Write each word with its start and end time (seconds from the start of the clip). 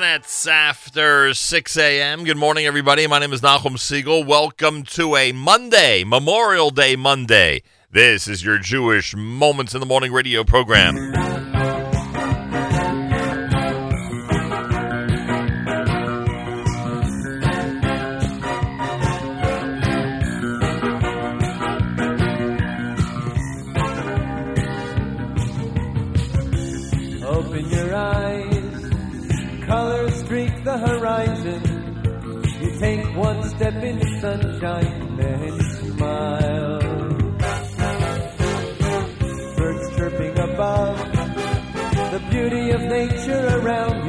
minutes 0.00 0.46
after 0.46 1.34
6 1.34 1.76
a.m. 1.76 2.24
Good 2.24 2.38
morning, 2.38 2.64
everybody. 2.64 3.06
My 3.06 3.18
name 3.18 3.34
is 3.34 3.42
Nachum 3.42 3.78
Siegel. 3.78 4.24
Welcome 4.24 4.82
to 4.84 5.14
a 5.14 5.32
Monday, 5.32 6.04
Memorial 6.04 6.70
Day 6.70 6.96
Monday. 6.96 7.62
This 7.90 8.26
is 8.26 8.42
your 8.42 8.58
Jewish 8.58 9.14
Moments 9.14 9.74
in 9.74 9.80
the 9.80 9.84
Morning 9.84 10.10
radio 10.10 10.42
program. 10.42 11.12
The 30.70 30.78
horizon. 30.86 31.62
You 32.62 32.70
take 32.78 33.16
one 33.16 33.42
step 33.48 33.74
into 33.82 34.06
sunshine, 34.20 35.16
then 35.16 35.42
you 35.42 35.62
smile. 35.62 36.78
Birds 39.56 39.96
chirping 39.96 40.38
above, 40.38 40.96
the 42.12 42.22
beauty 42.30 42.70
of 42.70 42.82
nature 42.82 43.46
around 43.58 43.99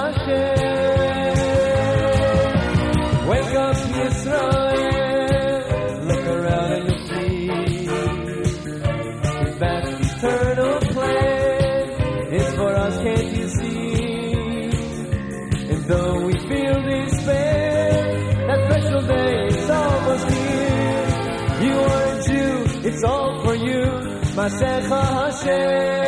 Hashem. 0.00 0.58
Wake 3.28 3.54
up. 3.54 3.76
Look 6.08 6.26
around 6.26 6.72
and 6.72 6.84
you'll 6.90 7.06
see 7.06 7.28
vast 9.58 10.16
eternal 10.16 10.78
is 12.32 12.54
for 12.54 12.74
us, 12.74 12.96
can't 12.98 13.36
you 13.36 13.48
see? 13.48 14.70
And 15.70 15.84
though 15.84 16.20
we 16.26 16.32
feel 16.32 16.82
despair, 16.82 17.90
that 18.46 18.60
special 18.70 19.02
day 19.02 19.46
is 19.46 19.70
almost 19.70 20.30
here. 20.30 21.06
You 21.64 21.74
are 21.92 22.04
a 22.14 22.22
Jew, 22.22 22.88
it's 22.88 23.02
all 23.04 23.42
for 23.44 23.54
you, 23.54 23.82
Hashem. 24.88 26.07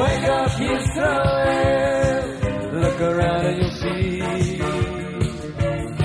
Wake 0.00 0.28
up, 0.38 0.50
Yisrael. 0.66 2.24
Look 2.82 3.00
around 3.00 3.46
and 3.46 3.56
you'll 3.60 3.70
see 3.70 4.20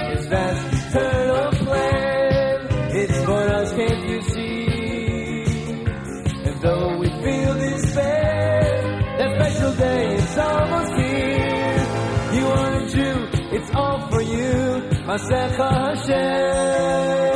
His 0.10 0.26
vast 0.28 0.74
eternal 0.74 1.52
plan. 1.64 2.68
It's 2.96 3.24
for 3.24 3.44
us, 3.60 3.74
can't 3.74 4.10
you 4.10 4.22
see? 4.22 4.66
And 6.48 6.62
though 6.62 6.98
we 6.98 7.08
feel 7.08 7.54
despair, 7.54 8.62
that 9.18 9.30
special 9.36 9.74
day 9.76 10.16
is 10.16 10.38
almost 10.38 10.94
here. 10.94 11.86
You 12.34 12.46
are 12.48 12.74
a 12.74 12.88
Jew, 12.90 13.28
it's 13.56 13.72
all 13.74 14.00
for 14.10 14.22
you, 14.22 14.82
Masecha 15.08 15.70
Hashem. 15.72 17.33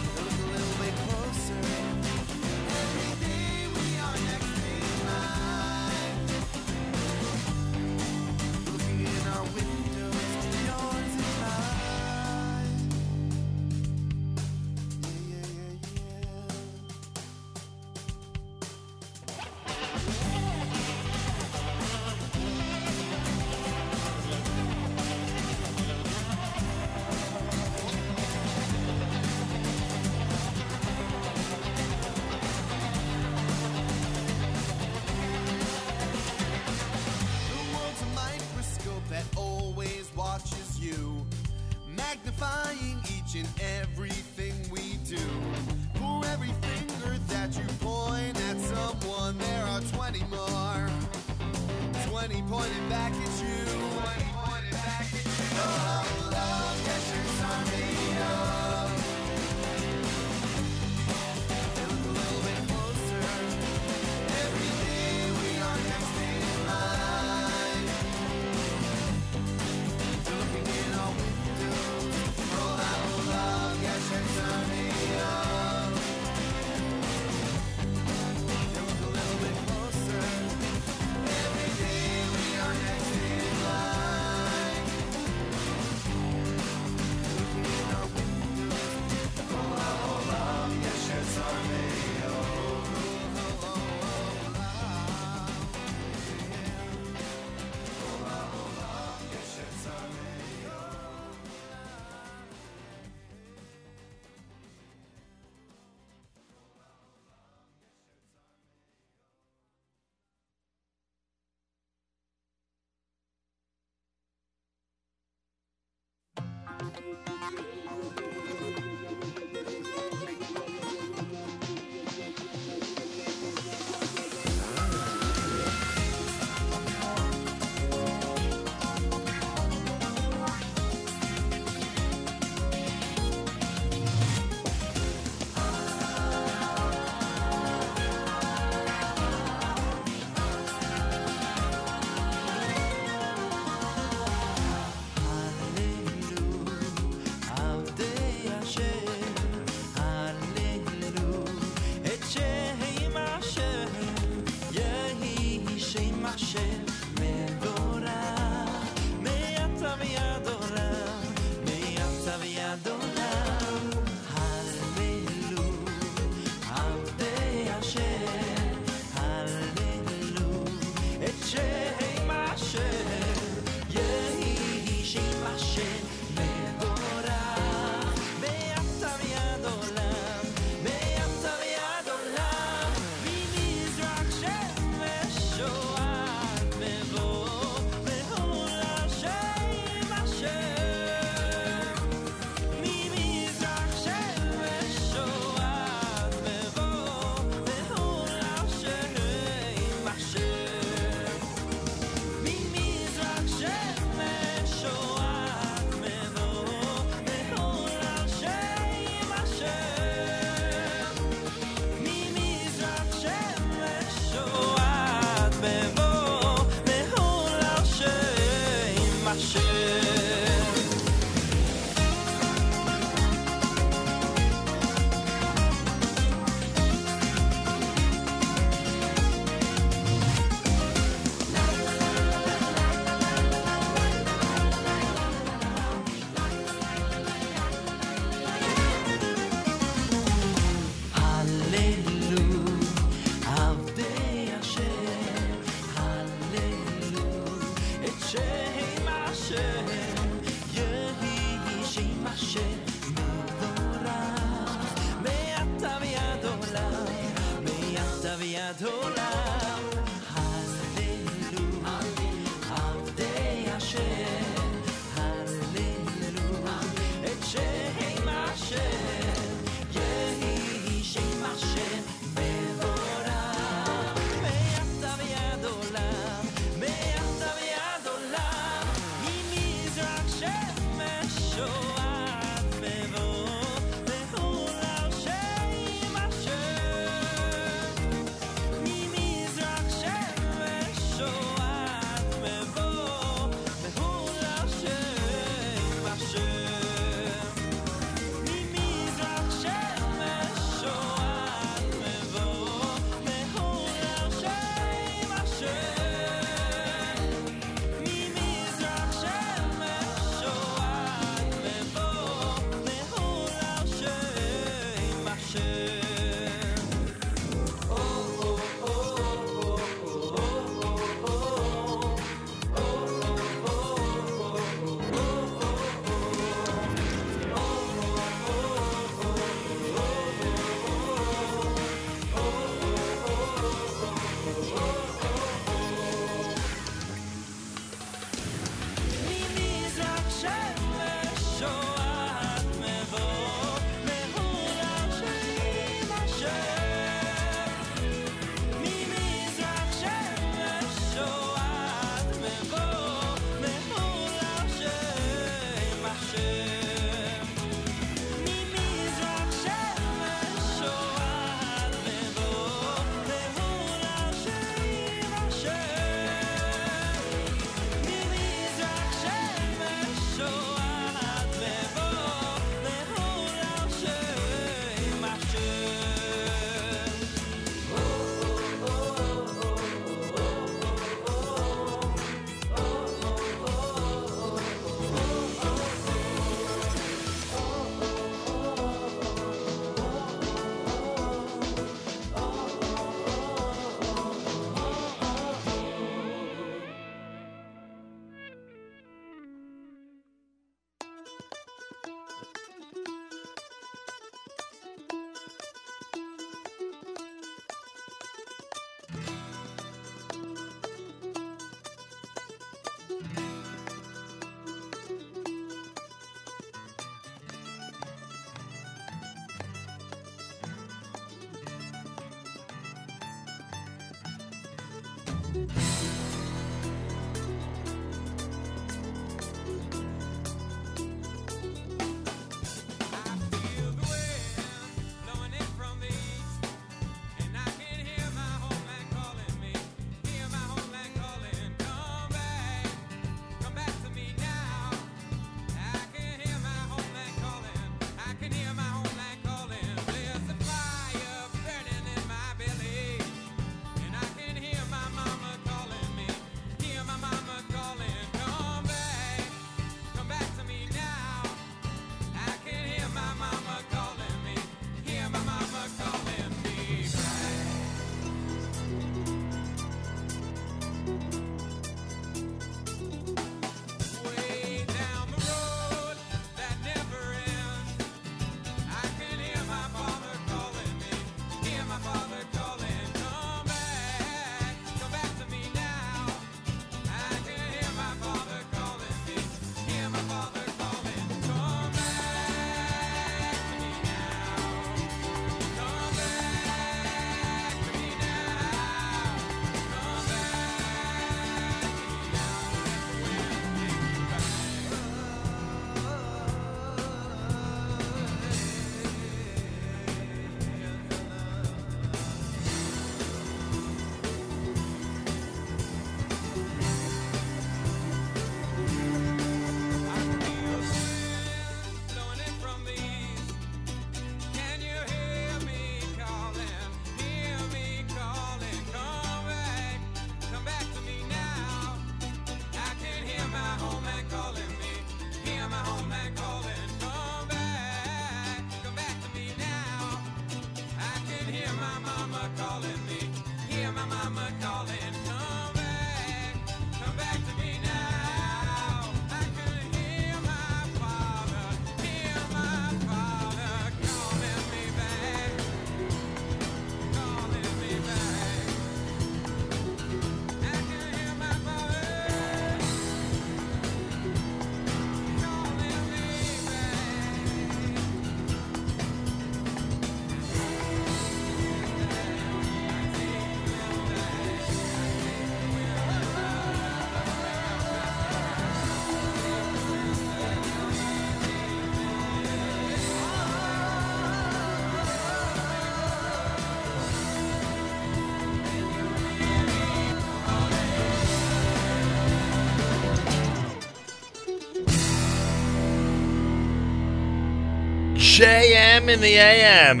In 599.08 599.22
the 599.22 599.36
AM. 599.38 600.00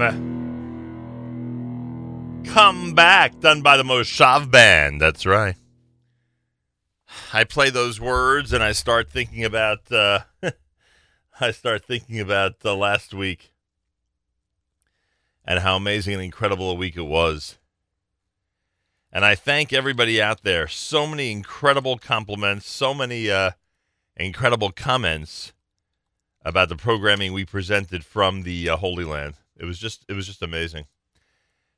Come 2.44 2.92
back, 2.92 3.40
done 3.40 3.62
by 3.62 3.78
the 3.78 3.82
Moshav 3.82 4.50
Band. 4.50 5.00
That's 5.00 5.24
right. 5.24 5.56
I 7.32 7.44
play 7.44 7.70
those 7.70 7.98
words 7.98 8.52
and 8.52 8.62
I 8.62 8.72
start 8.72 9.08
thinking 9.10 9.46
about. 9.46 9.90
Uh, 9.90 10.24
I 11.40 11.52
start 11.52 11.86
thinking 11.86 12.20
about 12.20 12.56
uh, 12.62 12.74
last 12.74 13.14
week 13.14 13.54
and 15.42 15.60
how 15.60 15.76
amazing 15.76 16.12
and 16.12 16.22
incredible 16.22 16.70
a 16.70 16.74
week 16.74 16.98
it 16.98 17.06
was. 17.06 17.56
And 19.10 19.24
I 19.24 19.36
thank 19.36 19.72
everybody 19.72 20.20
out 20.20 20.42
there. 20.42 20.68
So 20.68 21.06
many 21.06 21.32
incredible 21.32 21.96
compliments, 21.96 22.68
so 22.68 22.92
many 22.92 23.30
uh, 23.30 23.52
incredible 24.18 24.70
comments 24.70 25.54
about 26.42 26.68
the 26.68 26.76
programming 26.76 27.32
we 27.32 27.44
presented 27.44 28.04
from 28.04 28.42
the 28.42 28.68
uh, 28.68 28.76
Holy 28.76 29.04
Land. 29.04 29.34
It 29.56 29.64
was 29.64 29.78
just 29.78 30.04
it 30.08 30.14
was 30.14 30.26
just 30.26 30.42
amazing. 30.42 30.86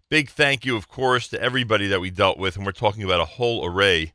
Big 0.08 0.28
thank 0.28 0.64
you, 0.64 0.76
of 0.76 0.88
course, 0.88 1.28
to 1.28 1.40
everybody 1.40 1.86
that 1.86 2.00
we 2.00 2.10
dealt 2.10 2.38
with, 2.38 2.56
and 2.56 2.66
we're 2.66 2.72
talking 2.72 3.04
about 3.04 3.20
a 3.20 3.24
whole 3.24 3.64
array 3.64 4.12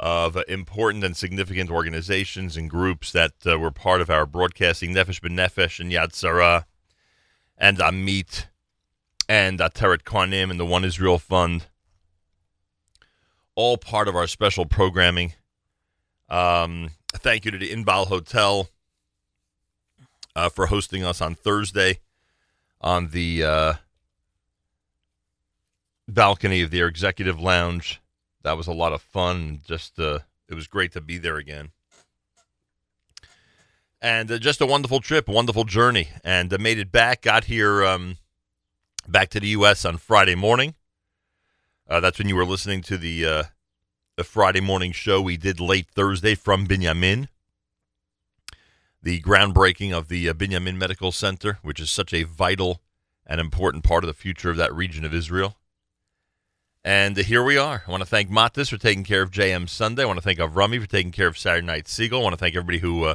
of 0.00 0.36
uh, 0.36 0.42
important 0.48 1.04
and 1.04 1.16
significant 1.16 1.70
organizations 1.70 2.56
and 2.56 2.68
groups 2.68 3.12
that 3.12 3.32
uh, 3.46 3.58
were 3.58 3.70
part 3.70 4.00
of 4.00 4.10
our 4.10 4.26
broadcasting, 4.26 4.92
Nefesh 4.92 5.20
B'Nefesh 5.20 5.78
and 5.78 5.92
Yad 5.92 6.12
Sarah, 6.12 6.66
and 7.56 7.78
Amit, 7.78 8.46
and 9.28 9.60
Ateret 9.60 10.02
Cohanim, 10.02 10.50
and 10.50 10.58
the 10.58 10.66
One 10.66 10.84
Israel 10.84 11.18
Fund. 11.18 11.66
All 13.54 13.76
part 13.76 14.08
of 14.08 14.16
our 14.16 14.26
special 14.26 14.66
programming. 14.66 15.34
Um, 16.28 16.90
thank 17.12 17.44
you 17.44 17.50
to 17.50 17.58
the 17.58 17.70
Inbal 17.70 18.08
Hotel 18.08 18.68
uh, 20.34 20.48
for 20.48 20.66
hosting 20.66 21.04
us 21.04 21.20
on 21.20 21.34
Thursday 21.34 22.00
on 22.80 23.08
the 23.08 23.44
uh, 23.44 23.72
balcony 26.08 26.62
of 26.62 26.70
their 26.70 26.86
executive 26.86 27.40
lounge. 27.40 28.00
That 28.42 28.56
was 28.56 28.66
a 28.66 28.72
lot 28.72 28.92
of 28.92 29.02
fun. 29.02 29.60
Just 29.66 29.98
uh, 29.98 30.20
it 30.48 30.54
was 30.54 30.66
great 30.66 30.92
to 30.92 31.00
be 31.00 31.18
there 31.18 31.36
again, 31.36 31.70
and 34.00 34.30
uh, 34.30 34.38
just 34.38 34.60
a 34.60 34.66
wonderful 34.66 35.00
trip, 35.00 35.28
wonderful 35.28 35.64
journey, 35.64 36.08
and 36.24 36.52
uh, 36.52 36.58
made 36.58 36.78
it 36.78 36.90
back. 36.90 37.22
Got 37.22 37.44
here 37.44 37.84
um, 37.84 38.16
back 39.06 39.28
to 39.30 39.40
the 39.40 39.48
U.S. 39.48 39.84
on 39.84 39.96
Friday 39.96 40.34
morning. 40.34 40.74
Uh, 41.88 42.00
that's 42.00 42.18
when 42.18 42.28
you 42.28 42.34
were 42.36 42.44
listening 42.44 42.82
to 42.82 42.98
the 42.98 43.24
uh, 43.24 43.42
the 44.16 44.24
Friday 44.24 44.60
morning 44.60 44.92
show 44.92 45.20
we 45.20 45.36
did 45.36 45.60
late 45.60 45.86
Thursday 45.88 46.34
from 46.34 46.66
Binyamin 46.66 47.28
the 49.02 49.20
groundbreaking 49.20 49.92
of 49.92 50.08
the 50.08 50.28
uh, 50.28 50.32
Binyamin 50.32 50.76
Medical 50.76 51.12
Center, 51.12 51.58
which 51.62 51.80
is 51.80 51.90
such 51.90 52.14
a 52.14 52.22
vital 52.22 52.80
and 53.26 53.40
important 53.40 53.84
part 53.84 54.04
of 54.04 54.08
the 54.08 54.14
future 54.14 54.50
of 54.50 54.56
that 54.56 54.74
region 54.74 55.04
of 55.04 55.12
Israel. 55.12 55.56
And 56.84 57.16
here 57.16 57.44
we 57.44 57.56
are. 57.56 57.84
I 57.86 57.90
want 57.90 58.02
to 58.02 58.08
thank 58.08 58.28
Matis 58.28 58.70
for 58.70 58.76
taking 58.76 59.04
care 59.04 59.22
of 59.22 59.30
JM 59.30 59.68
Sunday. 59.68 60.02
I 60.02 60.06
want 60.06 60.18
to 60.18 60.22
thank 60.22 60.38
Avrami 60.38 60.80
for 60.80 60.88
taking 60.88 61.12
care 61.12 61.28
of 61.28 61.38
Saturday 61.38 61.66
Night 61.66 61.86
Siegel. 61.86 62.20
I 62.20 62.22
want 62.22 62.32
to 62.32 62.38
thank 62.38 62.56
everybody 62.56 62.78
who 62.78 63.04
uh, 63.04 63.14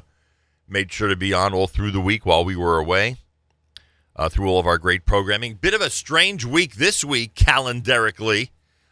made 0.68 0.92
sure 0.92 1.10
to 1.10 1.18
be 1.18 1.34
on 1.34 1.54
all 1.54 1.68
through 1.68 1.92
the 1.92 2.00
week 2.00 2.26
while 2.26 2.46
we 2.46 2.56
were 2.56 2.78
away, 2.78 3.18
uh, 4.16 4.30
through 4.30 4.48
all 4.48 4.60
of 4.60 4.66
our 4.66 4.78
great 4.78 5.06
programming. 5.06 5.56
Bit 5.56 5.74
of 5.74 5.82
a 5.82 5.90
strange 5.90 6.46
week 6.46 6.76
this 6.76 7.04
week, 7.04 7.36
calendarically, 7.36 8.50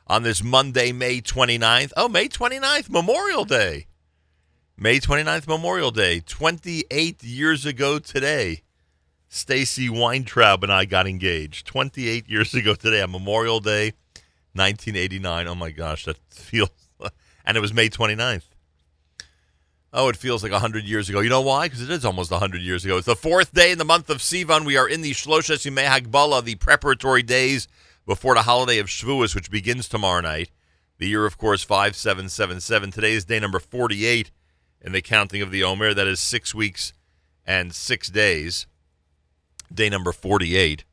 on 0.08 0.24
this 0.24 0.44
Monday, 0.44 0.92
May 0.92 1.22
29th. 1.22 1.94
Oh, 1.96 2.10
May 2.10 2.28
29th, 2.28 2.90
Memorial 2.90 3.46
Day. 3.46 3.88
May 4.78 5.00
29th, 5.00 5.48
Memorial 5.48 5.90
Day, 5.90 6.20
28 6.20 7.24
years 7.24 7.66
ago 7.66 7.98
today, 7.98 8.64
Stacy 9.30 9.88
Weintraub 9.88 10.64
and 10.64 10.72
I 10.72 10.84
got 10.84 11.08
engaged. 11.08 11.66
28 11.66 12.28
years 12.30 12.54
ago 12.54 12.76
today 12.76 13.02
on 13.02 13.10
Memorial 13.10 13.62
Day, 13.62 13.93
1989. 14.52 15.47
Oh 15.47 15.56
my 15.56 15.72
gosh, 15.72 16.06
that 16.06 16.18
feels. 16.30 16.70
And 17.47 17.56
it 17.56 17.60
was 17.60 17.76
May 17.76 17.89
29th. 17.89 18.47
Oh, 19.93 20.10
it 20.10 20.18
feels 20.18 20.41
like 20.41 20.52
100 20.52 20.84
years 20.84 21.10
ago. 21.10 21.20
You 21.20 21.30
know 21.30 21.41
why? 21.41 21.68
Because 21.68 21.84
it 21.84 21.91
is 21.91 22.04
almost 22.04 22.32
100 22.32 22.60
years 22.60 22.84
ago. 22.84 22.97
It's 22.97 23.06
the 23.06 23.16
fourth 23.16 23.54
day 23.54 23.72
in 23.72 23.78
the 23.78 23.86
month 23.86 24.10
of 24.10 24.18
Sivan. 24.18 24.66
We 24.66 24.76
are 24.76 24.89
in 24.89 25.02
the 25.02 25.12
Shloshes 25.12 25.64
Yimei 25.64 25.86
Hagbala, 25.86 26.43
the 26.43 26.56
preparatory 26.56 27.22
days 27.22 27.68
before 28.08 28.34
the 28.34 28.41
holiday 28.41 28.80
of 28.80 28.88
Shavuos, 28.88 29.36
which 29.36 29.52
begins 29.52 29.88
tomorrow 29.88 30.22
night. 30.22 30.49
The 30.97 31.08
year, 31.08 31.28
of 31.28 31.38
course, 31.38 31.64
5777. 31.64 32.89
Today 32.91 33.14
is 33.14 33.26
day 33.26 33.39
number 33.39 33.60
48 33.60 34.32
in 34.86 34.92
the 34.92 35.02
counting 35.02 35.42
of 35.42 35.52
the 35.52 35.64
Omer. 35.64 35.94
That 35.94 36.08
is 36.08 36.20
six 36.20 36.54
weeks 36.54 36.94
and 37.46 37.74
six 37.74 38.08
days. 38.08 38.68
Day 39.74 39.90
number 39.90 40.12
48. 40.12 40.86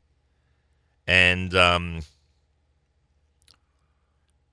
And 1.05 1.55
um, 1.55 2.01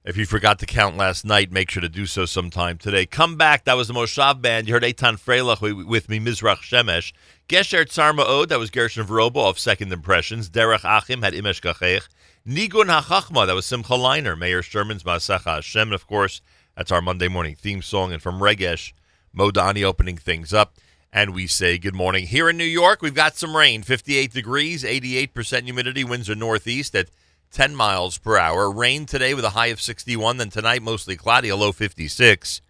if 0.05 0.17
you 0.17 0.27
forgot 0.27 0.59
to 0.59 0.67
count 0.67 0.97
last 0.97 1.25
night, 1.25 1.51
make 1.51 1.71
sure 1.71 1.81
to 1.81 1.89
do 1.89 2.05
so 2.05 2.27
sometime 2.27 2.77
today. 2.77 3.07
Come 3.07 3.37
back. 3.37 3.65
That 3.65 3.77
was 3.77 3.89
the 3.89 3.95
Moshav 3.95 4.43
Band. 4.43 4.69
You 4.69 4.75
heard 4.75 4.83
Eitan 4.83 5.19
Freilach 5.19 5.87
with 5.87 6.09
me, 6.09 6.21
Mizrach 6.21 6.59
Shemesh. 6.59 7.13
Gesher 7.49 7.85
Tsarma 7.85 8.25
Ma'od, 8.25 8.49
that 8.49 8.59
was 8.59 8.71
Gershon 8.71 9.07
Veroba 9.07 9.49
of 9.49 9.59
Second 9.59 9.93
Impressions. 9.93 10.51
Derech 10.51 10.85
Achim 10.85 11.23
had 11.23 11.33
Imesh 11.33 11.63
Gachech. 11.63 12.09
Nigun 12.47 13.01
HaChachma, 13.01 13.47
that 13.47 13.55
was 13.55 13.67
Simcha 13.67 13.95
Leiner. 13.95 14.37
Mayor 14.37 14.63
Sherman's 14.63 15.03
Masacha 15.03 15.57
Hashem. 15.57 15.89
And 15.89 15.95
of 15.95 16.07
course, 16.07 16.43
that's 16.77 16.93
our 16.93 17.03
Monday 17.03 17.29
morning 17.29 17.55
theme 17.55 17.83
song. 17.83 18.13
And 18.13 18.23
from 18.23 18.41
Regesh, 18.41 18.93
Modani 19.37 19.83
opening 19.85 20.17
things 20.17 20.53
up. 20.53 20.75
And 21.13 21.35
we 21.35 21.47
say 21.47 21.77
good 21.77 21.95
morning. 21.95 22.29
Here 22.29 22.49
in 22.49 22.57
New 22.57 22.65
York, 22.65 23.03
we've 23.03 23.15
got 23.15 23.37
some 23.37 23.57
rain 23.57 23.83
58 23.83 24.33
degrees, 24.33 24.85
88% 24.85 25.65
humidity, 25.65 26.05
winds 26.05 26.31
are 26.31 26.37
northeast 26.37 26.95
at 26.95 27.09
10 27.51 27.75
miles 27.75 28.17
per 28.17 28.39
hour. 28.39 28.71
Rain 28.71 29.07
today 29.07 29.35
with 29.35 29.45
a 29.45 29.51
high 29.51 29.67
of 29.67 29.81
61, 29.81 30.37
then 30.37 30.51
tonight 30.51 30.83
mostly 30.83 31.17
cloudy, 31.17 31.49
a 31.49 31.57
low 31.57 31.73
56. 31.73 32.61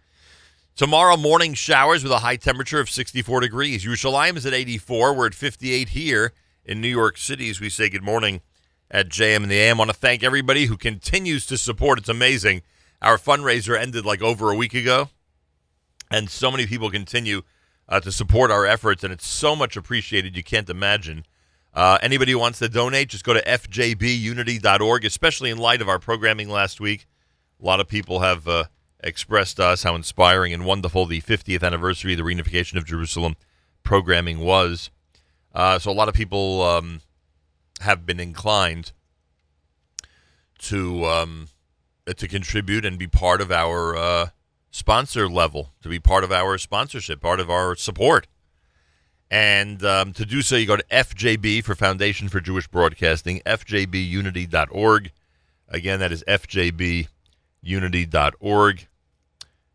Tomorrow 0.75 1.17
morning 1.17 1.53
showers 1.53 2.01
with 2.01 2.11
a 2.11 2.19
high 2.19 2.37
temperature 2.37 2.79
of 2.79 2.89
64 2.89 3.41
degrees. 3.41 3.85
Yerushalayim 3.85 4.37
is 4.37 4.45
at 4.45 4.53
84. 4.53 5.13
We're 5.13 5.27
at 5.27 5.35
58 5.35 5.89
here 5.89 6.33
in 6.65 6.81
New 6.81 6.87
York 6.87 7.17
City 7.17 7.49
as 7.49 7.59
we 7.59 7.69
say 7.69 7.89
good 7.89 8.03
morning 8.03 8.41
at 8.89 9.09
JM 9.09 9.43
and 9.43 9.51
the 9.51 9.59
AM. 9.59 9.77
I 9.77 9.79
want 9.79 9.91
to 9.91 9.97
thank 9.97 10.23
everybody 10.23 10.65
who 10.65 10.77
continues 10.77 11.45
to 11.45 11.57
support. 11.57 11.99
It's 11.99 12.09
amazing. 12.09 12.63
Our 13.01 13.17
fundraiser 13.17 13.77
ended 13.77 14.05
like 14.05 14.23
over 14.23 14.49
a 14.49 14.55
week 14.55 14.73
ago 14.73 15.09
and 16.11 16.29
so 16.29 16.51
many 16.51 16.67
people 16.67 16.91
continue 16.91 17.41
uh, 17.89 17.99
to 18.01 18.11
support 18.11 18.51
our 18.51 18.65
efforts, 18.65 19.03
and 19.03 19.11
it's 19.11 19.27
so 19.27 19.55
much 19.55 19.75
appreciated. 19.75 20.35
You 20.35 20.43
can't 20.43 20.69
imagine. 20.69 21.25
Uh, 21.73 21.97
anybody 22.01 22.33
who 22.33 22.39
wants 22.39 22.59
to 22.59 22.67
donate, 22.67 23.09
just 23.09 23.23
go 23.23 23.33
to 23.33 23.41
fjbunity.org, 23.43 25.05
especially 25.05 25.49
in 25.49 25.57
light 25.57 25.81
of 25.81 25.87
our 25.87 25.99
programming 25.99 26.49
last 26.49 26.79
week. 26.79 27.07
A 27.61 27.65
lot 27.65 27.79
of 27.79 27.87
people 27.87 28.19
have 28.19 28.47
uh, 28.47 28.65
expressed 29.01 29.57
to 29.57 29.65
us 29.65 29.83
how 29.83 29.95
inspiring 29.95 30.53
and 30.53 30.65
wonderful 30.65 31.05
the 31.05 31.21
50th 31.21 31.63
anniversary 31.63 32.13
of 32.13 32.17
the 32.17 32.23
reunification 32.23 32.75
of 32.75 32.85
Jerusalem 32.85 33.35
programming 33.83 34.39
was. 34.39 34.89
Uh, 35.53 35.79
so 35.79 35.91
a 35.91 35.93
lot 35.93 36.09
of 36.09 36.13
people 36.13 36.61
um, 36.61 37.01
have 37.81 38.05
been 38.05 38.19
inclined 38.19 38.91
to 40.59 41.05
um, 41.05 41.47
to 42.05 42.27
contribute 42.27 42.85
and 42.85 42.99
be 42.99 43.07
part 43.07 43.41
of 43.41 43.51
our 43.51 43.95
uh, 43.95 44.27
sponsor 44.71 45.29
level 45.29 45.73
to 45.81 45.89
be 45.89 45.99
part 45.99 46.23
of 46.23 46.31
our 46.31 46.57
sponsorship, 46.57 47.21
part 47.21 47.39
of 47.39 47.49
our 47.49 47.75
support. 47.75 48.25
And 49.29 49.83
um, 49.85 50.13
to 50.13 50.25
do 50.25 50.41
so, 50.41 50.55
you 50.55 50.65
go 50.65 50.77
to 50.77 50.83
FJB 50.91 51.63
for 51.63 51.75
Foundation 51.75 52.27
for 52.27 52.41
Jewish 52.41 52.67
Broadcasting, 52.67 53.41
fjbunity.org. 53.45 55.11
Again, 55.69 55.99
that 55.99 56.11
is 56.11 56.23
fjbunity.org. 56.27 57.07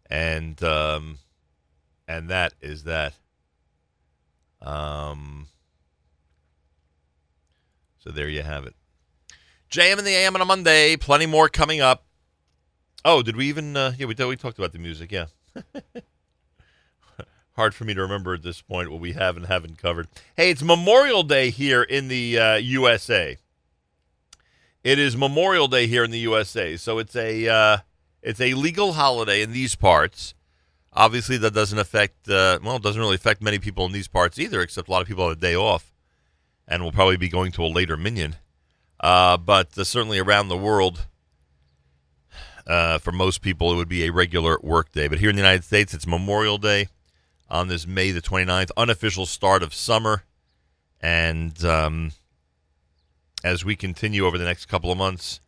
And 0.08 0.62
um, 0.62 1.18
and 2.06 2.28
that 2.28 2.52
is 2.60 2.84
that. 2.84 3.14
Um, 4.62 5.48
so 7.98 8.10
there 8.10 8.28
you 8.28 8.42
have 8.42 8.66
it. 8.66 8.74
JM 9.70 9.98
in 9.98 10.04
the 10.04 10.14
AM 10.14 10.36
on 10.36 10.42
a 10.42 10.44
Monday. 10.44 10.96
Plenty 10.96 11.26
more 11.26 11.48
coming 11.48 11.80
up. 11.80 12.05
Oh, 13.08 13.22
did 13.22 13.36
we 13.36 13.46
even? 13.46 13.76
Uh, 13.76 13.92
yeah, 13.96 14.06
we 14.06 14.16
we 14.16 14.34
talked 14.34 14.58
about 14.58 14.72
the 14.72 14.80
music. 14.80 15.12
Yeah. 15.12 15.26
Hard 17.52 17.72
for 17.72 17.84
me 17.84 17.94
to 17.94 18.02
remember 18.02 18.34
at 18.34 18.42
this 18.42 18.60
point 18.60 18.90
what 18.90 18.98
we 18.98 19.12
have 19.12 19.36
and 19.36 19.46
haven't 19.46 19.78
covered. 19.78 20.08
Hey, 20.36 20.50
it's 20.50 20.60
Memorial 20.60 21.22
Day 21.22 21.50
here 21.50 21.84
in 21.84 22.08
the 22.08 22.36
uh, 22.36 22.54
USA. 22.56 23.36
It 24.82 24.98
is 24.98 25.16
Memorial 25.16 25.68
Day 25.68 25.86
here 25.86 26.02
in 26.02 26.10
the 26.10 26.18
USA, 26.18 26.76
so 26.76 26.98
it's 26.98 27.14
a 27.14 27.46
uh, 27.46 27.78
it's 28.22 28.40
a 28.40 28.54
legal 28.54 28.94
holiday 28.94 29.40
in 29.40 29.52
these 29.52 29.76
parts. 29.76 30.34
Obviously, 30.92 31.36
that 31.36 31.54
doesn't 31.54 31.78
affect 31.78 32.28
uh, 32.28 32.58
well, 32.60 32.74
it 32.74 32.82
doesn't 32.82 33.00
really 33.00 33.14
affect 33.14 33.40
many 33.40 33.60
people 33.60 33.86
in 33.86 33.92
these 33.92 34.08
parts 34.08 34.36
either, 34.36 34.62
except 34.62 34.88
a 34.88 34.90
lot 34.90 35.00
of 35.00 35.06
people 35.06 35.28
have 35.28 35.38
a 35.38 35.40
day 35.40 35.54
off, 35.54 35.92
and 36.66 36.82
will 36.82 36.90
probably 36.90 37.16
be 37.16 37.28
going 37.28 37.52
to 37.52 37.62
a 37.62 37.68
later 37.68 37.96
minyan. 37.96 38.34
Uh, 38.98 39.36
but 39.36 39.78
uh, 39.78 39.84
certainly 39.84 40.18
around 40.18 40.48
the 40.48 40.56
world, 40.56 41.06
uh, 42.66 42.98
for 42.98 43.12
most 43.12 43.42
people, 43.42 43.72
it 43.72 43.76
would 43.76 43.88
be 43.88 44.04
a 44.04 44.12
regular 44.12 44.58
work 44.62 44.92
day. 44.92 45.08
But 45.08 45.18
here 45.18 45.30
in 45.30 45.36
the 45.36 45.42
United 45.42 45.64
States, 45.64 45.94
it's 45.94 46.06
Memorial 46.06 46.58
Day 46.58 46.88
on 47.48 47.68
this 47.68 47.86
May 47.86 48.10
the 48.10 48.22
29th, 48.22 48.70
unofficial 48.76 49.26
start 49.26 49.62
of 49.62 49.72
summer. 49.72 50.24
And 51.00 51.64
um, 51.64 52.12
as 53.44 53.64
we 53.64 53.76
continue 53.76 54.26
over 54.26 54.38
the 54.38 54.44
next 54.44 54.66
couple 54.66 54.90
of 54.90 54.98
months, 54.98 55.40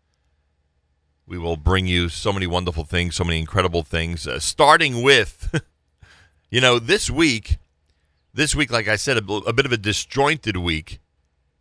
we 1.26 1.38
will 1.38 1.56
bring 1.56 1.86
you 1.86 2.08
so 2.08 2.32
many 2.32 2.46
wonderful 2.46 2.84
things, 2.84 3.16
so 3.16 3.24
many 3.24 3.38
incredible 3.38 3.82
things, 3.82 4.26
uh, 4.26 4.38
starting 4.38 5.02
with, 5.02 5.60
you 6.50 6.60
know, 6.60 6.78
this 6.78 7.10
week. 7.10 7.58
This 8.32 8.54
week, 8.54 8.70
like 8.70 8.86
I 8.86 8.96
said, 8.96 9.16
a, 9.16 9.32
a 9.32 9.52
bit 9.52 9.66
of 9.66 9.72
a 9.72 9.76
disjointed 9.76 10.56
week 10.58 11.00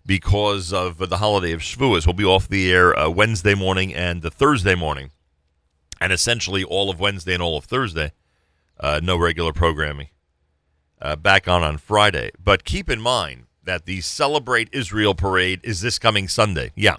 because 0.05 0.72
of 0.72 1.10
the 1.10 1.18
holiday 1.18 1.51
of 1.51 1.62
Shavuos. 1.62 2.05
We'll 2.05 2.14
be 2.14 2.24
off 2.24 2.47
the 2.47 2.72
air 2.72 2.97
uh, 2.97 3.10
Wednesday 3.10 3.55
morning 3.55 3.93
and 3.93 4.22
the 4.22 4.30
Thursday 4.30 4.76
morning, 4.76 5.10
and 6.00 6.14
essentially 6.14 6.64
all 6.64 6.89
of 6.89 7.00
Wednesday 7.00 7.34
and 7.34 7.43
all 7.43 7.58
of 7.58 7.66
Thursday. 7.66 8.12
Uh, 8.80 9.00
no 9.04 9.18
regular 9.18 9.54
programming. 9.54 10.10
Uh, 11.00 11.16
back 11.16 11.48
on 11.48 11.64
on 11.64 11.78
Friday, 11.78 12.32
but 12.43 12.64
keep 12.64 12.89
in 12.89 13.00
mind 13.00 13.45
that 13.64 13.86
the 13.86 14.02
Celebrate 14.02 14.68
Israel 14.72 15.14
parade 15.14 15.60
is 15.64 15.82
this 15.82 16.00
coming 16.00 16.28
Sunday. 16.28 16.72
Yeah, 16.76 16.95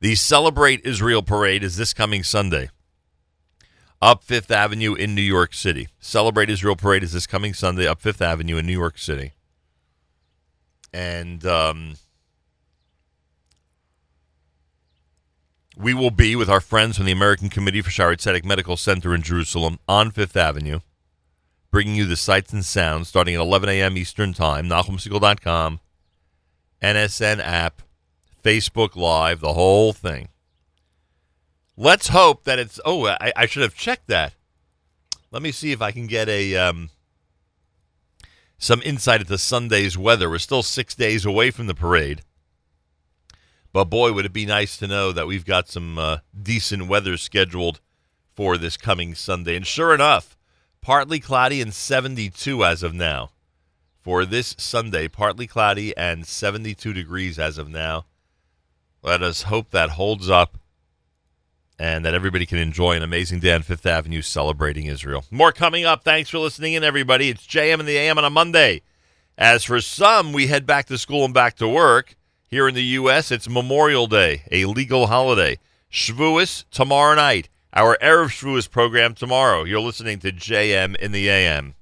the 0.00 0.16
Celebrate 0.16 0.84
Israel 0.84 1.22
parade 1.22 1.62
is 1.62 1.76
this 1.76 1.94
coming 1.94 2.24
Sunday 2.24 2.70
up 4.00 4.22
Fifth 4.22 4.50
Avenue 4.50 4.94
in 4.94 5.14
New 5.14 5.22
York 5.22 5.54
City. 5.54 5.88
Celebrate 6.00 6.50
Israel 6.50 6.76
parade 6.76 7.02
is 7.02 7.12
this 7.12 7.26
coming 7.26 7.54
Sunday 7.54 7.86
up 7.86 8.00
Fifth 8.00 8.22
Avenue 8.22 8.56
in 8.56 8.66
New 8.66 8.78
York 8.78 8.98
City. 8.98 9.32
And 10.92 11.44
um, 11.44 11.94
we 15.78 15.94
will 15.94 16.10
be 16.10 16.34
with 16.34 16.50
our 16.50 16.60
friends 16.60 16.96
from 16.96 17.06
the 17.06 17.12
American 17.12 17.48
Committee 17.48 17.82
for 17.82 17.90
Shaare 17.90 18.16
Zedek 18.16 18.44
Medical 18.44 18.76
Center 18.76 19.14
in 19.14 19.22
Jerusalem 19.22 19.78
on 19.86 20.10
Fifth 20.10 20.36
Avenue, 20.36 20.80
bringing 21.70 21.94
you 21.94 22.04
the 22.04 22.16
sights 22.16 22.52
and 22.52 22.64
sounds 22.64 23.08
starting 23.08 23.36
at 23.36 23.40
11 23.40 23.68
a.m. 23.68 23.96
Eastern 23.96 24.32
Time, 24.32 24.66
NachumSegal.com, 24.66 25.78
NSN 26.82 27.38
app, 27.38 27.82
Facebook 28.42 28.96
Live, 28.96 29.38
the 29.38 29.52
whole 29.52 29.92
thing. 29.92 30.28
Let's 31.76 32.08
hope 32.08 32.42
that 32.42 32.58
it's. 32.58 32.80
Oh, 32.84 33.06
I, 33.06 33.32
I 33.36 33.46
should 33.46 33.62
have 33.62 33.74
checked 33.74 34.08
that. 34.08 34.34
Let 35.30 35.42
me 35.42 35.52
see 35.52 35.70
if 35.70 35.80
I 35.80 35.92
can 35.92 36.08
get 36.08 36.28
a 36.28 36.56
um, 36.56 36.90
some 38.58 38.82
insight 38.84 39.20
into 39.20 39.38
Sunday's 39.38 39.96
weather. 39.96 40.28
We're 40.28 40.38
still 40.38 40.64
six 40.64 40.96
days 40.96 41.24
away 41.24 41.52
from 41.52 41.68
the 41.68 41.74
parade, 41.76 42.22
but 43.72 43.84
boy, 43.84 44.12
would 44.12 44.26
it 44.26 44.32
be 44.32 44.46
nice 44.46 44.76
to 44.78 44.86
know 44.86 45.12
that 45.12 45.26
we've 45.26 45.44
got 45.44 45.68
some 45.68 45.98
uh, 45.98 46.18
decent 46.40 46.88
weather 46.88 47.16
scheduled 47.16 47.80
for 48.38 48.56
this 48.56 48.76
coming 48.76 49.16
Sunday. 49.16 49.56
And 49.56 49.66
sure 49.66 49.92
enough, 49.92 50.38
partly 50.80 51.18
cloudy 51.18 51.60
and 51.60 51.74
72 51.74 52.64
as 52.64 52.84
of 52.84 52.94
now. 52.94 53.30
For 54.00 54.24
this 54.24 54.54
Sunday, 54.56 55.08
partly 55.08 55.48
cloudy 55.48 55.94
and 55.96 56.24
72 56.24 56.92
degrees 56.92 57.36
as 57.36 57.58
of 57.58 57.68
now. 57.68 58.06
Let 59.02 59.24
us 59.24 59.42
hope 59.42 59.72
that 59.72 59.90
holds 59.90 60.30
up 60.30 60.56
and 61.80 62.04
that 62.04 62.14
everybody 62.14 62.46
can 62.46 62.58
enjoy 62.58 62.94
an 62.94 63.02
amazing 63.02 63.40
day 63.40 63.52
on 63.52 63.62
Fifth 63.62 63.86
Avenue 63.86 64.22
celebrating 64.22 64.86
Israel. 64.86 65.24
More 65.32 65.50
coming 65.50 65.84
up. 65.84 66.04
Thanks 66.04 66.30
for 66.30 66.38
listening 66.38 66.74
in, 66.74 66.84
everybody. 66.84 67.30
It's 67.30 67.44
JM 67.44 67.80
and 67.80 67.88
the 67.88 67.96
AM 67.96 68.18
on 68.18 68.24
a 68.24 68.30
Monday. 68.30 68.82
As 69.36 69.64
for 69.64 69.80
some, 69.80 70.32
we 70.32 70.46
head 70.46 70.64
back 70.64 70.86
to 70.86 70.96
school 70.96 71.24
and 71.24 71.34
back 71.34 71.56
to 71.56 71.66
work. 71.66 72.14
Here 72.50 72.66
in 72.66 72.74
the 72.74 72.82
U.S., 72.82 73.30
it's 73.30 73.46
Memorial 73.46 74.06
Day, 74.06 74.44
a 74.50 74.64
legal 74.64 75.08
holiday. 75.08 75.58
Shavuos 75.92 76.64
tomorrow 76.70 77.14
night. 77.14 77.50
Our 77.74 77.98
Erev 78.00 78.28
Shavuos 78.28 78.70
program 78.70 79.12
tomorrow. 79.12 79.64
You're 79.64 79.80
listening 79.80 80.18
to 80.20 80.32
JM 80.32 80.96
in 80.96 81.12
the 81.12 81.28
AM. 81.28 81.74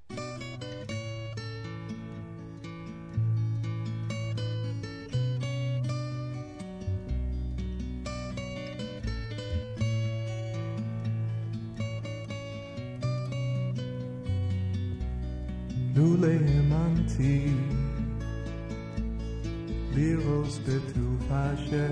Liros 19.96 20.58
Betuhashe, 20.66 21.88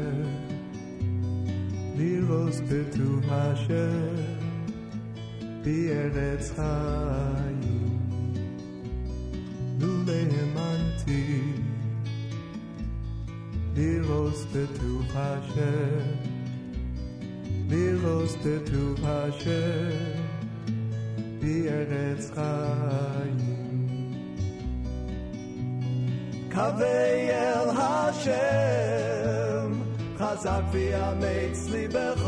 Liros 1.96 2.61
Betuhashe, 2.68 3.86
Bieretz 5.64 6.52
Hayim, 6.52 7.96
Lulehemanti, 9.78 11.24
Liros 13.74 14.40
Betuhashe, 14.52 15.74
Liros 17.70 18.36
Betuhashe, 18.44 19.62
Bieretz 21.40 22.28
Hayim. 22.36 23.53
קווי 26.53 27.30
אל 27.32 27.69
השם, 27.77 29.73
חזק 30.17 30.61
ויאמץ 30.71 31.67
ליבך, 31.69 32.23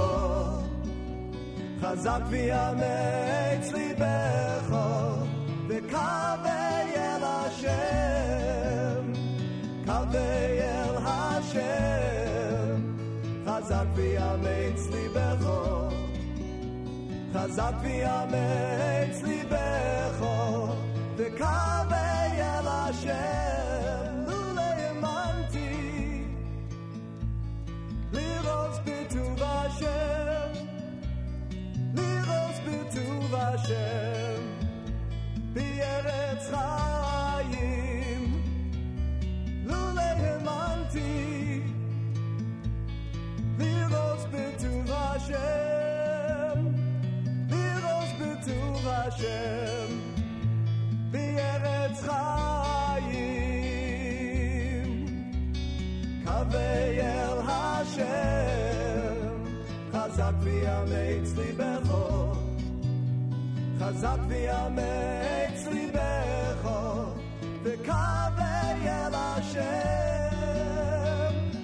חזק 1.81 2.21
ויאמץ 2.29 3.71
ליבך, 3.73 4.75
וקווי 5.67 6.95
אל 6.95 7.23
השם, 7.23 9.13
קווי 9.85 10.61
אל 10.61 10.95
השם, 11.05 12.81
חזק 13.45 13.85
ויאמץ 13.95 14.87
ליבך, 14.91 15.47
חזק 17.33 17.73
ויאמץ 17.81 19.23
ליבך, 19.23 20.25
וקווי 21.17 22.41
אל 22.41 22.67
השם, 22.67 23.34
השם, 33.65 34.41
בארץ 35.53 36.49
חיים, 36.49 38.41
לולא 39.65 40.01
האמנתי, 40.01 41.61
לראות 43.59 44.19
בטוב 44.31 44.91
השם, 44.91 46.67
לראות 47.49 48.09
בטוב 48.21 48.87
השם, 48.87 49.99
בארץ 51.11 52.01
חיים. 52.01 53.31
קווי 56.25 57.01
אל 57.01 57.39
השם, 57.47 59.35
חזק 59.93 60.33
ויאמץ 60.41 61.37
ליבך, 61.37 61.91
חזק 63.79 64.17
ויאמץ 64.27 65.67
ליבך, 65.71 66.71
וקווי 67.63 68.87
אל 68.89 69.13
השם, 69.13 69.61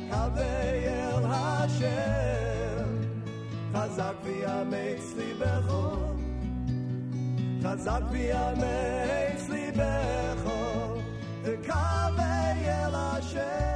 קווי 0.09 0.87
אל 0.87 1.25
השם, 1.25 2.87
חזק 3.73 4.13
ויאמץ 4.23 5.13
ליבך. 5.17 5.73
חזק 7.63 8.01
ויאמץ 8.11 9.49
ליבך, 9.49 10.51
וקווי 11.43 12.69
אל 12.69 12.95
השם, 12.95 13.70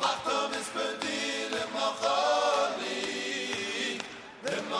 פאַטום 0.00 0.52
איז 0.54 0.68
בדי 0.76 1.48
למחלי 1.50 3.08
דמ 4.44 4.72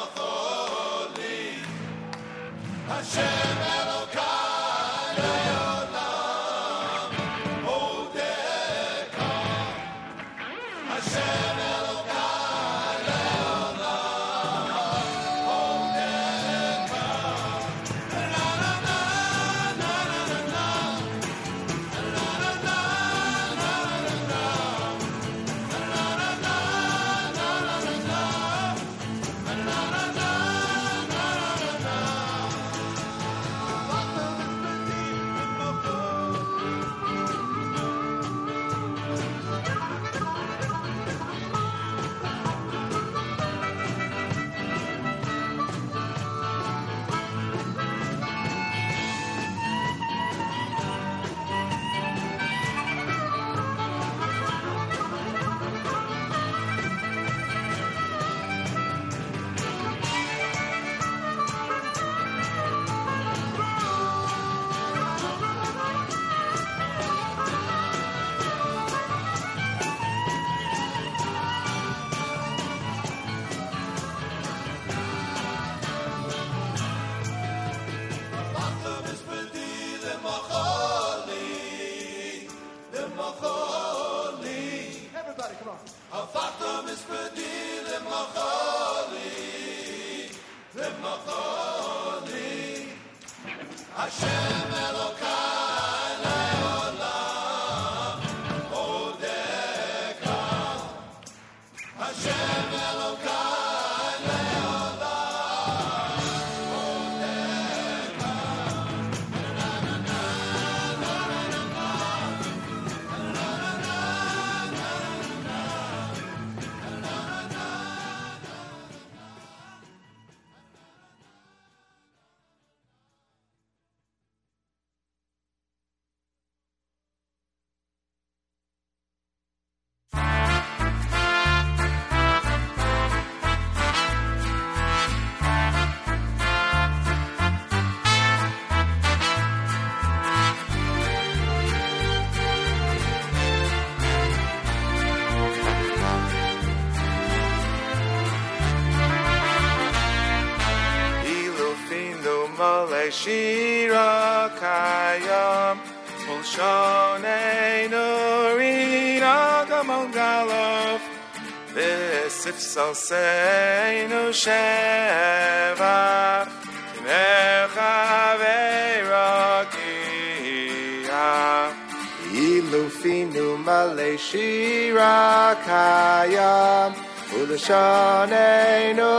Shira 174.18 175.56
Kayam 175.64 176.92
Ulashanenu 177.38 179.12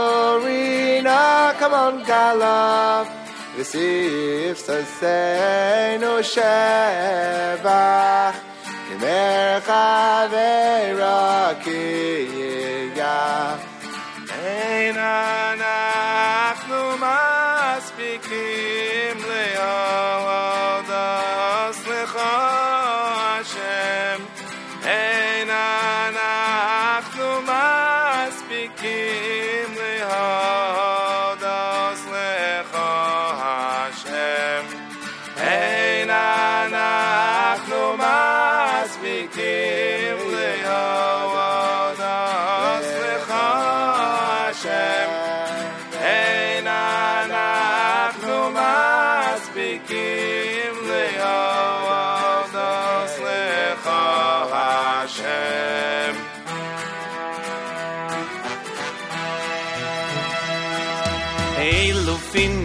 come 1.58 1.74
on, 1.74 2.04
Galav 2.04 3.06
V'sif 3.56 4.56
Saseinu 4.66 6.12
Shevach 6.32 8.34
Kimer 8.86 9.60
Chaveira 9.66 11.18
Kiyigah 11.62 13.69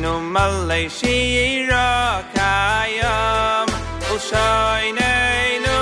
nu 0.06 0.14
malle 0.36 0.82
shira 0.97 1.88
kayam 2.38 3.68
ul 4.12 4.20
shayne 4.30 5.16
nu 5.66 5.78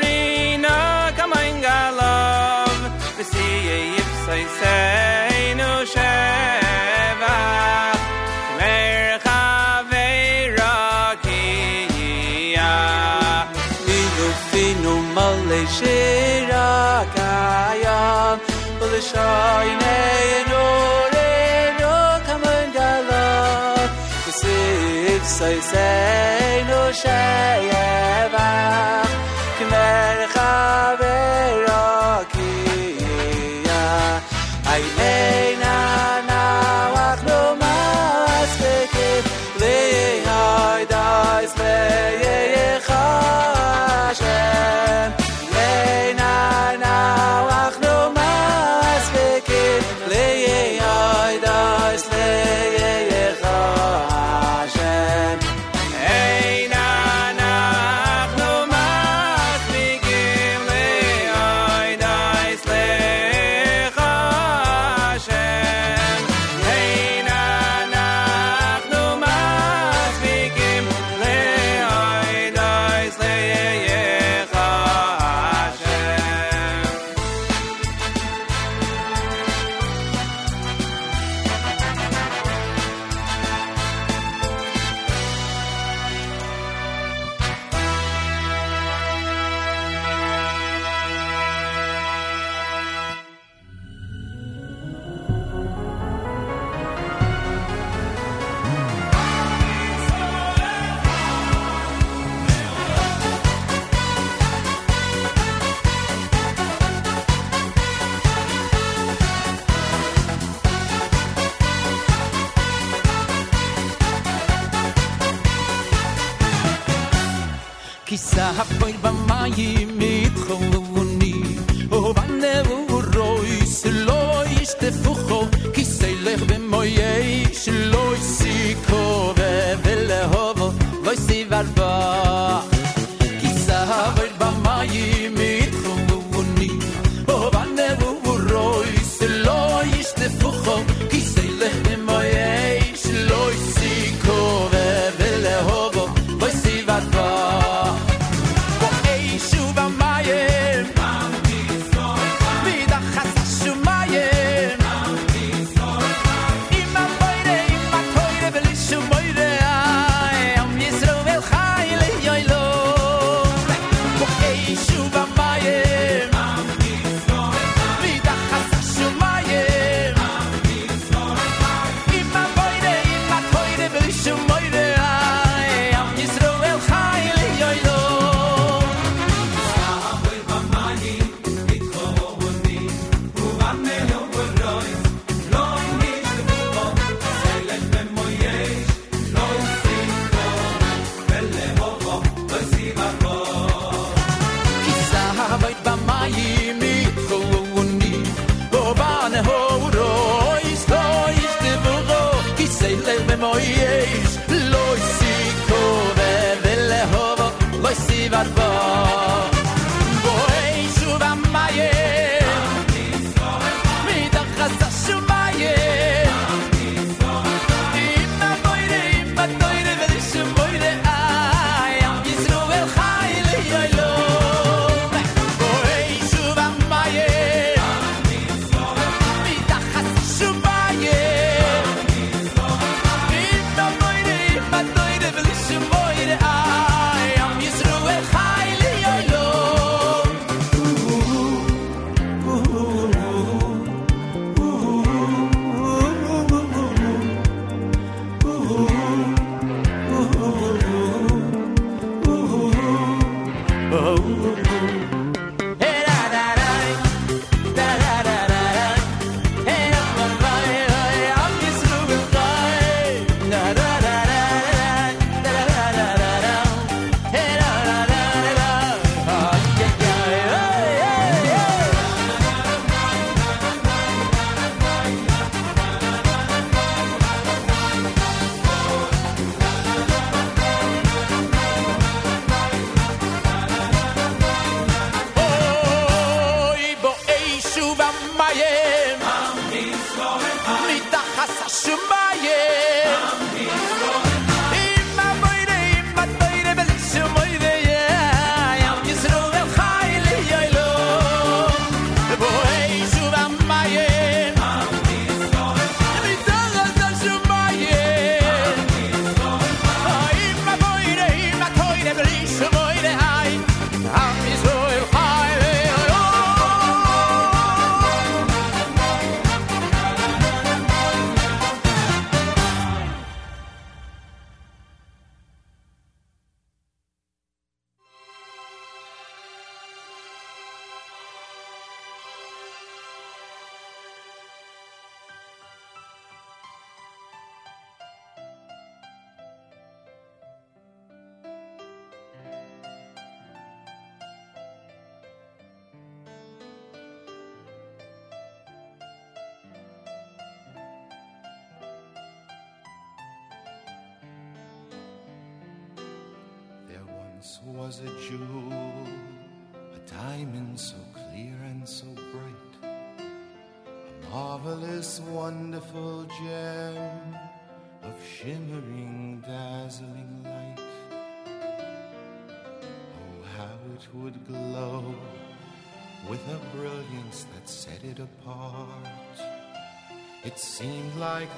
rina 0.00 0.76
kamayn 1.18 1.56
galov 1.66 2.78
de 3.16 3.24
sie 3.32 3.56
yef 3.96 4.10
say 4.26 4.42
say 4.60 5.40
nu 5.60 5.70
sheva 5.92 7.36
mer 8.58 9.08
khave 9.26 10.08
rakia 10.58 11.52
vi 13.86 13.98
nu 14.16 14.28
fi 14.48 14.64
nu 14.84 14.94
shira 15.76 16.70
kayam 17.18 18.36
ul 18.84 18.94
shayne 19.10 19.85
soy 25.38 25.60
sei 25.70 26.64
no 26.68 26.82
shayeva 27.00 28.48
kmer 29.58 30.18
khaver 30.34 31.66
ki 32.32 32.52
ya. 33.68 33.84
Ay 34.72 34.82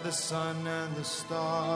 the 0.08 0.14
sun 0.14 0.66
and 0.66 0.96
the 0.96 1.04
stars 1.04 1.67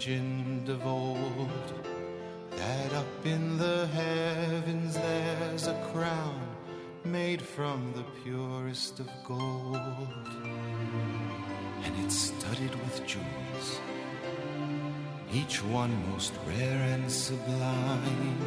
legend 0.00 0.66
of 0.70 0.86
old. 0.86 1.86
That 2.52 2.92
up 2.94 3.26
in 3.26 3.58
the 3.58 3.86
heavens 3.88 4.94
there's 4.94 5.66
a 5.66 5.74
crown 5.92 6.40
made 7.04 7.42
from 7.42 7.92
the 7.92 8.04
purest 8.22 8.98
of 9.00 9.10
gold. 9.28 10.08
And 11.84 11.94
it's 12.02 12.18
studded 12.18 12.74
with 12.82 13.06
jewels, 13.06 13.78
each 15.34 15.62
one 15.64 15.92
most 16.10 16.32
rare 16.46 16.82
and 16.94 17.12
sublime, 17.12 18.38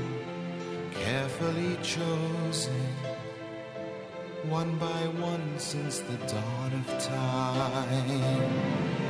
carefully 0.92 1.78
chosen 1.84 2.88
one 4.50 4.76
by 4.80 5.02
one 5.22 5.60
since 5.60 6.00
the 6.00 6.18
dawn 6.26 6.74
of 6.82 7.04
time. 7.04 9.03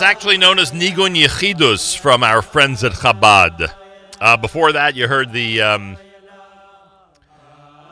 That's 0.00 0.16
actually 0.16 0.38
known 0.38 0.58
as 0.58 0.72
Nigun 0.72 1.14
Yechidus 1.14 1.94
from 1.94 2.22
our 2.22 2.40
friends 2.40 2.82
at 2.84 2.92
Chabad. 2.92 3.70
Uh, 4.18 4.38
before 4.38 4.72
that, 4.72 4.96
you 4.96 5.06
heard 5.06 5.30
the 5.30 5.60
um, 5.60 5.98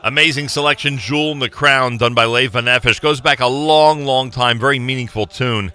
amazing 0.03 0.49
selection 0.49 0.97
Jewel 0.97 1.33
in 1.33 1.37
the 1.37 1.51
Crown 1.51 1.97
done 1.97 2.15
by 2.15 2.25
Lev 2.25 2.53
Nefesh. 2.53 2.99
Goes 2.99 3.21
back 3.21 3.41
a 3.41 3.45
long, 3.45 4.05
long 4.05 4.31
time. 4.31 4.57
Very 4.57 4.79
meaningful 4.79 5.27
tune. 5.27 5.71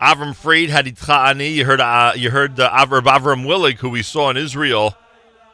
Avram 0.00 0.34
Fried, 0.34 0.68
Haditcha 0.68 1.28
Ani. 1.30 1.46
You 1.46 1.64
heard, 1.64 1.80
uh, 1.80 2.12
you 2.16 2.32
heard 2.32 2.58
uh, 2.58 2.68
Avram, 2.68 3.02
Avram 3.02 3.46
Willig, 3.46 3.78
who 3.78 3.90
we 3.90 4.02
saw 4.02 4.30
in 4.30 4.36
Israel 4.36 4.96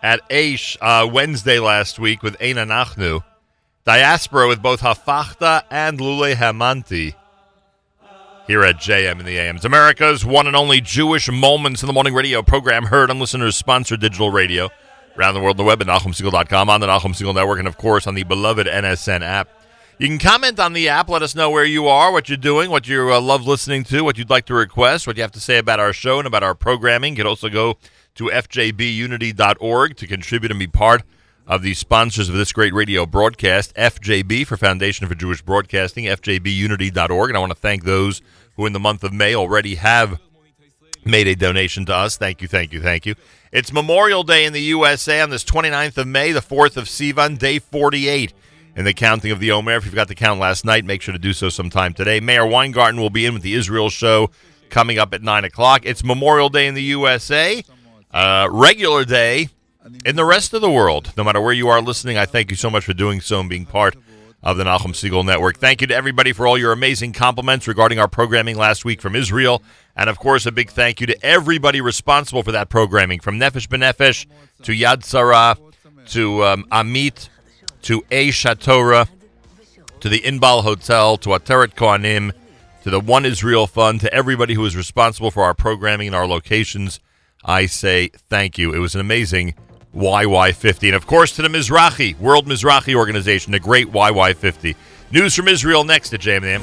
at 0.02 0.26
Aish 0.30 0.78
uh, 0.80 1.06
Wednesday 1.06 1.58
last 1.58 1.98
week 1.98 2.22
with 2.22 2.38
Eina 2.38 2.66
Nachnu. 2.66 3.22
Diaspora 3.84 4.48
with 4.48 4.62
both 4.62 4.80
Hafachta 4.80 5.64
and 5.70 5.98
Lule 5.98 6.34
Hamanti. 6.34 7.14
Here 8.46 8.62
at 8.62 8.76
JM 8.76 9.18
in 9.18 9.26
the 9.26 9.38
AM. 9.38 9.56
It's 9.56 9.64
America's 9.64 10.24
one 10.24 10.46
and 10.46 10.54
only 10.54 10.80
Jewish 10.80 11.30
Moments 11.30 11.82
in 11.82 11.86
the 11.86 11.92
Morning 11.92 12.14
radio 12.14 12.42
program 12.42 12.84
heard 12.84 13.10
on 13.10 13.18
listeners 13.18 13.56
sponsored 13.56 14.00
digital 14.00 14.30
radio 14.30 14.70
around 15.18 15.34
the 15.34 15.40
world 15.40 15.58
on 15.58 15.64
the 15.64 15.68
web 15.68 15.80
at 15.80 15.88
NachumSegal.com, 15.88 16.70
on 16.70 16.80
the 16.80 16.86
Nachum 16.86 17.14
Segal 17.14 17.34
Network, 17.34 17.58
and 17.58 17.66
of 17.66 17.76
course 17.76 18.06
on 18.06 18.14
the 18.14 18.22
beloved 18.22 18.66
NSN 18.66 19.22
app. 19.22 19.48
You 19.98 20.06
can 20.08 20.18
comment 20.18 20.60
on 20.60 20.74
the 20.74 20.88
app. 20.88 21.08
Let 21.08 21.22
us 21.22 21.34
know 21.34 21.50
where 21.50 21.64
you 21.64 21.88
are, 21.88 22.12
what 22.12 22.28
you're 22.28 22.36
doing, 22.36 22.70
what 22.70 22.86
you 22.86 23.12
uh, 23.12 23.20
love 23.20 23.46
listening 23.46 23.82
to, 23.84 24.02
what 24.02 24.18
you'd 24.18 24.30
like 24.30 24.44
to 24.46 24.54
request, 24.54 25.06
what 25.06 25.16
you 25.16 25.22
have 25.22 25.32
to 25.32 25.40
say 25.40 25.58
about 25.58 25.80
our 25.80 25.92
show 25.92 26.18
and 26.18 26.26
about 26.26 26.42
our 26.42 26.54
programming. 26.54 27.14
You 27.14 27.16
can 27.16 27.26
also 27.26 27.48
go 27.48 27.78
to 28.16 28.24
fjbunity.org 28.24 29.96
to 29.96 30.06
contribute 30.06 30.52
and 30.52 30.58
be 30.58 30.66
part 30.66 31.02
of 31.46 31.62
the 31.62 31.74
sponsors 31.74 32.28
of 32.28 32.34
this 32.34 32.52
great 32.52 32.74
radio 32.74 33.06
broadcast, 33.06 33.74
FJB 33.76 34.46
for 34.46 34.56
Foundation 34.56 35.06
for 35.06 35.14
Jewish 35.14 35.42
Broadcasting, 35.42 36.04
fjbunity.org. 36.04 37.30
And 37.30 37.36
I 37.36 37.40
want 37.40 37.52
to 37.52 37.58
thank 37.58 37.84
those 37.84 38.20
who 38.56 38.66
in 38.66 38.72
the 38.72 38.80
month 38.80 39.04
of 39.04 39.12
May 39.12 39.34
already 39.34 39.76
have 39.76 40.20
made 41.04 41.28
a 41.28 41.36
donation 41.36 41.86
to 41.86 41.94
us. 41.94 42.16
Thank 42.16 42.42
you, 42.42 42.48
thank 42.48 42.72
you, 42.72 42.80
thank 42.80 43.06
you. 43.06 43.14
It's 43.52 43.72
Memorial 43.72 44.24
Day 44.24 44.44
in 44.44 44.52
the 44.52 44.60
USA 44.60 45.20
on 45.20 45.30
this 45.30 45.44
29th 45.44 45.96
of 45.98 46.08
May, 46.08 46.32
the 46.32 46.40
4th 46.40 46.76
of 46.76 46.86
Sivan, 46.86 47.38
day 47.38 47.60
48 47.60 48.32
in 48.74 48.84
the 48.84 48.92
counting 48.92 49.30
of 49.30 49.38
the 49.38 49.52
Omer. 49.52 49.76
If 49.76 49.84
you 49.84 49.90
forgot 49.90 50.08
to 50.08 50.16
count 50.16 50.40
last 50.40 50.64
night, 50.64 50.84
make 50.84 51.00
sure 51.00 51.12
to 51.12 51.18
do 51.18 51.32
so 51.32 51.48
sometime 51.48 51.94
today. 51.94 52.18
Meir 52.18 52.44
Weingarten 52.44 53.00
will 53.00 53.10
be 53.10 53.24
in 53.24 53.34
with 53.34 53.42
the 53.42 53.54
Israel 53.54 53.88
show 53.88 54.30
coming 54.68 54.98
up 54.98 55.14
at 55.14 55.22
9 55.22 55.44
o'clock. 55.44 55.82
It's 55.84 56.02
Memorial 56.02 56.48
Day 56.48 56.66
in 56.66 56.74
the 56.74 56.82
USA, 56.82 57.62
uh, 58.10 58.48
regular 58.50 59.04
day 59.04 59.48
in 60.04 60.16
the 60.16 60.24
rest 60.24 60.54
of 60.54 60.60
the 60.60 60.70
world. 60.70 61.12
No 61.16 61.24
matter 61.24 61.40
where 61.40 61.52
you 61.52 61.68
are 61.68 61.80
listening, 61.80 62.16
I 62.16 62.26
thank 62.26 62.50
you 62.50 62.56
so 62.56 62.70
much 62.70 62.84
for 62.84 62.94
doing 62.94 63.20
so 63.20 63.40
and 63.40 63.48
being 63.48 63.66
part 63.66 63.96
of 64.42 64.56
the 64.56 64.64
Nachum 64.64 64.92
Segal 64.92 65.24
Network. 65.24 65.58
Thank 65.58 65.80
you 65.80 65.86
to 65.88 65.94
everybody 65.94 66.32
for 66.32 66.46
all 66.46 66.56
your 66.56 66.72
amazing 66.72 67.12
compliments 67.12 67.66
regarding 67.66 67.98
our 67.98 68.08
programming 68.08 68.56
last 68.56 68.84
week 68.84 69.00
from 69.00 69.16
Israel. 69.16 69.62
And 69.96 70.08
of 70.10 70.18
course, 70.18 70.46
a 70.46 70.52
big 70.52 70.70
thank 70.70 71.00
you 71.00 71.06
to 71.08 71.24
everybody 71.24 71.80
responsible 71.80 72.42
for 72.42 72.52
that 72.52 72.68
programming 72.68 73.20
from 73.20 73.40
Nefesh 73.40 73.66
B'Nefesh 73.66 74.26
to 74.62 74.72
Yad 74.72 75.04
Sarah 75.04 75.56
to 76.08 76.44
um, 76.44 76.64
Amit 76.70 77.28
to 77.82 78.02
Aish 78.02 78.44
HaTorah 78.44 79.08
to 80.00 80.08
the 80.08 80.20
Inbal 80.20 80.62
Hotel 80.62 81.16
to 81.18 81.30
Ateret 81.30 81.74
Cohanim 81.74 82.32
to 82.82 82.90
the 82.90 83.00
One 83.00 83.24
Israel 83.24 83.66
Fund 83.66 84.00
to 84.02 84.12
everybody 84.14 84.54
who 84.54 84.64
is 84.64 84.76
responsible 84.76 85.30
for 85.30 85.42
our 85.42 85.54
programming 85.54 86.06
and 86.08 86.14
our 86.14 86.26
locations. 86.26 87.00
I 87.44 87.66
say 87.66 88.08
thank 88.08 88.58
you. 88.58 88.72
It 88.72 88.78
was 88.78 88.94
an 88.94 89.00
amazing 89.00 89.54
YY50. 89.95 90.87
And 90.87 90.95
of 90.95 91.05
course 91.07 91.31
to 91.35 91.41
the 91.41 91.47
Mizrahi, 91.47 92.17
World 92.19 92.45
Mizrahi 92.47 92.95
Organization, 92.95 93.51
the 93.51 93.59
great 93.59 93.87
YY50. 93.91 94.75
News 95.11 95.35
from 95.35 95.47
Israel 95.47 95.83
next 95.83 96.13
at 96.13 96.21
JMM. 96.21 96.61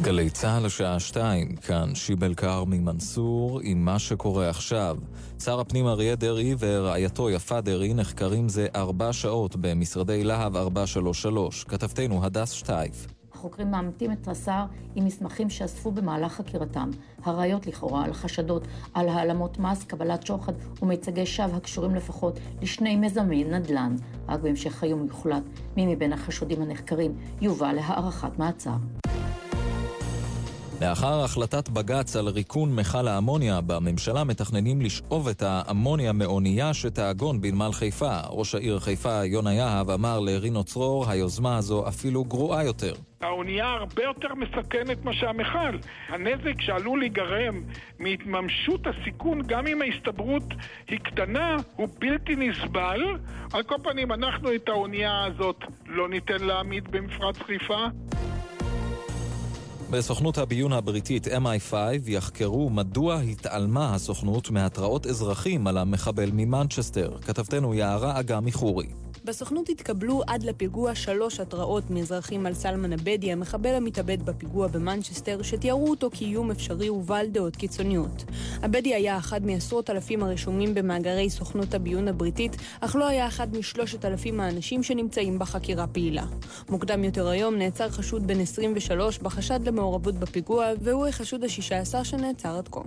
גלי 0.00 0.30
צה"ל 0.30 0.66
השעה 0.66 1.00
שתיים, 1.00 1.56
כאן 1.56 1.94
שיבל 1.94 2.34
כרמי 2.34 2.78
מנסור 2.78 3.60
עם 3.62 3.84
מה 3.84 3.98
שקורה 3.98 4.48
עכשיו. 4.48 4.96
שר 5.44 5.60
הפנים 5.60 5.86
אריה 5.86 6.16
דרעי 6.16 6.54
ורעייתו 6.58 7.30
יפה 7.30 7.60
דרעי 7.60 7.94
נחקרים 7.94 8.48
זה 8.48 8.66
ארבע 8.74 9.12
שעות 9.12 9.56
במשרדי 9.56 10.24
להב 10.24 10.56
433. 10.56 11.64
כתבתנו 11.64 12.24
הדס 12.24 12.50
שטייף. 12.50 13.06
החוקרים 13.41 13.71
מאמתים 13.71 14.11
את 14.11 14.27
השר 14.27 14.65
עם 14.95 15.05
מסמכים 15.05 15.49
שאספו 15.49 15.91
במהלך 15.91 16.33
חקירתם. 16.33 16.89
הראיות 17.23 17.67
לכאורה 17.67 18.05
על 18.05 18.13
חשדות 18.13 18.67
על 18.93 19.09
העלמות 19.09 19.59
מס, 19.59 19.83
קבלת 19.83 20.25
שוחד 20.25 20.53
ומיצגי 20.81 21.25
שווא 21.25 21.55
הקשורים 21.55 21.95
לפחות 21.95 22.39
לשני 22.61 22.95
מיזמי 22.95 23.43
נדל"ן. 23.43 23.95
רק 24.27 24.39
בהמשך 24.39 24.83
היום 24.83 25.05
יוחלט 25.07 25.43
מי 25.77 25.95
מבין 25.95 26.13
החשודים 26.13 26.61
הנחקרים 26.61 27.15
יובא 27.41 27.71
להארכת 27.71 28.39
מעצר. 28.39 29.00
לאחר 30.81 31.23
החלטת 31.23 31.69
בג"ץ 31.69 32.15
על 32.15 32.27
ריקון 32.27 32.75
מכל 32.75 33.07
האמוניה, 33.07 33.61
בממשלה 33.61 34.23
מתכננים 34.23 34.81
לשאוב 34.81 35.27
את 35.27 35.41
האמוניה 35.41 36.13
מאונייה 36.13 36.73
שתעגון 36.73 37.41
בנמל 37.41 37.71
חיפה. 37.71 38.19
ראש 38.29 38.55
העיר 38.55 38.79
חיפה, 38.79 39.25
יונה 39.25 39.53
יהב, 39.53 39.89
אמר 39.89 40.19
לרינו 40.19 40.63
צרור, 40.63 41.09
היוזמה 41.09 41.57
הזו 41.57 41.87
אפילו 41.87 42.23
גרועה 42.23 42.63
יותר. 42.63 42.93
האונייה 43.21 43.67
הרבה 43.67 44.03
יותר 44.03 44.35
מסכנת 44.35 45.05
מה 45.05 45.13
שהמכל. 45.13 45.77
הנזק 46.09 46.61
שעלול 46.61 46.99
להיגרם 46.99 47.63
מהתממשות 47.99 48.81
הסיכון, 48.87 49.41
גם 49.47 49.67
אם 49.67 49.81
ההסתברות 49.81 50.53
היא 50.87 50.99
קטנה, 50.99 51.57
הוא 51.75 51.87
בלתי 51.99 52.35
נסבל. 52.35 53.01
על 53.53 53.63
כל 53.63 53.75
פנים, 53.83 54.11
אנחנו 54.11 54.55
את 54.55 54.69
האונייה 54.69 55.23
הזאת 55.23 55.63
לא 55.85 56.09
ניתן 56.09 56.43
להעמיד 56.43 56.91
במפרץ 56.91 57.35
חיפה. 57.37 57.87
בסוכנות 59.91 60.37
הביון 60.37 60.73
הבריטית 60.73 61.27
MI5 61.27 61.73
יחקרו 62.07 62.69
מדוע 62.69 63.19
התעלמה 63.19 63.95
הסוכנות 63.95 64.49
מהתראות 64.49 65.05
אזרחים 65.07 65.67
על 65.67 65.77
המחבל 65.77 66.29
ממנצ'סטר. 66.33 67.17
כתבתנו 67.21 67.73
יערה 67.73 68.19
אגמי 68.19 68.51
חורי. 68.51 69.00
בסוכנות 69.25 69.69
התקבלו 69.69 70.21
עד 70.27 70.43
לפיגוע 70.43 70.95
שלוש 70.95 71.39
התראות 71.39 71.89
מאזרחים 71.89 72.45
על 72.45 72.53
סלמן 72.53 72.93
עבדי, 72.93 73.31
המחבל 73.31 73.75
המתאבד 73.75 74.23
בפיגוע 74.23 74.67
במנצ'סטר, 74.67 75.41
שתיארו 75.41 75.89
אותו 75.89 76.09
כאיום 76.13 76.51
אפשרי 76.51 76.89
ובעל 76.89 77.27
דעות 77.27 77.55
קיצוניות. 77.55 78.23
עבדי 78.61 78.95
היה 78.95 79.17
אחד 79.17 79.45
מעשרות 79.45 79.89
אלפים 79.89 80.23
הרשומים 80.23 80.73
במאגרי 80.73 81.29
סוכנות 81.29 81.73
הביון 81.73 82.07
הבריטית, 82.07 82.57
אך 82.79 82.95
לא 82.95 83.07
היה 83.07 83.27
אחד 83.27 83.57
משלושת 83.57 84.05
אלפים 84.05 84.39
האנשים 84.39 84.83
שנמצאים 84.83 85.39
בחקירה 85.39 85.87
פעילה. 85.87 86.25
מוקדם 86.69 87.03
יותר 87.03 87.27
היום 87.27 87.55
נעצר 87.55 87.89
חשוד 87.89 88.27
בן 88.27 88.39
23 88.39 89.19
בחשד 89.19 89.67
למעורבות 89.67 90.15
בפיגוע, 90.15 90.65
והוא 90.81 91.07
החשוד 91.07 91.43
השישה 91.43 91.77
עשר 91.77 92.03
שנעצר 92.03 92.57
עד 92.57 92.67
כה. 92.71 92.81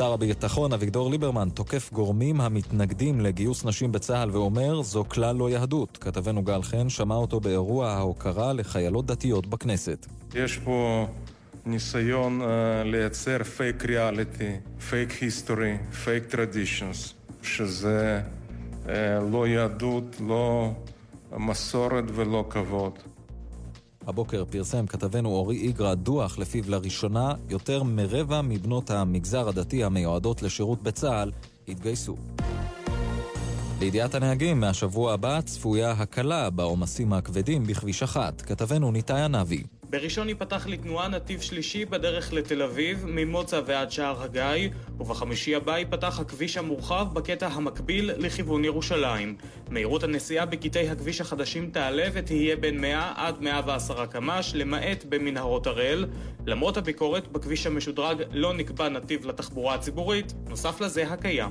שר 0.00 0.12
הביטחון 0.12 0.72
אביגדור 0.72 1.10
ליברמן 1.10 1.48
תוקף 1.54 1.92
גורמים 1.92 2.40
המתנגדים 2.40 3.20
לגיוס 3.20 3.64
נשים 3.64 3.92
בצה"ל 3.92 4.30
ואומר 4.30 4.82
זו 4.82 5.04
כלל 5.08 5.36
לא 5.36 5.50
יהדות. 5.50 5.98
כתבנו 6.00 6.42
גל 6.42 6.62
חן 6.62 6.88
שמע 6.88 7.14
אותו 7.14 7.40
באירוע 7.40 7.88
ההוקרה 7.88 8.52
לחיילות 8.52 9.06
דתיות 9.06 9.46
בכנסת. 9.46 10.06
יש 10.34 10.58
פה 10.58 11.06
ניסיון 11.66 12.40
uh, 12.40 12.44
לייצר 12.84 13.44
פייק 13.44 13.84
ריאליטי, 13.84 14.52
פייק 14.90 15.10
היסטורי, 15.10 15.76
פייק 16.04 16.24
טרדישנס, 16.24 17.14
שזה 17.42 18.20
uh, 18.86 18.88
לא 19.32 19.46
יהדות, 19.48 20.16
לא 20.28 20.70
מסורת 21.36 22.04
ולא 22.14 22.44
כבוד. 22.50 22.98
הבוקר 24.06 24.44
פרסם 24.50 24.86
כתבנו 24.86 25.28
אורי 25.28 25.56
איגרא 25.56 25.94
דוח 25.94 26.38
לפיו 26.38 26.64
לראשונה 26.68 27.34
יותר 27.48 27.82
מרבע 27.82 28.42
מבנות 28.42 28.90
המגזר 28.90 29.48
הדתי 29.48 29.84
המיועדות 29.84 30.42
לשירות 30.42 30.82
בצה"ל 30.82 31.32
התגייסו. 31.68 32.16
לידיעת 33.80 34.14
הנהגים, 34.14 34.60
מהשבוע 34.60 35.12
הבא 35.12 35.40
צפויה 35.40 35.90
הקלה 35.90 36.50
בעומסים 36.50 37.12
הכבדים 37.12 37.64
בכביש 37.64 38.02
אחת. 38.02 38.40
כתבנו 38.40 38.92
ניתאי 38.92 39.22
ענבי. 39.22 39.62
בראשון 39.90 40.28
ייפתח 40.28 40.66
לתנועה 40.66 41.08
נתיב 41.08 41.40
שלישי 41.40 41.84
בדרך 41.84 42.32
לתל 42.32 42.62
אביב, 42.62 43.04
ממוצא 43.06 43.60
ועד 43.66 43.90
שער 43.90 44.22
הגיא, 44.22 44.70
ובחמישי 45.00 45.54
הבא 45.54 45.78
ייפתח 45.78 46.20
הכביש 46.20 46.56
המורחב 46.56 47.06
בקטע 47.12 47.46
המקביל 47.46 48.10
לכיוון 48.16 48.64
ירושלים. 48.64 49.36
מהירות 49.70 50.02
הנסיעה 50.02 50.46
בקטעי 50.46 50.88
הכביש 50.88 51.20
החדשים 51.20 51.70
תעלה 51.70 52.08
ותהיה 52.12 52.56
בין 52.56 52.80
100 52.80 53.12
עד 53.16 53.42
110 53.42 54.06
קמ"ש, 54.06 54.54
למעט 54.54 55.04
במנהרות 55.08 55.66
הראל. 55.66 56.06
למרות 56.46 56.76
הביקורת, 56.76 57.28
בכביש 57.28 57.66
המשודרג 57.66 58.22
לא 58.32 58.54
נקבע 58.54 58.88
נתיב 58.88 59.26
לתחבורה 59.26 59.74
הציבורית, 59.74 60.32
נוסף 60.48 60.80
לזה 60.80 61.08
הקיים. 61.08 61.50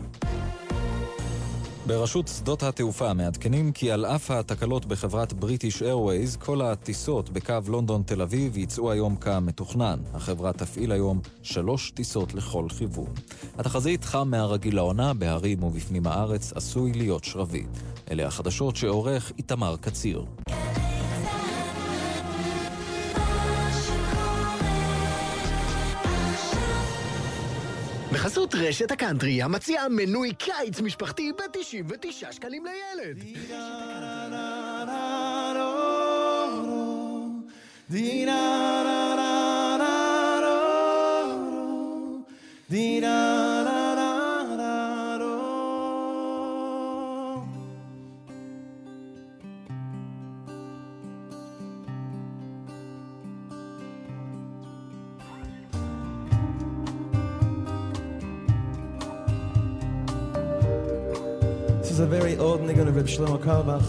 ברשות 1.89 2.27
שדות 2.27 2.63
התעופה 2.63 3.13
מעדכנים 3.13 3.71
כי 3.71 3.91
על 3.91 4.05
אף 4.05 4.31
התקלות 4.31 4.85
בחברת 4.85 5.33
בריטיש 5.33 5.81
איירווייז, 5.81 6.35
כל 6.35 6.61
הטיסות 6.61 7.29
בקו 7.29 7.53
לונדון-תל 7.67 8.21
אביב 8.21 8.57
יצאו 8.57 8.91
היום 8.91 9.15
כמתוכנן. 9.15 9.99
החברה 10.13 10.53
תפעיל 10.53 10.91
היום 10.91 11.19
שלוש 11.43 11.91
טיסות 11.91 12.33
לכל 12.33 12.65
כיוון. 12.77 13.13
התחזית 13.57 14.03
חם 14.03 14.27
מהרגיל 14.31 14.75
לעונה, 14.75 15.13
בהרים 15.13 15.63
ובפנים 15.63 16.07
הארץ 16.07 16.53
עשוי 16.53 16.91
להיות 16.93 17.23
שרבי. 17.23 17.65
אלה 18.11 18.27
החדשות 18.27 18.75
שעורך 18.75 19.31
איתמר 19.37 19.75
קציר. 19.81 20.25
בחסות 28.19 28.55
רשת 28.55 28.91
הקאנטרי, 28.91 29.41
המציעה 29.41 29.89
מנוי 29.89 30.33
קיץ 30.33 30.81
משפחתי 30.81 31.31
ב-99 31.31 32.31
שקלים 32.31 32.65
לילד. 32.65 33.17
דינה 37.89 38.83
דירה 38.83 39.19
דירה 42.69 43.58
is 61.99 62.05
a 62.05 62.07
very 62.07 62.37
old 62.37 62.61
niggun 62.61 62.87
of 62.87 62.95
Reb 62.95 63.07
Shlomo 63.07 63.37
Carlebach. 63.37 63.83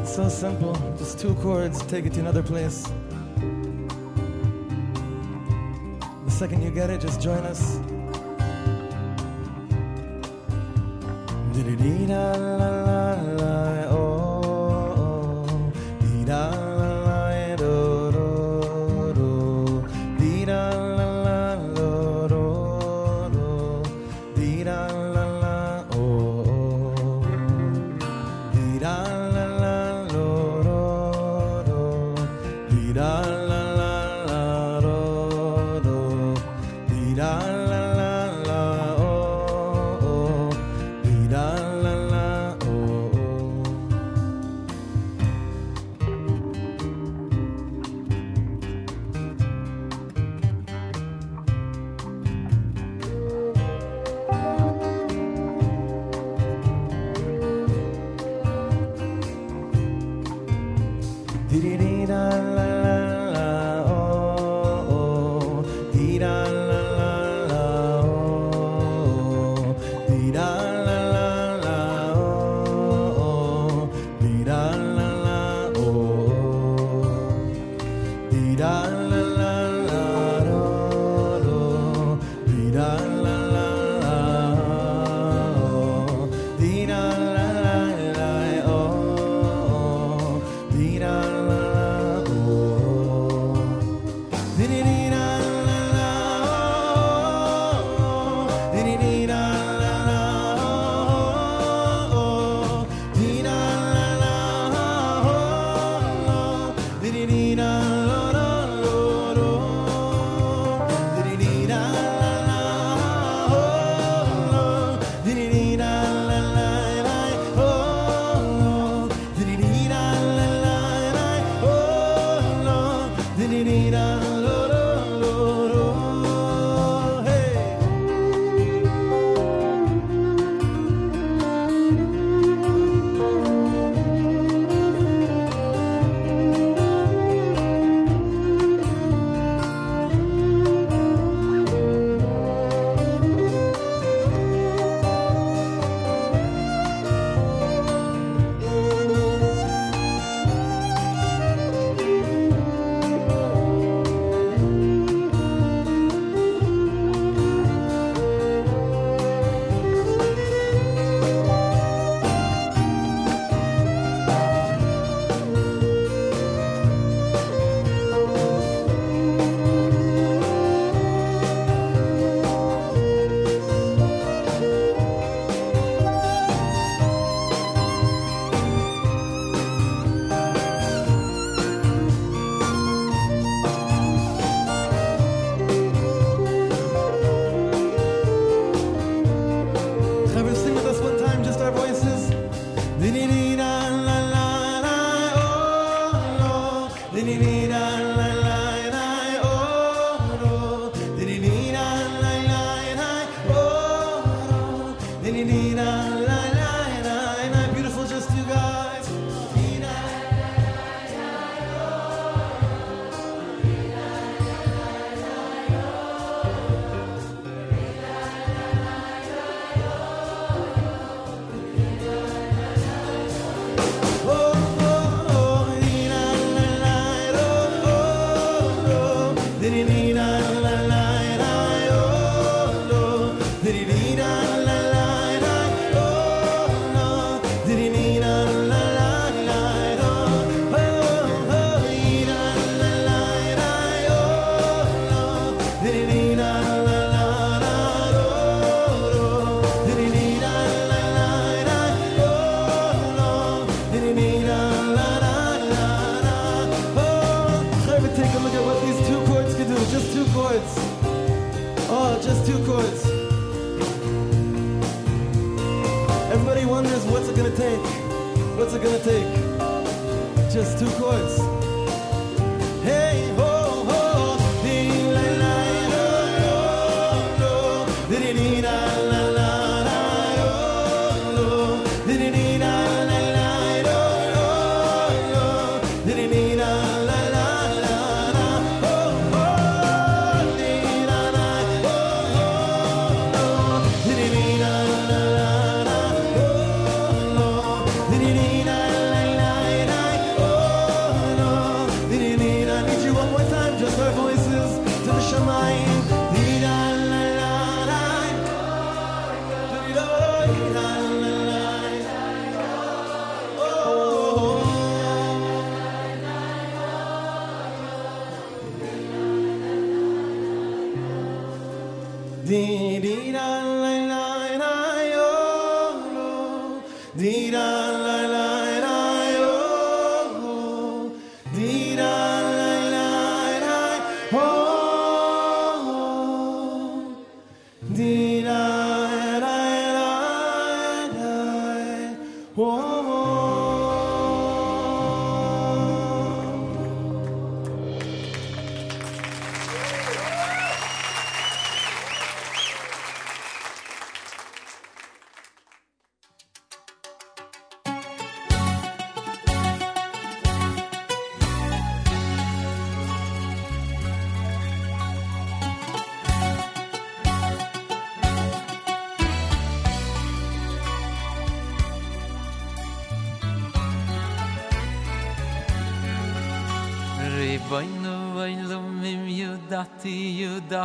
It's 0.00 0.14
so 0.14 0.28
simple, 0.28 0.74
just 0.98 1.18
two 1.18 1.34
chords, 1.36 1.84
take 1.86 2.06
it 2.06 2.12
to 2.12 2.20
another 2.20 2.44
place. 2.44 2.84
The 6.26 6.30
second 6.30 6.62
you 6.62 6.70
get 6.70 6.90
it, 6.90 7.00
just 7.00 7.20
join 7.20 7.44
us. 7.44 7.80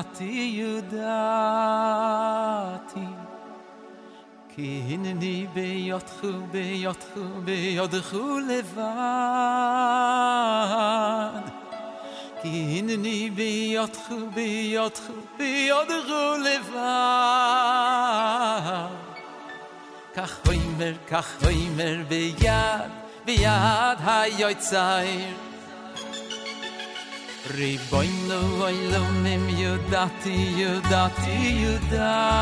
ידעתי, 0.02 0.54
ידעתי, 0.58 1.80
כי 4.56 4.82
הנני 4.90 5.48
ביותך 5.54 6.24
וביותך 6.24 7.08
וביותך 7.18 8.16
לבד. 8.50 8.82
כי 12.42 12.76
הנני 12.80 13.30
ביותך 13.30 14.12
וביותך 14.12 15.02
וביותך 15.10 16.10
לבד. 16.46 16.82
כך 20.16 20.40
הוימר, 20.46 20.94
כך 21.08 21.44
הוימר 21.44 21.98
ביד, 22.08 22.92
ביד 23.26 23.98
היוצר. 24.06 25.51
Riboin 27.50 28.30
lo 28.30 28.40
voi 28.58 28.78
lo 28.92 29.02
yudati 29.58 30.54
yudati 30.62 31.66
dati 31.90 32.42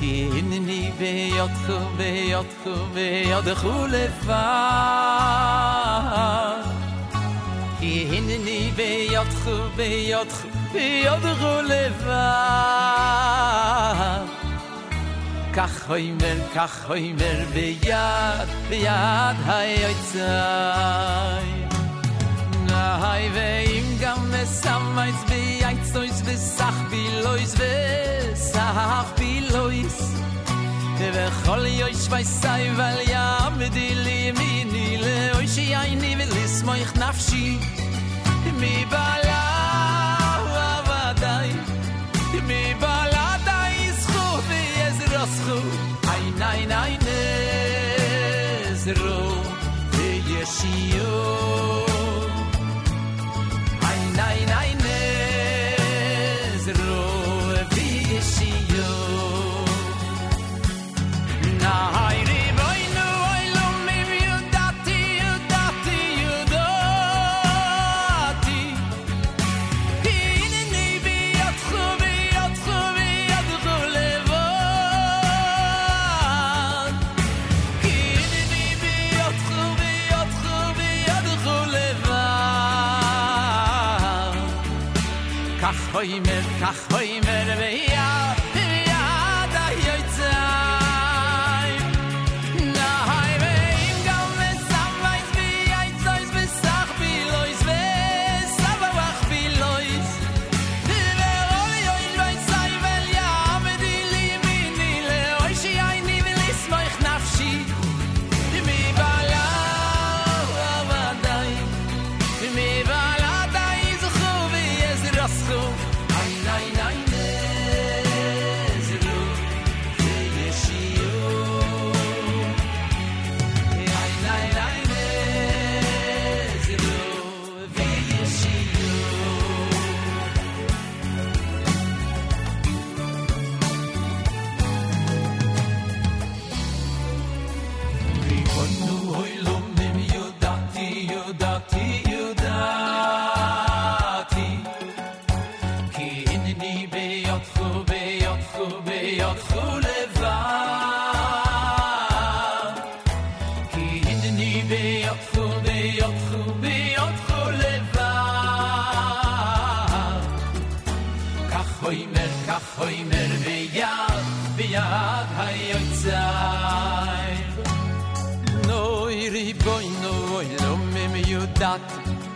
Ki 0.00 0.26
in 0.38 0.50
ni 0.66 0.90
ve 0.98 1.30
beyot 1.30 1.54
tu 1.64 1.76
ve 1.96 2.10
yo 2.28 2.42
tu 2.64 2.74
ve 2.92 3.08
Ki 7.78 7.94
in 8.16 8.26
ni 8.44 8.60
ve 8.76 8.90
yo 9.12 9.22
tu 9.44 9.54
ve 9.76 9.88
yo 10.08 10.24
tu 10.24 10.48
ve 10.72 10.86
yo 11.04 11.14
de 11.22 11.32
khule 11.40 11.84
va 12.04 12.26
Kach 15.54 15.78
hoy 15.86 16.06
kach 16.52 16.76
hoy 16.88 17.12
mer 17.12 17.40
be 17.54 17.66
yad 17.86 18.48
hay 23.02 23.24
ve 23.34 23.48
im 23.78 23.88
gam 24.00 24.20
mes 24.30 24.50
samays 24.62 25.20
vi 25.30 25.64
ayts 25.68 25.92
tois 25.94 26.18
vi 26.26 26.36
sach 26.36 26.80
vi 26.90 27.02
lois 27.24 27.52
vi 27.60 27.72
sach 28.52 29.08
vi 29.18 29.32
lois 29.54 29.96
de 30.98 31.08
ve 31.16 31.26
khol 31.42 31.64
yo 31.80 31.86
ich 31.96 32.06
vay 32.12 32.24
sai 32.40 32.64
val 32.78 32.98
ya 33.12 33.26
mit 33.58 33.72
di 33.76 33.88
li 34.04 34.20
mi 34.38 34.52
ni 34.72 34.86
le 35.04 35.18
oy 35.38 35.46
shi 35.54 35.66
ay 35.80 35.90
ni 36.02 36.10
vi 36.18 36.26
lis 36.34 36.56
moy 36.66 36.82
khnafshi 36.90 37.44
mi 38.60 38.74
bala 38.92 39.42
va 40.54 40.70
vaday 40.88 41.50
mi 42.48 42.62
bala 42.82 43.26
dai 43.48 43.76
skhu 44.02 44.26
vi 44.48 44.62
ez 44.86 44.98
ros 45.12 45.34
khu 45.44 45.58
ay 46.14 46.24
nay 46.42 46.60
nay 46.74 46.92
ne 47.06 47.22
zro 48.84 49.20
ye 50.30 50.42
shi 50.56 50.74
hoy 86.02 86.20
mer 86.20 86.44
kach 86.60 86.80
hoy 86.90 87.21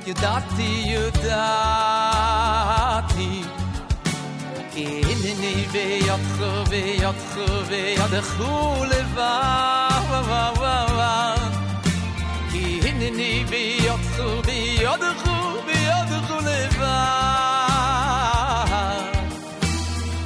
più 0.07 0.15
dati, 0.21 0.85
più 0.87 1.11
dati. 1.21 2.15
Che 4.73 4.81
in 4.81 5.25
i 5.43 5.67
vei 5.73 6.09
occhi, 6.09 6.71
vei 6.71 7.03
occhi, 7.03 7.45
vei 7.67 7.99
occhi, 7.99 8.15
va, 9.15 10.01
va, 10.09 10.21
va, 10.21 10.55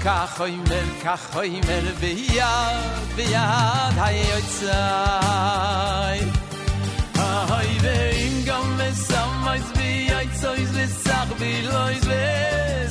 Kachoy 0.02 0.54
mel, 0.68 0.90
kachoy 1.02 1.52
mel, 1.66 1.86
ve'yad, 2.00 3.14
ve'yad, 3.16 3.94
hayoy 3.96 4.42
tzay. 4.52 6.20
Ahoy 7.16 7.70
ve'im 7.84 8.44
gam 8.44 8.68
sois 10.40 10.70
le 10.78 10.86
sag 11.04 11.28
be 11.40 11.52
lois 11.70 12.02
be 12.10 12.22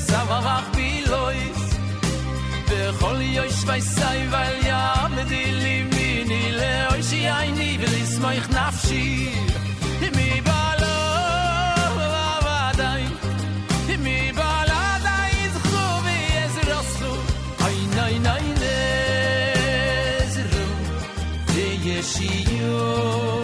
samach 0.07 0.67
be 0.75 0.89
lois 1.11 1.61
be 2.69 2.79
chol 2.99 3.19
yoy 3.37 3.51
shvay 3.59 3.81
sai 3.95 4.19
val 4.33 4.55
ya 4.69 4.81
me 5.15 5.23
di 5.31 5.43
li 5.63 5.75
mini 5.93 6.41
le 6.59 6.73
oy 6.93 7.01
shi 7.09 7.21
ay 7.37 7.47
ni 7.59 7.69
vel 7.81 7.95
is 8.03 8.13
moich 8.23 8.47
nafshi. 8.57 9.05
Mi 10.17 10.29
balo 10.47 10.97
vavaday 11.97 13.03
mi 14.05 14.17
zkhu 15.55 15.83
vi 16.05 16.17
ez 16.43 16.55
raslu 16.71 17.13
ay 17.67 17.77
nay 17.97 18.15
nay 18.27 18.45
de 18.61 18.77
yeshiyo 21.85 23.38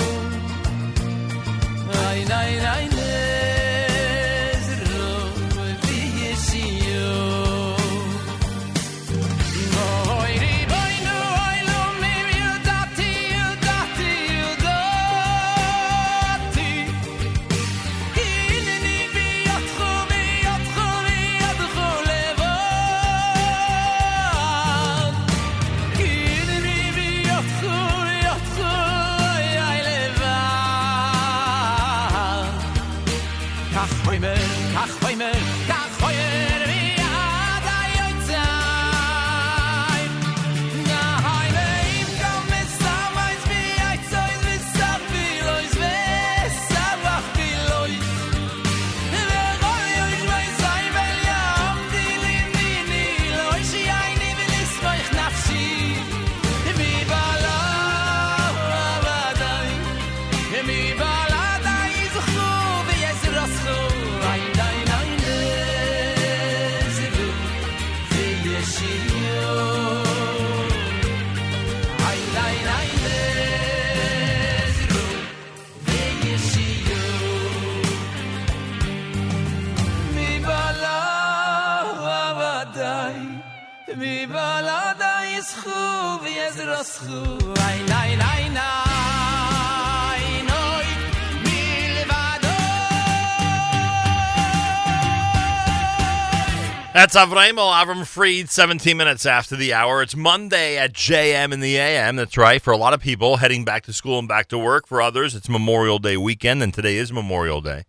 That's 96.95 97.18
Avramo 97.18 97.73
Avram 97.73 98.07
Fried, 98.07 98.49
17 98.49 98.95
minutes 98.95 99.26
after 99.26 99.57
the 99.57 99.73
hour. 99.73 100.02
It's 100.02 100.15
Monday 100.15 100.77
at 100.77 100.94
JM 100.94 101.52
in 101.52 101.60
the 101.60 101.76
AM. 101.76 102.15
That's 102.15 102.38
right. 102.38 102.61
For 102.61 102.72
a 102.72 102.77
lot 102.77 102.94
of 102.94 103.02
people, 103.02 103.36
heading 103.36 103.65
back 103.65 103.84
to 103.84 103.94
school 103.94 104.18
and 104.18 104.27
back 104.27 104.48
to 104.48 104.57
work. 104.57 104.88
For 104.88 105.02
others, 105.02 105.36
it's 105.36 105.49
Memorial 105.49 105.99
Day 105.99 106.15
weekend, 106.15 106.64
and 106.64 106.73
today 106.73 106.95
is 106.95 107.11
Memorial 107.11 107.60
Day. 107.60 107.84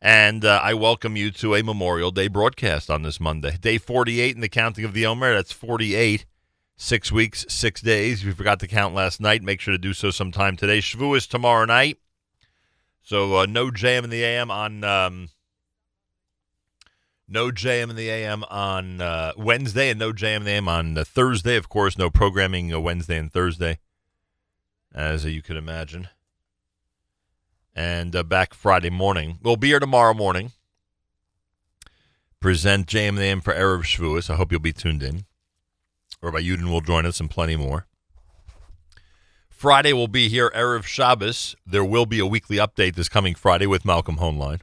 And 0.00 0.44
uh, 0.44 0.60
I 0.62 0.74
welcome 0.74 1.14
you 1.14 1.30
to 1.32 1.54
a 1.54 1.62
Memorial 1.62 2.10
Day 2.10 2.28
broadcast 2.28 2.90
on 2.90 3.02
this 3.02 3.20
Monday. 3.20 3.58
Day 3.60 3.78
48 3.78 4.34
in 4.34 4.40
the 4.40 4.48
counting 4.48 4.84
of 4.84 4.94
the 4.94 5.06
Omer. 5.06 5.34
That's 5.34 5.52
48. 5.52 6.24
Six 6.76 7.12
weeks, 7.12 7.46
six 7.48 7.80
days. 7.80 8.20
If 8.20 8.26
you 8.26 8.32
forgot 8.32 8.60
to 8.60 8.66
count 8.66 8.94
last 8.94 9.20
night, 9.20 9.42
make 9.42 9.60
sure 9.60 9.72
to 9.72 9.78
do 9.78 9.92
so 9.92 10.10
sometime 10.10 10.56
today. 10.56 10.78
Shavuos 10.80 11.28
tomorrow 11.28 11.64
night. 11.64 11.98
So 13.02 13.38
uh, 13.38 13.46
no 13.46 13.70
JM 13.70 14.04
in 14.04 14.10
the 14.10 14.24
AM 14.24 14.50
on. 14.50 14.82
Um, 14.82 15.28
no 17.28 17.50
JM 17.50 17.90
in 17.90 17.96
the 17.96 18.10
AM 18.10 18.44
on 18.44 19.00
uh, 19.00 19.32
Wednesday 19.36 19.90
and 19.90 19.98
no 19.98 20.12
JM 20.12 20.38
in 20.38 20.44
the 20.44 20.50
AM 20.50 20.68
on 20.68 20.98
uh, 20.98 21.04
Thursday. 21.04 21.56
Of 21.56 21.68
course, 21.68 21.96
no 21.96 22.10
programming 22.10 22.72
uh, 22.72 22.80
Wednesday 22.80 23.18
and 23.18 23.32
Thursday, 23.32 23.78
as 24.94 25.24
you 25.24 25.42
could 25.42 25.56
imagine. 25.56 26.08
And 27.74 28.14
uh, 28.14 28.22
back 28.22 28.52
Friday 28.52 28.90
morning. 28.90 29.38
We'll 29.42 29.56
be 29.56 29.68
here 29.68 29.80
tomorrow 29.80 30.14
morning. 30.14 30.52
Present 32.40 32.86
JM 32.86 33.08
in 33.08 33.14
the 33.16 33.22
AM 33.22 33.40
for 33.40 33.54
Erev 33.54 33.84
Shavuos. 33.84 34.28
I 34.28 34.36
hope 34.36 34.52
you'll 34.52 34.60
be 34.60 34.72
tuned 34.72 35.02
in. 35.02 35.24
Rabbi 36.24 36.40
Yudin 36.40 36.70
will 36.70 36.80
join 36.80 37.04
us 37.04 37.20
and 37.20 37.30
plenty 37.30 37.54
more. 37.54 37.86
Friday 39.50 39.92
will 39.92 40.08
be 40.08 40.30
here, 40.30 40.50
Erev 40.54 40.84
Shabbos. 40.84 41.54
There 41.66 41.84
will 41.84 42.06
be 42.06 42.18
a 42.18 42.26
weekly 42.26 42.56
update 42.56 42.94
this 42.94 43.10
coming 43.10 43.34
Friday 43.34 43.66
with 43.66 43.84
Malcolm 43.84 44.16
Hoenlein. 44.16 44.60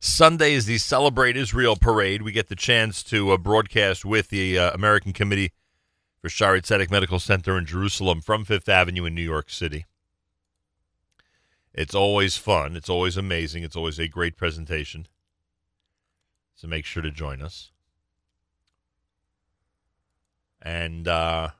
Sunday 0.00 0.52
is 0.54 0.66
the 0.66 0.78
Celebrate 0.78 1.36
Israel 1.36 1.76
Parade. 1.76 2.22
We 2.22 2.32
get 2.32 2.48
the 2.48 2.56
chance 2.56 3.02
to 3.04 3.30
uh, 3.30 3.36
broadcast 3.36 4.04
with 4.04 4.28
the 4.28 4.58
uh, 4.58 4.72
American 4.72 5.12
Committee 5.12 5.52
for 6.20 6.28
Shaare 6.28 6.60
Zedek 6.60 6.90
Medical 6.90 7.20
Center 7.20 7.56
in 7.56 7.64
Jerusalem 7.64 8.20
from 8.20 8.44
Fifth 8.44 8.68
Avenue 8.68 9.04
in 9.04 9.14
New 9.14 9.22
York 9.22 9.50
City. 9.50 9.86
It's 11.72 11.94
always 11.94 12.36
fun. 12.36 12.74
It's 12.74 12.90
always 12.90 13.16
amazing. 13.16 13.62
It's 13.62 13.76
always 13.76 13.98
a 13.98 14.08
great 14.08 14.36
presentation. 14.36 15.06
So 16.56 16.66
make 16.66 16.84
sure 16.84 17.02
to 17.02 17.10
join 17.10 17.40
us. 17.40 17.70
And 20.62 21.06
uh, 21.06 21.50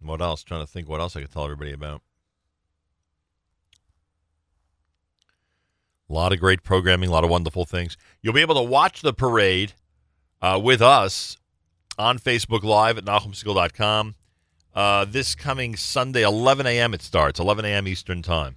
what 0.00 0.20
else? 0.20 0.42
trying 0.42 0.64
to 0.64 0.70
think 0.70 0.88
what 0.88 1.00
else 1.00 1.16
I 1.16 1.20
could 1.20 1.32
tell 1.32 1.44
everybody 1.44 1.72
about. 1.72 2.02
A 6.08 6.12
lot 6.12 6.32
of 6.32 6.40
great 6.40 6.62
programming, 6.62 7.08
a 7.08 7.12
lot 7.12 7.24
of 7.24 7.30
wonderful 7.30 7.64
things. 7.64 7.96
You'll 8.20 8.34
be 8.34 8.42
able 8.42 8.54
to 8.56 8.62
watch 8.62 9.00
the 9.00 9.12
parade 9.14 9.72
uh, 10.42 10.60
with 10.62 10.82
us 10.82 11.38
on 11.98 12.18
Facebook 12.18 12.62
Live 12.62 12.98
at 12.98 13.04
NachumSegal.com. 13.04 14.14
Uh, 14.74 15.04
this 15.04 15.34
coming 15.34 15.76
Sunday, 15.76 16.22
11 16.22 16.66
a.m. 16.66 16.94
it 16.94 17.02
starts, 17.02 17.40
11 17.40 17.64
a.m. 17.64 17.88
Eastern 17.88 18.22
Time. 18.22 18.56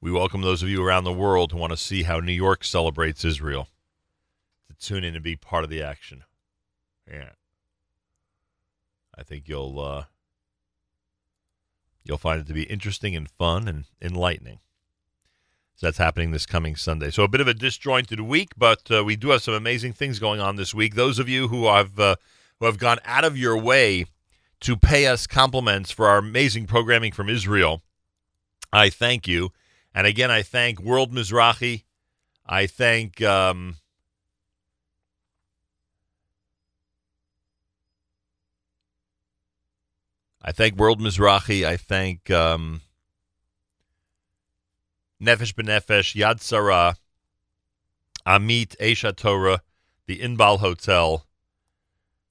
We 0.00 0.12
welcome 0.12 0.42
those 0.42 0.62
of 0.62 0.68
you 0.68 0.84
around 0.84 1.04
the 1.04 1.12
world 1.12 1.52
who 1.52 1.58
want 1.58 1.72
to 1.72 1.76
see 1.76 2.02
how 2.02 2.20
New 2.20 2.32
York 2.32 2.64
celebrates 2.64 3.24
Israel 3.24 3.68
tune 4.82 5.04
in 5.04 5.14
and 5.14 5.24
be 5.24 5.36
part 5.36 5.64
of 5.64 5.70
the 5.70 5.82
action. 5.82 6.24
Yeah. 7.10 7.30
I 9.16 9.22
think 9.22 9.48
you'll 9.48 9.78
uh, 9.78 10.04
you'll 12.02 12.18
find 12.18 12.40
it 12.40 12.46
to 12.46 12.54
be 12.54 12.64
interesting 12.64 13.14
and 13.14 13.30
fun 13.30 13.68
and 13.68 13.84
enlightening. 14.00 14.60
So 15.76 15.86
that's 15.86 15.98
happening 15.98 16.30
this 16.30 16.46
coming 16.46 16.76
Sunday. 16.76 17.10
So 17.10 17.22
a 17.22 17.28
bit 17.28 17.40
of 17.40 17.48
a 17.48 17.54
disjointed 17.54 18.20
week, 18.20 18.52
but 18.56 18.90
uh, 18.90 19.04
we 19.04 19.16
do 19.16 19.30
have 19.30 19.42
some 19.42 19.54
amazing 19.54 19.92
things 19.92 20.18
going 20.18 20.40
on 20.40 20.56
this 20.56 20.74
week. 20.74 20.94
Those 20.94 21.18
of 21.18 21.28
you 21.28 21.48
who 21.48 21.66
have 21.66 21.98
uh, 21.98 22.16
who 22.58 22.66
have 22.66 22.78
gone 22.78 22.98
out 23.04 23.24
of 23.24 23.36
your 23.36 23.56
way 23.56 24.06
to 24.60 24.76
pay 24.76 25.06
us 25.06 25.26
compliments 25.26 25.90
for 25.90 26.06
our 26.06 26.18
amazing 26.18 26.66
programming 26.66 27.12
from 27.12 27.28
Israel, 27.28 27.82
I 28.72 28.90
thank 28.90 29.26
you. 29.26 29.50
And 29.94 30.06
again, 30.06 30.30
I 30.30 30.42
thank 30.42 30.80
World 30.80 31.12
Mizrahi. 31.12 31.84
I 32.46 32.66
thank 32.66 33.20
um, 33.22 33.76
I 40.44 40.50
thank 40.52 40.76
World 40.76 41.00
Mizrahi. 41.00 41.64
I 41.64 41.76
thank 41.76 42.28
um, 42.30 42.80
Nefesh 45.22 45.54
B'Nefesh, 45.54 46.20
Yad 46.20 46.40
Sarah, 46.40 46.96
Amit, 48.26 48.76
Aish 48.78 49.08
HaTorah, 49.08 49.60
the 50.06 50.18
Inbal 50.18 50.58
Hotel, 50.58 51.26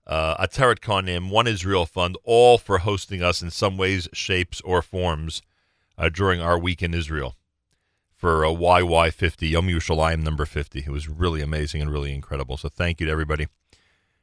uh, 0.06 0.46
Ateret 0.46 0.80
Cohanim, 0.80 1.30
One 1.30 1.48
Israel 1.48 1.86
Fund, 1.86 2.18
all 2.26 2.58
for 2.58 2.80
hosting 2.80 3.24
us 3.24 3.42
in 3.42 3.50
some 3.50 3.78
ways, 3.78 4.10
shapes, 4.12 4.60
or 4.62 4.82
forms 4.82 5.42
uh, 5.98 6.10
during 6.10 6.42
our 6.42 6.60
week 6.60 6.84
in 6.84 6.94
Israel. 6.94 7.36
for 8.14 8.44
a 8.44 8.50
YY50, 8.50 9.50
Yom 9.50 9.68
Yerushalayim 9.68 10.22
number 10.22 10.46
50. 10.46 10.80
It 10.86 10.90
was 10.90 11.10
really 11.10 11.42
amazing 11.42 11.82
and 11.82 11.92
really 11.92 12.14
incredible. 12.14 12.56
So 12.56 12.70
thank 12.70 13.00
you 13.00 13.08
to 13.08 13.12
everybody 13.12 13.48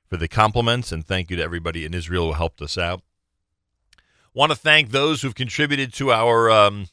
for 0.06 0.16
the 0.16 0.28
compliments, 0.28 0.92
and 0.92 1.04
thank 1.04 1.30
you 1.30 1.36
to 1.36 1.42
everybody 1.42 1.84
in 1.84 1.94
Israel 1.94 2.26
who 2.28 2.32
helped 2.34 2.62
us 2.62 2.78
out. 2.78 3.02
Want 4.38 4.52
to 4.52 4.56
thank 4.56 4.92
those 4.92 5.20
who've 5.20 5.34
contributed 5.34 5.92
to 5.94 6.12
our 6.12 6.48
um, 6.48 6.86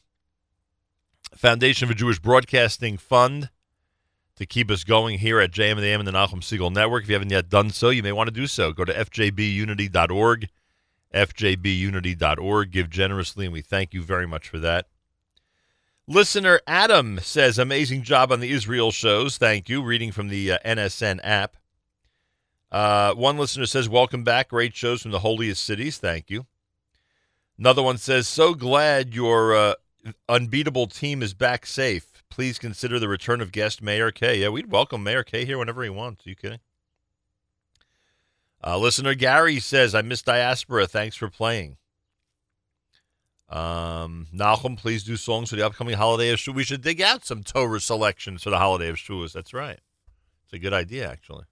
Foundation 1.36 1.86
for 1.86 1.94
Jewish 1.94 2.18
Broadcasting 2.18 2.96
Fund 2.96 3.50
to 4.34 4.46
keep 4.46 4.68
us 4.68 4.82
going 4.82 5.20
here 5.20 5.38
at 5.38 5.52
JM 5.52 5.74
and 5.74 5.78
the 5.78 5.86
AM 5.86 6.00
and 6.00 6.08
the 6.08 6.12
Nachum 6.12 6.40
Segal 6.40 6.72
Network. 6.72 7.04
If 7.04 7.08
you 7.08 7.14
haven't 7.14 7.30
yet 7.30 7.48
done 7.48 7.70
so, 7.70 7.90
you 7.90 8.02
may 8.02 8.10
want 8.10 8.26
to 8.26 8.34
do 8.34 8.48
so. 8.48 8.72
Go 8.72 8.84
to 8.84 8.92
fjbunity.org, 8.92 10.48
fjbunity.org. 11.14 12.70
Give 12.72 12.90
generously, 12.90 13.44
and 13.44 13.52
we 13.52 13.62
thank 13.62 13.94
you 13.94 14.02
very 14.02 14.26
much 14.26 14.48
for 14.48 14.58
that. 14.58 14.88
Listener 16.08 16.60
Adam 16.66 17.20
says, 17.20 17.60
amazing 17.60 18.02
job 18.02 18.32
on 18.32 18.40
the 18.40 18.50
Israel 18.50 18.90
shows. 18.90 19.38
Thank 19.38 19.68
you. 19.68 19.84
Reading 19.84 20.10
from 20.10 20.30
the 20.30 20.50
uh, 20.50 20.58
NSN 20.64 21.20
app. 21.22 21.56
Uh, 22.72 23.14
one 23.14 23.38
listener 23.38 23.66
says, 23.66 23.88
welcome 23.88 24.24
back. 24.24 24.48
Great 24.48 24.74
shows 24.74 25.00
from 25.02 25.12
the 25.12 25.20
holiest 25.20 25.62
cities. 25.62 25.98
Thank 25.98 26.28
you. 26.28 26.46
Another 27.58 27.82
one 27.82 27.98
says, 27.98 28.28
so 28.28 28.54
glad 28.54 29.14
your 29.14 29.56
uh, 29.56 29.74
unbeatable 30.28 30.86
team 30.86 31.22
is 31.22 31.34
back 31.34 31.64
safe. 31.66 32.22
Please 32.28 32.58
consider 32.58 32.98
the 32.98 33.08
return 33.08 33.40
of 33.40 33.50
guest 33.50 33.80
Mayor 33.80 34.10
K. 34.10 34.40
Yeah, 34.40 34.50
we'd 34.50 34.70
welcome 34.70 35.02
Mayor 35.02 35.22
K 35.22 35.44
here 35.44 35.58
whenever 35.58 35.82
he 35.82 35.88
wants. 35.88 36.26
Are 36.26 36.28
you 36.28 36.36
kidding? 36.36 36.60
Uh, 38.62 38.76
listener 38.76 39.14
Gary 39.14 39.58
says, 39.58 39.94
I 39.94 40.02
miss 40.02 40.22
Diaspora. 40.22 40.86
Thanks 40.86 41.16
for 41.16 41.30
playing. 41.30 41.76
Um, 43.48 44.26
Nahum, 44.32 44.76
please 44.76 45.04
do 45.04 45.16
songs 45.16 45.50
for 45.50 45.56
the 45.56 45.64
upcoming 45.64 45.96
holiday 45.96 46.30
of 46.30 46.38
Shavuos. 46.38 46.54
We 46.54 46.64
should 46.64 46.82
dig 46.82 47.00
out 47.00 47.24
some 47.24 47.42
Torah 47.42 47.80
selections 47.80 48.42
for 48.42 48.50
the 48.50 48.58
holiday 48.58 48.88
of 48.88 48.96
Shavuos. 48.96 49.32
That's 49.32 49.54
right. 49.54 49.78
It's 50.44 50.52
a 50.52 50.58
good 50.58 50.72
idea, 50.72 51.08
actually. 51.08 51.44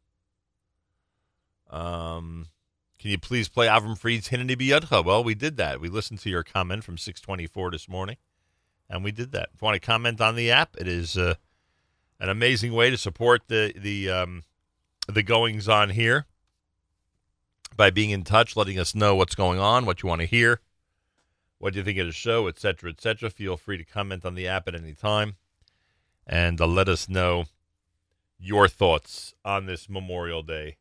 Um, 1.71 2.49
can 3.05 3.11
you 3.11 3.19
please 3.19 3.51
play 3.51 3.67
Avram 3.67 3.99
Fried's 3.99 4.31
Hineni 4.31 4.57
Biyadcha? 4.57 5.05
Well, 5.05 5.23
we 5.23 5.35
did 5.35 5.59
that. 5.59 5.79
We 5.79 5.91
listened 5.91 6.21
to 6.21 6.31
your 6.31 6.43
comment 6.43 6.85
from 6.85 6.97
624 6.97 7.73
this 7.73 7.87
morning, 7.87 8.17
and 8.89 9.05
we 9.05 9.13
did 9.13 9.31
that. 9.33 9.51
If 9.53 9.61
you 9.61 9.67
want 9.67 9.75
to 9.75 9.87
comment 9.87 10.23
on 10.23 10.37
the 10.37 10.51
app, 10.51 10.75
it 10.79 10.89
is 10.89 11.19
uh, 11.19 11.35
an 12.19 12.31
amazing 12.31 12.73
way 12.73 12.89
to 12.89 12.97
support 12.97 13.43
the 13.49 13.75
the 13.77 14.09
um, 14.09 14.45
the 15.07 15.23
goings 15.23 15.69
on 15.69 15.91
here 15.91 16.25
by 17.77 17.91
being 17.91 18.09
in 18.09 18.25
touch, 18.25 18.57
letting 18.57 18.79
us 18.79 18.95
know 18.95 19.15
what's 19.15 19.35
going 19.35 19.59
on, 19.59 19.85
what 19.85 20.03
you 20.03 20.09
want 20.09 20.23
to 20.23 20.27
hear, 20.27 20.63
what 21.59 21.75
do 21.75 21.81
you 21.81 21.85
think 21.85 21.99
of 21.99 22.07
the 22.07 22.13
show, 22.13 22.49
etc., 22.49 22.89
etc. 22.89 23.29
Feel 23.29 23.59
free 23.59 23.77
to 23.77 23.85
comment 23.85 24.25
on 24.25 24.35
the 24.35 24.49
app 24.49 24.67
at 24.67 24.75
any 24.75 24.95
time, 24.95 25.37
and 26.27 26.59
uh, 26.59 26.67
let 26.67 26.89
us 26.89 27.07
know 27.07 27.45
your 28.39 28.67
thoughts 28.67 29.35
on 29.45 29.67
this 29.67 29.91
Memorial 29.91 30.43
Day 30.43 30.79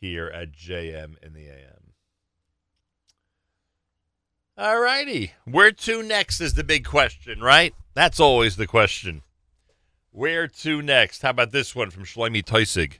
here 0.00 0.26
at 0.26 0.52
JM 0.52 1.14
in 1.22 1.32
the 1.32 1.46
AM. 1.46 1.92
All 4.56 4.78
righty. 4.78 5.32
Where 5.44 5.72
to 5.72 6.02
next 6.02 6.40
is 6.40 6.54
the 6.54 6.62
big 6.62 6.84
question, 6.84 7.40
right? 7.40 7.74
That's 7.94 8.20
always 8.20 8.56
the 8.56 8.66
question. 8.66 9.22
Where 10.12 10.46
to 10.46 10.80
next? 10.80 11.22
How 11.22 11.30
about 11.30 11.50
this 11.50 11.74
one 11.74 11.90
from 11.90 12.04
Shlomi 12.04 12.44
Taussig? 12.44 12.98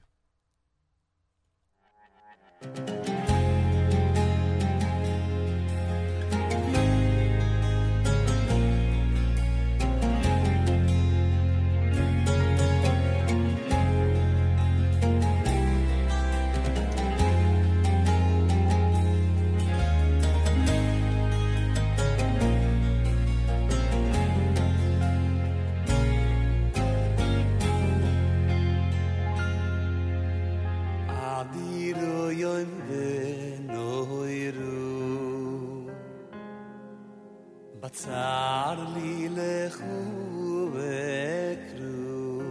צער 38.05 38.85
לי 38.95 39.29
לחו 39.29 40.69
וקרו 40.73 42.43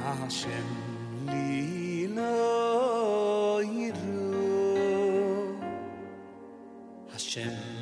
השם 0.00 0.66
לי 1.26 2.06
לא 2.08 3.60
ירו 3.62 4.34
השם 7.14 7.73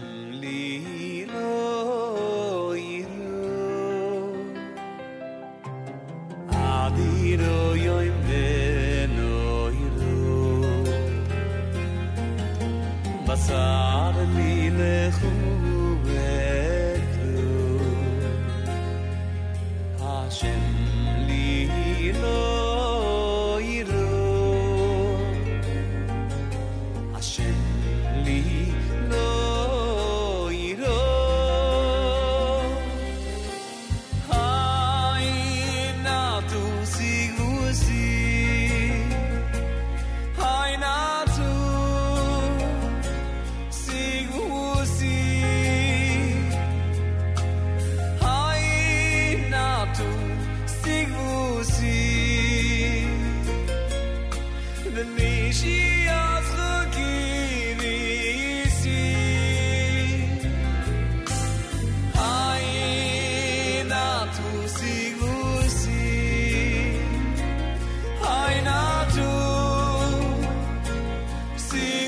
see. 71.72 72.01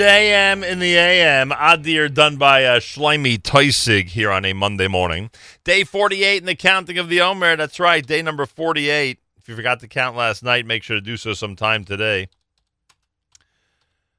JM 0.00 0.66
in 0.66 0.78
the 0.78 0.96
AM. 0.96 1.50
Adir 1.50 2.08
done 2.08 2.38
by 2.38 2.64
uh, 2.64 2.80
Schleimy 2.80 3.36
Taussig 3.36 4.08
here 4.08 4.30
on 4.30 4.46
a 4.46 4.54
Monday 4.54 4.88
morning. 4.88 5.28
Day 5.62 5.84
48 5.84 6.38
in 6.38 6.46
the 6.46 6.54
counting 6.54 6.96
of 6.96 7.10
the 7.10 7.20
Omer. 7.20 7.54
That's 7.54 7.78
right, 7.78 8.06
day 8.06 8.22
number 8.22 8.46
48. 8.46 9.18
If 9.36 9.46
you 9.46 9.54
forgot 9.54 9.80
to 9.80 9.88
count 9.88 10.16
last 10.16 10.42
night, 10.42 10.64
make 10.64 10.82
sure 10.82 10.96
to 10.96 11.02
do 11.02 11.18
so 11.18 11.34
sometime 11.34 11.84
today. 11.84 12.28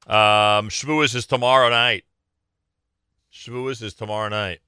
Um, 0.05 0.69
Shavuos 0.69 1.15
is 1.15 1.25
tomorrow 1.25 1.71
night. 1.71 2.05
Shavuos 3.33 3.81
is 3.81 3.95
tomorrow 3.95 4.29
night. 4.29 4.59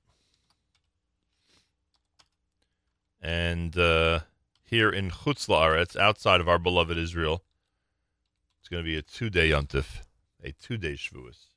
And 3.22 3.78
uh, 3.78 4.22
here 4.64 4.90
in 4.90 5.12
Chutz 5.12 5.48
La'aretz, 5.48 5.96
outside 5.96 6.42
of 6.42 6.50
our 6.50 6.58
beloved 6.58 6.98
Israel, 6.98 7.44
it's 8.60 8.68
going 8.68 8.84
to 8.84 8.88
be 8.88 8.98
a 8.98 9.04
two-day 9.04 9.52
yontif, 9.52 10.02
a 10.44 10.52
two-day 10.52 10.94
Shavuos. 10.94 11.48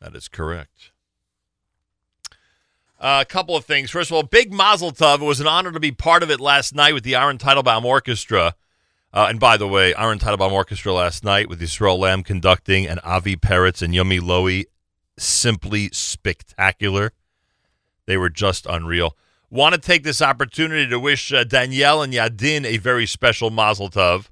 That 0.00 0.14
is 0.14 0.28
correct. 0.28 0.92
Uh, 3.00 3.18
a 3.20 3.24
couple 3.24 3.56
of 3.56 3.64
things. 3.64 3.90
First 3.90 4.10
of 4.10 4.16
all, 4.16 4.22
big 4.22 4.52
Mazel 4.52 4.90
Tov. 4.90 5.20
It 5.20 5.24
was 5.24 5.40
an 5.40 5.46
honor 5.46 5.72
to 5.72 5.80
be 5.80 5.92
part 5.92 6.22
of 6.22 6.30
it 6.30 6.40
last 6.40 6.74
night 6.74 6.94
with 6.94 7.04
the 7.04 7.14
Aaron 7.14 7.38
Teitelbaum 7.38 7.84
Orchestra. 7.84 8.54
Uh, 9.12 9.26
and 9.28 9.40
by 9.40 9.56
the 9.56 9.68
way, 9.68 9.94
Aaron 9.94 10.18
Teitelbaum 10.18 10.52
Orchestra 10.52 10.92
last 10.92 11.24
night 11.24 11.48
with 11.48 11.60
Yisrael 11.60 11.98
Lamm 11.98 12.24
conducting 12.24 12.86
and 12.86 13.00
Avi 13.04 13.36
Peretz 13.36 13.82
and 13.82 13.94
Yumi 13.94 14.20
Lowy, 14.20 14.64
simply 15.16 15.90
spectacular. 15.92 17.12
They 18.06 18.16
were 18.16 18.30
just 18.30 18.66
unreal. 18.66 19.16
Want 19.50 19.74
to 19.74 19.80
take 19.80 20.02
this 20.02 20.20
opportunity 20.20 20.88
to 20.88 20.98
wish 20.98 21.32
uh, 21.32 21.44
Danielle 21.44 22.02
and 22.02 22.12
Yadin 22.12 22.66
a 22.66 22.76
very 22.78 23.06
special 23.06 23.50
Mazel 23.50 23.88
Tov. 23.88 24.28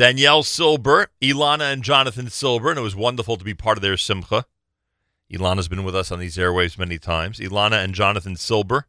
Danielle 0.00 0.42
Silber, 0.42 1.08
Ilana 1.20 1.70
and 1.70 1.82
Jonathan 1.82 2.30
Silber, 2.30 2.70
and 2.70 2.78
it 2.78 2.82
was 2.82 2.96
wonderful 2.96 3.36
to 3.36 3.44
be 3.44 3.52
part 3.52 3.76
of 3.76 3.82
their 3.82 3.98
simcha. 3.98 4.46
Ilana's 5.30 5.68
been 5.68 5.84
with 5.84 5.94
us 5.94 6.10
on 6.10 6.18
these 6.18 6.38
airwaves 6.38 6.78
many 6.78 6.96
times. 6.96 7.38
Ilana 7.38 7.84
and 7.84 7.94
Jonathan 7.94 8.34
Silber. 8.34 8.86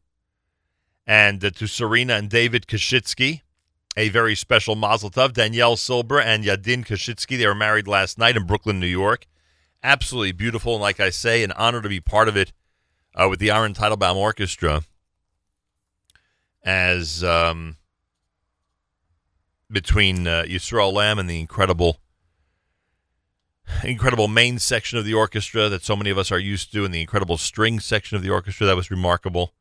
And 1.06 1.44
uh, 1.44 1.50
to 1.50 1.68
Serena 1.68 2.14
and 2.14 2.30
David 2.30 2.66
Kashitsky, 2.66 3.42
a 3.98 4.08
very 4.08 4.36
special 4.36 4.78
mazel 4.78 5.10
tov. 5.10 5.34
Danielle 5.34 5.76
Silber 5.76 6.22
and 6.22 6.46
Yadin 6.46 6.86
Kashitsky, 6.86 7.38
they 7.38 7.46
were 7.46 7.54
married 7.54 7.90
last 7.90 8.18
night 8.18 8.38
in 8.38 8.46
Brooklyn, 8.46 8.80
New 8.80 8.88
York. 8.88 9.28
Absolutely 9.84 10.32
beautiful. 10.32 10.76
And 10.76 10.82
like 10.82 11.02
I 11.02 11.10
say, 11.10 11.44
an 11.44 11.52
honor 11.52 11.82
to 11.82 11.90
be 11.90 12.00
part 12.00 12.30
of 12.30 12.38
it 12.38 12.54
uh, 13.16 13.28
with 13.28 13.40
the 13.40 13.52
Aaron 13.52 13.74
Teitelbaum 13.74 14.16
Orchestra 14.16 14.84
as 16.64 17.22
um, 17.22 17.76
between 19.72 20.28
uh, 20.28 20.44
Yisrael 20.48 21.20
and 21.20 21.30
the 21.30 21.40
incredible 21.40 21.98
incredible 23.84 24.28
main 24.28 24.60
section 24.60 24.98
of 24.98 25.06
the 25.06 25.14
orchestra 25.14 25.70
that 25.70 25.84
so 25.84 25.96
many 25.96 26.10
of 26.10 26.18
us 26.18 26.32
are 26.32 26.40
used 26.40 26.72
to, 26.74 26.84
and 26.84 26.94
the 26.94 27.02
incredible 27.02 27.38
string 27.38 27.80
section 27.80 28.16
of 28.16 28.24
the 28.24 28.30
orchestra 28.30 28.68
that 28.68 28.76
was 28.76 28.92
remarkable. 28.92 29.54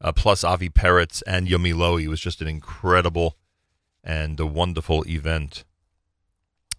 Uh, 0.00 0.10
plus 0.10 0.42
Avi 0.42 0.68
Peretz 0.68 1.22
and 1.26 1.46
Yomi 1.46 1.72
Lowy 1.72 2.08
was 2.08 2.20
just 2.20 2.42
an 2.42 2.48
incredible 2.48 3.36
and 4.02 4.38
a 4.40 4.46
wonderful 4.46 5.04
event. 5.08 5.64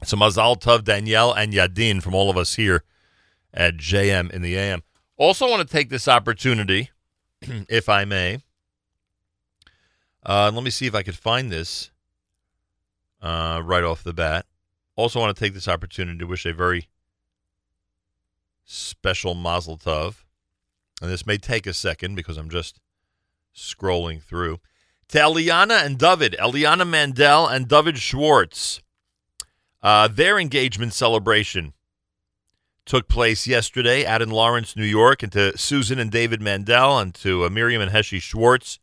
So 0.03 0.17
Mazal 0.17 0.59
Tov, 0.59 0.83
Danielle, 0.83 1.31
and 1.31 1.53
Yadin 1.53 2.03
from 2.03 2.13
all 2.13 2.29
of 2.29 2.35
us 2.35 2.55
here 2.55 2.83
at 3.53 3.77
JM 3.77 4.29
in 4.31 4.41
the 4.41 4.57
AM. 4.57 4.83
Also, 5.15 5.49
want 5.49 5.65
to 5.65 5.71
take 5.71 5.89
this 5.89 6.07
opportunity, 6.09 6.89
if 7.41 7.87
I 7.87 8.03
may. 8.03 8.39
Uh, 10.25 10.51
let 10.53 10.63
me 10.63 10.69
see 10.69 10.87
if 10.87 10.95
I 10.95 11.03
could 11.03 11.17
find 11.17 11.49
this 11.49 11.91
uh, 13.23 13.61
right 13.63 13.83
off 13.83 14.03
the 14.03 14.13
bat. 14.13 14.45
Also, 14.95 15.19
want 15.19 15.35
to 15.35 15.39
take 15.39 15.55
this 15.55 15.67
opportunity 15.67 16.19
to 16.19 16.27
wish 16.27 16.45
a 16.45 16.53
very 16.53 16.89
special 18.63 19.33
Mazel 19.33 19.77
Tov. 19.77 20.23
And 21.01 21.09
this 21.09 21.25
may 21.25 21.37
take 21.37 21.65
a 21.65 21.73
second 21.73 22.15
because 22.15 22.37
I'm 22.37 22.49
just 22.49 22.79
scrolling 23.55 24.21
through. 24.21 24.59
To 25.09 25.17
Eliana 25.17 25.83
and 25.83 25.97
David, 25.97 26.35
Eliana 26.39 26.87
Mandel 26.87 27.47
and 27.47 27.67
David 27.67 27.97
Schwartz. 27.97 28.81
Uh, 29.81 30.07
their 30.07 30.39
engagement 30.39 30.93
celebration 30.93 31.73
took 32.85 33.07
place 33.07 33.47
yesterday 33.47 34.05
out 34.05 34.21
in 34.21 34.29
Lawrence, 34.29 34.75
New 34.75 34.85
York. 34.85 35.23
And 35.23 35.31
to 35.31 35.57
Susan 35.57 35.99
and 35.99 36.11
David 36.11 36.41
Mandel 36.41 36.99
and 36.99 37.13
to 37.15 37.45
uh, 37.45 37.49
Miriam 37.49 37.81
and 37.81 37.91
Heshi 37.91 38.21
Schwartz, 38.21 38.79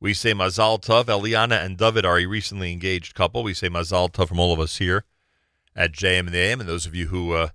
we 0.00 0.14
say 0.14 0.32
Mazal 0.32 0.80
Tov. 0.80 1.06
Eliana 1.06 1.64
and 1.64 1.76
David 1.76 2.04
are 2.04 2.18
a 2.18 2.26
recently 2.26 2.72
engaged 2.72 3.14
couple. 3.14 3.42
We 3.42 3.54
say 3.54 3.68
Mazal 3.68 4.10
Tov 4.10 4.28
from 4.28 4.40
all 4.40 4.52
of 4.52 4.60
us 4.60 4.78
here 4.78 5.04
at 5.74 5.92
JM 5.92 6.20
and 6.20 6.28
the 6.30 6.38
AM. 6.38 6.60
And 6.60 6.68
those 6.68 6.86
of 6.86 6.94
you 6.94 7.08
who 7.08 7.32
uh, 7.32 7.48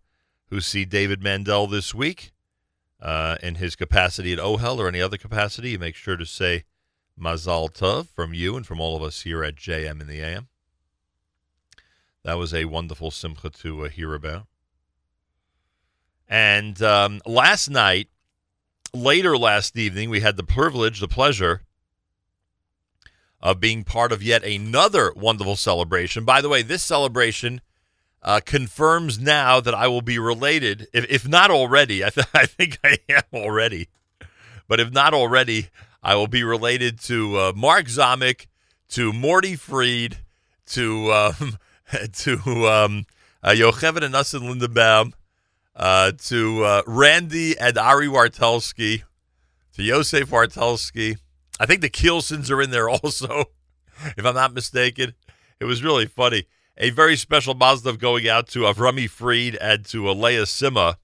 who 0.47 0.61
see 0.61 0.85
David 0.85 1.23
Mandel 1.23 1.67
this 1.67 1.93
week, 1.93 2.31
uh, 3.01 3.37
in 3.43 3.55
his 3.55 3.75
capacity 3.75 4.33
at 4.33 4.39
OHEL 4.39 4.77
or 4.77 4.87
any 4.87 5.01
other 5.01 5.17
capacity, 5.17 5.77
make 5.77 5.95
sure 5.95 6.15
to 6.15 6.25
say 6.25 6.63
Mazal 7.19 7.69
Tov 7.69 8.07
from 8.07 8.33
you 8.33 8.55
and 8.55 8.65
from 8.65 8.79
all 8.79 8.95
of 8.95 9.03
us 9.03 9.21
here 9.21 9.43
at 9.43 9.55
JM 9.55 10.01
in 10.01 10.07
the 10.07 10.21
AM. 10.21 10.47
That 12.23 12.35
was 12.35 12.53
a 12.53 12.65
wonderful 12.65 13.11
simcha 13.11 13.49
to 13.49 13.85
uh, 13.85 13.89
hear 13.89 14.13
about. 14.13 14.47
And 16.29 16.81
um, 16.81 17.19
last 17.25 17.69
night, 17.69 18.07
later 18.93 19.37
last 19.37 19.77
evening, 19.77 20.09
we 20.09 20.21
had 20.21 20.37
the 20.37 20.43
privilege, 20.43 21.01
the 21.01 21.07
pleasure 21.07 21.61
of 23.43 23.59
being 23.59 23.83
part 23.83 24.13
of 24.13 24.23
yet 24.23 24.41
another 24.45 25.11
wonderful 25.17 25.57
celebration. 25.57 26.23
By 26.23 26.39
the 26.39 26.47
way, 26.47 26.61
this 26.61 26.81
celebration 26.81 27.59
uh, 28.23 28.39
confirms 28.43 29.19
now 29.19 29.59
that 29.59 29.75
I 29.75 29.89
will 29.89 30.01
be 30.01 30.17
related, 30.17 30.87
if, 30.93 31.05
if 31.11 31.27
not 31.27 31.51
already, 31.51 32.05
I, 32.05 32.09
th- 32.09 32.25
I 32.33 32.45
think 32.45 32.79
I 32.85 32.97
am 33.09 33.23
already, 33.33 33.89
but 34.69 34.79
if 34.79 34.93
not 34.93 35.13
already, 35.13 35.67
I 36.01 36.15
will 36.15 36.27
be 36.27 36.43
related 36.43 36.99
to 37.01 37.37
uh, 37.37 37.53
Mark 37.53 37.87
Zomick, 37.87 38.47
to 38.89 39.11
Morty 39.11 39.57
Freed, 39.57 40.19
to 40.67 41.11
um, 41.11 41.57
to 42.13 42.37
um, 42.67 43.05
uh, 43.43 43.49
Yocheved 43.49 44.03
and 44.03 44.13
Nussin 44.13 44.41
Lindenbaum, 44.41 45.11
uh, 45.75 46.13
to 46.27 46.63
uh, 46.63 46.81
Randy 46.87 47.57
and 47.57 47.77
Ari 47.77 48.07
Wartelski, 48.07 49.03
to 49.73 49.83
Yosef 49.83 50.29
Wartelski. 50.29 51.17
I 51.59 51.65
think 51.65 51.81
the 51.81 51.89
Kielsons 51.89 52.49
are 52.49 52.61
in 52.61 52.71
there 52.71 52.89
also, 53.03 53.45
if 54.17 54.25
I'm 54.25 54.35
not 54.35 54.53
mistaken. 54.53 55.13
It 55.59 55.65
was 55.65 55.83
really 55.83 56.05
funny. 56.05 56.45
A 56.77 56.89
very 56.89 57.15
special 57.15 57.55
Mazdov 57.55 57.99
going 57.99 58.27
out 58.27 58.47
to 58.49 58.61
Avrami 58.61 59.09
Freed 59.09 59.55
and 59.61 59.85
to 59.85 60.09
Alea 60.09 60.43
Sima. 60.43 60.95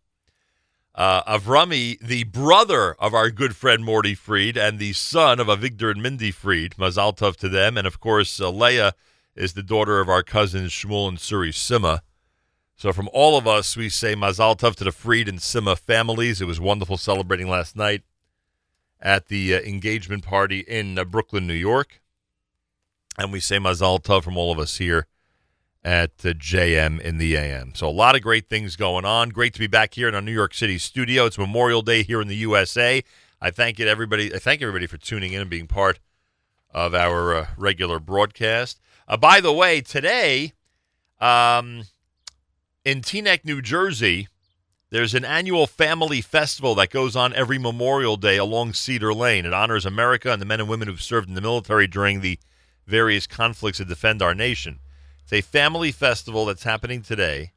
Uh, 0.95 1.23
Avrami, 1.23 1.99
the 1.99 2.23
brother 2.23 2.93
of 2.99 3.13
our 3.13 3.30
good 3.30 3.55
friend 3.55 3.85
Morty 3.85 4.15
Freed 4.15 4.57
and 4.57 4.80
the 4.80 4.93
son 4.93 5.39
of 5.39 5.47
Avigdor 5.47 5.91
and 5.91 6.01
Mindy 6.01 6.31
Freed. 6.31 6.76
Mazal 6.77 7.15
Tov 7.15 7.35
to 7.38 7.47
them. 7.49 7.77
And 7.77 7.85
of 7.85 7.99
course, 7.99 8.39
Leah 8.39 8.95
is 9.35 9.53
the 9.53 9.63
daughter 9.63 10.01
of 10.01 10.09
our 10.09 10.23
cousins 10.23 10.71
Shmuel 10.71 11.07
and 11.07 11.17
Suri 11.19 11.49
Sima. 11.49 11.99
So 12.76 12.91
from 12.91 13.09
all 13.13 13.38
of 13.38 13.45
us, 13.45 13.77
we 13.77 13.89
say 13.89 14.15
Mazal 14.15 14.57
Tov 14.57 14.76
to 14.77 14.84
the 14.84 14.91
Freed 14.91 15.30
and 15.30 15.39
Sima 15.39 15.77
families. 15.77 16.41
It 16.41 16.45
was 16.45 16.59
wonderful 16.59 16.97
celebrating 16.97 17.47
last 17.47 17.76
night 17.76 18.01
at 19.01 19.27
the 19.27 19.55
uh, 19.55 19.59
engagement 19.59 20.26
party 20.26 20.59
in 20.59 20.97
uh, 20.97 21.03
Brooklyn, 21.03 21.47
New 21.47 21.53
York. 21.53 22.01
And 23.17 23.31
we 23.31 23.39
say 23.39 23.57
Mazal 23.57 24.01
Tov 24.01 24.23
from 24.23 24.38
all 24.38 24.51
of 24.51 24.59
us 24.59 24.77
here 24.77 25.07
at 25.84 26.11
uh, 26.23 26.30
JM 26.30 26.99
in 26.99 27.17
the 27.17 27.35
AM. 27.35 27.73
So 27.76 27.88
a 27.88 27.91
lot 27.91 28.15
of 28.15 28.21
great 28.21 28.49
things 28.49 28.76
going 28.76 29.05
on. 29.05 29.30
Great 29.30 29.53
to 29.53 29.59
be 29.59 29.67
back 29.67 29.93
here 29.93 30.07
in 30.07 30.15
our 30.15 30.21
New 30.21 30.34
York 30.34 30.53
City 30.53 30.77
studio. 30.77 31.26
It's 31.26 31.38
Memorial 31.38 31.81
Day 31.81 32.03
here 32.03 32.21
in 32.21 32.27
the 32.27 32.35
USA. 32.35 33.03
I 33.41 33.51
thank 33.51 33.80
it 33.80 33.88
everybody. 33.88 34.34
I 34.34 34.39
thank 34.39 34.61
everybody 34.61 34.88
for 34.88 34.97
tuning 34.97 35.34
in 35.34 35.41
and 35.41 35.49
being 35.49 35.67
part 35.67 35.99
of 36.71 36.93
our 36.93 37.34
uh, 37.34 37.47
regular 37.57 37.99
broadcast. 37.99 38.80
Uh, 39.07 39.17
by 39.17 39.41
the 39.41 39.53
way, 39.53 39.81
today 39.81 40.53
um, 41.19 41.84
in 42.84 43.01
Teaneck, 43.01 43.45
New 43.45 43.61
Jersey, 43.61 44.27
there's 44.91 45.14
an 45.14 45.26
annual 45.26 45.68
family 45.68 46.20
festival 46.20 46.74
that 46.76 46.90
goes 46.90 47.16
on 47.16 47.34
every 47.34 47.60
Memorial 47.60 48.18
Day 48.18 48.38
along 48.38 48.74
Cedar 48.74 49.14
Lane. 49.14 49.45
It 49.45 49.53
honors 49.53 49.86
America 49.86 50.32
and 50.32 50.41
the 50.41 50.48
men 50.48 50.60
and 50.60 50.70
women 50.70 50.88
who've 50.88 51.02
served 51.02 51.30
in 51.30 51.36
the 51.36 51.41
military 51.41 51.86
during 51.86 52.22
the 52.22 52.40
various 52.88 53.28
conflicts 53.28 53.78
that 53.78 53.88
defend 53.88 54.22
our 54.22 54.34
nation. 54.34 54.80
It's 55.24 55.34
a 55.34 55.41
family 55.41 55.91
festival 55.91 56.45
that's 56.45 56.64
happening 56.64 57.03
today. 57.03 57.52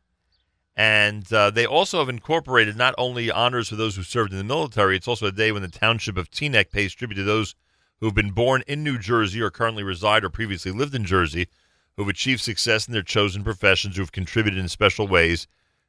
And 0.76 1.30
uh, 1.32 1.50
they 1.50 1.64
also 1.64 2.00
have 2.00 2.08
incorporated 2.10 2.76
not 2.76 2.94
only 2.98 3.30
honors 3.30 3.68
for 3.68 3.76
those 3.76 3.96
who 3.96 4.02
served 4.02 4.32
in 4.32 4.38
the 4.38 4.44
military, 4.44 4.96
it's 4.96 5.08
also 5.08 5.26
a 5.26 5.32
day 5.32 5.52
when 5.52 5.62
the 5.62 5.68
township 5.68 6.18
of 6.18 6.30
Teaneck 6.30 6.70
pays 6.70 6.92
tribute 6.92 7.16
to 7.16 7.24
those 7.24 7.54
who've 8.00 8.14
been 8.14 8.32
born 8.32 8.62
in 8.66 8.82
New 8.82 8.98
Jersey 8.98 9.40
or 9.40 9.50
currently 9.50 9.82
reside 9.82 10.24
or 10.24 10.30
previously 10.30 10.72
lived 10.72 10.94
in 10.94 11.04
Jersey, 11.04 11.48
who've 11.96 12.08
achieved 12.08 12.42
success 12.42 12.86
in 12.86 12.92
their 12.92 13.02
chosen 13.02 13.42
professions, 13.42 13.96
who've 13.96 14.12
contributed 14.12 14.60
in 14.60 14.68
special 14.68 15.08
ways 15.08 15.46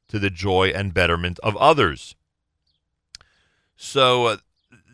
to 0.10 0.20
the 0.20 0.30
joy 0.30 0.70
and 0.70 0.94
betterment 0.94 1.40
of 1.40 1.56
others. 1.58 2.16
So 3.76 4.26
uh, 4.28 4.38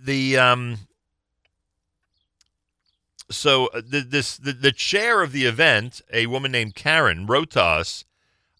the 0.03 0.37
um, 0.37 0.77
so 3.29 3.67
uh, 3.67 3.81
the, 3.85 4.01
this 4.01 4.37
the, 4.37 4.53
the 4.53 4.71
chair 4.71 5.21
of 5.21 5.31
the 5.31 5.45
event, 5.45 6.01
a 6.11 6.27
woman 6.27 6.51
named 6.51 6.75
Karen, 6.75 7.25
wrote 7.25 7.51
to 7.51 7.63
us. 7.63 8.05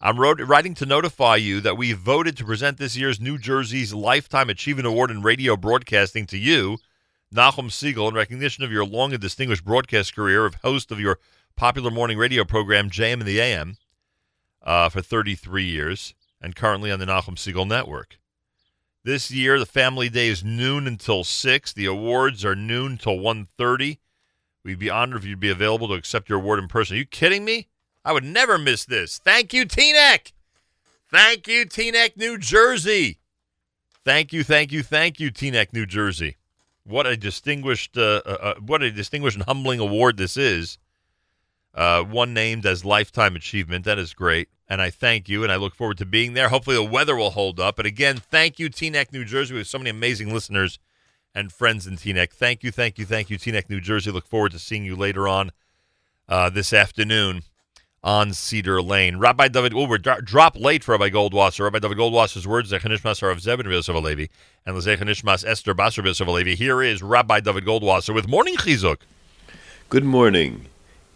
I'm 0.02 0.18
wrote, 0.18 0.40
writing 0.40 0.74
to 0.76 0.86
notify 0.86 1.36
you 1.36 1.60
that 1.60 1.76
we 1.76 1.92
voted 1.92 2.34
to 2.38 2.44
present 2.44 2.78
this 2.78 2.96
year's 2.96 3.20
New 3.20 3.36
Jersey's 3.36 3.92
Lifetime 3.92 4.48
Achievement 4.48 4.86
Award 4.86 5.10
in 5.10 5.20
Radio 5.20 5.58
Broadcasting 5.58 6.26
to 6.28 6.38
you, 6.38 6.78
Nachum 7.34 7.68
Segal, 7.68 8.08
in 8.08 8.14
recognition 8.14 8.64
of 8.64 8.72
your 8.72 8.86
long 8.86 9.12
and 9.12 9.20
distinguished 9.20 9.62
broadcast 9.62 10.14
career 10.14 10.46
of 10.46 10.54
host 10.56 10.90
of 10.90 11.00
your 11.00 11.18
popular 11.54 11.90
morning 11.90 12.16
radio 12.16 12.44
program, 12.44 12.88
JM 12.88 13.20
in 13.20 13.26
the 13.26 13.40
AM, 13.40 13.76
uh, 14.62 14.88
for 14.88 15.02
33 15.02 15.64
years, 15.64 16.14
and 16.40 16.56
currently 16.56 16.90
on 16.90 16.98
the 16.98 17.06
Nachum 17.06 17.36
Segal 17.36 17.66
Network. 17.66 18.18
This 19.02 19.30
year, 19.30 19.58
the 19.58 19.66
Family 19.66 20.08
Day 20.08 20.28
is 20.28 20.44
noon 20.44 20.86
until 20.86 21.24
6. 21.24 21.72
The 21.72 21.86
awards 21.86 22.44
are 22.44 22.54
noon 22.54 22.98
till 22.98 23.16
1.30. 23.16 23.98
We'd 24.62 24.78
be 24.78 24.90
honored 24.90 25.22
if 25.22 25.24
you'd 25.24 25.40
be 25.40 25.50
available 25.50 25.88
to 25.88 25.94
accept 25.94 26.28
your 26.28 26.38
award 26.38 26.58
in 26.58 26.68
person. 26.68 26.96
Are 26.96 26.98
you 26.98 27.06
kidding 27.06 27.44
me? 27.44 27.68
I 28.04 28.12
would 28.12 28.24
never 28.24 28.58
miss 28.58 28.84
this. 28.84 29.18
Thank 29.18 29.52
you, 29.52 29.64
Teaneck. 29.64 30.32
Thank 31.10 31.48
you, 31.48 31.64
Teaneck, 31.64 32.16
New 32.16 32.38
Jersey. 32.38 33.18
Thank 34.04 34.32
you, 34.32 34.44
thank 34.44 34.72
you, 34.72 34.82
thank 34.82 35.18
you, 35.18 35.30
Teaneck, 35.30 35.72
New 35.72 35.86
Jersey. 35.86 36.36
What 36.84 37.06
a 37.06 37.16
distinguished, 37.16 37.96
uh, 37.98 38.22
uh, 38.24 38.36
uh, 38.40 38.54
what 38.60 38.82
a 38.82 38.90
distinguished 38.90 39.36
and 39.36 39.44
humbling 39.44 39.80
award 39.80 40.16
this 40.16 40.36
is. 40.36 40.78
Uh, 41.72 42.02
one 42.02 42.34
named 42.34 42.66
as 42.66 42.84
lifetime 42.84 43.36
achievement. 43.36 43.84
That 43.84 43.98
is 43.98 44.12
great, 44.12 44.48
and 44.68 44.82
I 44.82 44.90
thank 44.90 45.28
you, 45.28 45.44
and 45.44 45.52
I 45.52 45.56
look 45.56 45.74
forward 45.74 45.98
to 45.98 46.04
being 46.04 46.34
there. 46.34 46.48
Hopefully, 46.48 46.76
the 46.76 46.82
weather 46.82 47.14
will 47.14 47.30
hold 47.30 47.60
up. 47.60 47.76
But 47.76 47.86
again, 47.86 48.16
thank 48.16 48.58
you, 48.58 48.68
Teaneck, 48.68 49.12
New 49.12 49.24
Jersey. 49.24 49.54
We 49.54 49.60
have 49.60 49.68
so 49.68 49.78
many 49.78 49.90
amazing 49.90 50.34
listeners 50.34 50.80
and 51.34 51.52
friends 51.52 51.86
in 51.86 51.96
Teaneck. 51.96 52.32
Thank 52.32 52.64
you, 52.64 52.72
thank 52.72 52.98
you, 52.98 53.04
thank 53.06 53.30
you, 53.30 53.38
Teaneck, 53.38 53.70
New 53.70 53.80
Jersey. 53.80 54.10
Look 54.10 54.26
forward 54.26 54.52
to 54.52 54.58
seeing 54.58 54.84
you 54.84 54.96
later 54.96 55.28
on 55.28 55.52
uh, 56.28 56.50
this 56.50 56.72
afternoon 56.72 57.42
on 58.02 58.32
Cedar 58.32 58.80
Lane. 58.80 59.18
Rabbi 59.18 59.48
David, 59.48 59.74
we're 59.74 59.98
dro- 59.98 60.20
drop 60.20 60.56
late 60.56 60.82
for 60.82 60.92
Rabbi 60.92 61.10
Goldwasser. 61.10 61.64
Rabbi 61.64 61.78
Dovid 61.78 61.98
Goldwasser's 61.98 62.46
words, 62.46 62.72
Zechanishmas 62.72 63.30
of 63.30 63.38
Zebin 63.38 63.66
Alevi, 63.66 64.30
and 64.64 64.76
Zechanishmas 64.76 65.46
Esther 65.46 65.74
Basar 65.74 66.02
Alevi. 66.02 66.54
Here 66.54 66.82
is 66.82 67.02
Rabbi 67.02 67.40
Dovid 67.40 67.64
Goldwasser 67.64 68.14
with 68.14 68.26
Morning 68.26 68.56
Chizuk. 68.56 68.98
Good 69.88 70.04
morning. 70.04 70.69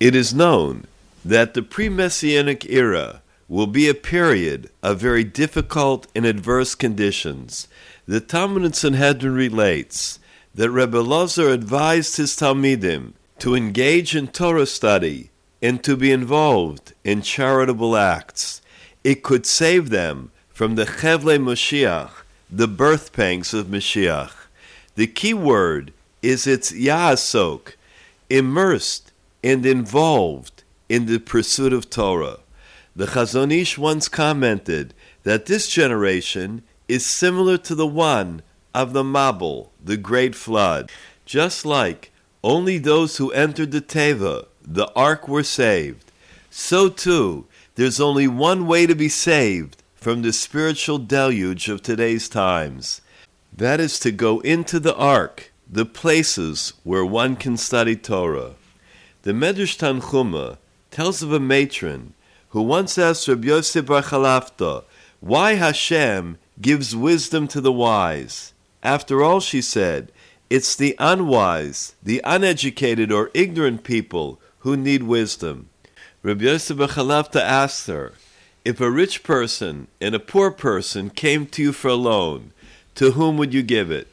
It 0.05 0.15
is 0.15 0.35
known 0.35 0.87
that 1.25 1.55
the 1.55 1.63
pre 1.63 1.89
Messianic 1.89 2.67
era 2.67 3.23
will 3.49 3.67
be 3.67 3.89
a 3.89 3.95
period 3.95 4.69
of 4.83 5.01
very 5.01 5.25
difficult 5.25 6.07
and 6.15 6.27
adverse 6.27 6.75
conditions. 6.75 7.69
The 8.07 8.21
Talmud 8.21 8.67
in 8.67 8.75
Sanhedrin 8.75 9.33
relates 9.33 10.19
that 10.55 10.71
Rebbe 10.71 10.99
Lozer 10.99 11.51
advised 11.51 12.19
his 12.19 12.37
Talmidim 12.37 13.15
to 13.39 13.55
engage 13.55 14.15
in 14.15 14.29
Torah 14.29 14.67
study 14.67 15.31
and 15.63 15.83
to 15.83 15.97
be 15.97 16.13
involved 16.13 16.93
in 17.03 17.23
charitable 17.23 17.97
acts. 17.97 18.61
It 19.05 19.23
could 19.23 19.47
save 19.47 19.89
them 19.89 20.33
from 20.51 20.75
the 20.75 20.85
Chevle 20.85 21.39
Moshiach, 21.39 22.11
the 22.51 22.69
birth 22.69 23.15
pangs 23.15 23.55
of 23.55 23.69
Mashiach. 23.69 24.33
The 24.97 25.07
key 25.07 25.33
word 25.33 25.95
is 26.21 26.47
its 26.47 26.73
Ya'asok, 26.73 27.73
immersed 28.29 29.04
and 29.45 29.67
involved 29.67 30.65
in 30.89 31.05
the 31.05 31.19
pursuit 31.19 31.75
of 31.75 31.91
Torah. 31.91 32.39
The 32.97 33.07
Chazon 33.07 33.53
Ish 33.53 33.77
once 33.77 34.09
commented 34.09 34.95
that 35.25 35.45
this 35.45 35.69
generation 35.69 36.63
is 36.89 37.05
similar 37.05 37.59
to 37.59 37.75
the 37.75 37.87
one 37.87 38.43
of 38.73 38.95
the 38.95 39.03
Mabul, 39.03 39.69
the 39.83 39.99
great 39.99 40.35
flood. 40.35 40.91
Just 41.27 41.67
like 41.67 42.11
only 42.43 42.79
those 42.79 43.19
who 43.19 43.31
entered 43.33 43.71
the 43.71 43.83
Teva, 43.83 44.47
the 44.63 44.91
ark, 44.97 45.29
were 45.29 45.43
saved, 45.43 46.11
so 46.51 46.89
too 46.89 47.47
there's 47.75 48.01
only 48.01 48.27
one 48.27 48.67
way 48.67 48.87
to 48.87 48.95
be 48.95 49.09
saved 49.11 49.83
from 49.95 50.23
the 50.23 50.33
spiritual 50.33 50.99
deluge 50.99 51.69
of 51.69 51.83
today's 51.83 52.31
times. 52.31 53.03
That 53.53 53.79
is 53.79 53.99
to 54.01 54.11
go 54.11 54.41
into 54.41 54.81
the 54.81 54.95
ark, 54.97 55.53
the 55.71 55.85
places 55.85 56.73
where 56.83 57.05
one 57.05 57.37
can 57.37 57.57
study 57.57 57.97
Torah. 57.97 58.53
The 59.25 59.33
Medrash 59.33 59.79
Tanchuma 59.79 60.59
tells 60.91 61.23
of 61.23 61.33
a 61.33 61.41
matron 61.41 62.13
who 62.51 62.61
once 62.61 62.99
asked 62.99 63.27
Rabbi 63.27 63.47
Yosef 63.47 63.87
Bar 63.87 64.03
Chalafta 64.03 64.85
why 65.21 65.55
Hashem 65.55 66.37
gives 66.61 66.95
wisdom 66.95 67.49
to 67.49 67.63
the 67.63 67.73
wise. 67.73 68.53
After 68.83 69.23
all, 69.23 69.41
she 69.41 69.63
said, 69.63 70.13
it's 70.51 70.77
the 70.77 70.95
unwise, 70.99 71.95
the 72.03 72.21
uneducated 72.23 73.11
or 73.11 73.31
ignorant 73.33 73.83
people 73.83 74.41
who 74.59 74.77
need 74.77 75.05
wisdom. 75.05 75.71
Rabbi 76.23 76.45
Yosef 76.45 76.77
Bar 76.77 76.89
Chalafta 76.89 77.41
asked 77.41 77.87
her, 77.87 78.13
if 78.63 78.79
a 78.79 78.91
rich 78.91 79.23
person 79.23 79.89
and 80.03 80.15
a 80.15 80.21
poor 80.21 80.51
person 80.51 81.09
came 81.09 81.47
to 81.47 81.63
you 81.63 81.73
for 81.73 81.89
a 81.89 81.95
loan, 81.95 82.53
to 82.97 83.13
whom 83.13 83.39
would 83.39 83.55
you 83.55 83.63
give 83.63 83.91
it? 83.91 84.07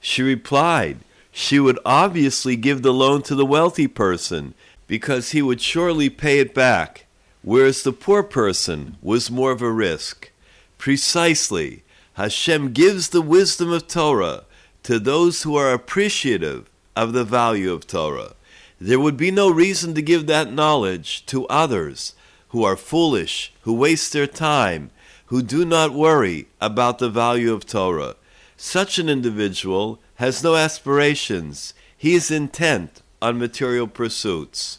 She 0.00 0.22
replied, 0.22 1.00
she 1.36 1.58
would 1.58 1.80
obviously 1.84 2.54
give 2.54 2.82
the 2.82 2.92
loan 2.92 3.20
to 3.20 3.34
the 3.34 3.44
wealthy 3.44 3.88
person 3.88 4.54
because 4.86 5.32
he 5.32 5.42
would 5.42 5.60
surely 5.60 6.08
pay 6.08 6.38
it 6.38 6.54
back, 6.54 7.06
whereas 7.42 7.82
the 7.82 7.92
poor 7.92 8.22
person 8.22 8.96
was 9.02 9.32
more 9.32 9.50
of 9.50 9.60
a 9.60 9.68
risk. 9.68 10.30
Precisely, 10.78 11.82
Hashem 12.12 12.72
gives 12.72 13.08
the 13.08 13.20
wisdom 13.20 13.72
of 13.72 13.88
Torah 13.88 14.44
to 14.84 15.00
those 15.00 15.42
who 15.42 15.56
are 15.56 15.72
appreciative 15.72 16.70
of 16.94 17.12
the 17.12 17.24
value 17.24 17.72
of 17.72 17.84
Torah. 17.84 18.34
There 18.80 19.00
would 19.00 19.16
be 19.16 19.32
no 19.32 19.50
reason 19.50 19.92
to 19.94 20.02
give 20.02 20.28
that 20.28 20.52
knowledge 20.52 21.26
to 21.26 21.48
others 21.48 22.14
who 22.50 22.62
are 22.62 22.76
foolish, 22.76 23.52
who 23.62 23.72
waste 23.72 24.12
their 24.12 24.28
time, 24.28 24.92
who 25.26 25.42
do 25.42 25.64
not 25.64 25.92
worry 25.92 26.46
about 26.60 27.00
the 27.00 27.10
value 27.10 27.52
of 27.52 27.66
Torah. 27.66 28.14
Such 28.56 29.00
an 29.00 29.08
individual 29.08 29.98
has 30.16 30.42
no 30.42 30.56
aspirations. 30.56 31.74
He 31.96 32.14
is 32.14 32.30
intent 32.30 33.02
on 33.20 33.38
material 33.38 33.88
pursuits. 33.88 34.78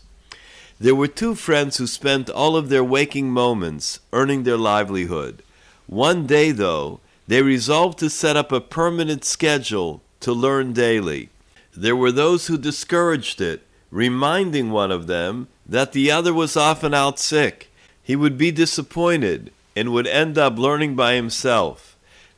There 0.80 0.95
were 0.95 1.07
two 1.07 1.36
friends 1.36 1.78
who 1.78 1.88
spent 1.88 2.30
all 2.30 2.56
of 2.56 2.70
their 2.70 2.84
waking 2.84 3.32
moments 3.32 3.99
earning 4.12 4.44
their 4.44 4.57
livelihood. 4.57 5.41
One 5.88 6.28
day, 6.28 6.52
though, 6.52 6.99
they 7.28 7.41
resolved 7.41 7.98
to 7.99 8.10
set 8.10 8.36
up 8.36 8.52
a 8.52 8.62
permanent 8.62 9.24
schedule 9.24 10.02
to 10.20 10.34
learn 10.34 10.74
daily. 10.74 11.30
There 11.76 11.95
were 11.95 12.12
those 12.12 12.48
who 12.48 12.57
discouraged 12.57 13.41
it, 13.41 13.64
reminding 13.90 14.72
one 14.72 14.91
of 14.91 15.07
them 15.07 15.48
that 15.66 15.94
the 15.94 16.12
other 16.12 16.34
was 16.34 16.56
often 16.57 16.94
out 16.94 17.20
sick. 17.20 17.72
He 18.03 18.16
would 18.16 18.38
be 18.38 18.52
disappointed 18.52 19.52
and 19.76 19.91
would 19.91 20.07
end 20.07 20.38
up 20.38 20.57
learning 20.57 20.95
by 20.95 21.16
himself. 21.16 21.94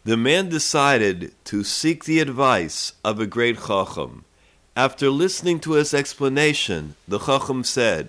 The 0.07 0.15
man 0.15 0.47
decided 0.47 1.34
to 1.43 1.65
seek 1.65 2.05
the 2.05 2.21
advice 2.21 2.93
of 3.03 3.19
a 3.19 3.27
great 3.27 3.57
Chacham. 3.57 4.23
After 4.73 5.09
listening 5.09 5.59
to 5.59 5.73
his 5.73 5.93
explanation, 5.93 6.95
the 7.05 7.19
Chacham 7.19 7.65
said, 7.65 8.07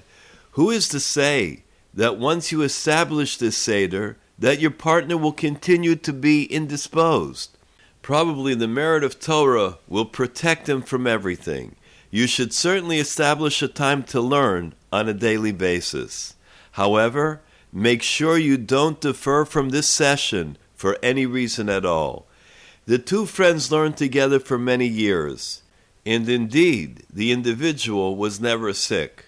Who 0.52 0.70
is 0.70 0.86
to 0.90 1.00
say 1.00 1.64
that 1.92 2.16
once 2.16 2.52
you 2.52 2.62
establish 2.62 3.36
this 3.36 3.56
Seder, 3.56 4.16
that 4.38 4.60
your 4.60 4.70
partner 4.70 5.16
will 5.16 5.32
continue 5.32 5.96
to 5.96 6.12
be 6.12 6.44
indisposed? 6.44 7.58
Probably 8.00 8.54
the 8.54 8.68
merit 8.68 9.02
of 9.02 9.18
Torah 9.18 9.78
will 9.88 10.04
protect 10.04 10.68
him 10.68 10.82
from 10.82 11.04
everything. 11.04 11.74
You 12.12 12.28
should 12.28 12.52
certainly 12.52 13.00
establish 13.00 13.60
a 13.60 13.66
time 13.66 14.04
to 14.04 14.20
learn 14.20 14.72
on 14.92 15.08
a 15.08 15.14
daily 15.14 15.50
basis. 15.50 16.36
However, 16.70 17.40
make 17.72 18.04
sure 18.04 18.38
you 18.38 18.56
don't 18.56 19.00
defer 19.00 19.44
from 19.44 19.70
this 19.70 19.88
session 19.88 20.56
for 20.78 20.96
any 21.02 21.26
reason 21.26 21.68
at 21.68 21.84
all. 21.84 22.26
The 22.86 22.98
two 22.98 23.26
friends 23.26 23.72
learned 23.72 23.96
together 23.96 24.38
for 24.38 24.56
many 24.56 24.86
years, 24.86 25.62
and 26.06 26.26
indeed, 26.28 27.02
the 27.12 27.32
individual 27.32 28.16
was 28.16 28.40
never 28.40 28.72
sick. 28.72 29.26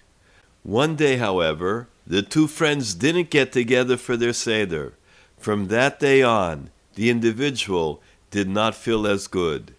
One 0.62 0.94
day, 0.94 1.16
however, 1.16 1.88
the 2.06 2.22
two 2.22 2.46
friends 2.46 2.94
didn't 2.94 3.30
get 3.30 3.50
together 3.52 3.96
for 3.96 4.16
their 4.16 4.32
Seder. 4.32 4.94
From 5.38 5.66
that 5.66 5.98
day 5.98 6.22
on, 6.22 6.70
the 6.94 7.10
individual 7.10 8.00
did 8.30 8.48
not 8.48 8.74
feel 8.76 9.06
as 9.06 9.26
good. 9.26 9.74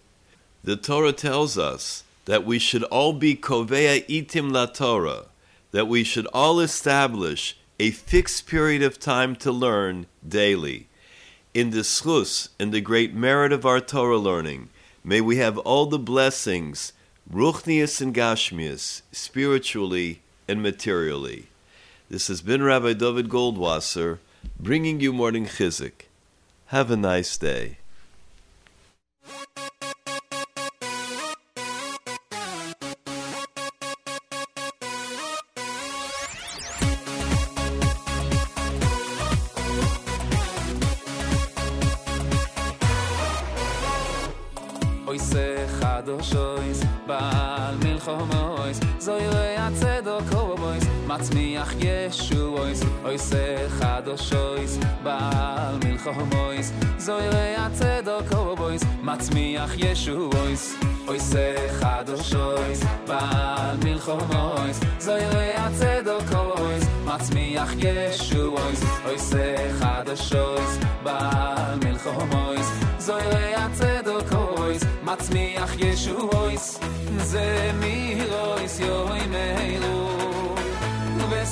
The 0.62 0.76
Torah 0.76 1.12
tells 1.12 1.56
us 1.56 2.04
that 2.26 2.44
we 2.44 2.58
should 2.58 2.84
all 2.84 3.14
be 3.14 3.34
kovea 3.34 4.06
itim 4.08 4.52
la 4.52 4.66
Torah, 4.66 5.24
that 5.70 5.88
we 5.88 6.04
should 6.04 6.26
all 6.26 6.60
establish 6.60 7.56
a 7.80 7.90
fixed 7.90 8.46
period 8.46 8.82
of 8.82 9.00
time 9.00 9.34
to 9.36 9.50
learn 9.50 10.06
daily. 10.26 10.88
In 11.54 11.68
the 11.68 11.80
schus 11.80 12.48
and 12.58 12.72
the 12.72 12.80
great 12.80 13.12
merit 13.12 13.52
of 13.52 13.66
our 13.66 13.78
Torah 13.78 14.16
learning, 14.16 14.70
may 15.04 15.20
we 15.20 15.36
have 15.36 15.58
all 15.58 15.84
the 15.84 15.98
blessings, 15.98 16.94
ruchnius 17.30 18.00
and 18.00 18.14
gashmius, 18.14 19.02
spiritually 19.12 20.22
and 20.48 20.62
materially. 20.62 21.48
This 22.08 22.28
has 22.28 22.40
been 22.40 22.62
Rabbi 22.62 22.94
Dovid 22.94 23.28
Goldwasser 23.28 24.18
bringing 24.58 25.00
you 25.00 25.12
morning 25.12 25.44
Chizuk. 25.44 26.06
Have 26.68 26.90
a 26.90 26.96
nice 26.96 27.36
day. 27.36 27.76
ois 53.12 53.30
echad 53.32 54.08
oshois 54.08 54.78
Baal 55.04 55.78
milchom 55.84 56.30
ois 56.48 56.72
Zoire 56.98 57.56
atzedok 57.66 58.30
obois 58.32 58.82
Matzmiach 59.02 59.74
yeshu 59.76 60.30
ois 60.44 60.64
Ois 61.06 61.28
echad 61.34 62.08
oshois 62.08 62.80
Baal 63.06 63.76
milchom 63.84 64.32
ois 64.56 64.80
Zoire 64.98 65.46
atzedok 65.66 66.32
ois 66.56 66.84
Matzmiach 67.08 67.74
yeshu 67.84 68.54
ois 68.64 68.80
Ois 69.10 69.28
echad 69.44 70.08
oshois 70.14 70.78
Baal 71.04 71.76
milchom 71.84 72.36
ois 72.46 72.68
Zoire 72.98 73.44
atzedok 73.64 74.32
ois 74.58 74.86
Matzmiach 75.04 75.76
yeshu 75.84 76.16
ois 76.44 76.78
Ze 77.32 77.48
mihirois 77.80 78.80
yoi 78.80 79.26
meiru 79.34 80.01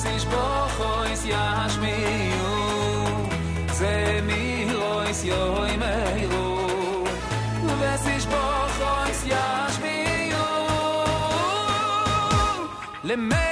וסיש 0.00 0.24
בוכויס 0.24 1.24
ישמיעו, 1.24 2.66
זה 3.72 4.20
מירויס 4.22 5.24
יוי 5.24 5.76
מהירו, 5.76 7.04
וסיש 7.80 8.26
בוכויס 8.26 9.24
ישמיעו, 9.24 10.44
למלך, 13.04 13.49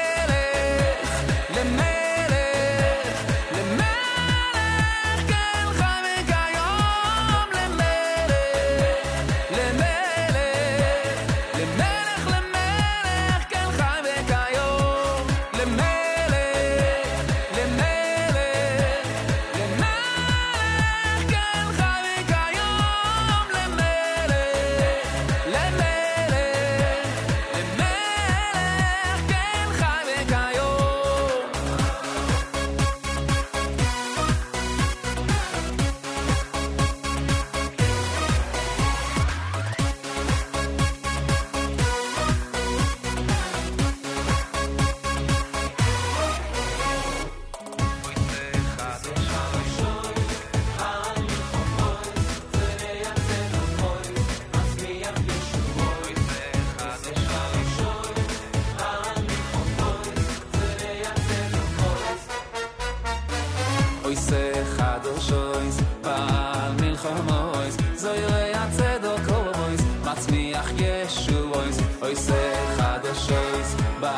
khamois 67.01 67.75
so 68.01 68.11
yo 68.23 68.33
ya 68.53 68.63
tsedo 68.75 69.13
kovois 69.27 69.81
mats 70.05 70.25
mi 70.31 70.43
akh 70.61 70.71
yeshu 70.83 71.37
vois 71.51 71.77
oy 72.05 72.15
se 72.25 72.41
khad 72.77 73.05
shois 73.25 73.69
ba 74.01 74.13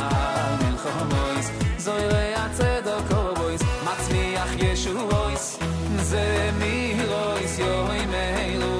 mil 0.61 0.77
khamois 0.83 1.47
so 1.85 1.93
yo 2.05 2.19
ya 2.35 2.45
tsedo 2.57 2.95
kovois 3.09 3.61
mats 3.85 4.05
mi 4.13 4.23
akh 4.43 4.55
yeshu 4.63 4.93
vois 5.09 5.43
ze 6.09 6.27
mi 6.59 6.75
rois 7.11 7.53
yo 7.65 7.75
imelo 8.01 8.75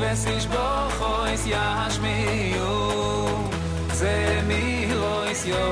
ves 0.00 0.24
ich 0.34 0.46
bo 0.52 0.66
khois 0.98 1.42
yashmi 1.54 2.16
yo 2.56 2.72
ze 4.00 4.16
mi 4.48 4.62
rois 5.00 5.40
yo 5.52 5.62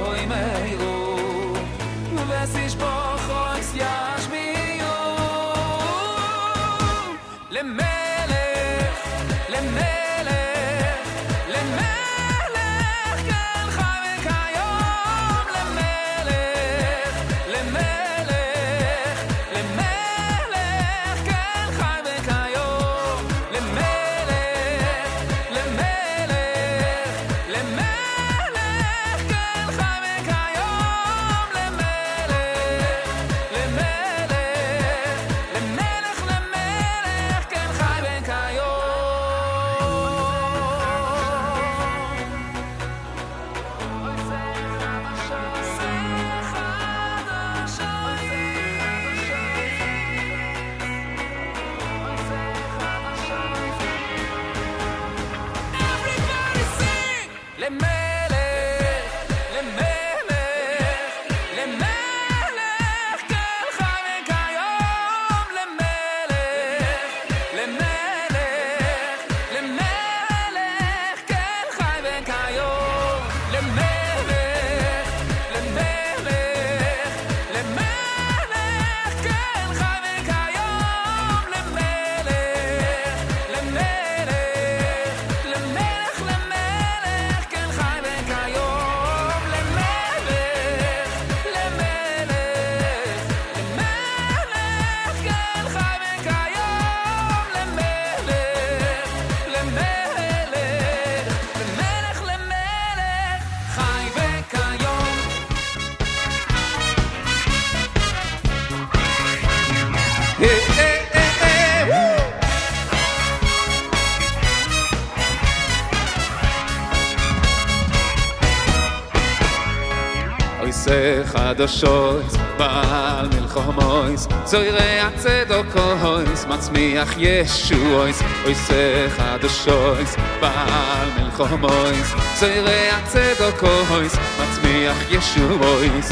חדשות, 121.61 122.25
בעל 122.59 123.29
מלחומויס, 123.29 124.29
זוירי 124.45 125.01
הצדוקויס, 125.01 126.47
מצמיח 126.49 127.15
ישועויס, 127.17 128.23
זה 128.69 129.09
חדשות, 129.17 130.09
בעל 130.41 131.09
מלחומויס, 131.19 132.15
זוירי 132.39 132.89
הצדוקויס, 132.91 134.17
מצמיח 134.41 134.97
ישועויס. 135.11 136.09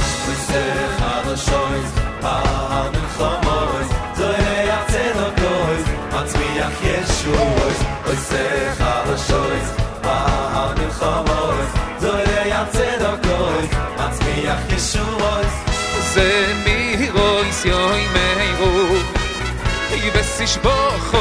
זה 0.47 0.87
חדשות, 0.99 1.69
בעל 2.23 2.91
מלחומויס, 2.91 3.89
זוהי 4.17 4.71
הצדוקויס, 4.71 5.89
מצמיח 6.13 6.73
ישועויס. 6.83 7.83
אוי 8.07 8.17
זה 16.18 16.54
מירויס 16.66 17.66
יוי 17.66 18.08
מיירו, 18.14 18.96
יבסיש 19.92 20.58
בוכויס 20.58 21.14
ישמיעו. 21.14 21.17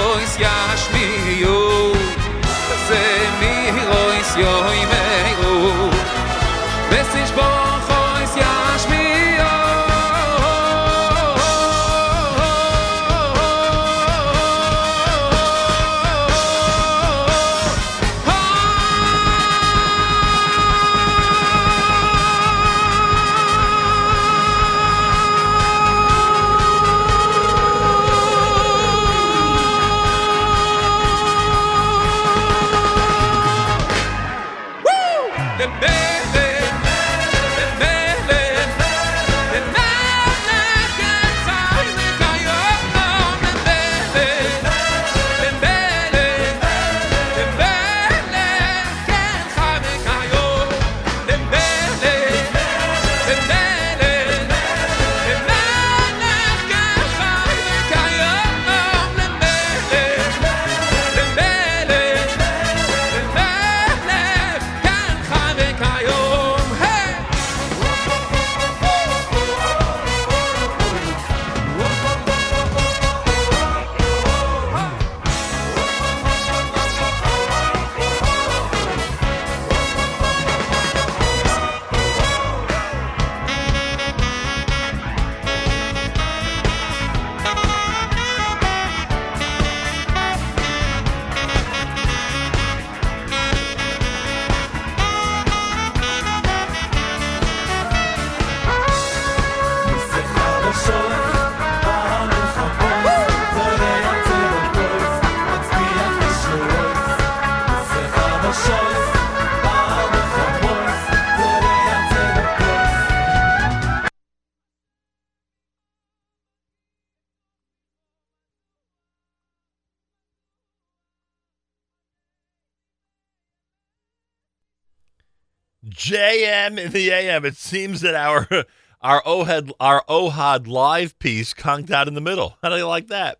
In 126.67 126.91
the 126.91 127.11
AM. 127.11 127.45
It 127.45 127.55
seems 127.55 128.01
that 128.01 128.13
our 128.13 128.47
our 129.01 129.23
Ohad 129.23 129.71
our 129.79 130.03
Ohad 130.09 130.67
live 130.67 131.17
piece 131.17 131.53
conked 131.53 131.91
out 131.91 132.07
in 132.07 132.13
the 132.13 132.21
middle. 132.21 132.57
How 132.61 132.69
do 132.69 132.75
you 132.75 132.87
like 132.87 133.07
that? 133.07 133.39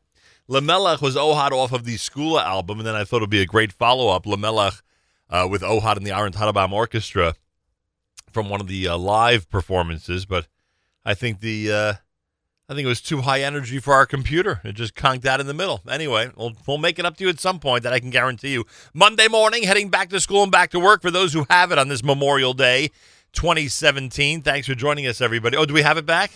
Lamelech 0.49 1.02
was 1.02 1.18
Ohad 1.18 1.52
off 1.52 1.74
of 1.74 1.84
the 1.84 1.95
Skula 1.95 2.41
album, 2.44 2.80
and 2.80 2.88
then 2.88 2.95
I 2.95 3.04
thought 3.04 3.18
it'd 3.18 3.30
be 3.30 3.41
a 3.41 3.45
great 3.45 3.74
follow 3.74 4.08
up. 4.08 4.24
Lamelech 4.24 4.82
uh, 5.30 5.45
with 5.49 5.62
Ohad 5.62 5.98
and 5.98 6.06
the 6.06 6.16
Aaron 6.16 6.32
Tarabam 6.32 6.72
Orchestra 6.72 7.36
from 8.32 8.49
one 8.49 8.62
of 8.62 8.68
the 8.68 8.88
uh, 8.88 8.98
live 8.98 9.49
performances, 9.49 10.26
but 10.26 10.48
I 11.04 11.14
think 11.14 11.41
the 11.41 11.72
uh, 11.72 11.94
I 12.70 12.74
think 12.74 12.86
it 12.86 12.90
was 12.90 13.02
too 13.02 13.22
high 13.22 13.41
energy 13.41 13.80
for 13.80 13.94
our 13.94 14.06
computer. 14.06 14.60
It 14.66 14.74
just 14.74 14.94
conked 14.94 15.26
out 15.26 15.40
in 15.40 15.48
the 15.48 15.54
middle. 15.54 15.82
Anyway, 15.90 16.30
we'll, 16.36 16.52
we'll 16.68 16.78
make 16.78 16.99
it 16.99 17.06
up 17.06 17.16
to 17.18 17.24
you 17.24 17.30
at 17.30 17.40
some 17.40 17.60
point. 17.60 17.84
That 17.84 17.94
I 17.94 17.99
can 17.99 18.10
guarantee 18.10 18.52
you. 18.52 18.66
Monday 18.94 19.30
morning, 19.30 19.64
heading 19.64 19.90
back 19.90 20.10
to 20.10 20.20
school 20.20 20.44
and 20.44 20.52
back 20.52 20.72
to 20.72 20.80
work 20.80 21.02
for 21.02 21.10
those 21.10 21.32
who 21.32 21.45
have 21.49 21.72
it 21.72 21.78
on 21.78 21.88
this 21.88 22.04
Memorial 22.04 22.54
Day, 22.54 22.91
2017. 23.38 24.42
Thanks 24.42 24.66
for 24.66 24.74
joining 24.74 25.06
us, 25.06 25.22
everybody. 25.22 25.56
Oh, 25.56 25.66
do 25.66 25.74
we 25.76 25.84
have 25.84 25.98
it 25.98 26.08
back? 26.08 26.32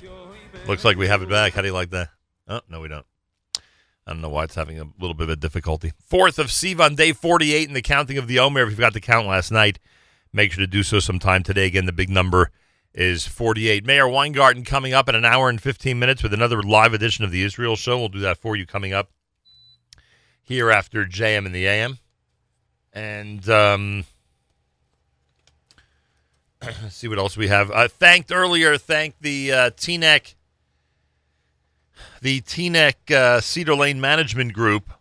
Looks 0.67 0.85
like 0.85 0.97
we 0.97 1.07
have 1.07 1.23
it 1.23 1.29
back. 1.29 1.53
How 1.53 1.61
do 1.61 1.67
you 1.67 1.73
like 1.73 1.89
that? 1.89 2.09
Oh, 2.47 2.61
no, 2.69 2.79
we 2.79 2.89
don't. 2.89 3.05
I 4.05 4.13
don't 4.13 4.21
know 4.21 4.29
why 4.29 4.43
it's 4.43 4.53
having 4.53 4.79
a 4.79 4.85
little 4.99 5.15
bit 5.15 5.23
of 5.23 5.29
a 5.31 5.35
difficulty. 5.35 5.93
Fourth 6.05 6.37
of 6.37 6.47
Sivan, 6.47 6.95
day 6.95 7.11
48 7.11 7.67
in 7.67 7.73
the 7.73 7.81
counting 7.81 8.19
of 8.19 8.27
the 8.27 8.37
Omer. 8.37 8.61
If 8.61 8.69
you 8.69 8.75
forgot 8.75 8.93
to 8.93 9.01
count 9.01 9.27
last 9.27 9.51
night, 9.51 9.79
make 10.31 10.51
sure 10.51 10.61
to 10.61 10.67
do 10.67 10.83
so 10.83 10.99
sometime 10.99 11.41
today. 11.41 11.65
Again, 11.65 11.87
the 11.87 11.91
big 11.91 12.11
number 12.11 12.51
is 12.93 13.25
48. 13.25 13.83
Meir 13.83 14.07
Weingarten 14.07 14.63
coming 14.63 14.93
up 14.93 15.09
in 15.09 15.15
an 15.15 15.25
hour 15.25 15.49
and 15.49 15.59
15 15.59 15.97
minutes 15.97 16.21
with 16.21 16.35
another 16.35 16.61
live 16.61 16.93
edition 16.93 17.25
of 17.25 17.31
the 17.31 17.41
Israel 17.41 17.75
Show. 17.75 17.97
We'll 17.97 18.09
do 18.09 18.19
that 18.19 18.37
for 18.37 18.55
you 18.55 18.67
coming 18.67 18.93
up 18.93 19.09
here 20.43 20.69
after 20.69 21.05
JM 21.05 21.47
and 21.47 21.55
the 21.55 21.65
AM. 21.65 21.97
And 22.93 23.49
um, 23.49 24.05
see 26.89 27.07
what 27.07 27.17
else 27.17 27.37
we 27.37 27.47
have. 27.47 27.71
Uh, 27.71 27.87
thanked 27.87 28.31
earlier, 28.31 28.77
thanked 28.77 29.21
the 29.21 29.51
uh, 29.51 29.69
Teaneck, 29.71 30.35
the 32.21 32.41
Teaneck 32.41 33.11
uh, 33.11 33.41
Cedar 33.41 33.75
Lane 33.75 33.99
Management 33.99 34.53
Group. 34.53 34.91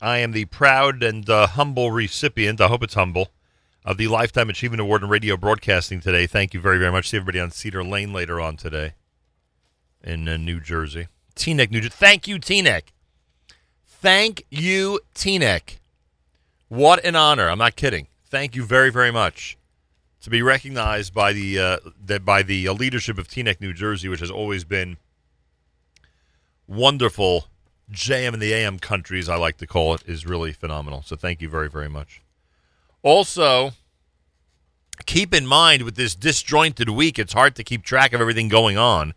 I 0.00 0.18
am 0.18 0.32
the 0.32 0.46
proud 0.46 1.02
and 1.02 1.28
uh, 1.30 1.46
humble 1.46 1.92
recipient. 1.92 2.60
I 2.60 2.66
hope 2.66 2.82
it's 2.82 2.94
humble 2.94 3.28
of 3.84 3.98
the 3.98 4.08
Lifetime 4.08 4.50
Achievement 4.50 4.80
Award 4.80 5.02
in 5.02 5.08
Radio 5.08 5.36
Broadcasting 5.36 6.00
today. 6.00 6.26
Thank 6.26 6.54
you 6.54 6.60
very, 6.60 6.78
very 6.78 6.90
much. 6.90 7.08
See 7.08 7.16
everybody 7.16 7.38
on 7.38 7.50
Cedar 7.52 7.84
Lane 7.84 8.12
later 8.12 8.40
on 8.40 8.56
today 8.56 8.94
in 10.02 10.28
uh, 10.28 10.36
New 10.36 10.60
Jersey. 10.60 11.06
Teaneck, 11.36 11.70
New 11.70 11.80
Jersey. 11.80 11.94
Thank 11.96 12.26
you, 12.26 12.38
Teaneck. 12.38 12.84
Thank 13.86 14.44
you, 14.50 15.00
Teaneck. 15.14 15.78
What 16.68 17.04
an 17.04 17.14
honor. 17.14 17.48
I'm 17.48 17.58
not 17.58 17.76
kidding. 17.76 18.08
Thank 18.24 18.56
you 18.56 18.64
very, 18.64 18.90
very 18.90 19.12
much 19.12 19.56
to 20.22 20.30
be 20.30 20.40
recognized 20.40 21.12
by 21.12 21.32
the 21.32 21.58
uh, 21.58 21.76
that 22.04 22.24
by 22.24 22.42
the 22.42 22.68
leadership 22.70 23.18
of 23.18 23.28
Teaneck, 23.28 23.60
New 23.60 23.72
Jersey, 23.72 24.08
which 24.08 24.20
has 24.20 24.30
always 24.30 24.64
been 24.64 24.96
wonderful. 26.66 27.46
JM 27.90 28.32
and 28.32 28.40
the 28.40 28.54
AM 28.54 28.78
countries, 28.78 29.28
I 29.28 29.36
like 29.36 29.58
to 29.58 29.66
call 29.66 29.92
it, 29.92 30.02
is 30.06 30.24
really 30.24 30.52
phenomenal. 30.52 31.02
So 31.02 31.14
thank 31.14 31.42
you 31.42 31.48
very, 31.48 31.68
very 31.68 31.90
much. 31.90 32.22
Also, 33.02 33.72
keep 35.04 35.34
in 35.34 35.46
mind 35.46 35.82
with 35.82 35.96
this 35.96 36.14
disjointed 36.14 36.88
week, 36.88 37.18
it's 37.18 37.34
hard 37.34 37.54
to 37.56 37.64
keep 37.64 37.82
track 37.82 38.14
of 38.14 38.20
everything 38.20 38.48
going 38.48 38.78
on. 38.78 39.12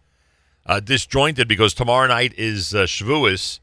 Uh, 0.65 0.81
disjointed 0.81 1.47
because 1.47 1.73
tomorrow 1.73 2.07
night 2.07 2.33
is 2.37 2.73
uh, 2.73 2.83
Shavuos, 2.83 3.59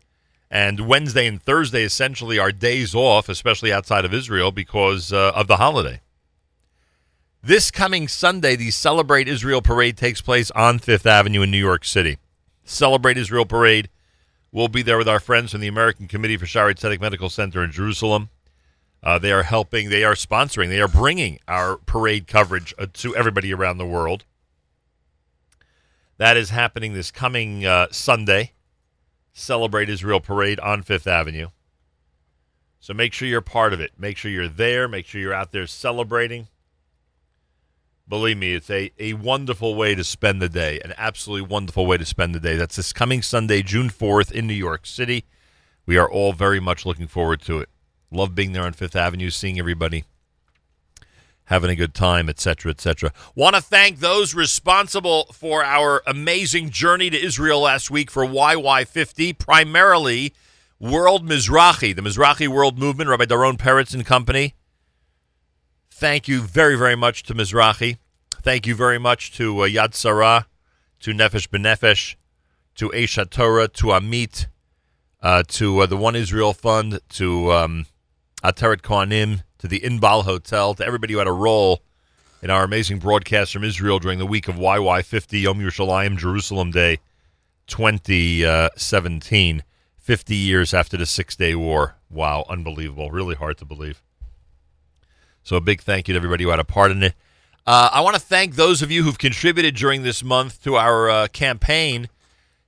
and 0.50 0.86
Wednesday 0.86 1.26
and 1.26 1.42
Thursday 1.42 1.82
essentially 1.82 2.38
are 2.38 2.52
days 2.52 2.94
off, 2.94 3.28
especially 3.28 3.72
outside 3.72 4.04
of 4.04 4.14
Israel, 4.14 4.52
because 4.52 5.12
uh, 5.12 5.32
of 5.34 5.46
the 5.46 5.56
holiday. 5.56 6.00
This 7.44 7.72
coming 7.72 8.06
Sunday, 8.06 8.54
the 8.54 8.70
Celebrate 8.70 9.26
Israel 9.26 9.62
Parade 9.62 9.96
takes 9.96 10.20
place 10.20 10.52
on 10.52 10.78
Fifth 10.78 11.06
Avenue 11.06 11.42
in 11.42 11.50
New 11.50 11.58
York 11.58 11.84
City. 11.84 12.18
Celebrate 12.62 13.18
Israel 13.18 13.44
Parade. 13.44 13.88
We'll 14.52 14.68
be 14.68 14.82
there 14.82 14.96
with 14.96 15.08
our 15.08 15.18
friends 15.18 15.50
from 15.50 15.60
the 15.60 15.66
American 15.66 16.06
Committee 16.06 16.36
for 16.36 16.46
Shaare 16.46 16.72
Zedek 16.72 17.00
Medical 17.00 17.28
Center 17.28 17.64
in 17.64 17.72
Jerusalem. 17.72 18.30
Uh, 19.02 19.18
they 19.18 19.32
are 19.32 19.42
helping, 19.42 19.90
they 19.90 20.04
are 20.04 20.14
sponsoring, 20.14 20.68
they 20.68 20.80
are 20.80 20.86
bringing 20.86 21.40
our 21.48 21.78
parade 21.78 22.28
coverage 22.28 22.72
uh, 22.78 22.86
to 22.92 23.16
everybody 23.16 23.52
around 23.52 23.78
the 23.78 23.86
world. 23.86 24.24
That 26.18 26.36
is 26.36 26.50
happening 26.50 26.92
this 26.92 27.10
coming 27.10 27.66
uh, 27.66 27.88
Sunday. 27.90 28.52
Celebrate 29.32 29.90
Israel 29.90 30.20
Parade 30.20 30.60
on 30.60 30.84
Fifth 30.84 31.08
Avenue. 31.08 31.48
So 32.78 32.94
make 32.94 33.12
sure 33.12 33.26
you're 33.26 33.40
part 33.40 33.72
of 33.72 33.80
it. 33.80 33.94
Make 33.98 34.16
sure 34.16 34.30
you're 34.30 34.46
there. 34.46 34.86
Make 34.86 35.06
sure 35.06 35.20
you're 35.20 35.34
out 35.34 35.50
there 35.50 35.66
celebrating. 35.66 36.46
Believe 38.08 38.36
me, 38.36 38.54
it's 38.54 38.68
a, 38.68 38.90
a 38.98 39.14
wonderful 39.14 39.74
way 39.74 39.94
to 39.94 40.04
spend 40.04 40.42
the 40.42 40.48
day, 40.48 40.80
an 40.84 40.92
absolutely 40.98 41.48
wonderful 41.48 41.86
way 41.86 41.96
to 41.96 42.04
spend 42.04 42.34
the 42.34 42.40
day. 42.40 42.56
That's 42.56 42.76
this 42.76 42.92
coming 42.92 43.22
Sunday, 43.22 43.62
June 43.62 43.88
4th 43.88 44.32
in 44.32 44.46
New 44.46 44.54
York 44.54 44.86
City. 44.86 45.24
We 45.86 45.96
are 45.96 46.10
all 46.10 46.32
very 46.32 46.60
much 46.60 46.84
looking 46.84 47.06
forward 47.06 47.40
to 47.42 47.58
it. 47.58 47.68
Love 48.10 48.34
being 48.34 48.52
there 48.52 48.64
on 48.64 48.72
Fifth 48.72 48.96
Avenue, 48.96 49.30
seeing 49.30 49.58
everybody, 49.58 50.04
having 51.44 51.70
a 51.70 51.76
good 51.76 51.94
time, 51.94 52.28
etc., 52.28 52.70
etc. 52.70 53.12
Want 53.34 53.56
to 53.56 53.62
thank 53.62 54.00
those 54.00 54.34
responsible 54.34 55.26
for 55.32 55.64
our 55.64 56.02
amazing 56.06 56.70
journey 56.70 57.08
to 57.08 57.18
Israel 57.18 57.60
last 57.60 57.90
week 57.90 58.10
for 58.10 58.26
YY50, 58.26 59.38
primarily 59.38 60.34
World 60.78 61.26
Mizrahi, 61.26 61.94
the 61.94 62.02
Mizrahi 62.02 62.48
World 62.48 62.78
Movement, 62.78 63.08
Rabbi 63.08 63.24
Doron 63.24 63.58
Perez 63.58 63.94
and 63.94 64.04
Company. 64.04 64.54
Thank 66.02 66.26
you 66.26 66.42
very, 66.42 66.74
very 66.74 66.96
much 66.96 67.22
to 67.22 67.32
Mizrahi. 67.32 67.96
Thank 68.42 68.66
you 68.66 68.74
very 68.74 68.98
much 68.98 69.32
to 69.36 69.60
uh, 69.60 69.68
Yad 69.68 69.94
Sarah, 69.94 70.48
to 70.98 71.12
Nefesh 71.12 71.46
B'Nefesh, 71.46 72.16
to 72.74 72.88
Aish 72.88 73.24
HaTorah, 73.24 73.72
to 73.74 73.86
Amit, 73.86 74.46
uh, 75.20 75.44
to 75.46 75.78
uh, 75.78 75.86
the 75.86 75.96
One 75.96 76.16
Israel 76.16 76.54
Fund, 76.54 76.98
to 77.10 77.52
um, 77.52 77.86
Ateret 78.42 78.80
Cohanim, 78.82 79.44
to 79.58 79.68
the 79.68 79.78
Inbal 79.78 80.24
Hotel, 80.24 80.74
to 80.74 80.84
everybody 80.84 81.12
who 81.12 81.20
had 81.20 81.28
a 81.28 81.32
role 81.32 81.82
in 82.42 82.50
our 82.50 82.64
amazing 82.64 82.98
broadcast 82.98 83.52
from 83.52 83.62
Israel 83.62 84.00
during 84.00 84.18
the 84.18 84.26
week 84.26 84.48
of 84.48 84.56
YY50 84.56 85.42
Yom 85.42 85.60
Yerushalayim 85.60 86.16
Jerusalem 86.18 86.72
Day 86.72 86.98
2017, 87.68 89.62
50 89.98 90.34
years 90.34 90.74
after 90.74 90.96
the 90.96 91.06
Six 91.06 91.36
Day 91.36 91.54
War. 91.54 91.94
Wow, 92.10 92.44
unbelievable. 92.48 93.12
Really 93.12 93.36
hard 93.36 93.56
to 93.58 93.64
believe. 93.64 94.02
So 95.42 95.56
a 95.56 95.60
big 95.60 95.80
thank 95.80 96.08
you 96.08 96.14
to 96.14 96.16
everybody 96.16 96.44
who 96.44 96.50
had 96.50 96.60
a 96.60 96.64
part 96.64 96.90
in 96.90 97.02
it. 97.02 97.14
Uh, 97.66 97.90
I 97.92 98.00
want 98.00 98.14
to 98.14 98.20
thank 98.20 98.56
those 98.56 98.82
of 98.82 98.90
you 98.90 99.04
who've 99.04 99.18
contributed 99.18 99.76
during 99.76 100.02
this 100.02 100.24
month 100.24 100.62
to 100.64 100.76
our 100.76 101.08
uh, 101.08 101.28
campaign 101.28 102.08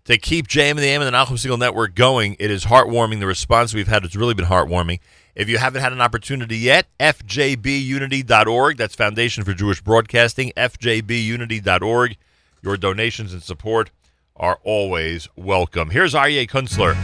to 0.04 0.18
keep 0.18 0.46
JM 0.46 0.70
and 0.70 0.78
the 0.78 0.86
AM 0.86 1.02
and 1.02 1.12
the 1.12 1.18
Nachum 1.18 1.32
Segal 1.32 1.58
Network 1.58 1.94
going. 1.94 2.36
It 2.38 2.50
is 2.50 2.66
heartwarming. 2.66 3.20
The 3.20 3.26
response 3.26 3.74
we've 3.74 3.88
had 3.88 4.02
has 4.02 4.16
really 4.16 4.34
been 4.34 4.44
heartwarming. 4.46 5.00
If 5.34 5.48
you 5.48 5.58
haven't 5.58 5.82
had 5.82 5.92
an 5.92 6.00
opportunity 6.00 6.58
yet, 6.58 6.86
fjbunity.org. 7.00 8.76
That's 8.76 8.94
Foundation 8.94 9.42
for 9.42 9.52
Jewish 9.52 9.80
Broadcasting, 9.80 10.52
fjbunity.org. 10.56 12.16
Your 12.62 12.76
donations 12.76 13.32
and 13.32 13.42
support 13.42 13.90
are 14.36 14.60
always 14.62 15.28
welcome. 15.36 15.90
Here's 15.90 16.14
Aryeh 16.14 16.48
Kunstler. 16.48 16.94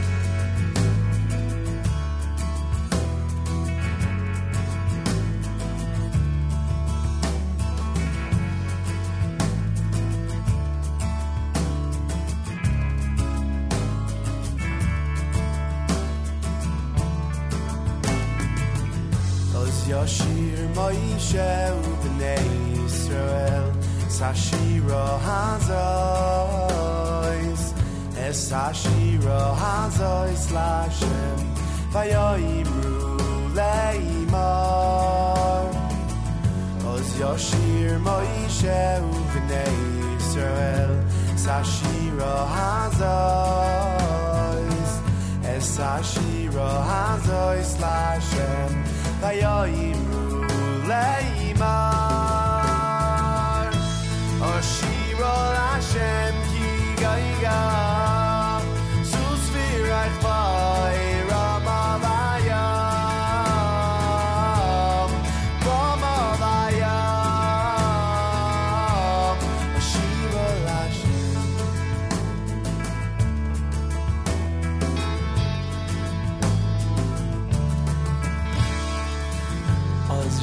Yashir 19.90 20.58
Moishe 20.76 21.50
Ubnei 21.90 22.50
Yisrael 22.76 23.66
Sashira 24.06 25.06
Hazois 25.26 26.42
Es 28.16 28.38
Sashira 28.50 29.40
Hazois 29.60 30.44
Lashem 30.54 31.38
Vayoimru 31.92 32.98
Leimar 33.58 34.94
Oz 36.92 37.10
Yashir 37.22 37.92
Moishe 38.06 38.82
Ubnei 39.18 39.78
Yisrael 39.98 40.92
Sashira 41.44 42.34
Hazois 42.54 43.30
Es 45.56 45.70
Ashira 45.78 46.70
Hazois 46.90 47.70
Lashem 49.20 50.00
Vayoimru 50.00 50.46
Leimar 50.88 51.60
Ashira 54.40 55.34
Lashem 55.56 56.36
Ki 56.50 56.68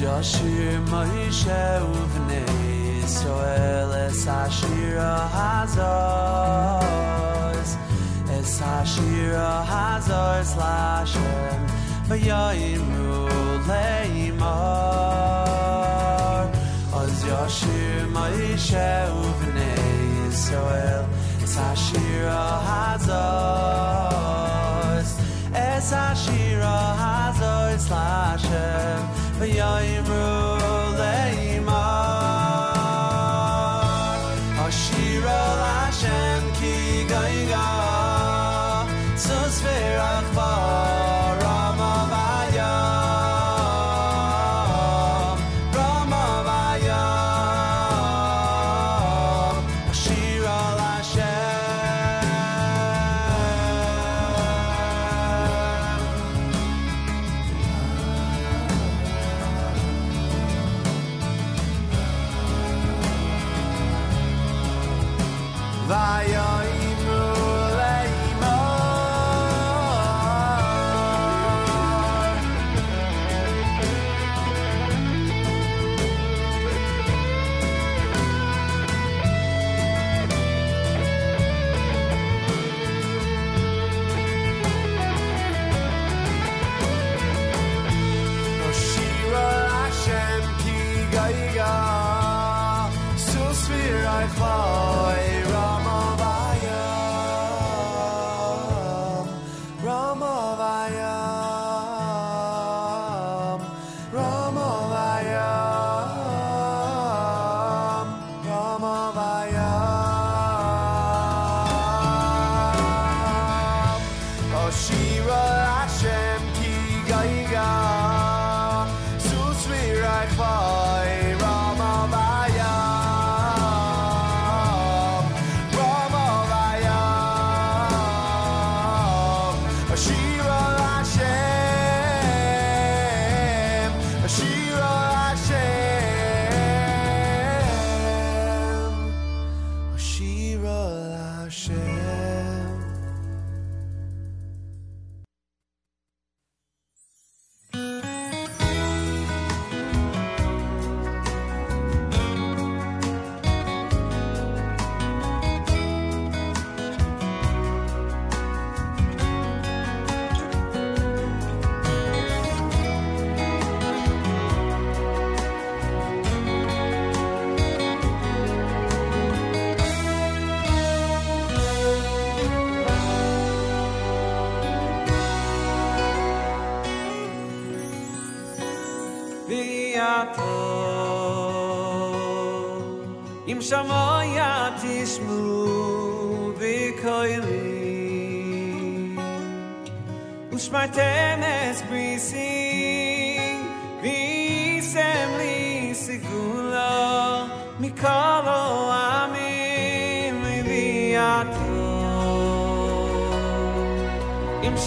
Oz 0.07 0.31
Yashir 0.31 0.79
Moshe 0.87 1.63
Uvnei 1.81 3.01
Yisrael 3.01 3.91
Es 4.07 4.25
Ashira 4.25 5.13
Hazos 5.35 6.49
Es 8.37 8.55
Ashira 8.61 9.51
Hazos 9.71 10.49
Lashem 10.61 11.61
V'yayimru 12.07 13.27
Leimar 13.67 14.47
Oz 16.93 17.17
Yashir 17.29 18.01
Moshe 18.15 18.91
Uvnei 19.23 19.89
Yisrael 20.25 21.05
Es 21.43 21.55
Ashira 21.57 22.43
Hazos 22.69 23.49
Es 25.53 25.89
Lashem 29.37 29.53
V'yayimru 29.53 30.57
Leimar 30.57 30.66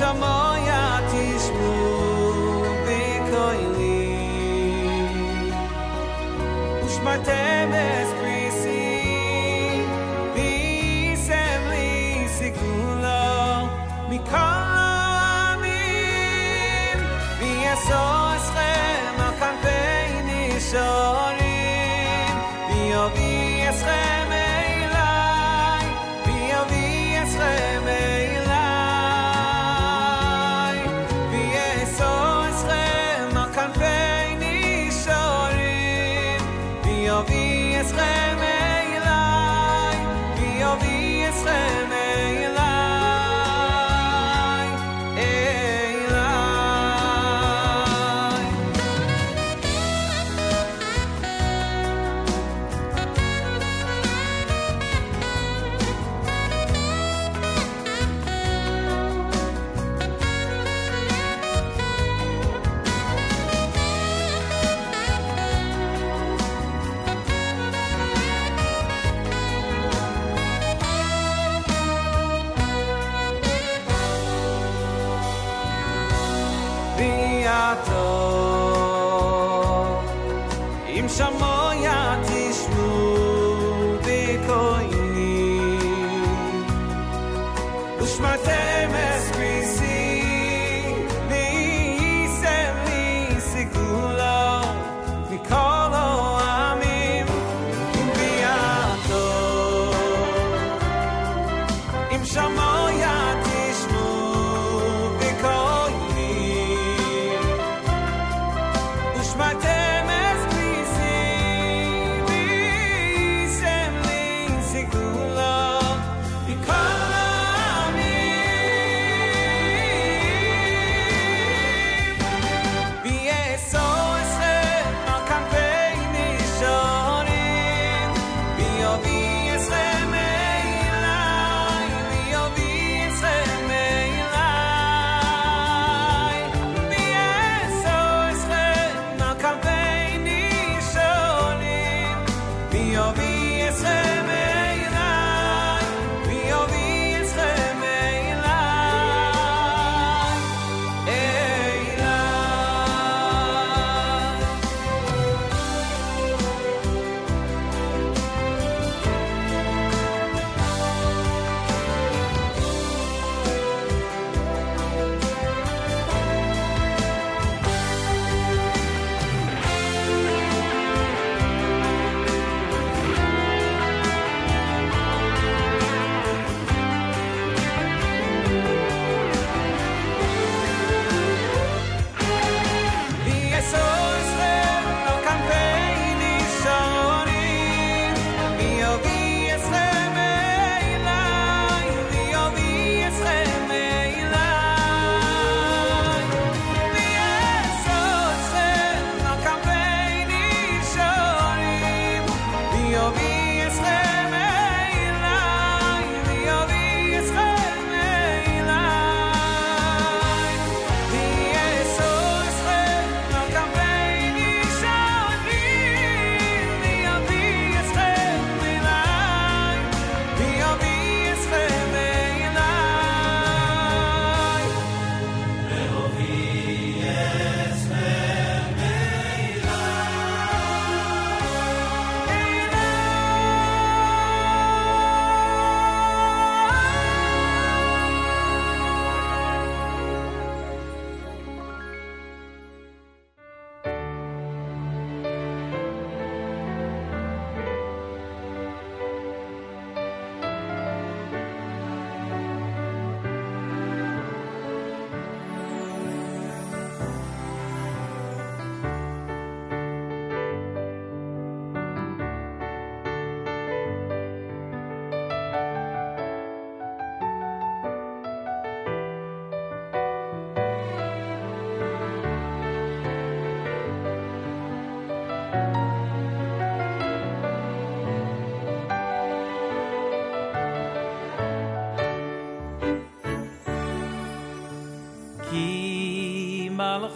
some 0.00 0.18
more. 0.18 0.39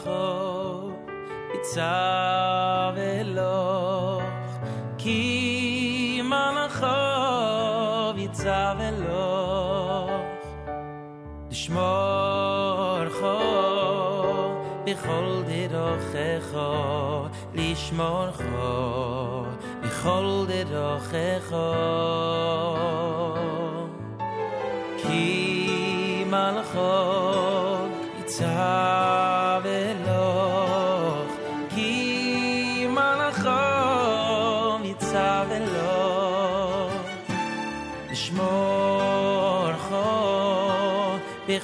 malacho 0.03 0.91
itzav 1.57 2.97
eloch 3.19 4.51
ki 5.01 6.21
malacho 6.31 6.99
itzav 8.25 8.79
eloch 8.89 10.25
לשמור 11.51 13.09
חו 13.19 13.39
בכל 14.85 15.41
דרכך 15.47 16.57
לשמור 17.53 18.31
חו 18.31 19.43
בכל 19.81 20.45
דרכך 20.47 21.47
כי 21.51 21.92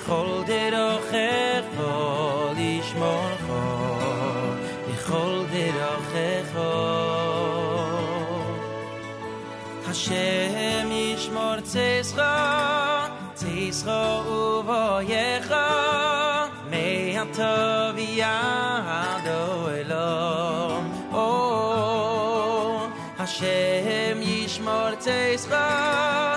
בכל 0.09 0.41
דרכך 0.47 1.83
לשמור 2.57 3.29
חו 3.47 3.85
בכל 4.91 5.43
דרכך 5.51 6.59
השם 9.87 10.91
ישמור 10.91 11.55
צסך 11.63 13.09
צסך 13.33 13.87
ובויך 14.27 15.53
מהטוב 16.69 17.97
ידו 17.97 19.69
אלום 19.69 21.09
או 21.13 22.77
השם 23.19 24.21
ישמור 24.21 24.95
צסך 24.99 25.15
צסך 25.45 26.28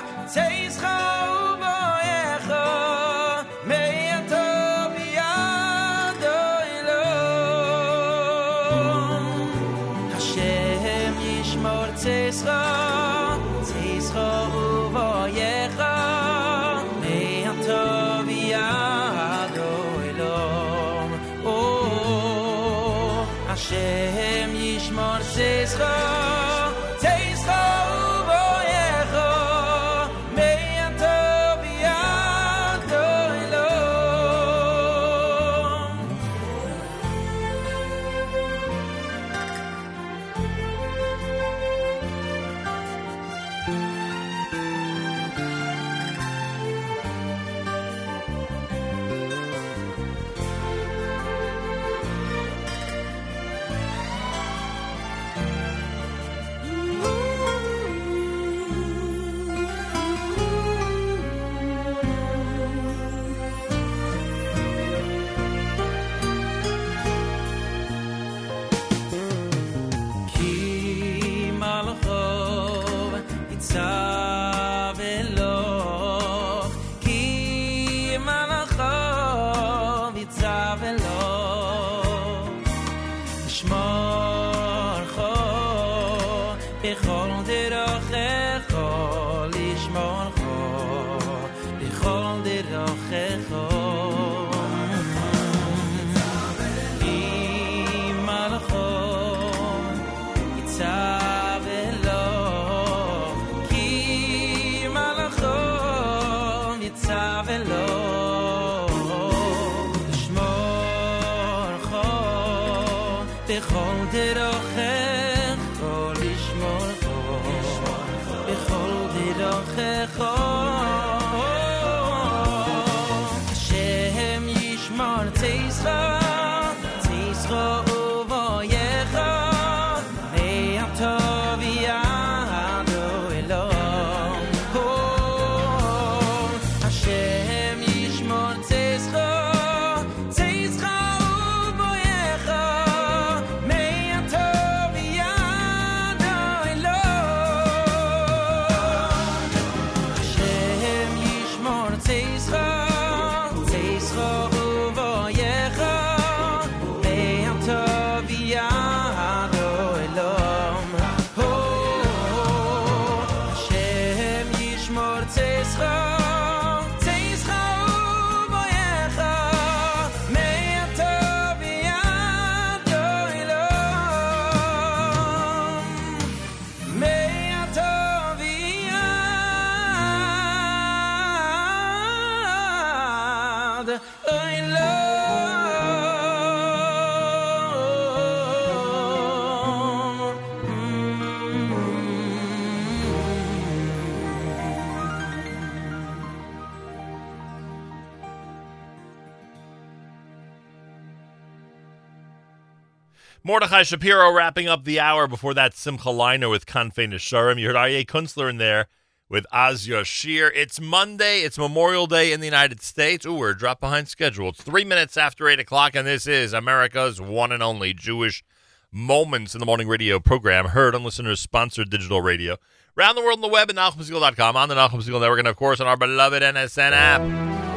Mordechai 203.53 203.83
Shapiro 203.83 204.31
wrapping 204.31 204.67
up 204.67 204.83
the 204.83 204.99
hour 204.99 205.27
before 205.27 205.53
that 205.53 205.75
Simcha 205.75 206.09
Leiner 206.09 206.49
with 206.49 206.65
Kanfei 206.65 207.07
Nesharim. 207.07 207.59
You 207.59 207.67
heard 207.67 207.75
Aryeh 207.75 208.03
Kunstler 208.03 208.49
in 208.49 208.57
there 208.57 208.87
with 209.29 209.45
Az 209.51 209.87
Yashir. 209.87 210.49
It's 210.55 210.81
Monday. 210.81 211.41
It's 211.41 211.59
Memorial 211.59 212.07
Day 212.07 212.31
in 212.31 212.39
the 212.39 212.47
United 212.47 212.81
States. 212.81 213.27
Ooh, 213.27 213.35
we're 213.35 213.51
a 213.51 213.55
drop 213.55 213.79
behind 213.79 214.07
schedule. 214.07 214.49
It's 214.49 214.63
three 214.63 214.83
minutes 214.83 215.17
after 215.17 215.47
8 215.47 215.59
o'clock, 215.59 215.95
and 215.95 216.07
this 216.07 216.25
is 216.25 216.51
America's 216.51 217.21
one 217.21 217.51
and 217.51 217.61
only 217.61 217.93
Jewish 217.93 218.43
Moments 218.91 219.53
in 219.53 219.59
the 219.59 219.67
Morning 219.67 219.87
radio 219.87 220.19
program, 220.19 220.69
heard 220.69 220.95
on 220.95 221.03
listeners-sponsored 221.03 221.91
digital 221.91 222.21
radio. 222.21 222.57
Around 222.97 223.13
the 223.13 223.21
world 223.21 223.37
on 223.37 223.41
the 223.41 223.49
web 223.49 223.69
at 223.69 223.75
NachumSegal.com, 223.75 224.57
on 224.57 224.69
the 224.69 224.73
Segal 224.73 225.21
Network, 225.21 225.37
and, 225.37 225.47
of 225.47 225.57
course, 225.57 225.79
on 225.79 225.85
our 225.85 225.95
beloved 225.95 226.41
NSN 226.41 226.91
app. 226.93 227.72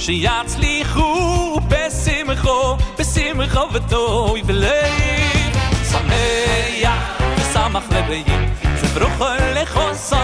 שיאַץ 0.00 0.56
לי 0.56 0.82
חו 0.84 1.60
בסים 1.68 2.26
חו 2.36 2.76
בסים 2.98 3.40
חו 3.48 3.72
ותוי 3.72 4.42
בליי 4.42 5.52
סמעיה 5.82 7.16
צו 7.52 7.68
מחלבי 7.70 8.24
צברוך 8.80 9.22
לכוסה 9.54 10.19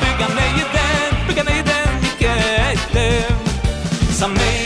biganay 0.00 0.54
den 0.74 1.10
biganay 1.26 1.60
den 1.70 1.88
mi 2.02 2.10
get 2.22 2.78
dem 2.94 3.36
samay 4.18 4.57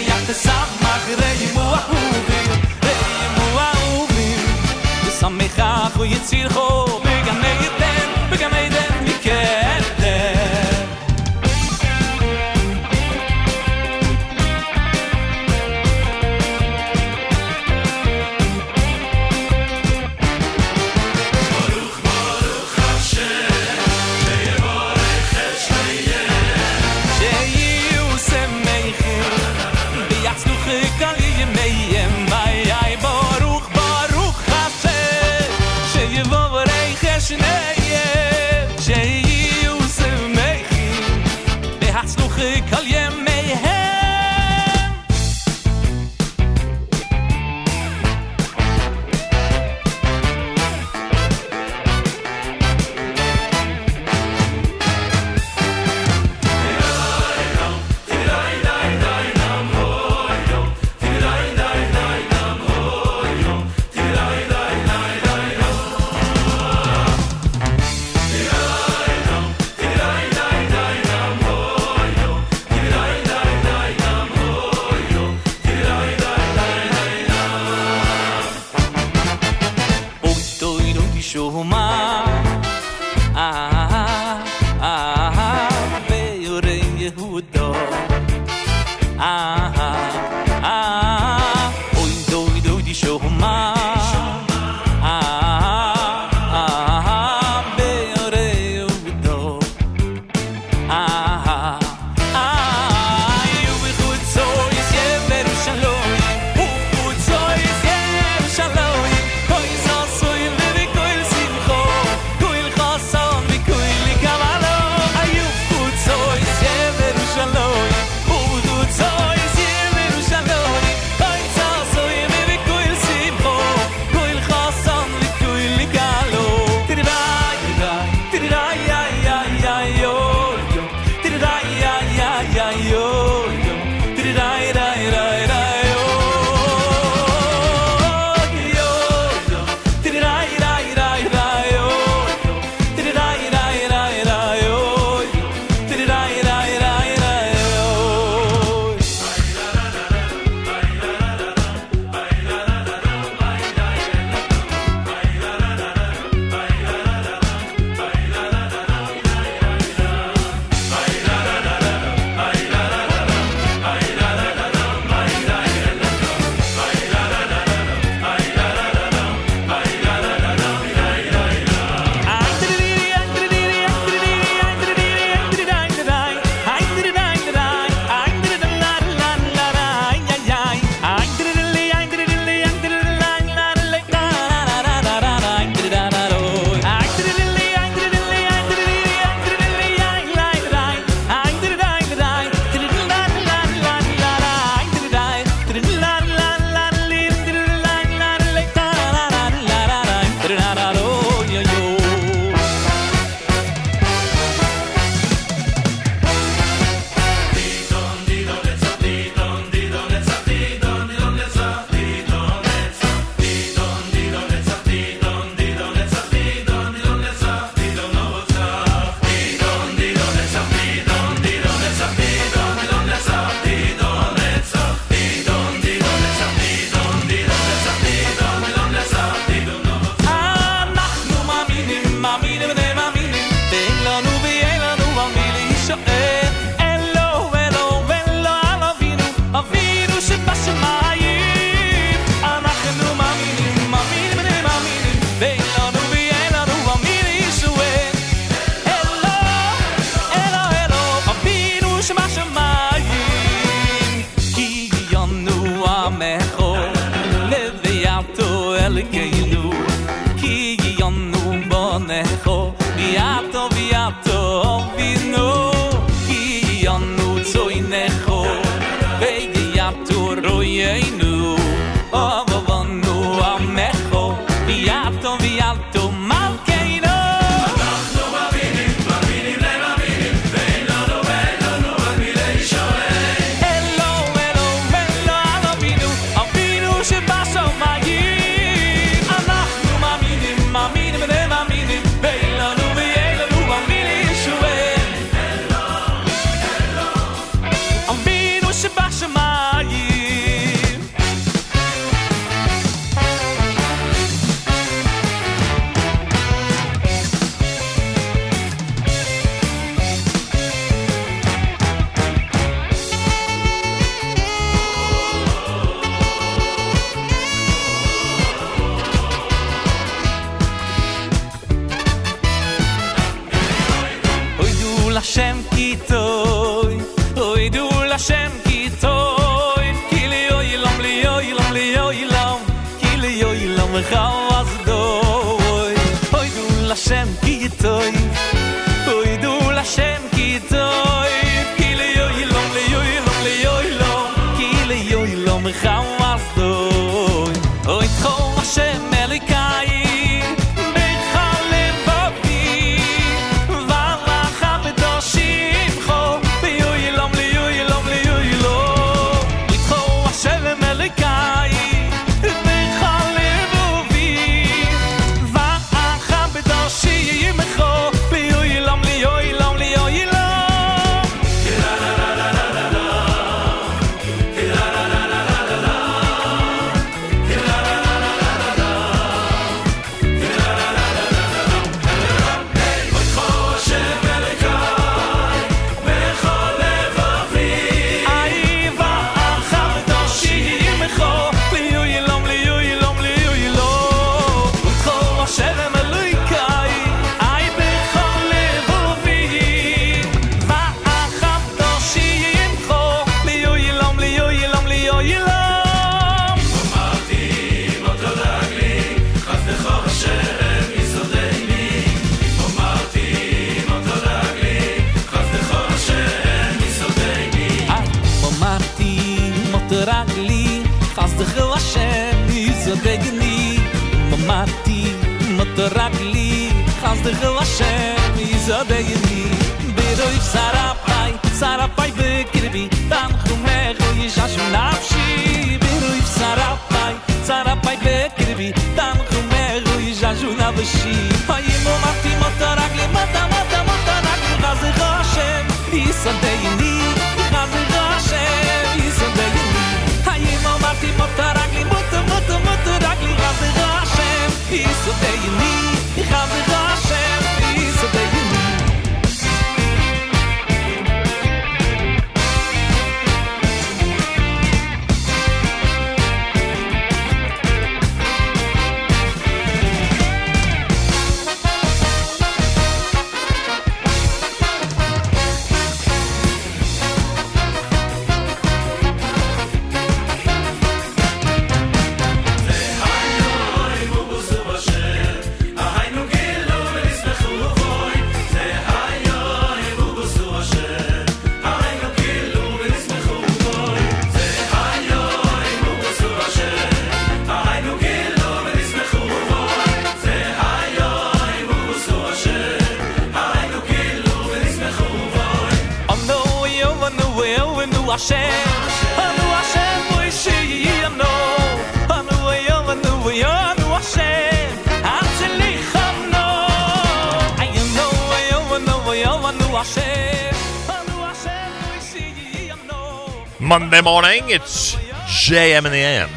a.m. 525.87 525.87
in 525.87 525.93
the 525.93 526.05
a.m. 526.05 526.31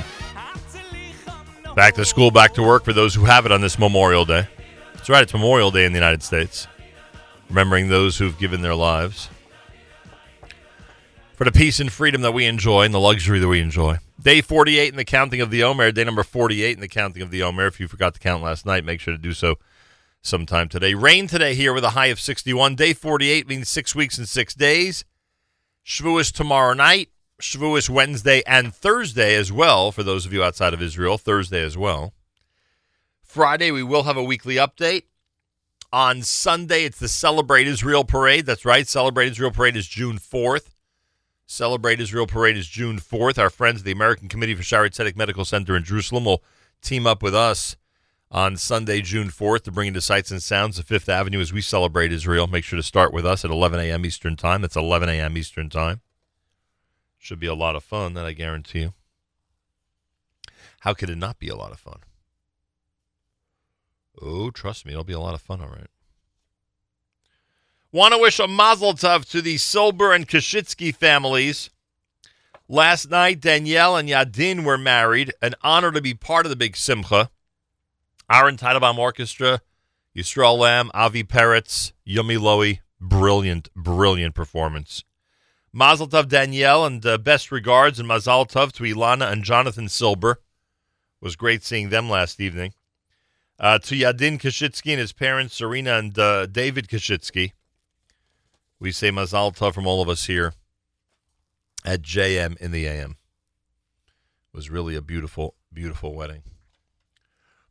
Back 1.75 1.95
to 1.95 2.05
school, 2.05 2.31
back 2.31 2.53
to 2.53 2.63
work 2.63 2.83
for 2.83 2.93
those 2.93 3.13
who 3.13 3.25
have 3.25 3.45
it 3.45 3.51
on 3.51 3.61
this 3.61 3.77
Memorial 3.77 4.25
Day. 4.25 4.47
That's 4.93 5.09
right, 5.09 5.23
it's 5.23 5.33
Memorial 5.33 5.71
Day 5.71 5.85
in 5.85 5.91
the 5.91 5.97
United 5.97 6.23
States, 6.23 6.67
remembering 7.49 7.89
those 7.89 8.17
who've 8.17 8.37
given 8.37 8.61
their 8.61 8.75
lives 8.75 9.29
for 11.33 11.43
the 11.43 11.51
peace 11.51 11.79
and 11.79 11.91
freedom 11.91 12.21
that 12.21 12.33
we 12.33 12.45
enjoy 12.45 12.83
and 12.83 12.93
the 12.93 12.99
luxury 12.99 13.39
that 13.39 13.47
we 13.47 13.59
enjoy. 13.59 13.97
Day 14.21 14.41
48 14.41 14.89
in 14.89 14.95
the 14.95 15.05
counting 15.05 15.41
of 15.41 15.51
the 15.51 15.63
Omer, 15.63 15.91
day 15.91 16.05
number 16.05 16.23
48 16.23 16.77
in 16.77 16.79
the 16.79 16.87
counting 16.87 17.21
of 17.21 17.29
the 17.29 17.43
Omer. 17.43 17.67
If 17.67 17.79
you 17.79 17.87
forgot 17.87 18.13
to 18.13 18.19
count 18.19 18.41
last 18.41 18.65
night, 18.65 18.85
make 18.85 19.01
sure 19.01 19.13
to 19.13 19.21
do 19.21 19.33
so 19.33 19.55
sometime 20.21 20.69
today. 20.69 20.93
Rain 20.93 21.27
today 21.27 21.53
here 21.53 21.73
with 21.73 21.83
a 21.83 21.91
high 21.91 22.07
of 22.07 22.19
61. 22.19 22.75
Day 22.75 22.93
48 22.93 23.47
means 23.47 23.69
six 23.69 23.93
weeks 23.93 24.17
and 24.17 24.27
six 24.27 24.53
days. 24.53 25.03
Shavuos 25.85 26.31
tomorrow 26.31 26.73
night. 26.73 27.09
Shavuos 27.41 27.89
Wednesday 27.89 28.41
and 28.47 28.73
Thursday 28.73 29.35
as 29.35 29.51
well, 29.51 29.91
for 29.91 30.03
those 30.03 30.25
of 30.25 30.33
you 30.33 30.43
outside 30.43 30.73
of 30.73 30.81
Israel, 30.81 31.17
Thursday 31.17 31.61
as 31.61 31.77
well. 31.77 32.13
Friday, 33.21 33.71
we 33.71 33.83
will 33.83 34.03
have 34.03 34.15
a 34.15 34.23
weekly 34.23 34.55
update. 34.55 35.03
On 35.91 36.21
Sunday, 36.21 36.83
it's 36.83 36.99
the 36.99 37.07
Celebrate 37.07 37.67
Israel 37.67 38.03
Parade. 38.03 38.45
That's 38.45 38.65
right. 38.65 38.87
Celebrate 38.87 39.27
Israel 39.29 39.51
Parade 39.51 39.75
is 39.75 39.87
June 39.87 40.17
4th. 40.17 40.71
Celebrate 41.45 41.99
Israel 41.99 42.27
Parade 42.27 42.57
is 42.57 42.67
June 42.67 42.99
4th. 42.99 43.37
Our 43.37 43.49
friends 43.49 43.81
at 43.81 43.85
the 43.85 43.91
American 43.91 44.27
Committee 44.27 44.55
for 44.55 44.63
Shaare 44.63 44.89
Zedek 44.89 45.15
Medical 45.15 45.45
Center 45.45 45.75
in 45.75 45.83
Jerusalem 45.83 46.25
will 46.25 46.43
team 46.81 47.05
up 47.05 47.21
with 47.21 47.35
us 47.35 47.75
on 48.31 48.57
Sunday, 48.57 49.01
June 49.01 49.27
4th, 49.27 49.63
to 49.63 49.71
bring 49.71 49.87
you 49.87 49.93
to 49.93 50.01
Sights 50.01 50.31
and 50.31 50.41
Sounds 50.41 50.79
of 50.79 50.85
Fifth 50.85 51.07
Avenue 51.07 51.39
as 51.39 51.53
we 51.53 51.61
celebrate 51.61 52.11
Israel. 52.11 52.47
Make 52.47 52.63
sure 52.63 52.77
to 52.77 52.83
start 52.83 53.13
with 53.13 53.25
us 53.25 53.45
at 53.45 53.51
11 53.51 53.79
a.m. 53.79 54.05
Eastern 54.05 54.35
Time. 54.35 54.61
That's 54.61 54.75
11 54.75 55.07
a.m. 55.09 55.37
Eastern 55.37 55.69
Time. 55.69 56.01
Should 57.25 57.39
be 57.39 57.47
a 57.47 57.55
lot 57.55 57.75
of 57.75 57.83
fun, 57.83 58.13
that 58.13 58.23
I 58.23 58.33
guarantee 58.33 58.81
you. 58.81 58.93
How 60.81 60.93
could 60.93 61.09
it 61.09 61.17
not 61.17 61.39
be 61.39 61.47
a 61.47 61.55
lot 61.55 61.71
of 61.71 61.79
fun? 61.79 62.01
Oh, 64.21 64.51
trust 64.51 64.85
me, 64.85 64.91
it'll 64.91 65.03
be 65.03 65.13
a 65.13 65.19
lot 65.19 65.33
of 65.33 65.41
fun, 65.41 65.59
all 65.59 65.69
right. 65.69 65.89
Want 67.91 68.13
to 68.13 68.19
wish 68.19 68.37
a 68.37 68.47
mazel 68.47 68.93
tov 68.93 69.27
to 69.31 69.41
the 69.41 69.57
Silber 69.57 70.13
and 70.13 70.27
Kashitsky 70.27 70.93
families. 70.95 71.71
Last 72.69 73.09
night, 73.09 73.41
Danielle 73.41 73.97
and 73.97 74.07
Yadin 74.07 74.63
were 74.63 74.77
married. 74.77 75.33
An 75.41 75.55
honor 75.63 75.91
to 75.91 76.01
be 76.01 76.13
part 76.13 76.45
of 76.45 76.51
the 76.51 76.55
big 76.55 76.77
simcha. 76.77 77.31
Aaron 78.31 78.55
Teitelbaum 78.55 78.99
Orchestra, 78.99 79.61
Yisrael 80.15 80.59
Lamm, 80.59 80.91
Avi 80.93 81.23
Peretz, 81.23 81.91
Yumi 82.07 82.37
Lowy. 82.37 82.81
Brilliant, 83.01 83.69
brilliant 83.75 84.35
performance. 84.35 85.03
Mazel 85.77 86.07
tov, 86.07 86.29
Danielle, 86.29 86.85
and 86.85 87.05
uh, 87.05 87.17
best 87.17 87.51
regards 87.51 87.99
and 87.99 88.07
mazel 88.07 88.45
tov 88.45 88.71
to 88.71 88.83
Ilana 88.83 89.29
and 89.29 89.43
Jonathan 89.43 89.89
Silber. 89.89 90.39
was 91.19 91.35
great 91.35 91.65
seeing 91.65 91.89
them 91.89 92.09
last 92.09 92.39
evening. 92.39 92.73
Uh, 93.59 93.77
to 93.79 93.93
Yadin 93.93 94.39
Kashitsky 94.39 94.91
and 94.91 95.01
his 95.01 95.11
parents, 95.11 95.53
Serena 95.53 95.97
and 95.97 96.17
uh, 96.17 96.45
David 96.45 96.87
Kashitsky. 96.87 97.51
We 98.79 98.93
say 98.93 99.09
Mazal 99.11 99.53
Tov 99.53 99.73
from 99.73 99.85
all 99.85 100.01
of 100.01 100.07
us 100.07 100.27
here 100.27 100.53
at 101.83 102.01
JM 102.01 102.55
in 102.61 102.71
the 102.71 102.87
AM. 102.87 103.17
It 104.53 104.55
was 104.55 104.69
really 104.69 104.95
a 104.95 105.01
beautiful, 105.01 105.55
beautiful 105.73 106.15
wedding. 106.15 106.43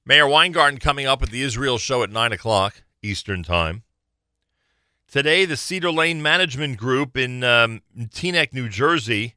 Meir 0.04 0.28
Weingarten 0.28 0.78
coming 0.78 1.06
up 1.06 1.22
at 1.22 1.30
the 1.30 1.40
Israel 1.40 1.78
show 1.78 2.02
at 2.02 2.10
9 2.10 2.32
o'clock 2.32 2.82
Eastern 3.02 3.42
Time. 3.42 3.83
Today, 5.14 5.44
the 5.44 5.56
Cedar 5.56 5.92
Lane 5.92 6.20
Management 6.20 6.76
Group 6.76 7.16
in 7.16 7.44
um, 7.44 7.82
Teaneck, 7.96 8.52
New 8.52 8.68
Jersey, 8.68 9.36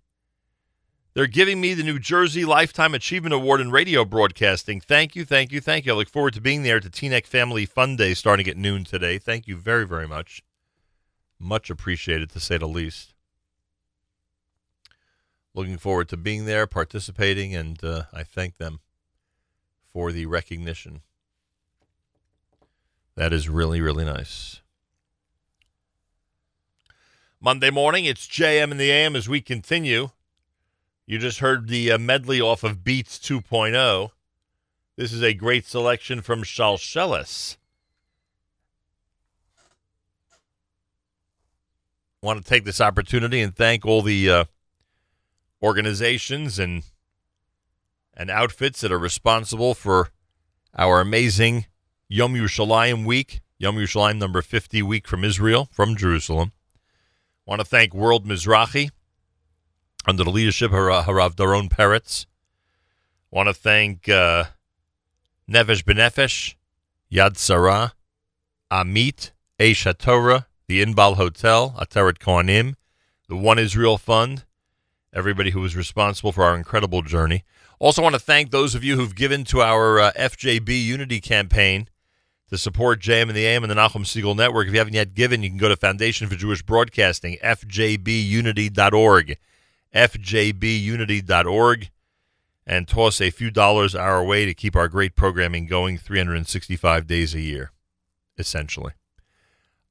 they're 1.13 1.27
giving 1.27 1.61
me 1.61 1.75
the 1.75 1.83
New 1.83 1.99
Jersey 1.99 2.45
Lifetime 2.45 2.95
Achievement 2.95 3.35
Award 3.35 3.61
in 3.61 3.69
radio 3.69 4.03
broadcasting. 4.03 4.81
Thank 4.81 5.15
you, 5.15 5.23
thank 5.23 5.51
you, 5.51 5.61
thank 5.61 5.85
you. 5.85 5.93
I 5.93 5.95
look 5.95 6.09
forward 6.09 6.33
to 6.33 6.41
being 6.41 6.63
there 6.63 6.77
at 6.77 6.81
the 6.83 6.89
Teaneck 6.89 7.27
Family 7.27 7.67
Fun 7.67 7.95
Day 7.95 8.15
starting 8.15 8.47
at 8.47 8.57
noon 8.57 8.85
today. 8.85 9.19
Thank 9.19 9.47
you 9.47 9.55
very, 9.55 9.85
very 9.85 10.07
much. 10.07 10.41
Much 11.37 11.69
appreciated, 11.69 12.31
to 12.31 12.39
say 12.39 12.57
the 12.57 12.67
least. 12.67 13.13
Looking 15.53 15.77
forward 15.77 16.09
to 16.09 16.17
being 16.17 16.45
there, 16.45 16.65
participating, 16.65 17.53
and 17.53 17.83
uh, 17.83 18.05
I 18.11 18.23
thank 18.23 18.57
them 18.57 18.79
for 19.93 20.11
the 20.11 20.25
recognition. 20.25 21.01
That 23.13 23.31
is 23.31 23.47
really, 23.47 23.79
really 23.79 24.05
nice. 24.05 24.61
Monday 27.39 27.69
morning, 27.69 28.05
it's 28.05 28.27
JM 28.27 28.71
in 28.71 28.77
the 28.77 28.89
AM 28.89 29.15
as 29.15 29.29
we 29.29 29.41
continue. 29.41 30.09
You 31.05 31.19
just 31.19 31.37
heard 31.37 31.67
the 31.67 31.91
uh, 31.91 31.99
medley 31.99 32.41
off 32.41 32.63
of 32.63 32.83
Beats 32.83 33.19
2.0. 33.19 34.09
This 34.95 35.13
is 35.13 35.21
a 35.21 35.35
great 35.35 35.67
selection 35.67 36.21
from 36.21 36.41
Shalshelis. 36.41 37.57
Want 42.23 42.43
to 42.43 42.49
take 42.49 42.65
this 42.65 42.81
opportunity 42.81 43.39
and 43.39 43.55
thank 43.55 43.85
all 43.85 44.01
the 44.01 44.29
uh, 44.29 44.43
organizations 45.61 46.57
and 46.57 46.83
and 48.15 48.31
outfits 48.31 48.81
that 48.81 48.91
are 48.91 48.97
responsible 48.97 49.75
for 49.75 50.09
our 50.75 50.99
amazing 50.99 51.67
Yom 52.09 52.33
Yerushalayim 52.33 53.05
week, 53.05 53.41
Yom 53.59 53.75
Yerushalayim 53.75 54.17
number 54.17 54.41
50 54.41 54.81
week 54.81 55.07
from 55.07 55.23
Israel, 55.23 55.69
from 55.71 55.95
Jerusalem. 55.95 56.51
Want 57.47 57.61
to 57.61 57.65
thank 57.65 57.93
World 57.93 58.25
Mizrachi 58.25 58.89
under 60.05 60.25
the 60.25 60.29
leadership 60.29 60.73
of 60.73 61.05
Harav 61.05 61.33
Doron 61.33 61.69
Perez. 61.69 62.27
Want 63.31 63.47
to 63.47 63.53
thank 63.53 64.09
uh, 64.09 64.43
Nefesh 65.49 65.85
B'Nefesh, 65.85 66.55
Yad 67.09 67.37
Sarah, 67.37 67.93
Amit, 68.69 69.31
Aish 69.61 69.89
HaTorah, 69.89 70.47
the 70.67 70.83
Inbal 70.83 71.15
Hotel, 71.15 71.73
Ateret 71.79 72.17
Cohanim, 72.17 72.75
the 73.29 73.37
One 73.37 73.57
Israel 73.57 73.97
Fund, 73.97 74.43
everybody 75.13 75.51
who 75.51 75.61
was 75.61 75.73
responsible 75.73 76.33
for 76.33 76.43
our 76.43 76.57
incredible 76.57 77.01
journey. 77.01 77.45
Also, 77.79 78.01
want 78.01 78.13
to 78.13 78.19
thank 78.19 78.51
those 78.51 78.75
of 78.75 78.83
you 78.83 78.97
who've 78.97 79.15
given 79.15 79.45
to 79.45 79.61
our 79.61 80.01
uh, 80.01 80.11
FJB 80.19 80.83
Unity 80.83 81.21
campaign 81.21 81.87
to 82.49 82.57
support 82.57 83.01
JM 83.01 83.23
and 83.23 83.35
the 83.35 83.45
AM 83.45 83.63
and 83.63 83.71
the 83.71 83.75
Nachum 83.75 84.03
Segal 84.03 84.35
Network. 84.35 84.67
If 84.67 84.73
you 84.73 84.79
haven't 84.79 84.93
yet 84.93 85.13
given, 85.13 85.43
you 85.43 85.49
can 85.49 85.57
go 85.57 85.69
to 85.69 85.75
Foundation 85.75 86.27
for 86.27 86.35
Jewish 86.35 86.63
Broadcasting, 86.63 87.37
fjbunity.org, 87.43 89.37
fjbunity.org, 89.93 91.89
and 92.65 92.87
toss 92.87 93.21
a 93.21 93.29
few 93.31 93.51
dollars 93.51 93.95
our 93.95 94.23
way 94.23 94.45
to 94.45 94.53
keep 94.53 94.75
our 94.75 94.87
great 94.87 95.15
programming 95.15 95.65
going 95.67 95.97
365 95.97 97.07
days 97.07 97.33
a 97.33 97.41
year, 97.41 97.71
essentially. 98.37 98.93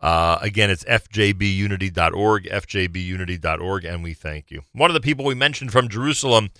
Uh, 0.00 0.38
again, 0.40 0.70
it's 0.70 0.84
fjbunity.org, 0.84 2.44
fjbunity.org, 2.44 3.84
and 3.84 4.02
we 4.02 4.14
thank 4.14 4.50
you. 4.50 4.62
One 4.72 4.90
of 4.90 4.94
the 4.94 5.00
people 5.00 5.24
we 5.24 5.34
mentioned 5.34 5.72
from 5.72 5.88
Jerusalem 5.88 6.50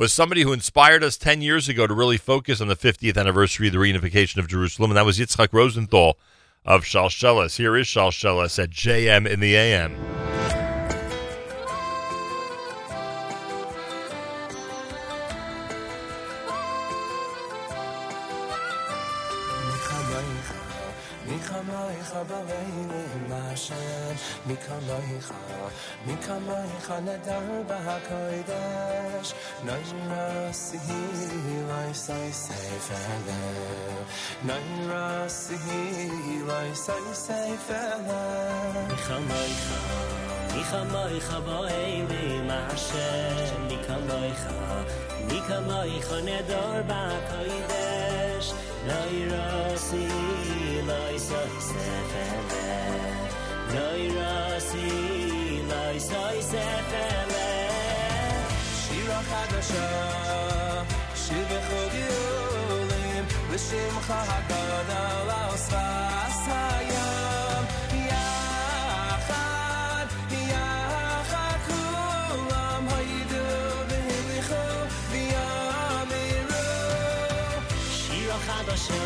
was 0.00 0.14
somebody 0.14 0.40
who 0.40 0.54
inspired 0.54 1.04
us 1.04 1.18
10 1.18 1.42
years 1.42 1.68
ago 1.68 1.86
to 1.86 1.92
really 1.92 2.16
focus 2.16 2.62
on 2.62 2.68
the 2.68 2.74
50th 2.74 3.18
anniversary 3.18 3.66
of 3.66 3.74
the 3.74 3.78
reunification 3.78 4.38
of 4.38 4.48
Jerusalem, 4.48 4.90
and 4.90 4.96
that 4.96 5.04
was 5.04 5.18
Yitzhak 5.18 5.52
Rosenthal 5.52 6.16
of 6.64 6.84
Shalshelis. 6.84 7.58
Here 7.58 7.76
is 7.76 7.86
Shalshelis 7.86 8.58
at 8.58 8.70
JM 8.70 9.28
in 9.28 9.40
the 9.40 9.54
AM. 9.54 9.94
Mikamaycha 26.06 26.96
nedar 27.04 27.48
b'hakodesh 27.68 29.30
Naira 29.66 30.48
sihi 30.48 31.68
lai 31.68 31.92
sai 31.92 32.30
sefele 32.32 33.40
Naira 34.48 35.28
sihi 35.28 36.40
lai 36.48 36.72
sai 36.84 37.12
sefele 37.24 38.22
Mikamaycha 38.88 39.80
Mikamaycha 40.54 41.38
ba'eli 41.46 42.24
ma'ashem 42.48 43.60
Mikamaycha 43.68 44.56
Mikamaycha 45.28 46.18
nedar 46.28 46.78
b'hakodesh 46.88 48.48
Naira 48.88 49.48
sihi 49.76 50.80
lai 50.88 51.16
sai 51.28 51.54
sefele 51.68 52.60
Nairasi, 55.80 56.12
Laisai 56.12 56.40
Sefele. 56.50 57.48
Shira 58.80 59.20
Chadasha 59.28 59.86
Shir 61.22 61.44
Bechol 61.48 61.94
Yolim 62.08 63.24
L'Shimcha 63.50 64.18
HaGadol 64.28 65.30
Al-Sfas 65.40 66.40
Hayam 66.50 67.64
Yachad, 68.10 70.08
Yachad 70.52 71.60
Kulam 71.66 72.84
Hayidu 72.92 73.44
V'hilichu 73.88 74.64
V'yamiru 75.10 76.66
Shira 77.98 78.38
Chadasha 78.46 79.04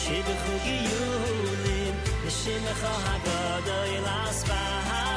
Shir 0.00 0.22
Bechol 0.26 0.58
Yolim 0.90 1.94
L'Shimcha 2.24 2.92
HaGadol 3.04 4.06
Al-Sfas 4.18 4.75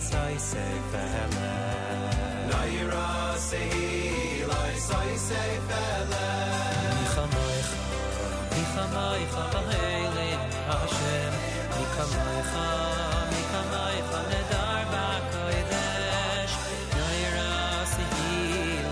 say 0.00 0.34
sefelem 0.38 1.32
Naira 2.50 3.36
sehi 3.48 4.46
lai 4.50 4.74
say 4.88 5.12
sefelem 5.26 6.10
Nichamaycha 6.98 7.78
Nichamaycha 8.54 9.44
vahelim 9.52 10.40
Hashem. 10.68 11.32
Nichamaycha 11.76 12.68
Nichamaycha 13.32 14.20
nedar 14.30 14.82
bakoidesh 14.92 16.54
Naira 16.96 17.50
sehi 17.94 18.36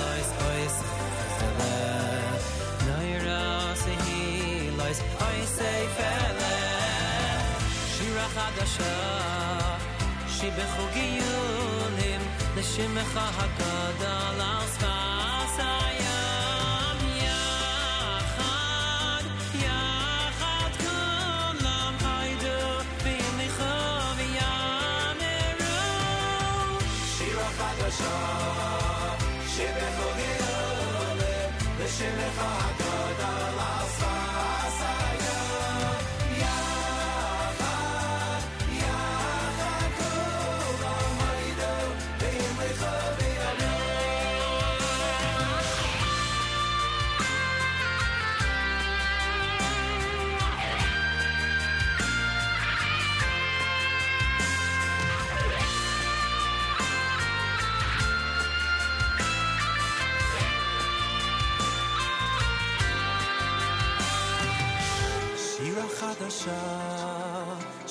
lai 0.00 0.22
say 0.30 0.62
sefelem 0.76 2.32
Naira 2.86 3.42
sehi 3.82 4.24
lai 4.78 4.92
say 4.92 5.38
sefelem 5.56 6.40
Shira 7.94 8.26
chadasha 8.34 9.39
חדשה 10.40 10.46
שבחוגיות 10.56 11.60
לשמך 12.56 13.20
הגדל 13.38 14.40
על 14.40 14.66
שפת 14.66 15.58
הים 15.58 16.98
יחד, 17.16 18.42
יחד 19.54 20.70
כולם 20.78 21.94
היידו 22.04 22.62
והמליכו 23.04 23.80
ויאמרו 24.16 25.78
שירה 27.18 27.48
חדשה 27.58 28.18
שבחוגיות 29.48 31.18
לשמך 31.80 32.38
הגדל 32.38 32.69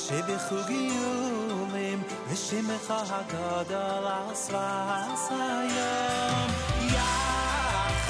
שבחוג 0.10 0.70
איומים 0.70 2.04
ושמך 2.30 2.94
הגדול 3.10 4.08
עשרה 4.32 5.06
היום 5.40 6.50
יחד 6.88 8.10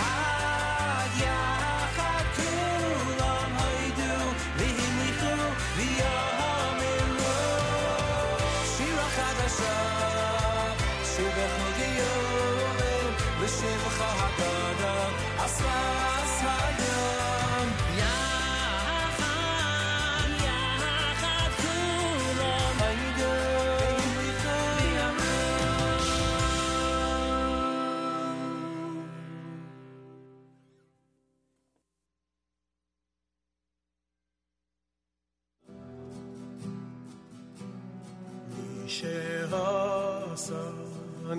יחד 1.18 2.24
כולם 2.36 3.52
הוידו 3.58 4.20
והמליכו 4.58 5.38
ויאמרו 5.76 7.38
שיר 8.78 9.00
החדשה 9.02 9.80
שבחוג 11.04 11.78
איומים 11.80 13.14
ושמך 13.42 14.04
הגדול 14.20 15.14
עשרה 15.38 15.99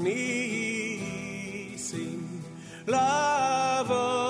amazing 0.00 1.02
love. 2.86 4.29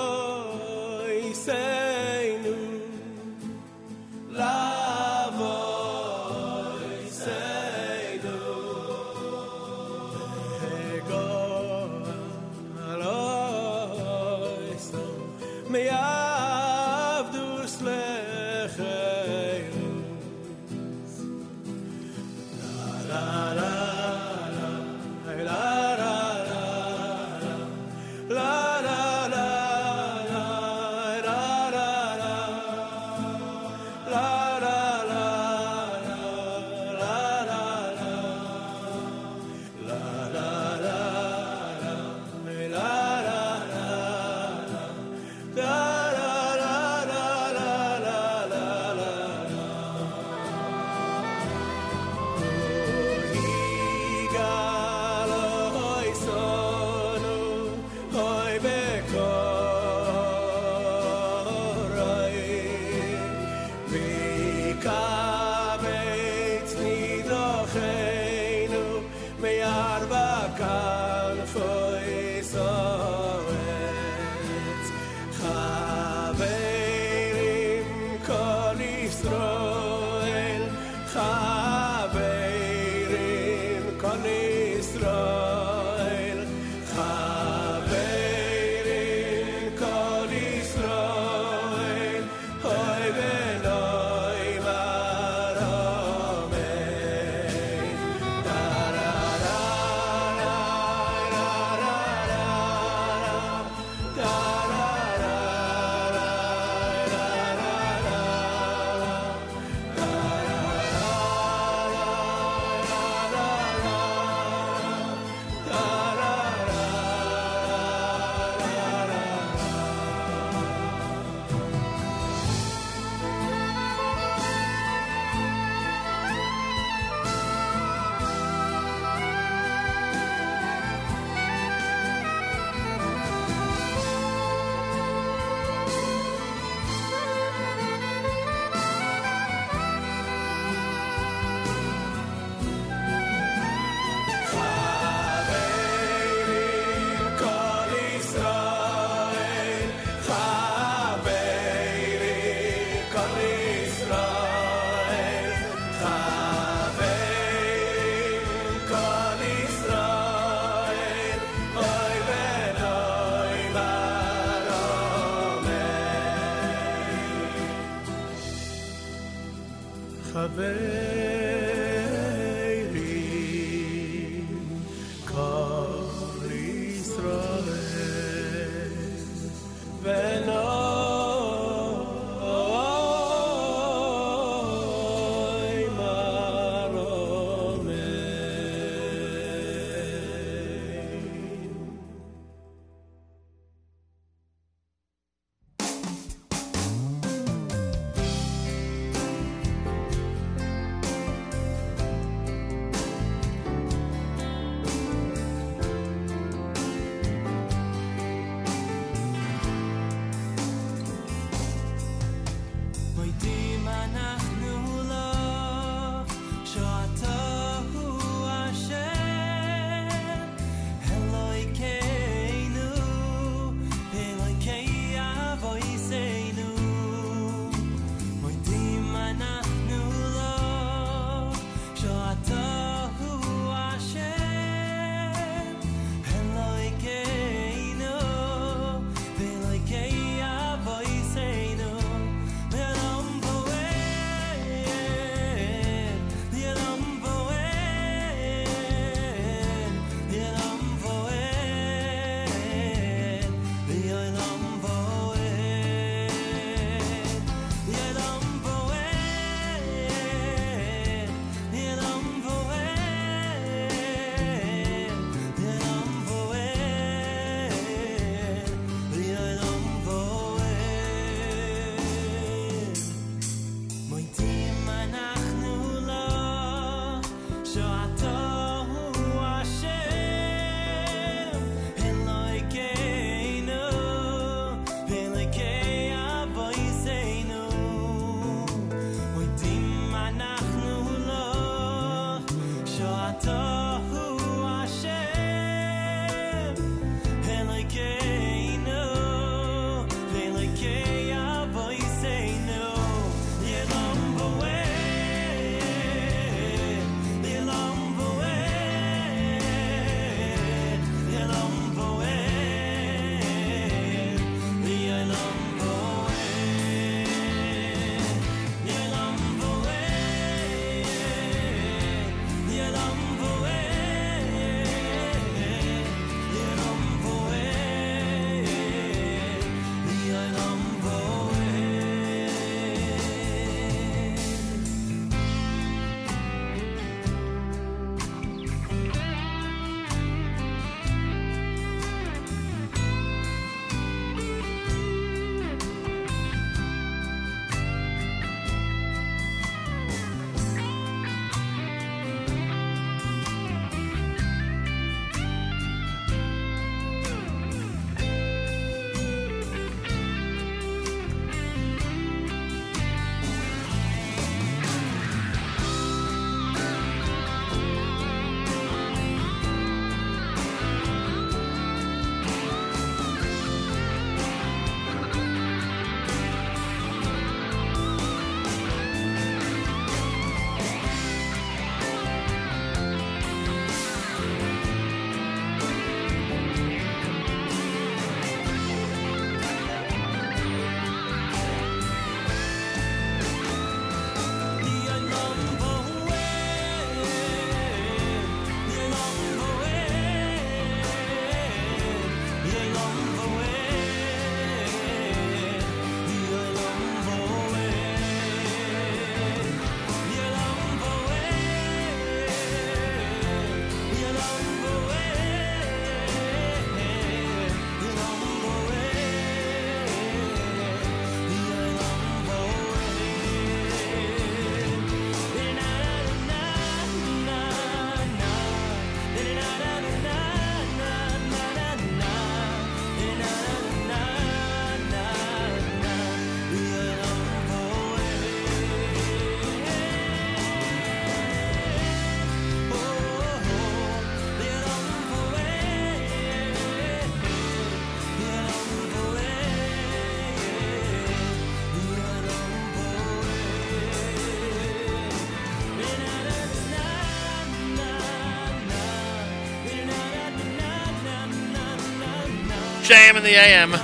In 463.41 463.47
the 463.47 463.55
AM. 463.55 463.95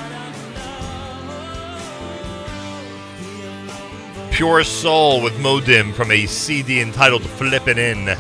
Pure 4.32 4.64
Soul 4.64 5.22
with 5.22 5.34
Modim 5.34 5.94
from 5.94 6.10
a 6.10 6.26
CD 6.26 6.82
entitled 6.82 7.22
Flippin' 7.22 7.78
In. 7.78 8.18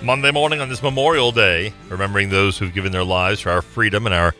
Monday 0.00 0.30
morning 0.30 0.60
on 0.60 0.68
this 0.68 0.80
Memorial 0.80 1.32
Day, 1.32 1.74
remembering 1.88 2.28
those 2.28 2.58
who've 2.58 2.72
given 2.72 2.92
their 2.92 3.02
lives 3.02 3.40
for 3.40 3.50
our 3.50 3.62
freedom 3.62 4.06
and 4.06 4.14
our 4.14 4.36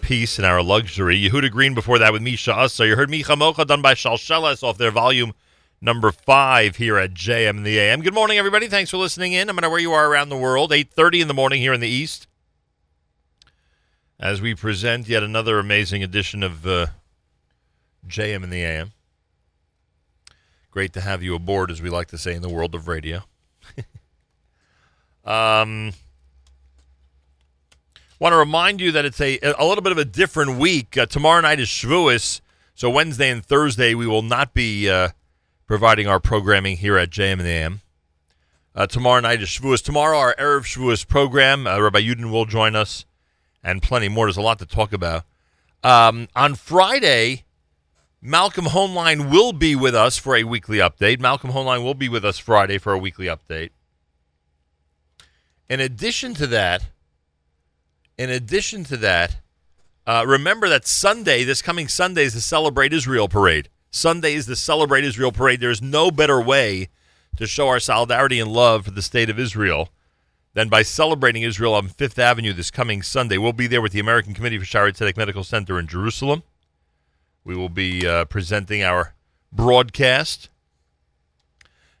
peace 0.00 0.38
and 0.38 0.46
our 0.46 0.62
luxury. 0.62 1.20
Yehuda 1.20 1.50
Green 1.50 1.74
before 1.74 1.98
that 1.98 2.12
with 2.12 2.22
Misha 2.22 2.68
So 2.68 2.84
You 2.84 2.94
heard 2.94 3.10
Micha 3.10 3.36
Mocha 3.36 3.64
done 3.64 3.82
by 3.82 3.94
Shalsheles 3.94 4.62
off 4.62 4.78
their 4.78 4.92
volume 4.92 5.34
number 5.84 6.10
five 6.10 6.76
here 6.76 6.96
at 6.96 7.12
JM 7.12 7.62
the 7.62 7.78
AM. 7.78 8.00
Good 8.00 8.14
morning, 8.14 8.38
everybody. 8.38 8.68
Thanks 8.68 8.90
for 8.90 8.96
listening 8.96 9.34
in. 9.34 9.48
No 9.48 9.52
matter 9.52 9.68
where 9.68 9.78
you 9.78 9.92
are 9.92 10.08
around 10.08 10.30
the 10.30 10.36
world, 10.36 10.70
8.30 10.70 11.20
in 11.20 11.28
the 11.28 11.34
morning 11.34 11.60
here 11.60 11.74
in 11.74 11.80
the 11.80 11.88
East. 11.88 12.26
As 14.18 14.40
we 14.40 14.54
present 14.54 15.08
yet 15.08 15.22
another 15.22 15.58
amazing 15.58 16.02
edition 16.02 16.42
of 16.42 16.66
uh, 16.66 16.86
JM 18.08 18.42
in 18.42 18.48
the 18.48 18.64
AM. 18.64 18.92
Great 20.70 20.94
to 20.94 21.02
have 21.02 21.22
you 21.22 21.34
aboard, 21.34 21.70
as 21.70 21.82
we 21.82 21.90
like 21.90 22.08
to 22.08 22.18
say 22.18 22.34
in 22.34 22.40
the 22.40 22.48
world 22.48 22.74
of 22.74 22.88
radio. 22.88 23.22
um, 25.24 25.92
want 28.18 28.32
to 28.32 28.38
remind 28.38 28.80
you 28.80 28.90
that 28.92 29.04
it's 29.04 29.20
a 29.20 29.38
a 29.42 29.64
little 29.64 29.82
bit 29.82 29.92
of 29.92 29.98
a 29.98 30.04
different 30.04 30.58
week. 30.58 30.96
Uh, 30.96 31.06
tomorrow 31.06 31.42
night 31.42 31.60
is 31.60 31.68
Shavuos, 31.68 32.40
so 32.74 32.90
Wednesday 32.90 33.30
and 33.30 33.44
Thursday 33.44 33.94
we 33.94 34.06
will 34.06 34.22
not 34.22 34.52
be 34.54 34.88
uh, 34.88 35.10
providing 35.66 36.06
our 36.06 36.20
programming 36.20 36.76
here 36.76 36.96
at 36.96 37.10
JM 37.10 37.34
and 37.34 37.46
AM. 37.46 37.80
Uh, 38.74 38.86
tomorrow 38.86 39.20
night 39.20 39.40
is 39.40 39.48
Shavuos. 39.48 39.82
Tomorrow 39.82 40.18
our 40.18 40.34
Erev 40.34 40.62
Shavuos 40.62 41.06
program. 41.06 41.66
Uh, 41.66 41.80
Rabbi 41.80 42.00
Yudin 42.00 42.30
will 42.30 42.44
join 42.44 42.74
us, 42.74 43.04
and 43.62 43.82
plenty 43.82 44.08
more. 44.08 44.26
There's 44.26 44.36
a 44.36 44.42
lot 44.42 44.58
to 44.58 44.66
talk 44.66 44.92
about. 44.92 45.24
Um, 45.82 46.28
on 46.34 46.54
Friday, 46.54 47.44
Malcolm 48.20 48.64
Hoenlein 48.64 49.30
will 49.30 49.52
be 49.52 49.76
with 49.76 49.94
us 49.94 50.16
for 50.16 50.34
a 50.34 50.44
weekly 50.44 50.78
update. 50.78 51.20
Malcolm 51.20 51.50
Hoenlein 51.50 51.84
will 51.84 51.94
be 51.94 52.08
with 52.08 52.24
us 52.24 52.38
Friday 52.38 52.78
for 52.78 52.92
a 52.92 52.98
weekly 52.98 53.26
update. 53.26 53.70
In 55.68 55.78
addition 55.80 56.34
to 56.34 56.46
that, 56.48 56.86
in 58.18 58.30
addition 58.30 58.84
to 58.84 58.96
that, 58.96 59.36
uh, 60.06 60.24
remember 60.26 60.68
that 60.68 60.86
Sunday, 60.86 61.44
this 61.44 61.62
coming 61.62 61.88
Sunday, 61.88 62.24
is 62.24 62.34
the 62.34 62.40
Celebrate 62.40 62.92
Israel 62.92 63.28
Parade. 63.28 63.68
Sunday 63.94 64.34
is 64.34 64.46
the 64.46 64.56
Celebrate 64.56 65.04
Israel 65.04 65.30
Parade. 65.30 65.60
There's 65.60 65.80
no 65.80 66.10
better 66.10 66.40
way 66.40 66.88
to 67.36 67.46
show 67.46 67.68
our 67.68 67.78
solidarity 67.78 68.40
and 68.40 68.52
love 68.52 68.86
for 68.86 68.90
the 68.90 69.00
state 69.00 69.30
of 69.30 69.38
Israel 69.38 69.90
than 70.52 70.68
by 70.68 70.82
celebrating 70.82 71.42
Israel 71.42 71.74
on 71.74 71.86
Fifth 71.86 72.18
Avenue 72.18 72.52
this 72.52 72.72
coming 72.72 73.02
Sunday. 73.02 73.38
We'll 73.38 73.52
be 73.52 73.68
there 73.68 73.80
with 73.80 73.92
the 73.92 74.00
American 74.00 74.34
Committee 74.34 74.58
for 74.58 74.64
Shaare 74.64 74.92
Zedek 74.92 75.16
Medical 75.16 75.44
Center 75.44 75.78
in 75.78 75.86
Jerusalem. 75.86 76.42
We 77.44 77.54
will 77.54 77.68
be 77.68 78.04
uh, 78.04 78.24
presenting 78.24 78.82
our 78.82 79.14
broadcast 79.52 80.48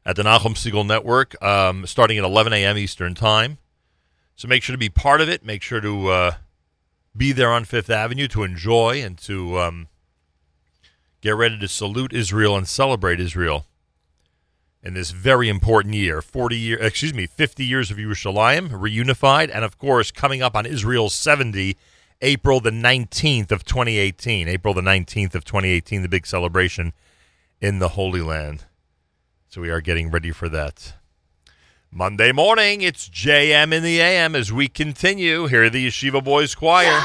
at 0.04 0.16
the 0.16 0.24
Nachum 0.24 0.56
Segal 0.56 0.84
Network 0.84 1.40
um, 1.40 1.86
starting 1.86 2.18
at 2.18 2.24
11 2.24 2.52
a.m. 2.54 2.76
Eastern 2.76 3.14
Time. 3.14 3.58
So 4.34 4.48
make 4.48 4.64
sure 4.64 4.74
to 4.74 4.78
be 4.78 4.88
part 4.88 5.20
of 5.20 5.28
it. 5.28 5.44
Make 5.44 5.62
sure 5.62 5.80
to 5.80 6.08
uh, 6.08 6.32
be 7.16 7.30
there 7.30 7.52
on 7.52 7.64
Fifth 7.64 7.88
Avenue 7.88 8.26
to 8.28 8.42
enjoy 8.42 9.00
and 9.00 9.16
to 9.18 9.60
um, 9.60 9.86
get 11.24 11.36
ready 11.36 11.58
to 11.58 11.66
salute 11.66 12.12
Israel 12.12 12.54
and 12.54 12.68
celebrate 12.68 13.18
Israel 13.18 13.64
in 14.82 14.92
this 14.92 15.10
very 15.10 15.48
important 15.48 15.94
year. 15.94 16.20
40 16.20 16.54
year, 16.54 16.78
excuse 16.78 17.14
me, 17.14 17.26
50 17.26 17.64
years 17.64 17.90
of 17.90 17.96
Yerushalayim 17.96 18.68
reunified, 18.68 19.50
and 19.52 19.64
of 19.64 19.78
course 19.78 20.10
coming 20.10 20.42
up 20.42 20.54
on 20.54 20.66
Israel's 20.66 21.14
70, 21.14 21.78
April 22.20 22.60
the 22.60 22.70
19th 22.70 23.50
of 23.50 23.64
2018. 23.64 24.48
April 24.48 24.74
the 24.74 24.82
19th 24.82 25.34
of 25.34 25.46
2018, 25.46 26.02
the 26.02 26.08
big 26.10 26.26
celebration 26.26 26.92
in 27.58 27.78
the 27.78 27.90
Holy 27.90 28.20
Land. 28.20 28.66
So 29.48 29.62
we 29.62 29.70
are 29.70 29.80
getting 29.80 30.10
ready 30.10 30.30
for 30.30 30.50
that. 30.50 30.92
Monday 31.90 32.32
morning, 32.32 32.82
it's 32.82 33.08
JM 33.08 33.72
in 33.72 33.82
the 33.82 33.98
AM 33.98 34.36
as 34.36 34.52
we 34.52 34.68
continue. 34.68 35.46
Here 35.46 35.70
the 35.70 35.86
Yeshiva 35.86 36.22
Boys 36.22 36.54
Choir. 36.54 37.02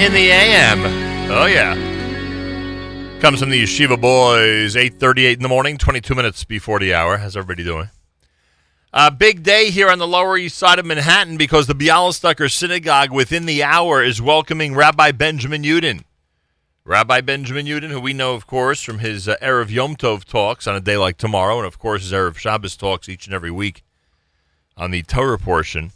In 0.00 0.12
the 0.12 0.30
AM. 0.30 0.80
Oh 1.30 1.46
yeah. 1.46 1.74
Comes 3.20 3.40
from 3.40 3.50
the 3.50 3.62
Yeshiva 3.62 3.98
Boys, 3.98 4.74
8.38 4.74 5.34
in 5.34 5.42
the 5.42 5.48
morning, 5.48 5.78
22 5.78 6.14
minutes 6.16 6.42
before 6.42 6.80
the 6.80 6.92
hour. 6.92 7.16
How's 7.16 7.36
everybody 7.36 7.62
doing? 7.62 7.90
A 8.92 9.12
big 9.12 9.44
day 9.44 9.70
here 9.70 9.88
on 9.88 9.98
the 9.98 10.06
Lower 10.06 10.36
East 10.36 10.58
Side 10.58 10.80
of 10.80 10.84
Manhattan 10.84 11.36
because 11.36 11.68
the 11.68 11.74
Bialystoker 11.74 12.50
Synagogue 12.50 13.12
within 13.12 13.46
the 13.46 13.62
hour 13.62 14.02
is 14.02 14.20
welcoming 14.20 14.74
Rabbi 14.74 15.12
Benjamin 15.12 15.62
Yudin. 15.62 16.02
Rabbi 16.84 17.20
Benjamin 17.20 17.66
Yudin, 17.66 17.90
who 17.90 18.00
we 18.00 18.12
know, 18.12 18.34
of 18.34 18.48
course, 18.48 18.82
from 18.82 18.98
his 18.98 19.28
uh, 19.28 19.36
Erev 19.40 19.70
Yom 19.70 19.94
Tov 19.94 20.24
talks 20.24 20.66
on 20.66 20.74
a 20.74 20.80
day 20.80 20.96
like 20.96 21.18
tomorrow, 21.18 21.56
and 21.56 21.66
of 21.66 21.78
course 21.78 22.02
his 22.02 22.12
Erev 22.12 22.36
Shabbos 22.36 22.76
talks 22.76 23.08
each 23.08 23.26
and 23.26 23.34
every 23.34 23.50
week 23.50 23.84
on 24.76 24.90
the 24.90 25.02
Torah 25.02 25.38
portion. 25.38 25.92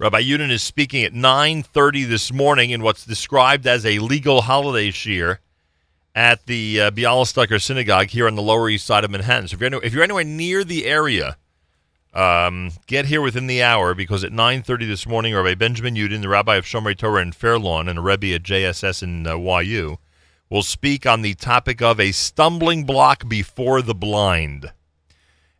Rabbi 0.00 0.22
Yudin 0.22 0.52
is 0.52 0.62
speaking 0.62 1.02
at 1.02 1.12
9.30 1.12 2.06
this 2.06 2.32
morning 2.32 2.70
in 2.70 2.82
what's 2.82 3.04
described 3.04 3.66
as 3.66 3.84
a 3.84 3.98
legal 3.98 4.42
holiday 4.42 4.92
shiur 4.92 5.38
at 6.14 6.46
the 6.46 6.80
uh, 6.82 6.90
Bialystoker 6.92 7.60
Synagogue 7.60 8.10
here 8.10 8.28
on 8.28 8.36
the 8.36 8.42
Lower 8.42 8.68
East 8.68 8.86
Side 8.86 9.02
of 9.02 9.10
Manhattan. 9.10 9.48
So 9.48 9.54
if 9.54 9.60
you're, 9.60 9.74
any- 9.74 9.84
if 9.84 9.92
you're 9.92 10.04
anywhere 10.04 10.22
near 10.22 10.62
the 10.62 10.86
area, 10.86 11.36
um, 12.14 12.70
get 12.86 13.06
here 13.06 13.20
within 13.20 13.48
the 13.48 13.60
hour 13.60 13.92
because 13.92 14.22
at 14.22 14.30
9.30 14.30 14.86
this 14.86 15.04
morning, 15.04 15.34
Rabbi 15.34 15.56
Benjamin 15.56 15.96
Yudin, 15.96 16.20
the 16.20 16.28
rabbi 16.28 16.54
of 16.54 16.64
Shomrei 16.64 16.96
Torah 16.96 17.20
in 17.20 17.32
Fairlawn 17.32 17.88
and 17.88 17.98
a 17.98 18.02
rebbe 18.02 18.32
at 18.32 18.44
JSS 18.44 19.02
in 19.02 19.26
uh, 19.26 19.36
YU, 19.36 19.98
will 20.48 20.62
speak 20.62 21.06
on 21.06 21.22
the 21.22 21.34
topic 21.34 21.82
of 21.82 21.98
a 21.98 22.12
stumbling 22.12 22.84
block 22.84 23.28
before 23.28 23.82
the 23.82 23.96
blind. 23.96 24.70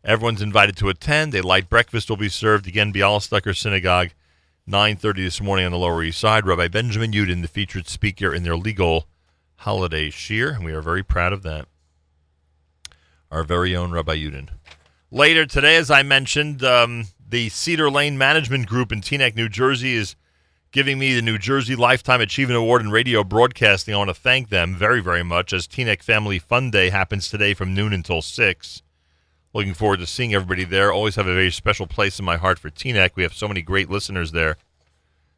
Everyone's 0.01 0.41
invited 0.41 0.77
to 0.77 0.87
attend. 0.87 1.35
A 1.35 1.41
light 1.41 1.69
breakfast 1.69 2.09
will 2.09 2.15
be 2.15 2.29
served. 2.29 2.67
Again, 2.67 2.93
Bialystoker 2.93 3.53
Synagogue, 3.53 4.11
9.30 4.69 5.15
this 5.15 5.41
morning 5.41 5.65
on 5.65 5.71
the 5.71 5.79
Lower 5.79 6.03
East 6.03 6.19
Side. 6.19 6.45
Rabbi 6.45 6.67
Benjamin 6.67 7.11
Yudin, 7.11 7.41
the 7.41 7.47
featured 7.47 7.87
speaker 7.87 8.35
in 8.35 8.43
their 8.43 8.55
legal 8.55 9.07
holiday 9.55 10.11
shiur, 10.11 10.55
and 10.55 10.63
we 10.63 10.71
are 10.71 10.81
very 10.81 11.01
proud 11.01 11.33
of 11.33 11.41
that. 11.41 11.65
Our 13.31 13.43
very 13.43 13.75
own 13.75 13.91
Rabbi 13.91 14.15
Yudin. 14.17 14.49
Later 15.09 15.47
today, 15.47 15.75
as 15.75 15.89
I 15.89 16.03
mentioned, 16.03 16.63
um, 16.63 17.05
the 17.27 17.49
Cedar 17.49 17.89
Lane 17.89 18.15
Management 18.15 18.67
Group 18.67 18.91
in 18.91 19.01
Teaneck, 19.01 19.35
New 19.35 19.49
Jersey, 19.49 19.95
is 19.95 20.15
giving 20.71 20.99
me 20.99 21.15
the 21.15 21.23
New 21.23 21.39
Jersey 21.39 21.75
Lifetime 21.75 22.21
Achievement 22.21 22.59
Award 22.59 22.83
in 22.83 22.91
Radio 22.91 23.23
Broadcasting. 23.23 23.95
I 23.95 23.97
want 23.97 24.11
to 24.11 24.13
thank 24.13 24.49
them 24.49 24.75
very, 24.75 25.01
very 25.01 25.23
much 25.23 25.51
as 25.51 25.67
Teaneck 25.67 26.03
Family 26.03 26.37
Fun 26.37 26.69
Day 26.69 26.91
happens 26.91 27.27
today 27.27 27.55
from 27.55 27.73
noon 27.73 27.91
until 27.91 28.21
6. 28.21 28.83
Looking 29.53 29.73
forward 29.73 29.99
to 29.99 30.05
seeing 30.05 30.33
everybody 30.33 30.63
there. 30.63 30.91
Always 30.91 31.15
have 31.15 31.27
a 31.27 31.33
very 31.33 31.51
special 31.51 31.87
place 31.87 32.19
in 32.19 32.25
my 32.25 32.37
heart 32.37 32.59
for 32.59 32.69
Teaneck. 32.69 33.11
We 33.15 33.23
have 33.23 33.33
so 33.33 33.47
many 33.47 33.61
great 33.61 33.89
listeners 33.89 34.31
there. 34.31 34.57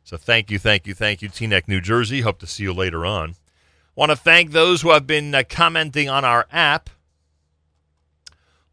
So 0.04 0.18
thank 0.18 0.52
you, 0.52 0.60
thank 0.60 0.86
you, 0.86 0.94
thank 0.94 1.22
you, 1.22 1.30
Teaneck, 1.30 1.68
New 1.68 1.80
Jersey. 1.80 2.22
Hope 2.22 2.40
to 2.40 2.48
see 2.48 2.64
you 2.64 2.74
later 2.74 3.06
on. 3.06 3.36
Want 3.96 4.10
to 4.12 4.16
thank 4.16 4.52
those 4.52 4.82
who 4.82 4.90
have 4.92 5.08
been 5.08 5.34
uh, 5.34 5.44
commenting 5.48 6.10
on 6.10 6.26
our 6.26 6.46
app. 6.52 6.90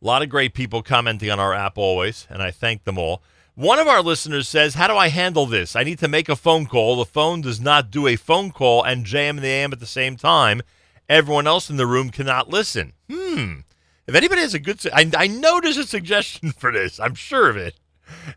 A 0.00 0.04
lot 0.04 0.22
of 0.22 0.28
great 0.28 0.54
people 0.54 0.82
commenting 0.82 1.30
on 1.30 1.40
our 1.40 1.52
app 1.52 1.76
always, 1.76 2.26
and 2.30 2.42
I 2.42 2.50
thank 2.50 2.84
them 2.84 2.98
all. 2.98 3.22
One 3.54 3.80
of 3.80 3.88
our 3.88 4.02
listeners 4.02 4.48
says, 4.48 4.74
How 4.74 4.86
do 4.86 4.96
I 4.96 5.08
handle 5.08 5.44
this? 5.44 5.74
I 5.74 5.82
need 5.82 5.98
to 5.98 6.08
make 6.08 6.28
a 6.28 6.36
phone 6.36 6.66
call. 6.66 6.96
The 6.96 7.04
phone 7.04 7.40
does 7.40 7.60
not 7.60 7.90
do 7.90 8.06
a 8.06 8.14
phone 8.14 8.52
call 8.52 8.84
and 8.84 9.12
and 9.12 9.38
the 9.40 9.48
AM 9.48 9.72
at 9.72 9.80
the 9.80 9.86
same 9.86 10.16
time. 10.16 10.62
Everyone 11.08 11.46
else 11.48 11.68
in 11.68 11.76
the 11.76 11.86
room 11.86 12.10
cannot 12.10 12.48
listen. 12.48 12.92
Hmm. 13.10 13.60
If 14.08 14.14
anybody 14.14 14.40
has 14.40 14.54
a 14.54 14.58
good, 14.58 14.80
su- 14.80 14.90
I, 14.92 15.08
I 15.16 15.26
know 15.28 15.60
there's 15.60 15.76
a 15.76 15.86
suggestion 15.86 16.50
for 16.52 16.72
this. 16.72 16.98
I'm 16.98 17.14
sure 17.14 17.48
of 17.48 17.56
it. 17.56 17.74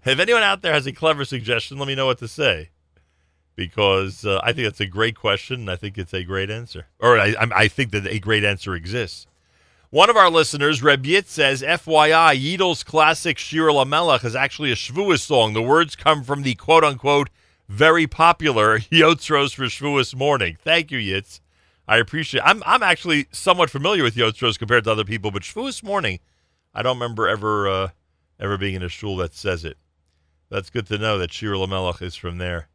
If 0.05 0.19
anyone 0.19 0.43
out 0.43 0.61
there 0.61 0.73
has 0.73 0.85
a 0.85 0.91
clever 0.91 1.23
suggestion, 1.25 1.77
let 1.79 1.87
me 1.87 1.95
know 1.95 2.05
what 2.05 2.17
to 2.19 2.27
say 2.27 2.69
because 3.55 4.25
uh, 4.25 4.39
I 4.43 4.53
think 4.53 4.65
that's 4.67 4.79
a 4.81 4.85
great 4.85 5.15
question 5.15 5.61
and 5.61 5.69
I 5.71 5.75
think 5.75 5.97
it's 5.97 6.13
a 6.13 6.23
great 6.23 6.49
answer. 6.49 6.87
Or 6.99 7.17
I, 7.17 7.33
I'm- 7.39 7.69
think 7.69 7.91
that 7.91 8.05
a 8.07 8.19
great 8.19 8.43
answer 8.43 8.75
exists. 8.75 9.27
One 9.89 10.09
of 10.09 10.15
our 10.15 10.29
listeners, 10.29 10.81
Reb 10.81 11.05
Yit, 11.05 11.27
says, 11.27 11.61
FYI, 11.61 12.37
Yidl's 12.41 12.83
classic 12.83 13.37
Shir 13.37 13.67
Lamelech 13.69 14.23
is 14.23 14.35
actually 14.35 14.71
a 14.71 14.75
Shavuos 14.75 15.19
song. 15.19 15.53
The 15.53 15.61
words 15.61 15.95
come 15.97 16.23
from 16.23 16.43
the 16.43 16.55
quote 16.55 16.83
unquote 16.85 17.29
very 17.67 18.07
popular 18.07 18.79
Yotzros 18.91 19.53
for 19.53 19.63
Shavuos 19.63 20.15
morning. 20.15 20.57
Thank 20.63 20.91
you, 20.91 20.99
Yitz. 20.99 21.39
I 21.87 21.97
appreciate 21.97 22.41
I'm 22.45 22.61
I'm 22.65 22.83
actually 22.83 23.27
somewhat 23.31 23.69
familiar 23.69 24.03
with 24.03 24.15
Yotzros 24.15 24.57
compared 24.57 24.83
to 24.85 24.91
other 24.91 25.03
people, 25.03 25.31
but 25.31 25.43
Shavuos 25.43 25.83
morning, 25.83 26.19
I 26.73 26.81
don't 26.81 26.97
remember 26.97 27.27
ever 27.27 27.67
uh, 27.67 27.89
ever 28.39 28.57
being 28.57 28.75
in 28.75 28.83
a 28.83 28.89
shul 28.89 29.17
that 29.17 29.33
says 29.33 29.65
it. 29.65 29.77
That's 30.49 30.69
good 30.69 30.87
to 30.87 30.97
know 30.97 31.17
that 31.17 31.31
Shir 31.31 31.53
Lamelech 31.53 32.01
is 32.01 32.15
from 32.15 32.37
there. 32.37 32.67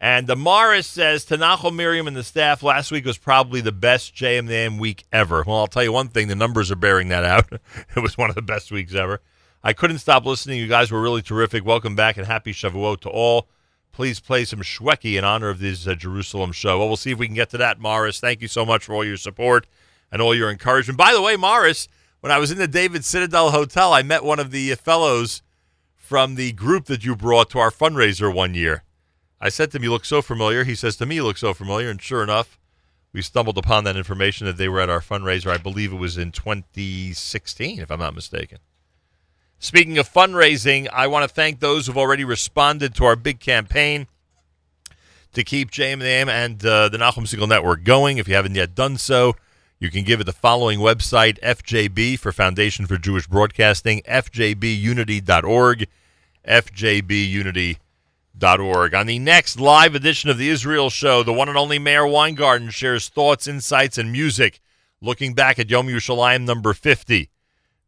And 0.00 0.26
the 0.26 0.34
Morris 0.34 0.88
says 0.88 1.24
Tanachel 1.24 1.72
Miriam 1.72 2.08
and 2.08 2.16
the 2.16 2.24
staff 2.24 2.62
last 2.64 2.90
week 2.90 3.04
was 3.04 3.18
probably 3.18 3.60
the 3.60 3.70
best 3.70 4.14
JMM 4.16 4.80
week 4.80 5.04
ever. 5.12 5.44
Well, 5.46 5.58
I'll 5.58 5.66
tell 5.68 5.84
you 5.84 5.92
one 5.92 6.08
thing: 6.08 6.28
the 6.28 6.34
numbers 6.34 6.70
are 6.70 6.76
bearing 6.76 7.08
that 7.08 7.24
out. 7.24 7.52
it 7.96 8.00
was 8.00 8.18
one 8.18 8.28
of 8.28 8.34
the 8.34 8.42
best 8.42 8.72
weeks 8.72 8.94
ever. 8.94 9.20
I 9.62 9.72
couldn't 9.72 9.98
stop 9.98 10.26
listening. 10.26 10.58
You 10.58 10.66
guys 10.66 10.90
were 10.90 11.00
really 11.00 11.22
terrific. 11.22 11.64
Welcome 11.64 11.94
back 11.94 12.16
and 12.16 12.26
happy 12.26 12.52
Shavuot 12.52 13.00
to 13.02 13.10
all. 13.10 13.48
Please 13.92 14.20
play 14.20 14.44
some 14.44 14.60
Shweki 14.60 15.18
in 15.18 15.24
honor 15.24 15.50
of 15.50 15.58
this 15.58 15.86
uh, 15.86 15.94
Jerusalem 15.94 16.52
show. 16.52 16.78
Well, 16.78 16.88
we'll 16.88 16.96
see 16.96 17.12
if 17.12 17.18
we 17.18 17.26
can 17.26 17.34
get 17.34 17.50
to 17.50 17.58
that, 17.58 17.78
Morris. 17.78 18.20
Thank 18.20 18.40
you 18.40 18.48
so 18.48 18.64
much 18.64 18.84
for 18.84 18.94
all 18.94 19.04
your 19.04 19.18
support 19.18 19.66
and 20.10 20.22
all 20.22 20.34
your 20.34 20.50
encouragement. 20.50 20.96
By 20.96 21.12
the 21.12 21.20
way, 21.20 21.36
Morris, 21.36 21.88
when 22.20 22.32
I 22.32 22.38
was 22.38 22.50
in 22.50 22.58
the 22.58 22.66
David 22.66 23.04
Citadel 23.04 23.50
Hotel, 23.50 23.92
I 23.92 24.02
met 24.02 24.24
one 24.24 24.38
of 24.38 24.50
the 24.50 24.74
fellows 24.76 25.42
from 25.94 26.36
the 26.36 26.52
group 26.52 26.86
that 26.86 27.04
you 27.04 27.14
brought 27.14 27.50
to 27.50 27.58
our 27.58 27.70
fundraiser 27.70 28.32
one 28.32 28.54
year. 28.54 28.82
I 29.40 29.48
said 29.50 29.70
to 29.70 29.76
him, 29.76 29.84
You 29.84 29.90
look 29.90 30.04
so 30.04 30.22
familiar. 30.22 30.64
He 30.64 30.74
says 30.74 30.96
to 30.96 31.06
me, 31.06 31.16
You 31.16 31.24
look 31.24 31.36
so 31.36 31.52
familiar. 31.52 31.90
And 31.90 32.00
sure 32.00 32.22
enough, 32.22 32.58
we 33.12 33.20
stumbled 33.20 33.58
upon 33.58 33.84
that 33.84 33.96
information 33.96 34.46
that 34.46 34.56
they 34.56 34.68
were 34.68 34.80
at 34.80 34.88
our 34.88 35.00
fundraiser. 35.00 35.50
I 35.50 35.58
believe 35.58 35.92
it 35.92 35.96
was 35.96 36.16
in 36.16 36.32
2016, 36.32 37.80
if 37.80 37.90
I'm 37.90 37.98
not 37.98 38.14
mistaken. 38.14 38.58
Speaking 39.62 39.96
of 39.96 40.12
fundraising, 40.12 40.88
I 40.92 41.06
want 41.06 41.22
to 41.22 41.28
thank 41.32 41.60
those 41.60 41.86
who've 41.86 41.96
already 41.96 42.24
responded 42.24 42.96
to 42.96 43.04
our 43.04 43.14
big 43.14 43.38
campaign 43.38 44.08
to 45.34 45.44
keep 45.44 45.70
JM 45.70 46.28
and 46.28 46.66
uh, 46.66 46.88
the 46.88 46.98
Nachum 46.98 47.28
Segal 47.28 47.48
Network 47.48 47.84
going. 47.84 48.18
If 48.18 48.26
you 48.26 48.34
haven't 48.34 48.56
yet 48.56 48.74
done 48.74 48.98
so, 48.98 49.36
you 49.78 49.88
can 49.88 50.02
give 50.02 50.20
it 50.20 50.24
the 50.24 50.32
following 50.32 50.80
website, 50.80 51.38
FJB 51.42 52.18
for 52.18 52.32
Foundation 52.32 52.88
for 52.88 52.98
Jewish 52.98 53.28
Broadcasting, 53.28 54.02
fjbunity.org, 54.02 55.86
fjbunity.org. 56.44 58.94
On 58.96 59.06
the 59.06 59.18
next 59.20 59.60
live 59.60 59.94
edition 59.94 60.28
of 60.28 60.38
the 60.38 60.48
Israel 60.48 60.90
Show, 60.90 61.22
the 61.22 61.32
one 61.32 61.48
and 61.48 61.56
only 61.56 61.78
Meir 61.78 62.04
Weingarten 62.04 62.70
shares 62.70 63.08
thoughts, 63.08 63.46
insights, 63.46 63.96
and 63.96 64.10
music 64.10 64.58
looking 65.00 65.34
back 65.34 65.60
at 65.60 65.70
Yom 65.70 65.86
Yerushalayim 65.86 66.44
number 66.44 66.72
50. 66.72 67.28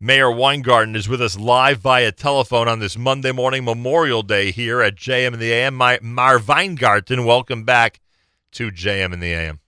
Meir 0.05 0.31
Weingarten 0.31 0.95
is 0.97 1.09
with 1.09 1.23
us 1.23 1.39
live 1.39 1.79
via 1.79 2.13
telephone 2.13 2.69
on 2.69 2.79
this 2.79 2.99
Monday 2.99 3.33
morning 3.33 3.65
Memorial 3.65 4.23
Day 4.23 4.51
here 4.51 4.83
at 4.83 4.97
JM 4.97 5.29
and 5.29 5.41
the 5.41 5.51
AM. 5.51 5.75
My, 5.75 5.99
Meir 6.03 6.39
Weingarten, 6.39 7.25
welcome 7.25 7.65
back 7.65 8.01
to 8.53 8.71
JM 8.71 9.15
and 9.15 9.23
the 9.23 9.33
AM. 9.33 9.61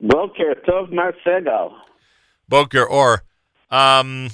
Boker 0.00 0.54
Tov 0.64 0.92
Marsegal. 0.92 1.76
Boker 2.48 2.84
or 2.84 3.24
um 3.68 4.30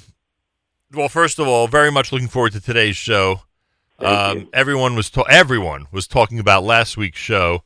well 0.93 1.09
first 1.09 1.39
of 1.39 1.49
all 1.49 1.67
very 1.67 1.91
much 1.91 2.13
looking 2.13 2.29
forward 2.29 2.53
to 2.53 2.61
today's 2.61 2.97
show 2.97 3.41
um 3.99 4.47
everyone 4.53 4.95
was 4.95 5.09
ta- 5.09 5.23
everyone 5.23 5.87
was 5.91 6.07
talking 6.07 6.39
about 6.39 6.65
last 6.65 6.99
week's 6.99 7.19
show 7.19 7.63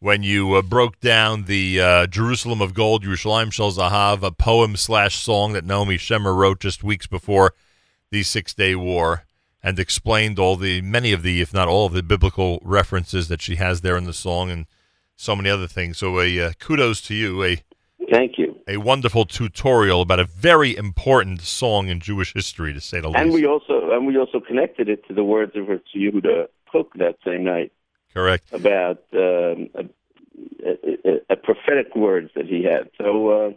when 0.00 0.22
you 0.22 0.54
uh, 0.54 0.62
broke 0.62 0.98
down 1.00 1.44
the 1.44 1.78
uh, 1.78 2.06
Jerusalem 2.06 2.62
of 2.62 2.72
Gold 2.72 3.04
Yerushalayim 3.04 3.52
Shel 3.52 3.70
Zahav 3.70 4.22
a 4.22 4.30
poem 4.30 4.74
slash 4.76 5.22
song 5.22 5.52
that 5.52 5.64
Naomi 5.64 5.98
Shemer 5.98 6.34
wrote 6.34 6.58
just 6.58 6.82
weeks 6.82 7.06
before 7.06 7.52
the 8.10 8.22
Six 8.22 8.54
Day 8.54 8.74
War 8.74 9.24
and 9.62 9.78
explained 9.78 10.38
all 10.38 10.56
the 10.56 10.80
many 10.80 11.12
of 11.12 11.22
the 11.22 11.42
if 11.42 11.52
not 11.52 11.68
all 11.68 11.86
of 11.86 11.92
the 11.92 12.02
biblical 12.02 12.60
references 12.64 13.28
that 13.28 13.42
she 13.42 13.56
has 13.56 13.82
there 13.82 13.98
in 13.98 14.04
the 14.04 14.14
song 14.14 14.50
and 14.50 14.66
so 15.16 15.36
many 15.36 15.50
other 15.50 15.66
things 15.66 15.98
so 15.98 16.18
a 16.18 16.40
uh, 16.40 16.52
kudos 16.58 17.02
to 17.02 17.14
you 17.14 17.44
a 17.44 17.62
Thank 18.10 18.38
you. 18.38 18.58
a 18.66 18.78
wonderful 18.78 19.26
tutorial 19.26 20.00
about 20.00 20.18
a 20.18 20.24
very 20.24 20.74
important 20.74 21.42
song 21.42 21.88
in 21.88 22.00
Jewish 22.00 22.32
history, 22.32 22.72
to 22.72 22.80
say 22.80 22.98
the 23.00 23.08
And 23.08 23.14
least. 23.14 23.24
And 23.24 23.34
we 23.34 23.46
also 23.46 23.90
and 23.92 24.06
we 24.06 24.16
also 24.16 24.40
connected 24.40 24.88
it 24.88 25.06
to 25.08 25.14
the 25.14 25.22
words 25.22 25.52
of 25.54 25.66
her 25.66 25.80
Yehuda 25.94 26.46
Kook 26.72 26.92
that 26.94 27.18
same 27.24 27.44
night 27.44 27.70
Correct. 28.14 28.52
about 28.52 29.02
um, 29.14 29.68
a, 29.74 29.84
a, 30.64 31.20
a 31.30 31.36
prophetic 31.36 31.94
words 31.94 32.30
that 32.34 32.46
he 32.46 32.64
had. 32.64 32.90
So 32.98 33.28
uh, 33.28 33.48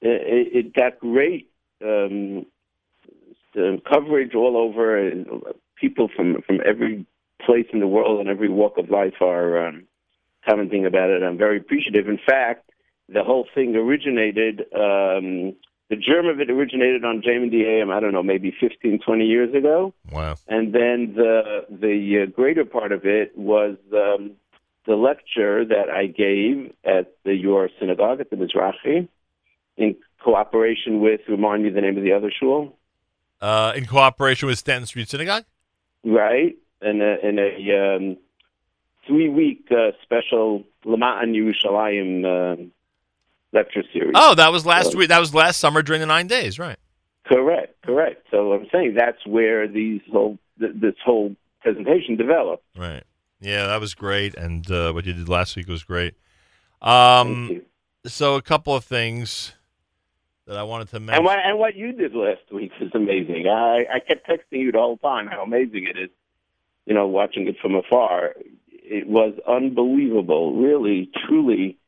it, 0.00 0.66
it 0.66 0.74
got 0.74 0.98
great 0.98 1.50
um, 1.84 2.46
uh, 3.56 3.76
coverage 3.88 4.34
all 4.34 4.56
over, 4.56 4.96
and 4.96 5.26
people 5.76 6.08
from 6.14 6.42
from 6.46 6.60
every 6.64 7.06
place 7.44 7.66
in 7.72 7.80
the 7.80 7.86
world 7.86 8.20
and 8.20 8.28
every 8.28 8.48
walk 8.48 8.78
of 8.78 8.88
life 8.88 9.20
are 9.20 9.66
um, 9.66 9.84
commenting 10.48 10.86
about 10.86 11.10
it. 11.10 11.22
I'm 11.22 11.38
very 11.38 11.58
appreciative. 11.58 12.08
In 12.08 12.18
fact, 12.24 12.70
the 13.08 13.24
whole 13.24 13.46
thing 13.54 13.76
originated. 13.76 14.62
Um, 14.74 15.54
the 15.92 15.96
germ 15.96 16.26
of 16.26 16.40
it 16.40 16.50
originated 16.50 17.04
on 17.04 17.20
JM 17.20 17.50
the 17.50 17.64
AM, 17.66 17.90
I 17.90 18.00
don't 18.00 18.14
know, 18.14 18.22
maybe 18.22 18.50
15, 18.58 19.00
20 19.04 19.24
years 19.26 19.54
ago. 19.54 19.92
Wow. 20.10 20.36
And 20.48 20.72
then 20.72 21.12
the 21.14 21.66
the 21.68 22.22
uh, 22.22 22.30
greater 22.30 22.64
part 22.64 22.92
of 22.92 23.04
it 23.04 23.36
was 23.36 23.76
um, 23.92 24.30
the 24.86 24.94
lecture 24.94 25.66
that 25.66 25.90
I 25.90 26.06
gave 26.06 26.72
at 26.82 27.12
the 27.24 27.34
your 27.34 27.68
synagogue 27.78 28.20
at 28.20 28.30
the 28.30 28.36
Mizrachi 28.36 29.06
in 29.76 29.96
cooperation 30.24 31.00
with 31.02 31.20
remind 31.28 31.62
me 31.62 31.68
the 31.68 31.82
name 31.82 31.98
of 31.98 32.04
the 32.04 32.14
other 32.14 32.32
shul, 32.40 32.74
Uh, 33.42 33.74
in 33.76 33.84
cooperation 33.84 34.48
with 34.48 34.58
Stanton 34.58 34.86
Street 34.86 35.10
Synagogue. 35.10 35.44
right? 36.02 36.56
In 36.80 37.02
a 37.02 37.12
in 37.28 37.38
a 37.38 37.50
um, 37.80 38.16
three 39.06 39.28
week 39.28 39.66
uh, 39.70 39.90
special 40.02 40.64
Lama'an 40.86 41.34
Yerushalayim 41.38 42.10
uh, 42.24 42.56
lecture 43.52 43.82
series. 43.92 44.12
Oh, 44.14 44.34
that 44.34 44.50
was 44.52 44.64
last 44.66 44.92
So- 44.92 44.98
week. 44.98 45.08
That 45.08 45.20
was 45.20 45.34
last 45.34 45.58
summer 45.60 45.82
during 45.82 46.00
the 46.00 46.06
nine 46.06 46.26
days, 46.26 46.58
right? 46.58 46.76
Correct, 47.26 47.80
correct. 47.82 48.26
So 48.30 48.52
I'm 48.52 48.66
saying 48.72 48.94
that's 48.94 49.24
where 49.26 49.68
these 49.68 50.00
whole 50.10 50.38
th- 50.58 50.72
this 50.74 50.94
whole 51.04 51.36
presentation 51.60 52.16
developed. 52.16 52.64
Right. 52.76 53.04
Yeah, 53.40 53.66
that 53.66 53.80
was 53.80 53.94
great, 53.94 54.34
and 54.34 54.68
uh, 54.70 54.92
what 54.92 55.04
you 55.04 55.12
did 55.12 55.28
last 55.28 55.56
week 55.56 55.68
was 55.68 55.82
great. 55.84 56.14
Um, 56.80 57.62
so 58.06 58.34
a 58.36 58.42
couple 58.42 58.74
of 58.74 58.84
things 58.84 59.54
that 60.46 60.56
I 60.56 60.62
wanted 60.64 60.88
to 60.90 61.00
mention. 61.00 61.16
And 61.16 61.24
what 61.24 61.38
and 61.38 61.58
what 61.58 61.76
you 61.76 61.92
did 61.92 62.14
last 62.14 62.40
week 62.52 62.72
was 62.80 62.90
amazing. 62.94 63.46
I 63.48 63.86
I 63.94 64.00
kept 64.00 64.26
texting 64.28 64.60
you 64.60 64.72
the 64.72 64.78
whole 64.78 64.96
time 64.98 65.26
how 65.28 65.42
amazing 65.42 65.86
it 65.86 65.98
is. 65.98 66.10
You 66.86 66.94
know, 66.94 67.06
watching 67.06 67.46
it 67.46 67.56
from 67.62 67.76
afar, 67.76 68.34
it 68.68 69.06
was 69.06 69.34
unbelievable. 69.46 70.54
Really, 70.56 71.08
truly 71.28 71.78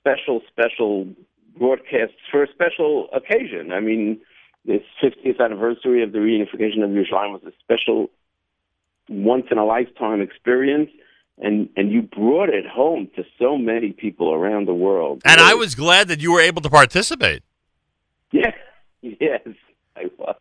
special, 0.00 0.40
special 0.50 1.06
broadcasts 1.58 2.16
for 2.30 2.42
a 2.42 2.48
special 2.48 3.08
occasion. 3.12 3.72
I 3.72 3.80
mean, 3.80 4.20
this 4.64 4.82
50th 5.02 5.40
anniversary 5.40 6.02
of 6.02 6.12
the 6.12 6.18
reunification 6.18 6.82
of 6.82 6.90
Yerushalayim 6.90 7.32
was 7.32 7.42
a 7.46 7.52
special, 7.62 8.10
once 9.08 9.46
in 9.50 9.58
a 9.58 9.64
lifetime 9.64 10.20
experience. 10.20 10.90
And 11.42 11.70
and 11.74 11.90
you 11.90 12.02
brought 12.02 12.50
it 12.50 12.66
home 12.66 13.08
to 13.16 13.24
so 13.38 13.56
many 13.56 13.92
people 13.92 14.34
around 14.34 14.68
the 14.68 14.74
world. 14.74 15.22
and 15.24 15.40
I 15.40 15.54
was 15.54 15.74
glad 15.74 16.08
that 16.08 16.20
you 16.20 16.32
were 16.32 16.40
able 16.40 16.60
to 16.60 16.70
participate. 16.70 17.42
Yeah. 18.30 18.52
Yes, 19.02 19.40
I 19.96 20.10
was. 20.18 20.36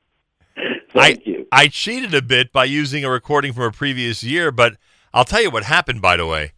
Thank 0.94 1.20
I, 1.20 1.22
you. 1.24 1.48
I 1.50 1.68
cheated 1.70 2.14
a 2.14 2.22
bit 2.22 2.52
by 2.52 2.66
using 2.66 3.06
a 3.06 3.10
recording 3.10 3.54
from 3.54 3.64
a 3.64 3.72
previous 3.72 4.22
year, 4.22 4.52
but 4.52 4.76
I'll 5.14 5.24
tell 5.24 5.42
you 5.42 5.50
what 5.50 5.64
happened, 5.64 6.02
by 6.02 6.18
the 6.18 6.26
way. 6.26 6.52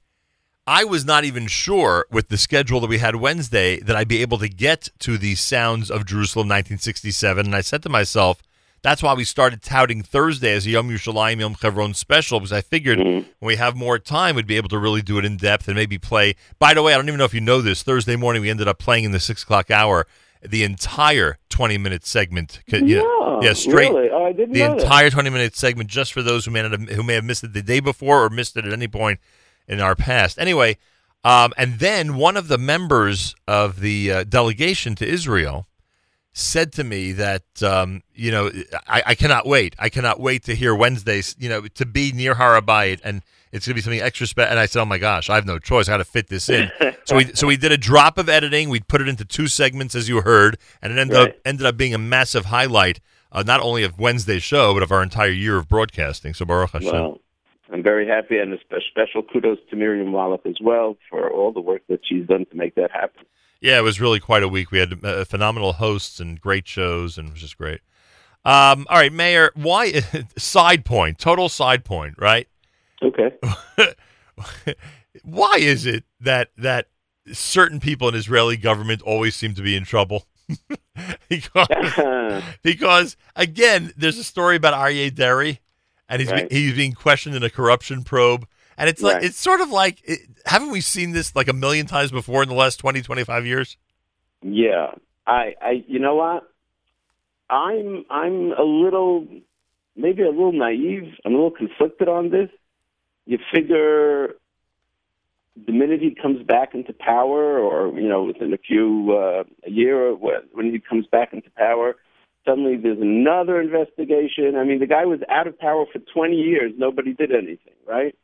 I 0.68 0.84
was 0.84 1.04
not 1.04 1.24
even 1.24 1.48
sure 1.48 2.06
with 2.12 2.30
the 2.30 2.38
schedule 2.38 2.80
that 2.82 2.90
we 2.90 3.00
had 3.00 3.16
Wednesday 3.16 3.80
that 3.80 3.96
I'd 3.96 4.08
be 4.08 4.22
able 4.22 4.38
to 4.38 4.48
get 4.48 4.90
to 5.00 5.18
the 5.18 5.34
sounds 5.34 5.90
of 5.90 6.06
Jerusalem 6.06 6.48
1967. 6.48 7.48
And 7.48 7.56
I 7.56 7.62
said 7.62 7.82
to 7.84 7.90
myself, 7.90 8.44
that's 8.84 9.02
why 9.02 9.14
we 9.16 9.24
started 9.24 9.64
touting 9.64 10.04
Thursday 10.04 10.54
as 10.54 10.68
a 10.68 10.72
Yom 10.72 10.90
Yerushalayim 10.90 11.40
Yom 11.40 11.56
Chevron 11.56 11.96
special 11.96 12.40
because 12.40 12.54
I 12.54 12.62
figured 12.62 13.00
mm-hmm. 13.00 13.28
when 13.40 13.48
we 13.48 13.56
have 13.56 13.76
more 13.76 13.98
time, 13.98 14.36
we'd 14.36 14.46
be 14.46 14.58
able 14.58 14.70
to 14.70 14.78
really 14.78 15.02
do 15.02 15.18
it 15.18 15.26
in 15.26 15.38
depth 15.38 15.68
and 15.68 15.76
maybe 15.76 15.98
play. 15.98 16.36
By 16.60 16.76
the 16.76 16.84
way, 16.84 16.94
I 16.94 16.98
don't 16.98 17.08
even 17.08 17.18
know 17.18 17.26
if 17.26 17.34
you 17.34 17.42
know 17.42 17.62
this. 17.62 17.82
Thursday 17.82 18.16
morning, 18.16 18.44
we 18.44 18.50
ended 18.50 18.68
up 18.68 18.78
playing 18.78 19.04
in 19.04 19.12
the 19.12 19.20
six 19.20 19.42
o'clock 19.42 19.72
hour 19.72 20.06
the 20.44 20.64
entire 20.64 21.38
20 21.50 21.78
minute 21.80 22.06
segment. 22.06 22.62
Know, 22.72 23.40
yeah, 23.42 23.54
straight. 23.54 23.92
really? 23.92 24.10
Oh, 24.12 24.26
I 24.26 24.32
didn't 24.32 24.54
the 24.54 24.60
know 24.60 24.76
that. 24.76 24.84
entire 24.84 25.10
20 25.10 25.30
minute 25.32 25.56
segment 25.56 25.90
just 25.90 26.14
for 26.14 26.22
those 26.22 26.46
who 26.46 26.52
may, 26.52 26.62
not 26.62 26.72
have, 26.72 26.90
who 26.90 27.04
may 27.04 27.16
have 27.16 27.26
missed 27.26 27.44
it 27.44 27.54
the 27.54 27.64
day 27.64 27.80
before 27.80 28.24
or 28.24 28.30
missed 28.30 28.58
it 28.58 28.66
at 28.66 28.74
any 28.74 28.88
point 28.88 29.20
in 29.68 29.80
our 29.80 29.96
past. 29.96 30.40
Anyway, 30.40 30.78
um, 31.24 31.54
and 31.58 31.80
then 31.80 32.16
one 32.16 32.38
of 32.38 32.48
the 32.48 32.58
members 32.58 33.36
of 33.48 33.80
the 33.80 34.12
uh, 34.12 34.24
delegation 34.24 34.96
to 34.96 35.08
Israel 35.08 35.68
said 36.34 36.72
to 36.74 36.84
me 36.84 37.12
that 37.12 37.44
um, 37.62 38.02
you 38.14 38.32
know 38.32 38.52
I, 38.88 39.04
I 39.08 39.16
cannot 39.16 39.46
wait. 39.46 39.76
I 39.78 39.90
cannot 39.90 40.20
wait 40.20 40.44
to 40.46 40.56
hear 40.56 40.74
Wednesdays. 40.74 41.36
You 41.38 41.50
know, 41.50 41.62
to 41.68 41.86
be 41.86 42.12
near 42.12 42.36
Har 42.36 42.60
HaBayit, 42.60 43.02
and 43.04 43.22
it's 43.52 43.68
going 43.68 43.74
to 43.74 43.76
be 43.76 43.82
something 43.82 44.02
extra 44.02 44.28
special. 44.28 44.52
And 44.52 44.60
I 44.60 44.66
said, 44.66 44.82
"Oh 44.82 44.86
my 44.86 44.98
gosh, 44.98 45.30
I 45.30 45.36
have 45.36 45.46
no 45.46 45.60
choice. 45.60 45.88
I 45.88 45.94
got 45.94 45.98
to 45.98 46.06
fit 46.06 46.28
this 46.28 46.50
in." 46.50 46.72
so 47.06 47.16
we 47.16 47.26
so 47.34 47.48
we 47.48 47.58
did 47.58 47.72
a 47.72 47.78
drop 47.78 48.18
of 48.18 48.30
editing. 48.30 48.70
We 48.70 48.80
put 48.80 49.02
it 49.02 49.08
into 49.08 49.26
two 49.26 49.48
segments, 49.48 49.94
as 49.94 50.10
you 50.10 50.22
heard, 50.22 50.58
and 50.82 50.94
it 50.94 51.00
ended 51.00 51.18
up 51.18 51.36
ended 51.46 51.66
up 51.66 51.78
being 51.78 51.94
a 51.94 52.00
massive 52.00 52.46
highlight, 52.46 53.00
uh, 53.32 53.44
not 53.46 53.60
only 53.62 53.84
of 53.84 54.00
Wednesday's 54.00 54.44
show, 54.44 54.74
but 54.74 54.84
of 54.84 54.92
our 54.92 55.04
entire 55.04 55.30
year 55.30 55.58
of 55.58 55.68
broadcasting. 55.68 56.34
So 56.34 56.46
Baruch 56.46 56.72
Hashem. 56.72 57.18
I'm 57.72 57.82
very 57.82 58.08
happy, 58.08 58.38
and 58.38 58.54
a 58.54 58.58
special 58.90 59.24
kudos 59.24 59.60
to 59.70 59.76
Miriam 59.76 60.12
Wallach 60.12 60.46
as 60.46 60.58
well 60.62 60.98
for 61.10 61.32
all 61.32 61.54
the 61.54 61.62
work 61.62 61.82
that 61.88 62.02
she's 62.04 62.28
done 62.28 62.46
to 62.52 62.56
make 62.56 62.76
that 62.76 62.92
happen. 62.92 63.24
Yeah, 63.62 63.78
it 63.78 63.84
was 63.84 64.02
really 64.02 64.20
quite 64.20 64.44
a 64.44 64.48
week. 64.48 64.72
We 64.72 64.80
had 64.80 65.04
uh, 65.04 65.24
phenomenal 65.24 65.74
hosts 65.74 66.20
and 66.20 66.42
great 66.42 66.68
shows, 66.68 67.18
and 67.18 67.30
it 67.30 67.32
was 67.32 67.42
just 67.42 67.58
great. 67.58 67.82
Um, 68.44 68.88
all 68.90 68.98
right, 68.98 69.14
Meir. 69.14 69.52
Why? 69.56 70.02
side 70.38 70.84
point, 70.84 71.20
total 71.20 71.48
side 71.48 71.86
point, 71.86 72.16
right? 72.18 72.48
Okay. 73.04 73.32
why 75.24 75.58
is 75.60 75.86
it 75.86 76.04
that 76.20 76.50
that 76.58 76.88
certain 77.32 77.80
people 77.80 78.10
in 78.10 78.16
Israeli 78.16 78.58
government 78.58 79.02
always 79.04 79.36
seem 79.36 79.54
to 79.56 79.62
be 79.62 79.76
in 79.76 79.86
trouble? 79.86 80.26
because, 81.30 81.68
because 82.64 83.18
again, 83.36 83.94
there's 83.96 84.18
a 84.18 84.24
story 84.24 84.56
about 84.56 84.74
Aryeh 84.74 85.14
Deri, 85.14 85.60
and 86.12 86.20
he's 86.20 86.30
Right. 86.30 86.48
be, 86.50 86.56
he's 86.56 86.76
being 86.76 86.94
questioned 86.94 87.36
in 87.36 87.42
a 87.42 87.50
corruption 87.50 88.04
probe, 88.04 88.46
and 88.78 88.90
it's 88.90 89.02
like 89.02 89.16
Right. 89.16 89.24
it's 89.24 89.40
sort 89.40 89.62
of 89.62 89.72
like 89.72 90.02
it, 90.04 90.20
haven't 90.46 90.70
we 90.70 90.82
seen 90.82 91.14
this 91.14 91.36
like 91.36 91.48
a 91.48 91.54
million 91.54 91.88
times 91.88 92.12
before 92.12 92.44
in 92.44 92.50
the 92.50 92.56
last 92.56 92.76
20, 92.78 93.02
25 93.02 93.46
years? 93.46 93.78
Yeah, 94.44 94.92
I, 95.26 95.56
I, 95.62 95.84
you 95.88 96.00
know 96.00 96.16
what? 96.16 96.44
I'm, 97.50 98.06
I'm 98.10 98.52
a 98.52 98.64
little, 98.64 99.28
maybe 99.96 100.24
a 100.24 100.30
little 100.30 100.52
naive. 100.52 101.14
I'm 101.26 101.34
a 101.34 101.36
little 101.36 101.52
conflicted 101.52 102.08
on 102.10 102.30
this. 102.30 102.50
You 103.26 103.38
figure 103.54 104.36
the 105.66 105.72
minute 105.72 106.02
he 106.02 106.16
comes 106.16 106.44
back 106.44 106.74
into 106.74 106.94
power, 106.94 107.60
or 107.60 107.98
you 108.00 108.08
know, 108.10 108.24
within 108.24 108.54
a 108.54 108.58
few 108.58 109.14
uh, 109.14 109.44
a 109.66 109.70
year, 109.70 109.98
or 110.10 110.16
when 110.54 110.72
he 110.72 110.80
comes 110.80 111.06
back 111.08 111.34
into 111.34 111.50
power, 111.52 111.96
suddenly 112.46 112.78
there's 112.78 113.00
another 113.02 113.60
investigation. 113.62 114.56
I 114.56 114.64
mean, 114.64 114.80
the 114.80 114.88
guy 114.88 115.06
was 115.06 115.20
out 115.30 115.48
of 115.48 115.58
power 115.60 115.86
for 115.92 116.00
20 116.00 116.36
years. 116.36 116.72
Nobody 116.78 117.14
did 117.14 117.32
anything, 117.32 117.74
right? 117.88 118.16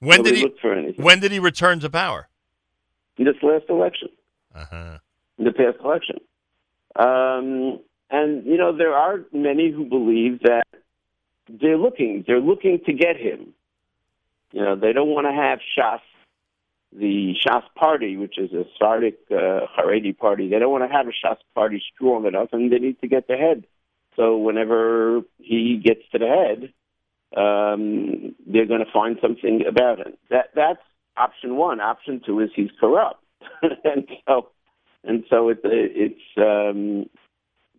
When 0.00 0.18
Nobody 0.18 0.30
did 0.30 0.38
he 0.38 0.44
looked 0.44 0.60
for 0.60 0.72
anything. 0.74 1.04
when 1.04 1.20
did 1.20 1.32
he 1.32 1.38
return 1.38 1.80
to 1.80 1.90
power? 1.90 2.28
in 3.18 3.24
this 3.26 3.36
last 3.42 3.64
election? 3.68 4.08
Uh-huh. 4.54 4.98
in 5.38 5.44
the 5.44 5.52
past 5.52 5.76
election. 5.84 6.16
Um, 6.96 7.80
and 8.10 8.44
you 8.46 8.56
know 8.56 8.76
there 8.76 8.94
are 8.94 9.20
many 9.32 9.70
who 9.70 9.84
believe 9.84 10.40
that 10.40 10.66
they're 11.48 11.76
looking 11.78 12.24
they're 12.26 12.40
looking 12.40 12.80
to 12.86 12.92
get 12.92 13.16
him. 13.16 13.52
You 14.52 14.62
know 14.62 14.74
they 14.76 14.92
don't 14.92 15.10
want 15.10 15.26
to 15.28 15.32
have 15.32 15.60
Shas, 15.76 16.00
the 16.92 17.34
Shas 17.44 17.62
party, 17.76 18.16
which 18.16 18.38
is 18.38 18.52
a 18.52 18.64
Sephardic 18.72 19.18
uh, 19.30 19.66
Haredi 19.78 20.16
party. 20.16 20.48
They 20.48 20.58
don't 20.58 20.72
want 20.72 20.84
to 20.84 20.96
have 20.96 21.06
a 21.06 21.10
Shas 21.10 21.38
party 21.54 21.82
strong 21.94 22.26
enough, 22.26 22.48
and 22.52 22.72
they 22.72 22.78
need 22.78 23.00
to 23.00 23.08
get 23.08 23.28
the 23.28 23.36
head. 23.36 23.64
So 24.16 24.36
whenever 24.38 25.22
he 25.38 25.80
gets 25.82 26.02
to 26.12 26.18
the 26.18 26.26
head, 26.26 26.72
um, 27.36 28.34
they're 28.46 28.66
going 28.66 28.84
to 28.84 28.92
find 28.92 29.18
something 29.22 29.64
about 29.66 29.98
him. 29.98 30.14
That 30.30 30.50
that's 30.54 30.82
option 31.16 31.56
one. 31.56 31.80
Option 31.80 32.20
two 32.24 32.40
is 32.40 32.50
he's 32.54 32.70
corrupt, 32.80 33.22
and 33.62 34.08
so 34.26 34.48
and 35.04 35.24
so 35.30 35.48
it, 35.48 35.60
it's 35.62 36.20
um, 36.36 37.08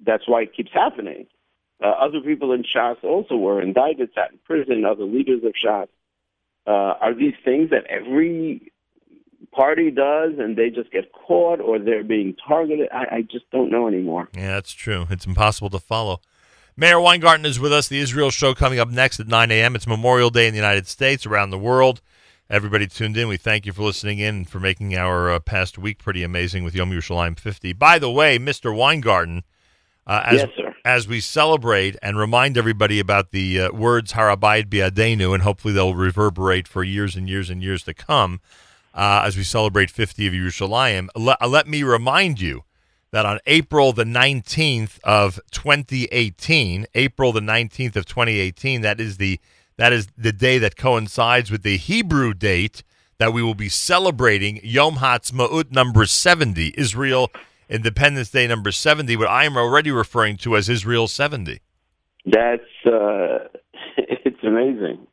that's 0.05 0.27
why 0.27 0.43
it 0.43 0.55
keeps 0.55 0.71
happening. 0.73 1.27
Uh, 1.83 1.87
other 1.87 2.21
people 2.21 2.53
in 2.53 2.63
Shas 2.63 3.03
also 3.03 3.35
were 3.35 3.61
indicted, 3.61 4.09
sat 4.15 4.31
in 4.31 4.39
prison. 4.45 4.85
Other 4.85 5.03
leaders 5.03 5.43
of 5.43 5.53
Shas. 5.53 5.87
Uh, 6.65 6.95
are 7.01 7.13
these 7.15 7.33
things 7.43 7.71
that 7.71 7.85
every 7.87 8.70
party 9.51 9.91
does, 9.91 10.33
and 10.37 10.55
they 10.55 10.69
just 10.69 10.91
get 10.91 11.11
caught, 11.13 11.59
or 11.59 11.79
they're 11.79 12.03
being 12.03 12.35
targeted? 12.47 12.89
I, 12.91 13.15
I 13.15 13.21
just 13.21 13.49
don't 13.51 13.71
know 13.71 13.87
anymore. 13.87 14.29
Yeah, 14.35 14.55
that's 14.55 14.73
true. 14.73 15.07
It's 15.09 15.25
impossible 15.25 15.69
to 15.71 15.79
follow. 15.79 16.21
Meir 16.77 16.99
Weingarten 16.99 17.45
is 17.45 17.59
with 17.59 17.73
us. 17.73 17.87
The 17.87 17.99
Israel 17.99 18.31
show 18.31 18.53
coming 18.53 18.79
up 18.79 18.89
next 18.89 19.19
at 19.19 19.27
9 19.27 19.51
a.m. 19.51 19.75
It's 19.75 19.87
Memorial 19.87 20.29
Day 20.29 20.47
in 20.47 20.53
the 20.53 20.59
United 20.59 20.87
States, 20.87 21.25
around 21.25 21.49
the 21.49 21.57
world. 21.57 22.01
Everybody 22.49 22.87
tuned 22.87 23.17
in. 23.17 23.27
We 23.27 23.37
thank 23.37 23.65
you 23.65 23.73
for 23.73 23.83
listening 23.83 24.19
in 24.19 24.35
and 24.35 24.49
for 24.49 24.59
making 24.59 24.95
our 24.95 25.31
uh, 25.31 25.39
past 25.39 25.77
week 25.77 25.99
pretty 25.99 26.23
amazing 26.23 26.63
with 26.63 26.75
Yom 26.75 26.91
Yerushalayim 26.91 27.39
50. 27.39 27.73
By 27.73 27.99
the 27.99 28.11
way, 28.11 28.37
Mr. 28.37 28.75
Weingarten, 28.75 29.43
uh, 30.05 30.23
as, 30.25 30.41
Yes, 30.41 30.73
as 30.83 31.07
we 31.07 31.19
celebrate 31.19 31.95
and 32.01 32.17
remind 32.17 32.57
everybody 32.57 32.99
about 32.99 33.31
the 33.31 33.61
uh, 33.61 33.71
words 33.71 34.13
Har 34.13 34.35
HaBayit 34.35 34.65
Biadenu, 34.65 35.33
and 35.33 35.43
hopefully 35.43 35.73
they'll 35.73 35.93
reverberate 35.93 36.67
for 36.67 36.83
years 36.83 37.15
and 37.15 37.29
years 37.29 37.49
and 37.49 37.61
years 37.61 37.83
to 37.83 37.93
come 37.93 38.41
uh, 38.93 39.23
as 39.25 39.37
we 39.37 39.43
celebrate 39.43 39.89
50 39.89 40.27
of 40.27 40.33
Yerushalayim, 40.33 41.09
let, 41.15 41.41
uh, 41.41 41.47
let 41.47 41.67
me 41.67 41.83
remind 41.83 42.41
you 42.41 42.63
that 43.11 43.25
on 43.25 43.39
April 43.45 43.93
the 43.93 44.03
19th 44.03 44.99
of 45.03 45.39
2018, 45.51 46.87
April 46.95 47.31
the 47.31 47.41
19th 47.41 47.95
of 47.95 48.05
2018, 48.05 48.81
that 48.81 48.99
is 48.99 49.17
the 49.17 49.39
that 49.77 49.93
is 49.93 50.07
the 50.15 50.33
day 50.33 50.59
that 50.59 50.75
coincides 50.75 51.49
with 51.49 51.63
the 51.63 51.77
Hebrew 51.77 52.33
date 52.33 52.83
that 53.17 53.33
we 53.33 53.41
will 53.41 53.55
be 53.55 53.69
celebrating 53.69 54.59
Yom 54.63 54.97
Ha'atzmaut 54.97 55.71
number 55.71 56.05
70, 56.05 56.73
Israel 56.77 57.31
Independence 57.69 58.29
Day 58.29 58.47
number 58.47 58.71
70, 58.71 59.15
what 59.15 59.29
I 59.29 59.45
am 59.45 59.57
already 59.57 59.91
referring 59.91 60.37
to 60.37 60.55
as 60.55 60.69
Israel 60.69 61.07
70. 61.07 61.61
That's 62.25 62.61
uh, 62.85 63.47
it's 63.97 64.43
amazing. 64.43 65.07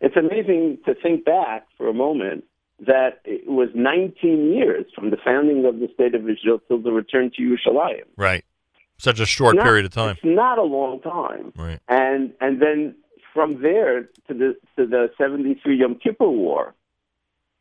It's 0.00 0.16
amazing 0.16 0.78
to 0.86 0.94
think 0.94 1.24
back 1.24 1.66
for 1.76 1.88
a 1.88 1.94
moment 1.94 2.44
that 2.86 3.20
it 3.24 3.48
was 3.48 3.68
19 3.74 4.52
years 4.52 4.86
from 4.94 5.10
the 5.10 5.16
founding 5.24 5.64
of 5.64 5.78
the 5.78 5.88
state 5.94 6.14
of 6.14 6.28
Israel 6.28 6.60
till 6.68 6.78
the 6.78 6.90
return 6.92 7.30
to 7.36 7.42
Yerushalayim. 7.42 8.04
Right. 8.16 8.44
Such 8.98 9.20
a 9.20 9.26
short 9.26 9.56
Not- 9.56 9.64
period 9.64 9.84
of 9.84 9.92
time. 9.92 10.12
It's 10.12 10.24
not 10.24 10.58
a 10.58 10.62
long 10.62 11.00
time. 11.00 11.52
Right. 11.56 11.80
And 11.88 12.32
and 12.40 12.60
then 12.60 12.94
from 13.32 13.62
there 13.62 14.02
to 14.28 14.34
the 14.34 14.56
to 14.76 14.86
the 14.86 15.10
73 15.18 15.76
Yom 15.78 15.96
Kippur 15.96 16.28
War, 16.28 16.74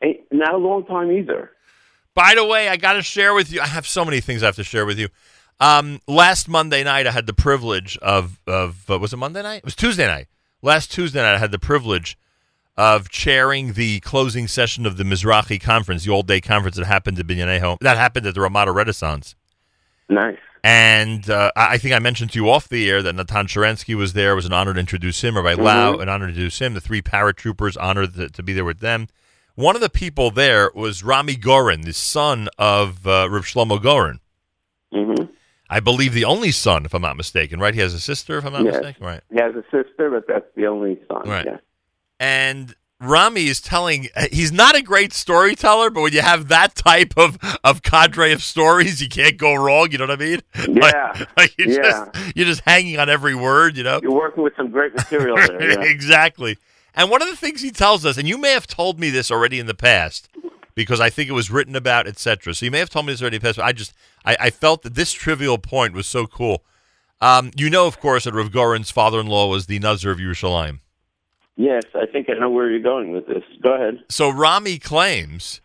ain't 0.03 0.21
not 0.31 0.53
a 0.53 0.57
long 0.57 0.85
time 0.85 1.11
either. 1.11 1.51
By 2.13 2.33
the 2.35 2.45
way, 2.45 2.67
I 2.67 2.75
got 2.77 2.93
to 2.93 3.01
share 3.01 3.33
with 3.33 3.51
you. 3.51 3.61
I 3.61 3.67
have 3.67 3.87
so 3.87 4.03
many 4.03 4.19
things 4.19 4.43
I 4.43 4.47
have 4.47 4.55
to 4.57 4.63
share 4.63 4.85
with 4.85 4.99
you. 4.99 5.07
Um, 5.61 6.01
last 6.07 6.49
Monday 6.49 6.83
night, 6.83 7.07
I 7.07 7.11
had 7.11 7.25
the 7.25 7.33
privilege 7.33 7.97
of 7.99 8.39
of 8.47 8.89
uh, 8.89 8.99
was 8.99 9.13
it 9.13 9.17
Monday 9.17 9.41
night? 9.43 9.57
It 9.57 9.65
was 9.65 9.75
Tuesday 9.75 10.07
night. 10.07 10.27
Last 10.61 10.91
Tuesday 10.91 11.21
night, 11.21 11.35
I 11.35 11.37
had 11.39 11.51
the 11.51 11.59
privilege 11.59 12.17
of 12.77 13.09
chairing 13.09 13.73
the 13.73 13.99
closing 13.99 14.47
session 14.47 14.85
of 14.85 14.97
the 14.97 15.03
Mizrachi 15.03 15.59
conference, 15.61 16.05
the 16.05 16.11
all 16.11 16.23
day 16.23 16.41
conference 16.41 16.77
that 16.77 16.85
happened 16.85 17.19
at 17.19 17.27
Binyanei 17.27 17.59
HaUma. 17.59 17.77
That 17.81 17.97
happened 17.97 18.25
at 18.25 18.33
the 18.35 18.41
Ramada 18.41 18.71
Renaissance. 18.71 19.35
Nice. 20.09 20.37
And 20.63 21.27
uh, 21.29 21.51
I 21.55 21.77
think 21.79 21.93
I 21.95 21.99
mentioned 21.99 22.31
to 22.33 22.39
you 22.39 22.49
off 22.49 22.69
the 22.69 22.89
air 22.89 23.01
that 23.01 23.13
Natan 23.15 23.47
Sharansky 23.47 23.95
was 23.95 24.13
there. 24.13 24.33
It 24.33 24.35
was 24.35 24.45
an 24.45 24.53
honor 24.53 24.73
to 24.73 24.79
introduce 24.79 25.23
him. 25.23 25.35
Rabbi 25.35 25.53
Lau, 25.61 25.93
Mhm. 25.95 26.01
an 26.03 26.09
honor 26.09 26.25
to 26.27 26.29
introduce 26.29 26.59
him. 26.61 26.73
The 26.75 26.81
three 26.81 27.01
paratroopers, 27.01 27.75
honored 27.81 28.13
to, 28.15 28.29
to 28.29 28.43
be 28.43 28.53
there 28.53 28.65
with 28.65 28.79
them. 28.79 29.07
One 29.55 29.75
of 29.75 29.81
the 29.81 29.89
people 29.89 30.29
there 30.31 30.69
was 30.75 31.03
Rami 31.03 31.35
Goren, 31.35 31.81
the 31.81 31.93
son 31.93 32.47
of 32.59 33.05
uh, 33.07 33.27
Rav 33.29 33.43
Shlomo 33.45 33.81
Goren. 33.81 34.19
Mm-hmm. 34.93 35.25
I 35.69 35.79
believe 35.79 36.13
the 36.13 36.25
only 36.25 36.51
son, 36.51 36.85
if 36.85 36.93
I'm 36.93 37.01
not 37.01 37.17
mistaken, 37.17 37.59
right? 37.59 37.73
He 37.73 37.79
has 37.79 37.93
a 37.93 37.99
sister, 37.99 38.37
if 38.37 38.45
I'm 38.45 38.53
not 38.53 38.63
Yes. 38.65 38.75
mistaken, 38.75 39.05
right? 39.05 39.21
He 39.31 39.39
has 39.41 39.55
a 39.55 39.63
sister, 39.71 40.09
but 40.11 40.27
that's 40.27 40.45
the 40.55 40.67
only 40.67 40.99
son. 41.07 41.27
Right. 41.27 41.45
Yeah. 41.45 41.57
And 42.21 42.75
Rami 42.99 43.47
is 43.47 43.59
telling 43.59 44.07
he's 44.31 44.51
not 44.51 44.75
a 44.75 44.83
great 44.83 45.11
storyteller, 45.11 45.89
but 45.89 46.01
when 46.01 46.13
you 46.13 46.21
have 46.21 46.49
that 46.49 46.75
type 46.75 47.15
of, 47.17 47.39
of 47.63 47.81
cadre 47.81 48.31
of 48.31 48.43
stories, 48.43 49.01
you 49.01 49.09
can't 49.09 49.37
go 49.37 49.55
wrong. 49.55 49.91
You 49.91 49.97
know 49.97 50.03
what 50.05 50.21
I 50.21 50.23
mean? 50.23 50.41
Yeah. 50.69 51.13
Like, 51.15 51.37
like 51.37 51.57
you 51.57 51.65
Yeah. 51.73 51.81
just 52.13 52.35
you're 52.37 52.45
just 52.45 52.61
hanging 52.61 52.99
on 52.99 53.09
every 53.09 53.33
word. 53.33 53.75
You 53.75 53.83
know. 53.83 53.99
You're 54.03 54.11
working 54.13 54.43
with 54.43 54.55
some 54.55 54.69
great 54.69 54.93
material 54.93 55.35
there. 55.35 55.71
Yeah. 55.81 55.81
exactly. 55.81 56.57
And 56.93 57.09
one 57.09 57.23
of 57.23 57.27
the 57.29 57.35
things 57.35 57.61
he 57.63 57.71
tells 57.71 58.05
us, 58.05 58.17
and 58.17 58.27
you 58.27 58.37
may 58.37 58.51
have 58.51 58.67
told 58.67 58.99
me 58.99 59.09
this 59.09 59.31
already 59.31 59.57
in 59.59 59.65
the 59.65 59.73
past, 59.73 60.29
because 60.75 60.99
I 60.99 61.09
think 61.09 61.27
it 61.27 61.33
was 61.33 61.49
written 61.49 61.75
about, 61.75 62.05
etc. 62.05 62.53
So 62.53 62.65
you 62.65 62.71
may 62.71 62.79
have 62.79 62.89
told 62.91 63.07
me 63.07 63.13
this 63.13 63.21
already 63.21 63.37
in 63.37 63.41
the 63.41 63.47
past. 63.47 63.57
But 63.57 63.65
I 63.65 63.71
just 63.71 63.93
I, 64.25 64.37
I 64.39 64.49
felt 64.51 64.83
that 64.83 64.93
this 64.93 65.11
trivial 65.11 65.57
point 65.57 65.95
was 65.95 66.05
so 66.05 66.27
cool. 66.27 66.63
Um, 67.19 67.49
you 67.55 67.71
know, 67.71 67.87
of 67.87 67.99
course, 67.99 68.25
that 68.25 68.33
Rav 68.35 68.51
Goren's 68.51 68.91
father-in-law 68.91 69.49
was 69.49 69.65
the 69.65 69.79
Nazir 69.79 70.11
of 70.11 70.19
Yerushalayim. 70.19 70.80
Yes, 71.61 71.83
I 71.93 72.07
think 72.07 72.27
I 72.27 72.39
know 72.39 72.49
where 72.49 72.71
you're 72.71 72.79
going 72.79 73.11
with 73.11 73.27
this. 73.27 73.43
Go 73.61 73.75
ahead. 73.75 74.03
So 74.09 74.31
Rami 74.31 74.79
claims 74.79 75.61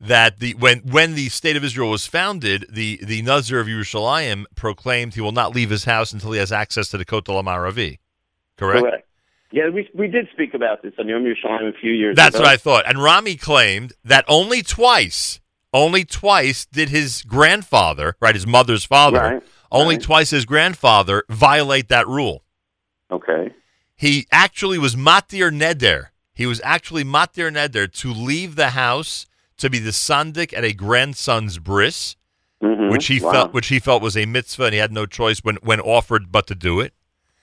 that 0.00 0.40
the 0.40 0.54
when 0.54 0.78
when 0.80 1.14
the 1.14 1.28
state 1.28 1.56
of 1.56 1.62
Israel 1.62 1.90
was 1.90 2.08
founded, 2.08 2.66
the 2.68 2.98
the 3.04 3.22
Nazir 3.22 3.60
of 3.60 3.68
Yerushalayim 3.68 4.46
proclaimed 4.56 5.14
he 5.14 5.20
will 5.20 5.30
not 5.30 5.54
leave 5.54 5.70
his 5.70 5.84
house 5.84 6.12
until 6.12 6.32
he 6.32 6.40
has 6.40 6.50
access 6.50 6.88
to 6.88 6.98
the 6.98 7.04
Kotel 7.04 7.40
HaMaaravi. 7.40 7.98
Correct. 8.56 8.80
Correct. 8.82 9.08
Yeah, 9.52 9.68
we 9.68 9.88
we 9.94 10.08
did 10.08 10.26
speak 10.32 10.54
about 10.54 10.82
this 10.82 10.92
on 10.98 11.06
Yom 11.06 11.22
Yerushalayim 11.22 11.68
a 11.68 11.78
few 11.80 11.92
years 11.92 12.14
ago. 12.14 12.22
That's 12.22 12.34
ago. 12.34 12.42
what 12.42 12.52
I 12.52 12.56
thought. 12.56 12.84
And 12.88 13.00
Rami 13.00 13.36
claimed 13.36 13.92
that 14.04 14.24
only 14.26 14.62
twice, 14.62 15.38
only 15.72 16.04
twice 16.04 16.66
did 16.66 16.88
his 16.88 17.22
grandfather, 17.22 18.16
right, 18.20 18.34
his 18.34 18.46
mother's 18.46 18.84
father, 18.84 19.20
Right, 19.20 19.42
only 19.70 19.94
right. 19.94 20.02
twice 20.02 20.30
his 20.30 20.44
grandfather 20.44 21.22
violate 21.30 21.88
that 21.90 22.08
rule. 22.08 22.42
Okay. 23.12 23.54
He 23.98 24.26
actually 24.30 24.78
was 24.78 24.94
matir 24.94 25.50
neder. 25.50 26.06
He 26.32 26.46
was 26.46 26.60
actually 26.62 27.02
matir 27.02 27.50
neder 27.52 27.90
to 27.94 28.12
leave 28.12 28.54
the 28.54 28.70
house 28.70 29.26
to 29.56 29.68
be 29.68 29.80
the 29.80 29.90
sandik 29.90 30.56
at 30.56 30.62
a 30.64 30.72
grandson's 30.72 31.58
bris, 31.58 32.14
Mhm. 32.62 32.90
which 32.92 33.06
he 33.08 33.18
Wow. 33.20 33.32
felt 33.32 33.52
which 33.52 33.66
he 33.66 33.80
felt 33.80 34.00
was 34.00 34.16
a 34.16 34.24
mitzvah, 34.24 34.66
and 34.66 34.72
he 34.74 34.78
had 34.78 34.92
no 34.92 35.04
choice 35.04 35.40
when 35.40 35.56
when 35.56 35.80
offered 35.80 36.30
but 36.30 36.46
to 36.46 36.54
do 36.54 36.78
it. 36.78 36.94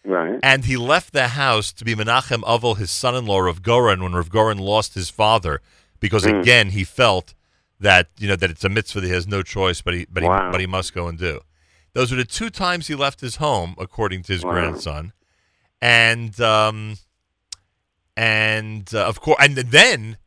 Right. 0.05 0.39
And 0.41 0.63
he 0.63 0.77
left 0.77 1.11
the 1.11 1.29
house 1.29 1.73
to 1.73 1.83
be 1.83 1.93
Menachem 1.93 2.41
Avel, 2.43 2.77
his 2.77 2.89
son-in-law, 2.91 3.39
Rav 3.39 3.61
Goren, 3.61 4.01
when 4.01 4.13
Rav 4.13 4.29
Goren 4.29 4.57
lost 4.59 4.93
his 4.93 5.09
father, 5.09 5.61
because 5.99 6.23
Mm. 6.23 6.39
again 6.39 6.69
he 6.69 6.85
felt 6.85 7.33
that 7.81 8.07
you 8.17 8.29
know 8.29 8.37
that 8.37 8.49
it's 8.49 8.63
a 8.63 8.69
mitzvah 8.69 9.01
that 9.01 9.07
he 9.07 9.13
has 9.13 9.27
no 9.27 9.43
choice, 9.43 9.81
but 9.81 9.93
he 9.93 10.05
but 10.09 10.23
Wow. 10.23 10.45
he 10.45 10.51
but 10.53 10.61
he 10.61 10.67
must 10.67 10.93
go 10.93 11.09
and 11.09 11.17
do. 11.19 11.41
Those 11.93 12.13
are 12.13 12.15
the 12.15 12.23
two 12.23 12.49
times 12.49 12.87
he 12.87 12.95
left 12.95 13.19
his 13.19 13.37
home, 13.37 13.75
according 13.77 14.23
to 14.23 14.31
his 14.33 14.43
Wow. 14.45 14.51
grandson, 14.51 15.11
and 15.81 16.39
um, 16.39 16.97
and 18.15 18.89
uh, 18.93 19.05
of 19.05 19.21
course, 19.21 19.37
and 19.41 19.55
then. 19.55 20.17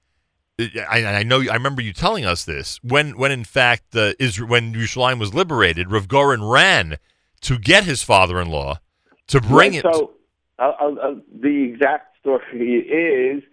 I, 0.91 1.05
I 1.05 1.23
know. 1.23 1.41
I 1.41 1.55
remember 1.55 1.83
you 1.83 1.93
telling 1.93 2.25
us 2.25 2.44
this 2.44 2.81
when, 2.83 3.17
when 3.17 3.31
in 3.31 3.44
fact, 3.44 3.94
uh, 3.94 4.15
Israel, 4.18 4.49
when 4.49 4.75
Yerushalayim 4.75 5.20
was 5.20 5.33
liberated, 5.33 5.93
Rav 5.93 6.09
Goren 6.09 6.43
ran 6.43 6.97
to 7.43 7.59
get 7.60 7.85
his 7.85 8.02
father-in-law 8.02 8.81
to 9.28 9.41
bring 9.41 9.75
Right, 9.75 9.75
it. 9.75 9.85
So, 9.85 10.15
uh, 10.59 10.73
uh, 10.81 11.15
the 11.41 11.62
exact 11.62 12.17
story 12.18 12.81
is 12.81 13.44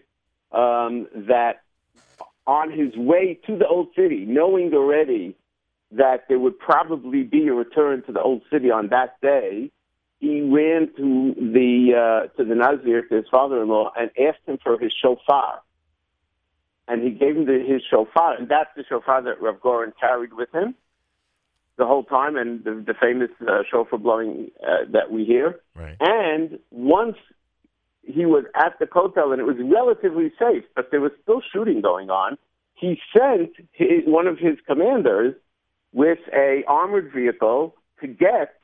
um, 0.51 1.07
that 1.27 1.61
on 2.47 2.71
his 2.71 2.95
way 2.95 3.39
to 3.45 3.57
the 3.57 3.67
old 3.67 3.89
city, 3.95 4.25
knowing 4.27 4.73
already 4.73 5.35
that 5.91 6.23
there 6.27 6.39
would 6.39 6.57
probably 6.59 7.23
be 7.23 7.47
a 7.47 7.53
return 7.53 8.03
to 8.03 8.11
the 8.11 8.21
old 8.21 8.41
city 8.51 8.71
on 8.71 8.89
that 8.89 9.21
day, 9.21 9.71
he 10.19 10.41
ran 10.41 10.89
to 10.97 11.35
the 11.37 11.91
uh, 11.95 12.37
to 12.37 12.45
the 12.45 12.55
Nazir, 12.55 13.03
to 13.07 13.15
his 13.15 13.25
father-in-law, 13.29 13.91
and 13.97 14.09
asked 14.19 14.45
him 14.45 14.57
for 14.63 14.79
his 14.79 14.93
shofar. 15.01 15.61
And 16.87 17.03
he 17.03 17.09
gave 17.09 17.35
him 17.35 17.45
the, 17.45 17.63
his 17.67 17.81
shofar, 17.89 18.35
and 18.35 18.47
that's 18.47 18.69
the 18.75 18.83
shofar 18.87 19.23
that 19.23 19.41
Rav 19.41 19.59
Goren 19.59 19.93
carried 19.99 20.33
with 20.33 20.53
him 20.53 20.75
the 21.77 21.85
whole 21.85 22.03
time, 22.03 22.37
and 22.37 22.63
the, 22.63 22.83
the 22.85 22.93
famous 22.93 23.29
uh, 23.41 23.63
shofar 23.69 23.99
blowing 23.99 24.49
uh, 24.63 24.85
that 24.91 25.11
we 25.11 25.25
hear. 25.25 25.59
Right. 25.75 25.97
And 25.99 26.59
once 26.71 27.17
he 28.03 28.25
was 28.25 28.45
at 28.55 28.77
the 28.79 28.87
hotel, 28.91 29.31
and 29.31 29.41
it 29.41 29.45
was 29.45 29.57
relatively 29.59 30.31
safe, 30.39 30.63
but 30.75 30.91
there 30.91 31.01
was 31.01 31.11
still 31.23 31.41
shooting 31.51 31.81
going 31.81 32.09
on. 32.09 32.37
He 32.75 32.99
sent 33.11 33.51
his, 33.71 34.03
one 34.05 34.27
of 34.27 34.37
his 34.37 34.57
commanders 34.67 35.35
with 35.91 36.19
a 36.33 36.63
armored 36.67 37.11
vehicle 37.13 37.75
to 38.01 38.07
get 38.07 38.54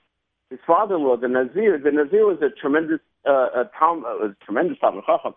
his 0.51 0.59
father-in-law, 0.67 1.17
the 1.17 1.29
Nazir. 1.29 1.79
The 1.79 1.91
Nazir 1.91 2.25
was 2.25 2.37
a 2.41 2.49
tremendous, 2.49 2.99
uh, 3.25 3.31
a 3.31 3.61
uh, 3.61 3.95
was 3.95 4.35
a 4.39 4.45
tremendous 4.45 4.77
Talmid 4.79 5.05
Chacham, 5.05 5.33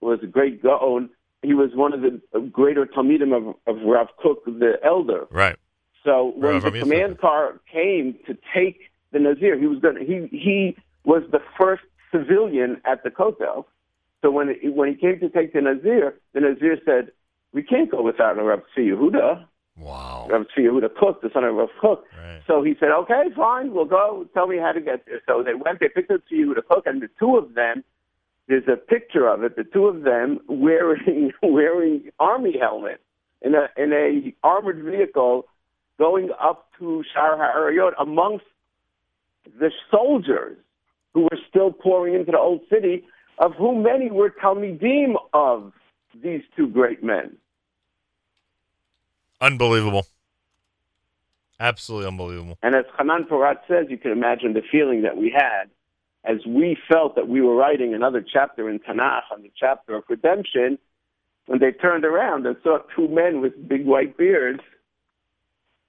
was 0.00 0.20
a 0.22 0.26
great 0.26 0.62
Gaon. 0.62 1.10
He 1.42 1.52
was 1.52 1.70
one 1.74 1.92
of 1.92 2.00
the 2.00 2.20
greater 2.52 2.86
Talmidim 2.86 3.36
of, 3.36 3.56
of 3.66 3.82
Rav 3.82 4.06
Kook, 4.22 4.44
the 4.44 4.74
elder. 4.84 5.26
Right. 5.30 5.56
So 6.04 6.32
when 6.36 6.60
Rav 6.60 6.72
the 6.72 6.78
command 6.78 7.18
car 7.18 7.60
came 7.70 8.16
to 8.26 8.38
take 8.54 8.90
the 9.10 9.18
Nazir, 9.18 9.58
he 9.58 9.66
was 9.66 9.80
going. 9.80 9.96
He 10.06 10.36
he 10.36 10.76
was 11.04 11.24
the 11.32 11.40
first 11.60 11.82
civilian 12.12 12.80
at 12.84 13.02
the 13.02 13.10
Kotel. 13.10 13.64
So 14.22 14.30
when 14.30 14.50
it, 14.50 14.74
when 14.74 14.88
he 14.88 14.94
came 14.94 15.18
to 15.18 15.28
take 15.28 15.52
the 15.52 15.60
Nazir, 15.60 16.14
the 16.32 16.40
Nazir 16.40 16.78
said, 16.84 17.10
"We 17.52 17.64
can't 17.64 17.90
go 17.90 18.00
without 18.02 18.38
a 18.38 18.42
Rav 18.44 18.62
Tzvi 18.76 18.94
Yehuda." 18.94 19.44
Wow. 19.76 20.26
Rav 20.30 20.42
Tzvi 20.42 20.64
Yehuda 20.64 20.94
Kook, 20.98 21.22
the 21.22 21.30
son 21.32 21.44
of 21.44 21.54
Rav 21.54 21.70
Kook. 21.80 22.04
So 22.46 22.62
he 22.62 22.74
said, 22.78 22.90
"Okay, 22.90 23.24
fine, 23.34 23.72
we'll 23.72 23.84
go. 23.84 24.26
Tell 24.34 24.46
me 24.46 24.58
how 24.58 24.72
to 24.72 24.80
get 24.80 25.06
there." 25.06 25.20
So 25.26 25.42
they 25.42 25.54
went. 25.54 25.80
They 25.80 25.88
picked 25.88 26.10
up 26.10 26.22
Tzvi 26.30 26.44
Yehuda 26.44 26.66
Kook, 26.68 26.86
and 26.86 27.00
the 27.00 27.08
two 27.18 27.36
of 27.36 27.54
them. 27.54 27.84
There's 28.48 28.66
a 28.66 28.76
picture 28.76 29.28
of 29.28 29.44
it. 29.44 29.56
The 29.56 29.64
two 29.64 29.86
of 29.86 30.02
them 30.02 30.40
wearing 30.48 31.32
wearing 31.42 32.10
army 32.18 32.58
helmets 32.58 33.02
in 33.40 33.54
a 33.54 33.68
in 33.76 33.92
a 33.92 34.34
armored 34.46 34.82
vehicle 34.82 35.46
going 35.98 36.30
up 36.40 36.68
to 36.78 37.04
Shar 37.14 37.36
HaArayot 37.36 37.92
amongst 37.98 38.44
the 39.58 39.70
soldiers 39.90 40.56
who 41.14 41.22
were 41.22 41.38
still 41.48 41.72
pouring 41.72 42.14
into 42.14 42.32
the 42.32 42.38
old 42.38 42.60
city, 42.70 43.04
of 43.38 43.52
whom 43.54 43.82
many 43.82 44.10
were 44.10 44.30
Talmidim 44.30 45.14
of 45.32 45.72
these 46.22 46.42
two 46.56 46.68
great 46.68 47.02
men. 47.02 47.36
Unbelievable. 49.42 50.06
Absolutely 51.58 52.06
unbelievable. 52.06 52.56
And 52.62 52.76
as 52.76 52.84
Hanan 52.96 53.24
Porat 53.24 53.58
says, 53.68 53.86
you 53.90 53.98
can 53.98 54.12
imagine 54.12 54.52
the 54.52 54.62
feeling 54.70 55.02
that 55.02 55.16
we 55.16 55.30
had 55.30 55.64
as 56.24 56.46
we 56.46 56.78
felt 56.88 57.16
that 57.16 57.28
we 57.28 57.40
were 57.40 57.56
writing 57.56 57.92
another 57.92 58.22
chapter 58.22 58.70
in 58.70 58.78
Tanakh 58.78 59.22
on 59.32 59.42
the 59.42 59.50
chapter 59.58 59.96
of 59.96 60.04
redemption 60.08 60.78
when 61.46 61.58
they 61.58 61.72
turned 61.72 62.04
around 62.04 62.46
and 62.46 62.56
saw 62.62 62.78
two 62.94 63.08
men 63.08 63.40
with 63.40 63.68
big 63.68 63.84
white 63.84 64.16
beards. 64.16 64.60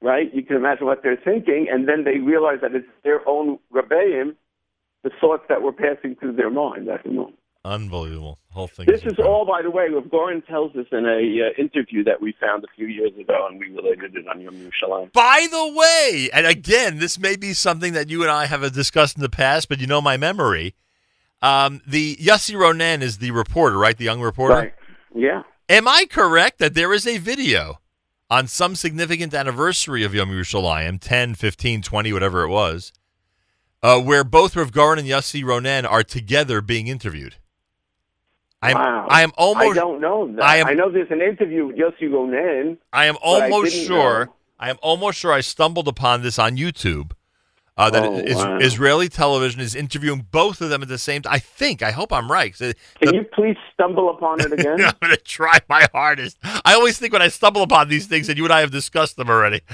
Right? 0.02 0.34
You 0.34 0.44
can 0.44 0.58
imagine 0.58 0.88
what 0.88 1.04
they're 1.04 1.16
thinking, 1.16 1.68
and 1.72 1.88
then 1.88 2.04
they 2.04 2.18
realize 2.18 2.60
that 2.62 2.76
it's 2.76 2.88
their 3.04 3.28
own 3.30 3.60
Rebbeim, 3.72 4.36
the 5.04 5.12
thoughts 5.22 5.44
that 5.48 5.62
were 5.62 5.72
passing 5.72 6.16
through 6.16 6.34
their 6.34 6.50
mind 6.50 6.90
at 6.90 7.04
the 7.04 7.12
moment. 7.12 7.38
Unbelievable. 7.66 8.40
Whole 8.50 8.68
thing. 8.68 8.88
This 8.88 9.04
is 9.04 9.18
all, 9.20 9.46
by 9.46 9.62
the 9.62 9.72
way, 9.72 9.90
what 9.90 10.12
Goren 10.12 10.42
tells 10.42 10.76
us 10.76 10.86
in 10.92 11.06
a 11.06 11.48
uh, 11.48 11.62
interview 11.62 12.04
that 12.04 12.22
we 12.22 12.36
found 12.40 12.66
a 12.66 12.68
few 12.76 12.88
years 12.88 13.12
ago, 13.18 13.48
and 13.50 13.58
we 13.58 13.70
related 13.70 14.16
it 14.16 14.28
on 14.28 14.42
Yom 14.42 14.56
Yerushalayim. 14.56 15.14
By 15.14 15.48
the 15.50 15.74
way, 15.74 16.30
and 16.34 16.46
again, 16.46 17.00
this 17.00 17.18
may 17.18 17.38
be 17.38 17.54
something 17.54 17.94
that 17.94 18.10
you 18.10 18.22
and 18.22 18.30
I 18.30 18.48
have 18.48 18.70
discussed 18.74 19.16
in 19.16 19.22
the 19.22 19.30
past, 19.30 19.70
but 19.70 19.80
you 19.80 19.88
know 19.88 20.02
my 20.02 20.18
memory. 20.18 20.76
Um, 21.42 21.82
the 21.88 22.18
Yossi 22.18 22.54
Ronen 22.54 23.02
is 23.02 23.20
the 23.20 23.32
reporter, 23.32 23.78
right? 23.78 23.98
The 23.98 24.06
young 24.06 24.20
reporter. 24.20 24.56
Right. 24.56 24.74
Yeah. 25.16 25.44
Am 25.70 25.88
I 25.88 26.06
correct 26.10 26.60
that 26.60 26.74
there 26.74 26.92
is 26.94 27.08
a 27.08 27.18
video 27.18 27.80
on 28.30 28.48
some 28.48 28.76
significant 28.76 29.34
anniversary 29.34 30.04
of 30.04 30.14
Yom 30.14 30.30
Yerushalayim, 30.30 31.00
10, 31.00 31.36
15, 31.36 31.82
20, 31.82 32.14
whatever 32.14 32.44
it 32.44 32.50
was, 32.50 32.92
uh, 33.82 34.02
where 34.02 34.26
both 34.26 34.56
Rav 34.58 34.74
Goren 34.74 35.00
and 35.00 35.08
Yossi 35.08 35.44
Ronen 35.44 35.90
are 35.90 36.04
together 36.04 36.60
being 36.60 36.88
interviewed? 36.88 37.36
I'm, 38.64 38.76
wow. 38.76 39.08
I 39.10 39.22
am 39.24 39.32
almost. 39.38 39.72
I 39.78 39.82
don't 39.82 40.00
know 40.02 40.32
that. 40.36 40.44
I 40.44 40.58
am- 40.58 40.78
know 40.78 40.90
there's 40.92 41.12
an 41.12 41.22
interview 41.22 41.68
with 41.68 41.76
Yossi 41.78 42.10
Ronen. 42.10 42.78
I 42.92 43.06
am 43.06 43.16
but 43.16 43.28
I 43.28 43.50
almost 43.50 43.76
sure. 43.76 44.26
know. 44.26 44.36
I 44.60 44.70
am 44.70 44.78
almost 44.82 45.18
sure 45.20 45.32
I 45.34 45.42
stumbled 45.42 45.88
upon 45.88 46.22
this 46.22 46.40
on 46.40 46.58
YouTube. 46.58 47.12
Uh, 47.76 47.90
that 47.90 48.04
Oh, 48.04 48.18
is- 48.20 48.36
wow. 48.36 48.60
Israeli 48.60 49.10
television 49.10 49.60
is 49.60 49.74
interviewing 49.76 50.28
both 50.32 50.62
of 50.62 50.70
them 50.70 50.84
at 50.84 50.88
the 50.88 51.00
same 51.00 51.24
time. 51.24 51.34
I 51.34 51.40
think. 51.40 51.82
I 51.82 51.90
hope 51.92 52.14
I'm 52.14 52.32
right. 52.32 52.52
'cause 52.52 52.74
Can 53.02 53.10
the- 53.10 53.16
you 53.16 53.24
please 53.34 53.58
stumble 53.74 54.10
upon 54.12 54.42
it 54.42 54.54
again? 54.54 54.80
I'm 54.86 54.94
going 55.02 55.12
to 55.16 55.18
try 55.18 55.58
my 55.68 55.88
hardest. 55.92 56.38
I 56.64 56.76
always 56.76 57.00
think 57.00 57.14
when 57.14 57.22
I 57.24 57.30
stumble 57.30 57.64
upon 57.64 57.90
these 57.90 58.06
things 58.06 58.28
that 58.28 58.38
you 58.38 58.44
and 58.44 58.54
I 58.54 58.60
have 58.62 58.72
discussed 58.72 59.18
them 59.18 59.30
already. 59.30 59.62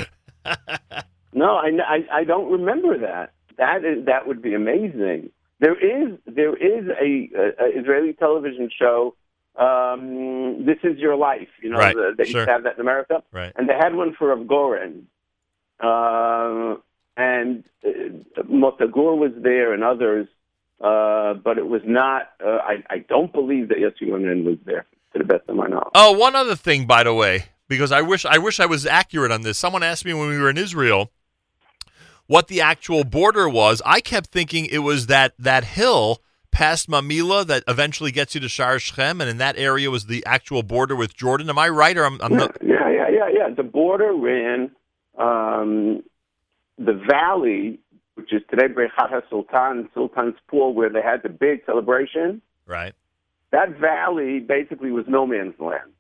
No, 1.32 1.56
I, 1.58 1.70
I, 1.88 2.20
I 2.20 2.24
don't 2.24 2.52
remember 2.52 2.98
that. 3.00 3.34
That 3.58 3.86
is 3.86 4.06
that 4.06 4.26
would 4.28 4.42
be 4.42 4.56
amazing. 4.56 5.30
There 5.60 5.76
is 5.78 6.18
there 6.26 6.56
is 6.56 6.88
a, 6.88 7.30
a, 7.36 7.66
a 7.66 7.80
Israeli 7.80 8.14
television 8.14 8.70
show. 8.78 9.16
Um, 9.58 10.66
this 10.66 10.78
is 10.84 10.98
your 10.98 11.16
life. 11.18 11.50
You 11.62 11.72
know, 11.72 11.80
Right, 11.80 11.96
the, 11.96 12.14
they 12.18 12.24
used 12.24 12.36
to 12.36 12.46
have 12.46 12.64
that 12.64 12.76
in 12.76 12.82
America, 12.82 13.24
Right. 13.32 13.52
and 13.58 13.68
they 13.68 13.74
had 13.74 13.94
one 13.94 14.16
for 14.18 14.30
Rav 14.30 14.48
Goren. 14.48 15.08
Uh, 15.80 16.76
and 17.18 17.64
uh, 17.86 18.42
Motta 18.44 18.90
Gur 18.92 19.16
was 19.16 19.32
there 19.38 19.74
and 19.74 19.84
others, 19.84 20.28
uh, 20.82 21.34
but 21.36 21.58
it 21.58 21.68
was 21.68 21.82
not. 21.86 22.30
Uh, 22.44 22.58
I, 22.64 22.84
I 22.90 22.98
don't 23.00 23.32
believe 23.34 23.70
that 23.70 23.78
Yossi 23.80 24.10
was 24.10 24.58
there, 24.66 24.86
to 25.14 25.20
the 25.20 25.26
best 25.26 25.44
of 25.50 25.56
my 25.56 25.68
knowledge. 25.68 25.92
Oh, 25.96 26.14
one 26.14 26.36
other 26.36 26.56
thing, 26.56 26.86
by 26.88 27.04
the 27.04 27.14
way, 27.14 27.46
because 27.68 27.92
I 27.92 28.02
wish 28.02 28.26
I 28.26 28.38
wish 28.38 28.60
I 28.62 28.66
was 28.66 28.86
accurate 28.86 29.32
on 29.32 29.42
this. 29.42 29.58
Someone 29.58 29.84
asked 29.84 30.06
me 30.06 30.14
when 30.14 30.30
we 30.30 30.38
were 30.38 30.50
in 30.50 30.58
Israel 30.58 31.12
what 32.30 32.48
the 32.48 32.62
actual 32.62 33.04
border 33.04 33.50
was. 33.50 33.82
I 33.84 34.02
kept 34.02 34.28
thinking 34.28 34.68
it 34.68 34.80
was 34.80 35.08
that 35.08 35.34
that 35.40 35.64
hill 35.64 36.22
past 36.52 36.88
Mamila 36.88 37.46
that 37.48 37.64
eventually 37.68 38.12
gets 38.12 38.36
you 38.36 38.42
to 38.42 38.48
Shar 38.48 38.78
Shechem, 38.78 39.20
and 39.20 39.28
in 39.28 39.40
that 39.40 39.58
area 39.58 39.90
was 39.90 40.06
the 40.06 40.24
actual 40.28 40.62
border 40.62 40.96
with 40.96 41.16
Jordan. 41.16 41.50
Am 41.50 41.58
I 41.58 41.70
right, 41.70 41.98
or 41.98 42.06
I'm, 42.06 42.22
I'm 42.22 42.36
not? 42.36 42.56
Yeah, 42.62 42.88
yeah, 42.88 43.10
yeah, 43.10 43.30
yeah. 43.34 43.50
The 43.56 43.64
border 43.64 44.14
ran 44.14 44.70
um, 45.18 46.04
the 46.78 46.94
valley, 47.10 47.80
which 48.14 48.32
is 48.32 48.44
today 48.48 48.68
Brechat 48.68 49.24
Sultan, 49.32 49.90
Sultan's 49.96 50.38
Pool, 50.48 50.76
where 50.76 50.90
they 50.90 51.02
had 51.02 51.24
the 51.24 51.30
big 51.30 51.66
celebration. 51.66 52.44
Right. 52.68 52.94
That 53.52 53.80
valley 53.80 54.40
basically 54.40 54.92
was 54.92 55.06
no 55.08 55.26
man's 55.26 55.60
land. 55.60 55.92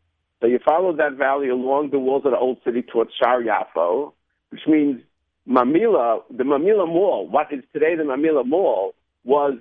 So 0.41 0.47
you 0.47 0.59
followed 0.63 0.99
that 0.99 1.13
valley 1.13 1.49
along 1.49 1.89
the 1.89 1.97
walls 1.97 2.21
of 2.23 2.31
the 2.31 2.37
old 2.37 2.59
city 2.63 2.83
towards 2.83 3.09
Shar 3.19 3.41
Yafo, 3.41 4.13
which 4.51 4.61
means 4.67 5.01
Mamila, 5.49 6.21
the 6.29 6.43
Mamila 6.43 6.87
Mall, 6.87 7.27
what 7.27 7.51
is 7.51 7.63
today 7.73 7.95
the 7.95 8.03
Mamila 8.03 8.45
Mall, 8.45 8.93
was 9.23 9.55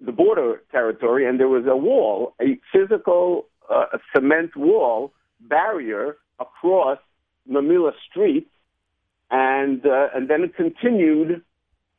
the 0.00 0.12
border 0.12 0.62
territory, 0.70 1.26
and 1.26 1.40
there 1.40 1.48
was 1.48 1.64
a 1.66 1.76
wall, 1.76 2.34
a 2.40 2.58
physical 2.72 3.46
uh, 3.70 3.84
a 3.92 3.98
cement 4.14 4.56
wall 4.56 5.12
barrier 5.40 6.16
across 6.38 6.98
Mamila 7.50 7.92
Street, 8.10 8.48
and 9.30 9.84
uh, 9.86 10.08
and 10.14 10.28
then 10.28 10.42
it 10.42 10.54
continued 10.56 11.42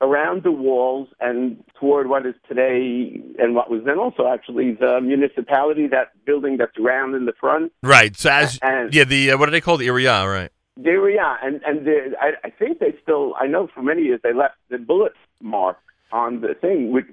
around 0.02 0.44
the 0.44 0.52
walls 0.52 1.08
and 1.20 1.64
toward 1.80 2.10
what 2.10 2.26
is 2.26 2.34
today 2.48 3.22
and 3.38 3.54
what 3.54 3.70
was 3.70 3.84
then 3.86 4.00
also 4.00 4.28
actually 4.28 4.74
the 4.74 5.00
municipality, 5.00 5.88
that 5.88 6.10
building 6.26 6.58
that's 6.58 6.78
round 6.80 7.14
in 7.16 7.26
the 7.26 7.34
front. 7.40 7.72
Right. 7.84 8.16
So 8.18 8.32
as 8.32 8.58
And- 8.62 8.94
yeah, 8.94 9.04
the 9.04 9.32
uh, 9.32 9.38
what 9.38 9.46
do 9.46 9.52
they 9.52 9.62
call 9.62 9.78
the 9.78 9.88
area? 9.88 10.28
Right. 10.28 10.52
There 10.78 11.02
were, 11.02 11.10
yeah, 11.10 11.36
and 11.44 11.62
and 11.66 11.86
the, 11.86 12.14
I, 12.20 12.32
I 12.48 12.50
think 12.50 12.80
they 12.80 12.96
still. 13.04 13.34
I 13.40 13.48
know 13.48 13.68
for 13.74 13.82
many 13.82 14.04
years 14.04 14.22
they 14.24 14.34
left 14.34 14.56
the 14.70 14.78
bullet 14.78 15.14
mark 15.42 15.78
on 16.12 16.42
the 16.42 16.54
thing, 16.54 16.92
which 16.92 17.06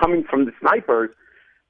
coming 0.00 0.24
from 0.28 0.44
the 0.44 0.52
snipers 0.60 1.10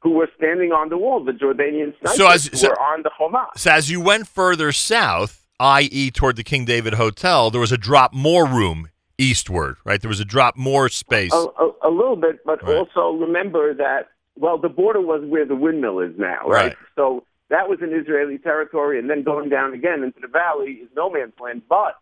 who 0.00 0.10
were 0.10 0.28
standing 0.36 0.72
on 0.72 0.88
the 0.88 0.96
wall, 0.96 1.24
the 1.24 1.32
Jordanian 1.32 1.98
snipers 2.00 2.16
So 2.16 2.28
as- 2.28 2.60
so- 2.60 2.68
were 2.68 2.80
on 2.80 3.02
the 3.02 3.10
Hamas. 3.18 3.58
So 3.58 3.70
as 3.70 3.90
you 3.90 4.00
went 4.00 4.28
further 4.28 4.72
south, 4.72 5.46
i.e., 5.58 6.10
toward 6.10 6.36
the 6.36 6.44
King 6.44 6.64
David 6.64 6.94
Hotel, 6.94 7.50
there 7.50 7.60
was 7.60 7.72
a 7.72 7.78
drop 7.78 8.12
more 8.12 8.44
room 8.46 8.88
eastward. 9.18 9.76
Right. 9.84 10.00
There 10.00 10.08
was 10.08 10.20
a 10.20 10.24
drop 10.24 10.56
more 10.56 10.88
space. 10.88 11.32
A, 11.32 11.36
a, 11.36 11.72
a 11.84 11.90
little 11.90 12.16
bit, 12.16 12.44
but 12.44 12.62
also 12.62 13.16
remember 13.16 13.74
that 13.74 14.08
well, 14.38 14.58
the 14.58 14.68
border 14.68 15.00
was 15.00 15.22
where 15.24 15.46
the 15.46 15.56
windmill 15.56 16.00
is 16.00 16.12
now, 16.18 16.46
right? 16.46 16.66
Right. 16.66 16.76
So 16.94 17.24
that 17.48 17.68
was 17.68 17.78
in 17.80 17.92
Israeli 17.92 18.38
territory, 18.38 18.98
and 18.98 19.08
then 19.08 19.22
going 19.22 19.48
down 19.48 19.72
again 19.72 20.02
into 20.02 20.20
the 20.20 20.28
valley 20.28 20.72
is 20.82 20.88
no 20.96 21.10
man's 21.10 21.32
land. 21.40 21.62
But 21.68 21.96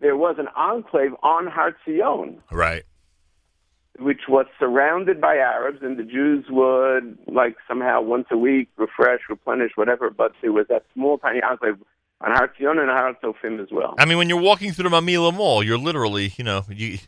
there 0.00 0.16
was 0.16 0.36
an 0.38 0.48
enclave 0.56 1.12
on 1.22 1.46
Har 1.46 1.74
Right. 2.50 2.84
which 3.98 4.22
was 4.28 4.46
surrounded 4.58 5.20
by 5.20 5.36
Arabs, 5.36 5.78
and 5.82 5.98
the 5.98 6.02
Jews 6.02 6.44
would 6.50 7.18
like 7.26 7.56
somehow 7.66 8.02
once 8.02 8.26
a 8.30 8.36
week 8.36 8.68
refresh, 8.76 9.20
replenish, 9.28 9.72
whatever. 9.74 10.10
But 10.10 10.32
there 10.42 10.52
was 10.52 10.66
that 10.68 10.84
small 10.92 11.18
tiny 11.18 11.42
enclave 11.42 11.76
on 12.20 12.32
Har 12.32 12.50
and 12.58 12.90
Har 12.90 13.08
as 13.08 13.68
well. 13.70 13.94
I 13.98 14.04
mean, 14.04 14.18
when 14.18 14.28
you're 14.28 14.40
walking 14.40 14.72
through 14.72 14.88
the 14.88 14.94
Mamila 14.96 15.34
Mall, 15.34 15.62
you're 15.62 15.78
literally, 15.78 16.32
you 16.36 16.44
know, 16.44 16.64
you 16.68 16.98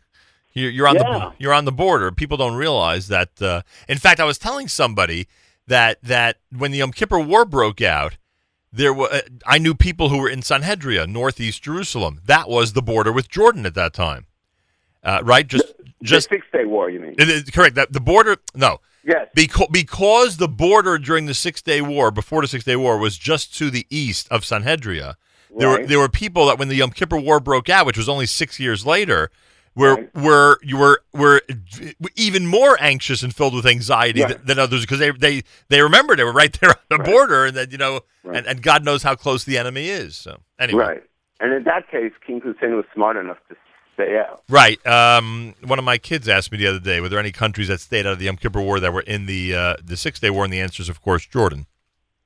you're, 0.55 0.71
you're 0.71 0.89
on 0.89 0.97
Yeah. 0.97 1.03
the 1.03 1.33
you're 1.39 1.53
on 1.53 1.65
the 1.67 1.73
border. 1.73 2.11
People 2.11 2.37
don't 2.37 2.57
realize 2.57 3.09
that. 3.09 3.41
Uh, 3.41 3.63
in 3.89 3.99
fact, 3.99 4.19
I 4.21 4.25
was 4.25 4.39
telling 4.39 4.69
somebody 4.69 5.29
that 5.69 6.03
that 6.03 6.39
when 6.57 6.73
the 6.73 6.79
Yom 6.79 6.93
Kippur 6.93 7.21
War 7.21 7.45
broke 7.45 7.81
out, 7.81 8.17
there 8.73 8.93
were 8.93 9.23
I 9.47 9.59
knew 9.59 9.75
people 9.75 10.09
who 10.09 10.19
were 10.19 10.29
in 10.29 10.41
Sanhedria, 10.41 11.07
northeast 11.07 11.63
Jerusalem. 11.63 12.21
That 12.27 12.49
was 12.49 12.73
the 12.73 12.83
border 12.83 13.13
with 13.13 13.29
Jordan 13.29 13.65
at 13.65 13.75
that 13.75 13.95
time, 13.95 14.27
uh, 15.03 15.21
right? 15.25 15.47
Just 15.47 15.73
just 16.03 16.29
the 16.29 16.37
Six 16.37 16.47
Day 16.53 16.65
War, 16.65 16.91
you 16.91 17.01
mean? 17.01 17.15
it 17.19 17.29
is 17.29 17.45
correct. 17.45 17.77
That 17.77 17.93
the 17.93 18.01
border, 18.01 18.37
no. 18.55 18.81
Yes. 19.05 19.29
Because 19.35 19.69
because 19.71 20.37
the 20.37 20.49
border 20.49 20.99
during 20.99 21.27
the 21.27 21.35
Six 21.35 21.63
Day 21.63 21.81
War, 21.81 22.11
before 22.11 22.43
the 22.43 22.49
Six 22.49 22.65
Day 22.65 22.77
War, 22.77 22.99
was 22.99 23.17
just 23.17 23.57
to 23.59 23.71
the 23.71 23.87
east 23.89 24.29
of 24.31 24.43
Sanhedria. 24.43 25.15
There 25.57 25.69
were 25.69 25.87
there 25.87 25.99
were 25.99 26.11
people 26.11 26.47
that 26.47 26.59
when 26.59 26.69
the 26.69 26.77
Yom 26.77 26.91
Kippur 26.91 27.17
War 27.17 27.41
broke 27.41 27.69
out, 27.69 27.87
which 27.87 27.97
was 27.97 28.09
only 28.09 28.27
six 28.27 28.61
years 28.61 28.85
later, 28.85 29.31
were 29.79 30.09
were 30.15 30.59
you 30.63 30.77
were 30.77 31.01
were 31.13 31.41
even 32.17 32.47
more 32.47 32.77
anxious 32.81 33.23
and 33.23 33.35
filled 33.35 33.55
with 33.55 33.67
anxiety 33.67 34.21
Right. 34.23 34.29
th- 34.29 34.41
than 34.45 34.59
others 34.59 34.83
because 34.83 34.99
they 34.99 35.11
they 35.13 35.43
they 35.69 35.81
remember 35.83 36.17
they 36.17 36.25
were 36.25 36.33
right 36.33 36.53
there 36.61 36.71
on 36.71 36.99
the 36.99 37.05
border 37.05 37.47
and 37.47 37.57
that 37.57 37.73
you 37.73 37.79
know 37.79 38.01
and, 38.25 38.47
and 38.47 38.63
God 38.63 38.85
knows 38.85 39.03
how 39.03 39.15
close 39.15 39.45
the 39.45 39.57
enemy 39.57 39.89
is. 39.89 40.17
So 40.17 40.41
anyway, 40.59 40.85
Right. 40.85 41.03
And 41.41 41.53
in 41.53 41.63
that 41.65 41.89
case, 41.91 42.13
King 42.27 42.41
Hussein 42.41 42.75
was 42.75 42.85
smart 42.93 43.17
enough 43.17 43.39
to 43.49 43.57
stay 43.95 44.19
out. 44.19 44.43
Right. 44.49 44.85
Um, 44.87 45.55
one 45.65 45.79
of 45.79 45.85
my 45.85 45.97
kids 45.97 46.29
asked 46.29 46.51
me 46.51 46.59
the 46.59 46.67
other 46.67 46.81
day, 46.81 47.01
were 47.01 47.09
there 47.09 47.21
any 47.21 47.31
countries 47.31 47.69
that 47.69 47.79
stayed 47.81 48.07
out 48.07 48.15
of 48.15 48.19
the 48.19 48.25
Yom 48.25 48.37
Kippur 48.37 48.61
War 48.61 48.81
that 48.81 48.93
were 48.93 49.03
in 49.03 49.27
the 49.27 49.55
uh, 49.55 49.75
the 49.83 49.97
Six 49.97 50.19
Day 50.19 50.31
War? 50.31 50.43
And 50.45 50.53
the 50.53 50.61
answer 50.61 50.83
is, 50.83 50.89
of 50.89 51.01
course, 51.01 51.25
Jordan. 51.27 51.67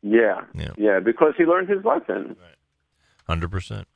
Yeah. 0.03 0.41
Yeah. 0.79 1.01
because 1.01 1.35
he 1.37 1.45
learned 1.45 1.69
his 1.69 1.85
lesson. 1.85 2.37
Hundred 3.27 3.51
percent. 3.51 3.87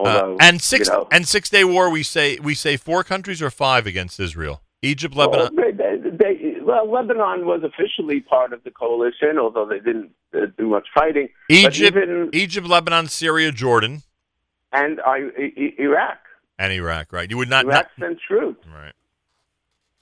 Although, 0.00 0.34
Uh, 0.34 0.38
and 0.40 0.60
six 0.60 0.88
you 0.88 0.94
know, 0.94 1.08
and 1.12 1.26
Six 1.28 1.50
Day 1.50 1.64
War, 1.64 1.90
we 1.90 2.02
say 2.02 2.38
we 2.42 2.54
say 2.54 2.76
four 2.76 3.04
countries 3.04 3.40
or 3.42 3.50
five 3.50 3.86
against 3.86 4.18
Israel: 4.20 4.62
Egypt, 4.82 5.14
Lebanon. 5.14 5.54
Well, 5.54 5.72
they, 5.72 6.10
they, 6.22 6.60
well, 6.62 6.90
Lebanon 6.90 7.46
was 7.46 7.62
officially 7.64 8.20
part 8.20 8.52
of 8.52 8.62
the 8.64 8.70
coalition, 8.70 9.38
although 9.38 9.66
they 9.66 9.78
didn't 9.78 10.10
uh, 10.34 10.46
do 10.58 10.68
much 10.68 10.86
fighting. 10.94 11.28
Egypt, 11.48 11.96
even, 11.96 12.30
Egypt, 12.32 12.66
Lebanon, 12.66 13.06
Syria, 13.08 13.50
Jordan, 13.52 14.02
and 14.72 15.00
I, 15.00 15.16
I, 15.38 15.52
I- 15.56 15.74
Iraq. 15.78 16.18
and 16.58 16.72
Iraq. 16.72 17.12
Right? 17.12 17.28
You 17.30 17.36
would 17.38 17.50
not. 17.50 17.64
Iraq 17.64 17.88
not 17.98 18.06
sent 18.08 18.18
troops. 18.26 18.66
right. 18.74 18.92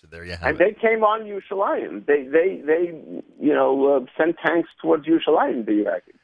So 0.00 0.06
there 0.10 0.24
you 0.24 0.32
have 0.32 0.42
And 0.48 0.60
it. 0.60 0.76
they 0.80 0.88
came 0.88 1.02
on 1.02 1.22
Yerushalayim. 1.22 2.06
They, 2.06 2.22
they, 2.22 2.62
they, 2.64 2.82
you 3.40 3.52
know, 3.52 3.96
uh, 3.96 4.00
sent 4.16 4.36
tanks 4.44 4.68
towards 4.80 5.06
Yerushalayim. 5.06 5.66
The 5.66 5.72
Iraqis. 5.84 6.17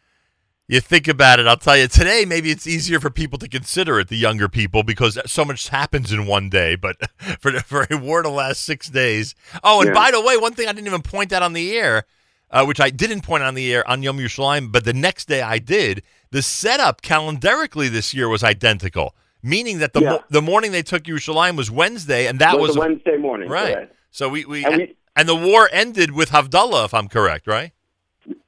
You 0.66 0.80
think 0.80 1.08
about 1.08 1.40
it, 1.40 1.46
I'll 1.46 1.58
tell 1.58 1.76
you, 1.76 1.88
today 1.88 2.24
maybe 2.26 2.50
it's 2.50 2.66
easier 2.66 2.98
for 2.98 3.10
people 3.10 3.38
to 3.38 3.48
consider 3.48 4.00
it, 4.00 4.08
the 4.08 4.16
younger 4.16 4.48
people, 4.48 4.82
because 4.82 5.18
so 5.30 5.44
much 5.44 5.68
happens 5.68 6.10
in 6.10 6.26
one 6.26 6.48
day. 6.48 6.74
But 6.74 6.96
for, 7.40 7.52
for 7.60 7.86
a 7.90 7.98
war 7.98 8.22
to 8.22 8.30
last 8.30 8.62
six 8.64 8.88
days. 8.88 9.34
Oh, 9.62 9.80
and 9.80 9.88
Yeah. 9.88 9.94
by 9.94 10.10
the 10.10 10.22
way, 10.22 10.38
one 10.38 10.54
thing 10.54 10.66
I 10.66 10.72
didn't 10.72 10.86
even 10.86 11.02
point 11.02 11.32
out 11.34 11.42
on 11.42 11.52
the 11.52 11.76
air, 11.76 12.04
uh, 12.50 12.64
which 12.64 12.80
I 12.80 12.88
didn't 12.88 13.20
point 13.22 13.42
on 13.42 13.54
the 13.54 13.74
air 13.74 13.86
on 13.88 14.02
Yom 14.02 14.16
Yerushalayim, 14.18 14.72
but 14.72 14.84
the 14.86 14.94
next 14.94 15.26
day 15.28 15.42
I 15.42 15.58
did, 15.58 16.02
the 16.30 16.40
setup 16.40 17.02
calendarically 17.02 17.90
this 17.90 18.14
year 18.14 18.28
was 18.30 18.42
identical, 18.42 19.14
meaning 19.42 19.80
that 19.80 19.92
the, 19.92 20.00
Yeah. 20.00 20.10
mo- 20.10 20.24
the 20.30 20.42
morning 20.42 20.72
they 20.72 20.82
took 20.82 21.02
Yerushalayim 21.02 21.56
was 21.58 21.70
Wednesday, 21.70 22.26
and 22.26 22.38
that 22.38 22.58
Was 22.58 22.68
was, 22.68 22.76
a 22.76 22.80
Wednesday 22.80 23.16
morning, 23.18 23.50
Right. 23.50 23.90
So 24.10 24.30
we, 24.30 24.46
we, 24.46 24.64
And 24.64 24.74
and, 24.74 24.82
we- 24.82 24.96
and 25.14 25.28
the 25.28 25.34
war 25.36 25.68
ended 25.72 26.12
with 26.12 26.30
Havdalah, 26.30 26.86
if 26.86 26.94
I'm 26.94 27.08
correct, 27.08 27.46
right? 27.46 27.72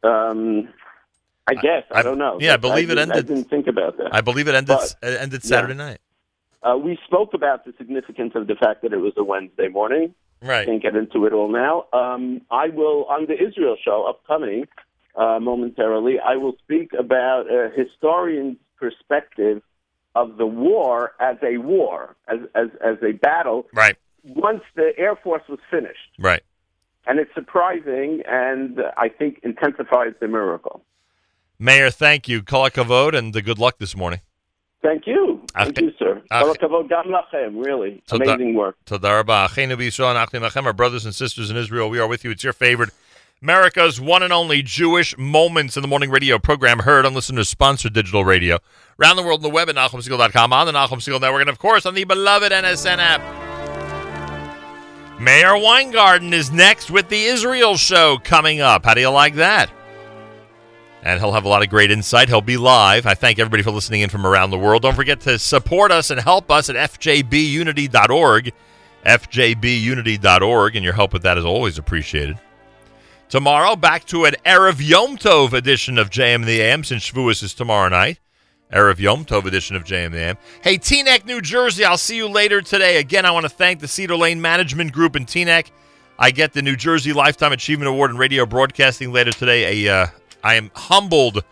Um, 0.03 0.69
I 1.49 1.55
guess 1.55 1.85
I, 1.93 2.03
don't 2.03 2.19
know. 2.19 2.39
yeah, 2.41 2.55
I 2.55 2.57
believe 2.57 2.91
it 2.91 2.97
didn't- 2.97 3.13
I 3.13 3.21
didn't 3.21 3.45
think 3.45 3.67
about 3.69 3.97
that. 3.99 4.13
I 4.15 4.21
believe 4.21 4.49
it 4.49 4.55
ended, 4.55 4.77
But- 4.77 4.97
it 5.03 5.21
ended 5.21 5.41
yeah. 5.45 5.49
Saturday 5.49 5.75
night. 5.75 5.99
Uh, 6.63 6.77
we 6.77 6.99
spoke 7.07 7.35
about 7.35 7.65
the 7.65 7.73
significance 7.79 8.33
of 8.35 8.49
the 8.49 8.57
fact 8.57 8.83
that 8.83 8.93
it 8.93 8.97
was 8.97 9.13
a 9.17 9.23
Wednesday 9.23 9.69
morning. 9.69 10.15
Right. 10.43 10.67
Can't 10.67 10.83
get 10.83 10.97
into 10.97 11.25
it 11.27 11.33
all 11.33 11.49
now. 11.49 11.87
Um, 11.93 12.41
I 12.51 12.69
will 12.69 13.05
on 13.05 13.27
the 13.27 13.35
Israel 13.41 13.77
show 13.83 14.05
upcoming. 14.09 14.67
uh, 15.15 15.39
momentarily, 15.41 16.19
I 16.21 16.37
will 16.37 16.57
speak 16.63 16.93
about 16.93 17.51
a 17.51 17.71
historian's 17.75 18.59
perspective 18.79 19.63
of 20.15 20.37
the 20.37 20.45
war 20.47 21.13
as 21.21 21.37
a 21.43 21.57
war, 21.57 22.17
as 22.29 22.41
as, 22.55 22.69
as 22.85 22.97
a 23.03 23.13
battle. 23.13 23.67
Right. 23.73 23.97
Once 24.25 24.61
the 24.75 24.93
Air 24.99 25.17
Force 25.17 25.43
was 25.49 25.59
finished, 25.71 26.11
Right. 26.19 26.43
and 27.07 27.19
it's 27.19 27.33
surprising, 27.35 28.23
and 28.29 28.79
I 28.99 29.09
think 29.09 29.41
intensifies 29.43 30.13
the 30.21 30.29
miracle. 30.29 30.83
Meir, 31.59 31.91
thank 31.91 32.29
you. 32.29 32.43
Kol 32.43 32.69
hakavod 32.69 33.17
and 33.17 33.33
the 33.33 33.43
good 33.43 33.59
luck 33.59 33.79
this 33.79 33.97
morning. 33.97 34.21
Thank 34.83 35.07
you, 35.07 35.43
thank 35.55 35.81
you, 35.81 35.93
sir. 35.99 36.23
Kol 36.31 36.55
hakavod 36.55 36.89
gam 36.89 37.07
lachem, 37.07 37.65
Really 37.65 38.03
amazing 38.11 38.55
work. 38.55 38.77
Toda 38.85 39.09
rabba. 39.09 39.49
Achenu 39.49 39.77
b'Yisrael 39.77 40.11
and 40.11 40.19
achim 40.19 40.43
lachem, 40.43 40.65
Our 40.65 40.73
brothers 40.73 41.05
and 41.05 41.15
sisters 41.15 41.51
in 41.51 41.57
Israel, 41.57 41.89
we 41.89 41.99
are 41.99 42.07
with 42.07 42.25
you. 42.25 42.31
It's 42.31 42.45
your 42.45 42.53
favorite 42.53 42.91
America's 43.43 44.01
one 44.01 44.23
and 44.23 44.33
only 44.33 44.63
Jewish 44.63 45.17
Moments 45.19 45.77
in 45.77 45.83
the 45.83 45.89
Morning 45.89 46.11
radio 46.11 46.39
program 46.39 46.81
heard 46.81 47.05
on 47.05 47.13
listeners 47.15 47.51
sponsored 47.51 47.93
digital 47.93 48.25
radio. 48.25 48.59
Around 48.99 49.17
the 49.17 49.23
world 49.23 49.41
on 49.41 49.43
the 49.43 49.51
web 49.51 49.69
at 49.69 49.75
NachumSegal.com, 49.75 50.53
on 50.55 50.67
the 50.67 50.73
Nachum 50.73 50.99
Segal 50.99 51.21
Network, 51.21 51.43
and 51.43 51.51
of 51.51 51.59
course 51.59 51.85
on 51.85 51.95
the 51.95 52.05
beloved 52.05 52.51
NSN 52.51 52.97
app. 52.99 53.21
Meir 55.21 55.57
Weingarten 55.59 56.33
is 56.33 56.51
next 56.51 56.91
with 56.91 57.09
the 57.09 57.25
Israel 57.25 57.77
show 57.77 58.19
coming 58.25 58.61
up. 58.61 58.87
How 58.87 58.95
do 58.95 59.01
you 59.01 59.11
like 59.11 59.35
that? 59.35 59.71
And 61.07 61.21
he'll 61.21 61.31
have 61.31 61.45
a 61.45 61.49
lot 61.49 61.63
of 61.63 61.69
great 61.69 61.93
insight. 61.93 62.29
He'll 62.29 62.41
be 62.41 62.57
live. 62.57 63.07
I 63.07 63.15
thank 63.15 63.39
everybody 63.39 63.63
for 63.63 63.71
listening 63.71 64.01
in 64.01 64.11
from 64.11 64.27
around 64.27 64.51
the 64.51 64.59
world. 64.59 64.83
Don't 64.83 64.97
forget 64.97 65.21
to 65.21 65.39
support 65.39 65.93
us 65.93 66.11
and 66.11 66.21
help 66.21 66.51
us 66.51 66.69
at 66.69 66.75
fjbunity.org. 66.75 68.53
fjbunity.org, 69.05 70.75
and 70.75 70.85
your 70.85 70.95
help 70.95 71.13
with 71.13 71.23
that 71.23 71.39
is 71.39 71.45
always 71.45 71.79
appreciated. 71.79 72.41
Tomorrow, 73.29 73.77
back 73.77 74.05
to 74.07 74.25
an 74.25 74.35
Erev 74.45 74.85
Yom 74.85 75.17
Tov 75.17 75.53
edition 75.53 75.97
of 75.97 76.11
JM 76.11 76.45
the 76.45 76.61
AM, 76.61 76.83
since 76.83 77.09
Shavuos 77.09 77.41
is 77.41 77.55
tomorrow 77.55 77.89
night. 77.89 78.19
Erev 78.73 78.99
Yom 78.99 79.25
Tov 79.25 79.45
edition 79.45 79.77
of 79.77 79.85
JM 79.85 80.11
the 80.11 80.19
AM. 80.19 80.39
Hey, 80.61 80.77
Teaneck, 80.77 81.25
New 81.25 81.41
Jersey, 81.41 81.85
I'll 81.85 81.99
see 81.99 82.17
you 82.17 82.27
later 82.27 82.61
today. 82.61 82.97
Again, 82.97 83.25
I 83.25 83.31
want 83.31 83.45
to 83.45 83.49
thank 83.49 83.79
the 83.79 83.87
Cedar 83.87 84.17
Lane 84.17 84.41
Management 84.41 84.93
Group 84.93 85.15
in 85.15 85.25
Teaneck. 85.25 85.71
I 86.19 86.33
get 86.33 86.53
the 86.53 86.63
New 86.63 86.75
Jersey 86.75 87.13
Lifetime 87.13 87.53
Achievement 87.53 87.91
Award 87.91 88.11
in 88.11 88.17
radio 88.17 88.45
broadcasting 88.45 89.13
later 89.13 89.31
today. 89.31 89.87
A, 89.87 90.03
uh, 90.03 90.07
I 90.47 90.55
am 90.55 90.71
humbled 90.77 91.43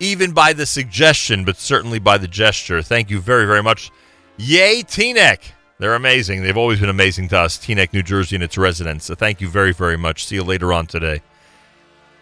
even 0.00 0.32
by 0.32 0.54
the 0.54 0.66
suggestion, 0.66 1.44
but 1.44 1.56
certainly 1.56 2.00
by 2.00 2.18
the 2.18 2.26
gesture. 2.26 2.82
Thank 2.82 3.08
you 3.08 3.20
very, 3.20 3.46
very 3.46 3.62
much. 3.62 3.92
Yay, 4.38 4.82
Teaneck. 4.82 5.38
They're 5.78 5.94
amazing. 5.94 6.42
They've 6.42 6.56
always 6.56 6.80
been 6.80 6.88
amazing 6.88 7.28
to 7.28 7.38
us, 7.38 7.56
Teaneck, 7.56 7.92
New 7.92 8.02
Jersey, 8.02 8.34
and 8.34 8.42
its 8.42 8.58
residents. 8.58 9.04
So 9.04 9.14
thank 9.14 9.40
you 9.40 9.46
very, 9.46 9.72
very 9.72 9.96
much. 9.96 10.26
See 10.26 10.34
you 10.34 10.42
later 10.42 10.72
on 10.72 10.88
today. 10.88 11.22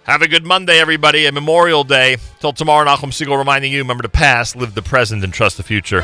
Have 0.02 0.20
a 0.20 0.28
good 0.28 0.44
Monday, 0.44 0.78
everybody, 0.78 1.24
and 1.24 1.34
Memorial 1.34 1.82
Day. 1.82 2.18
Till 2.40 2.52
tomorrow, 2.52 2.86
Nachum 2.86 3.08
Segal 3.10 3.38
reminding 3.38 3.72
you 3.72 3.78
remember 3.78 4.02
the 4.02 4.10
past, 4.10 4.54
live 4.54 4.74
the 4.74 4.82
present, 4.82 5.24
and 5.24 5.32
trust 5.32 5.56
the 5.56 5.62
future. 5.62 6.02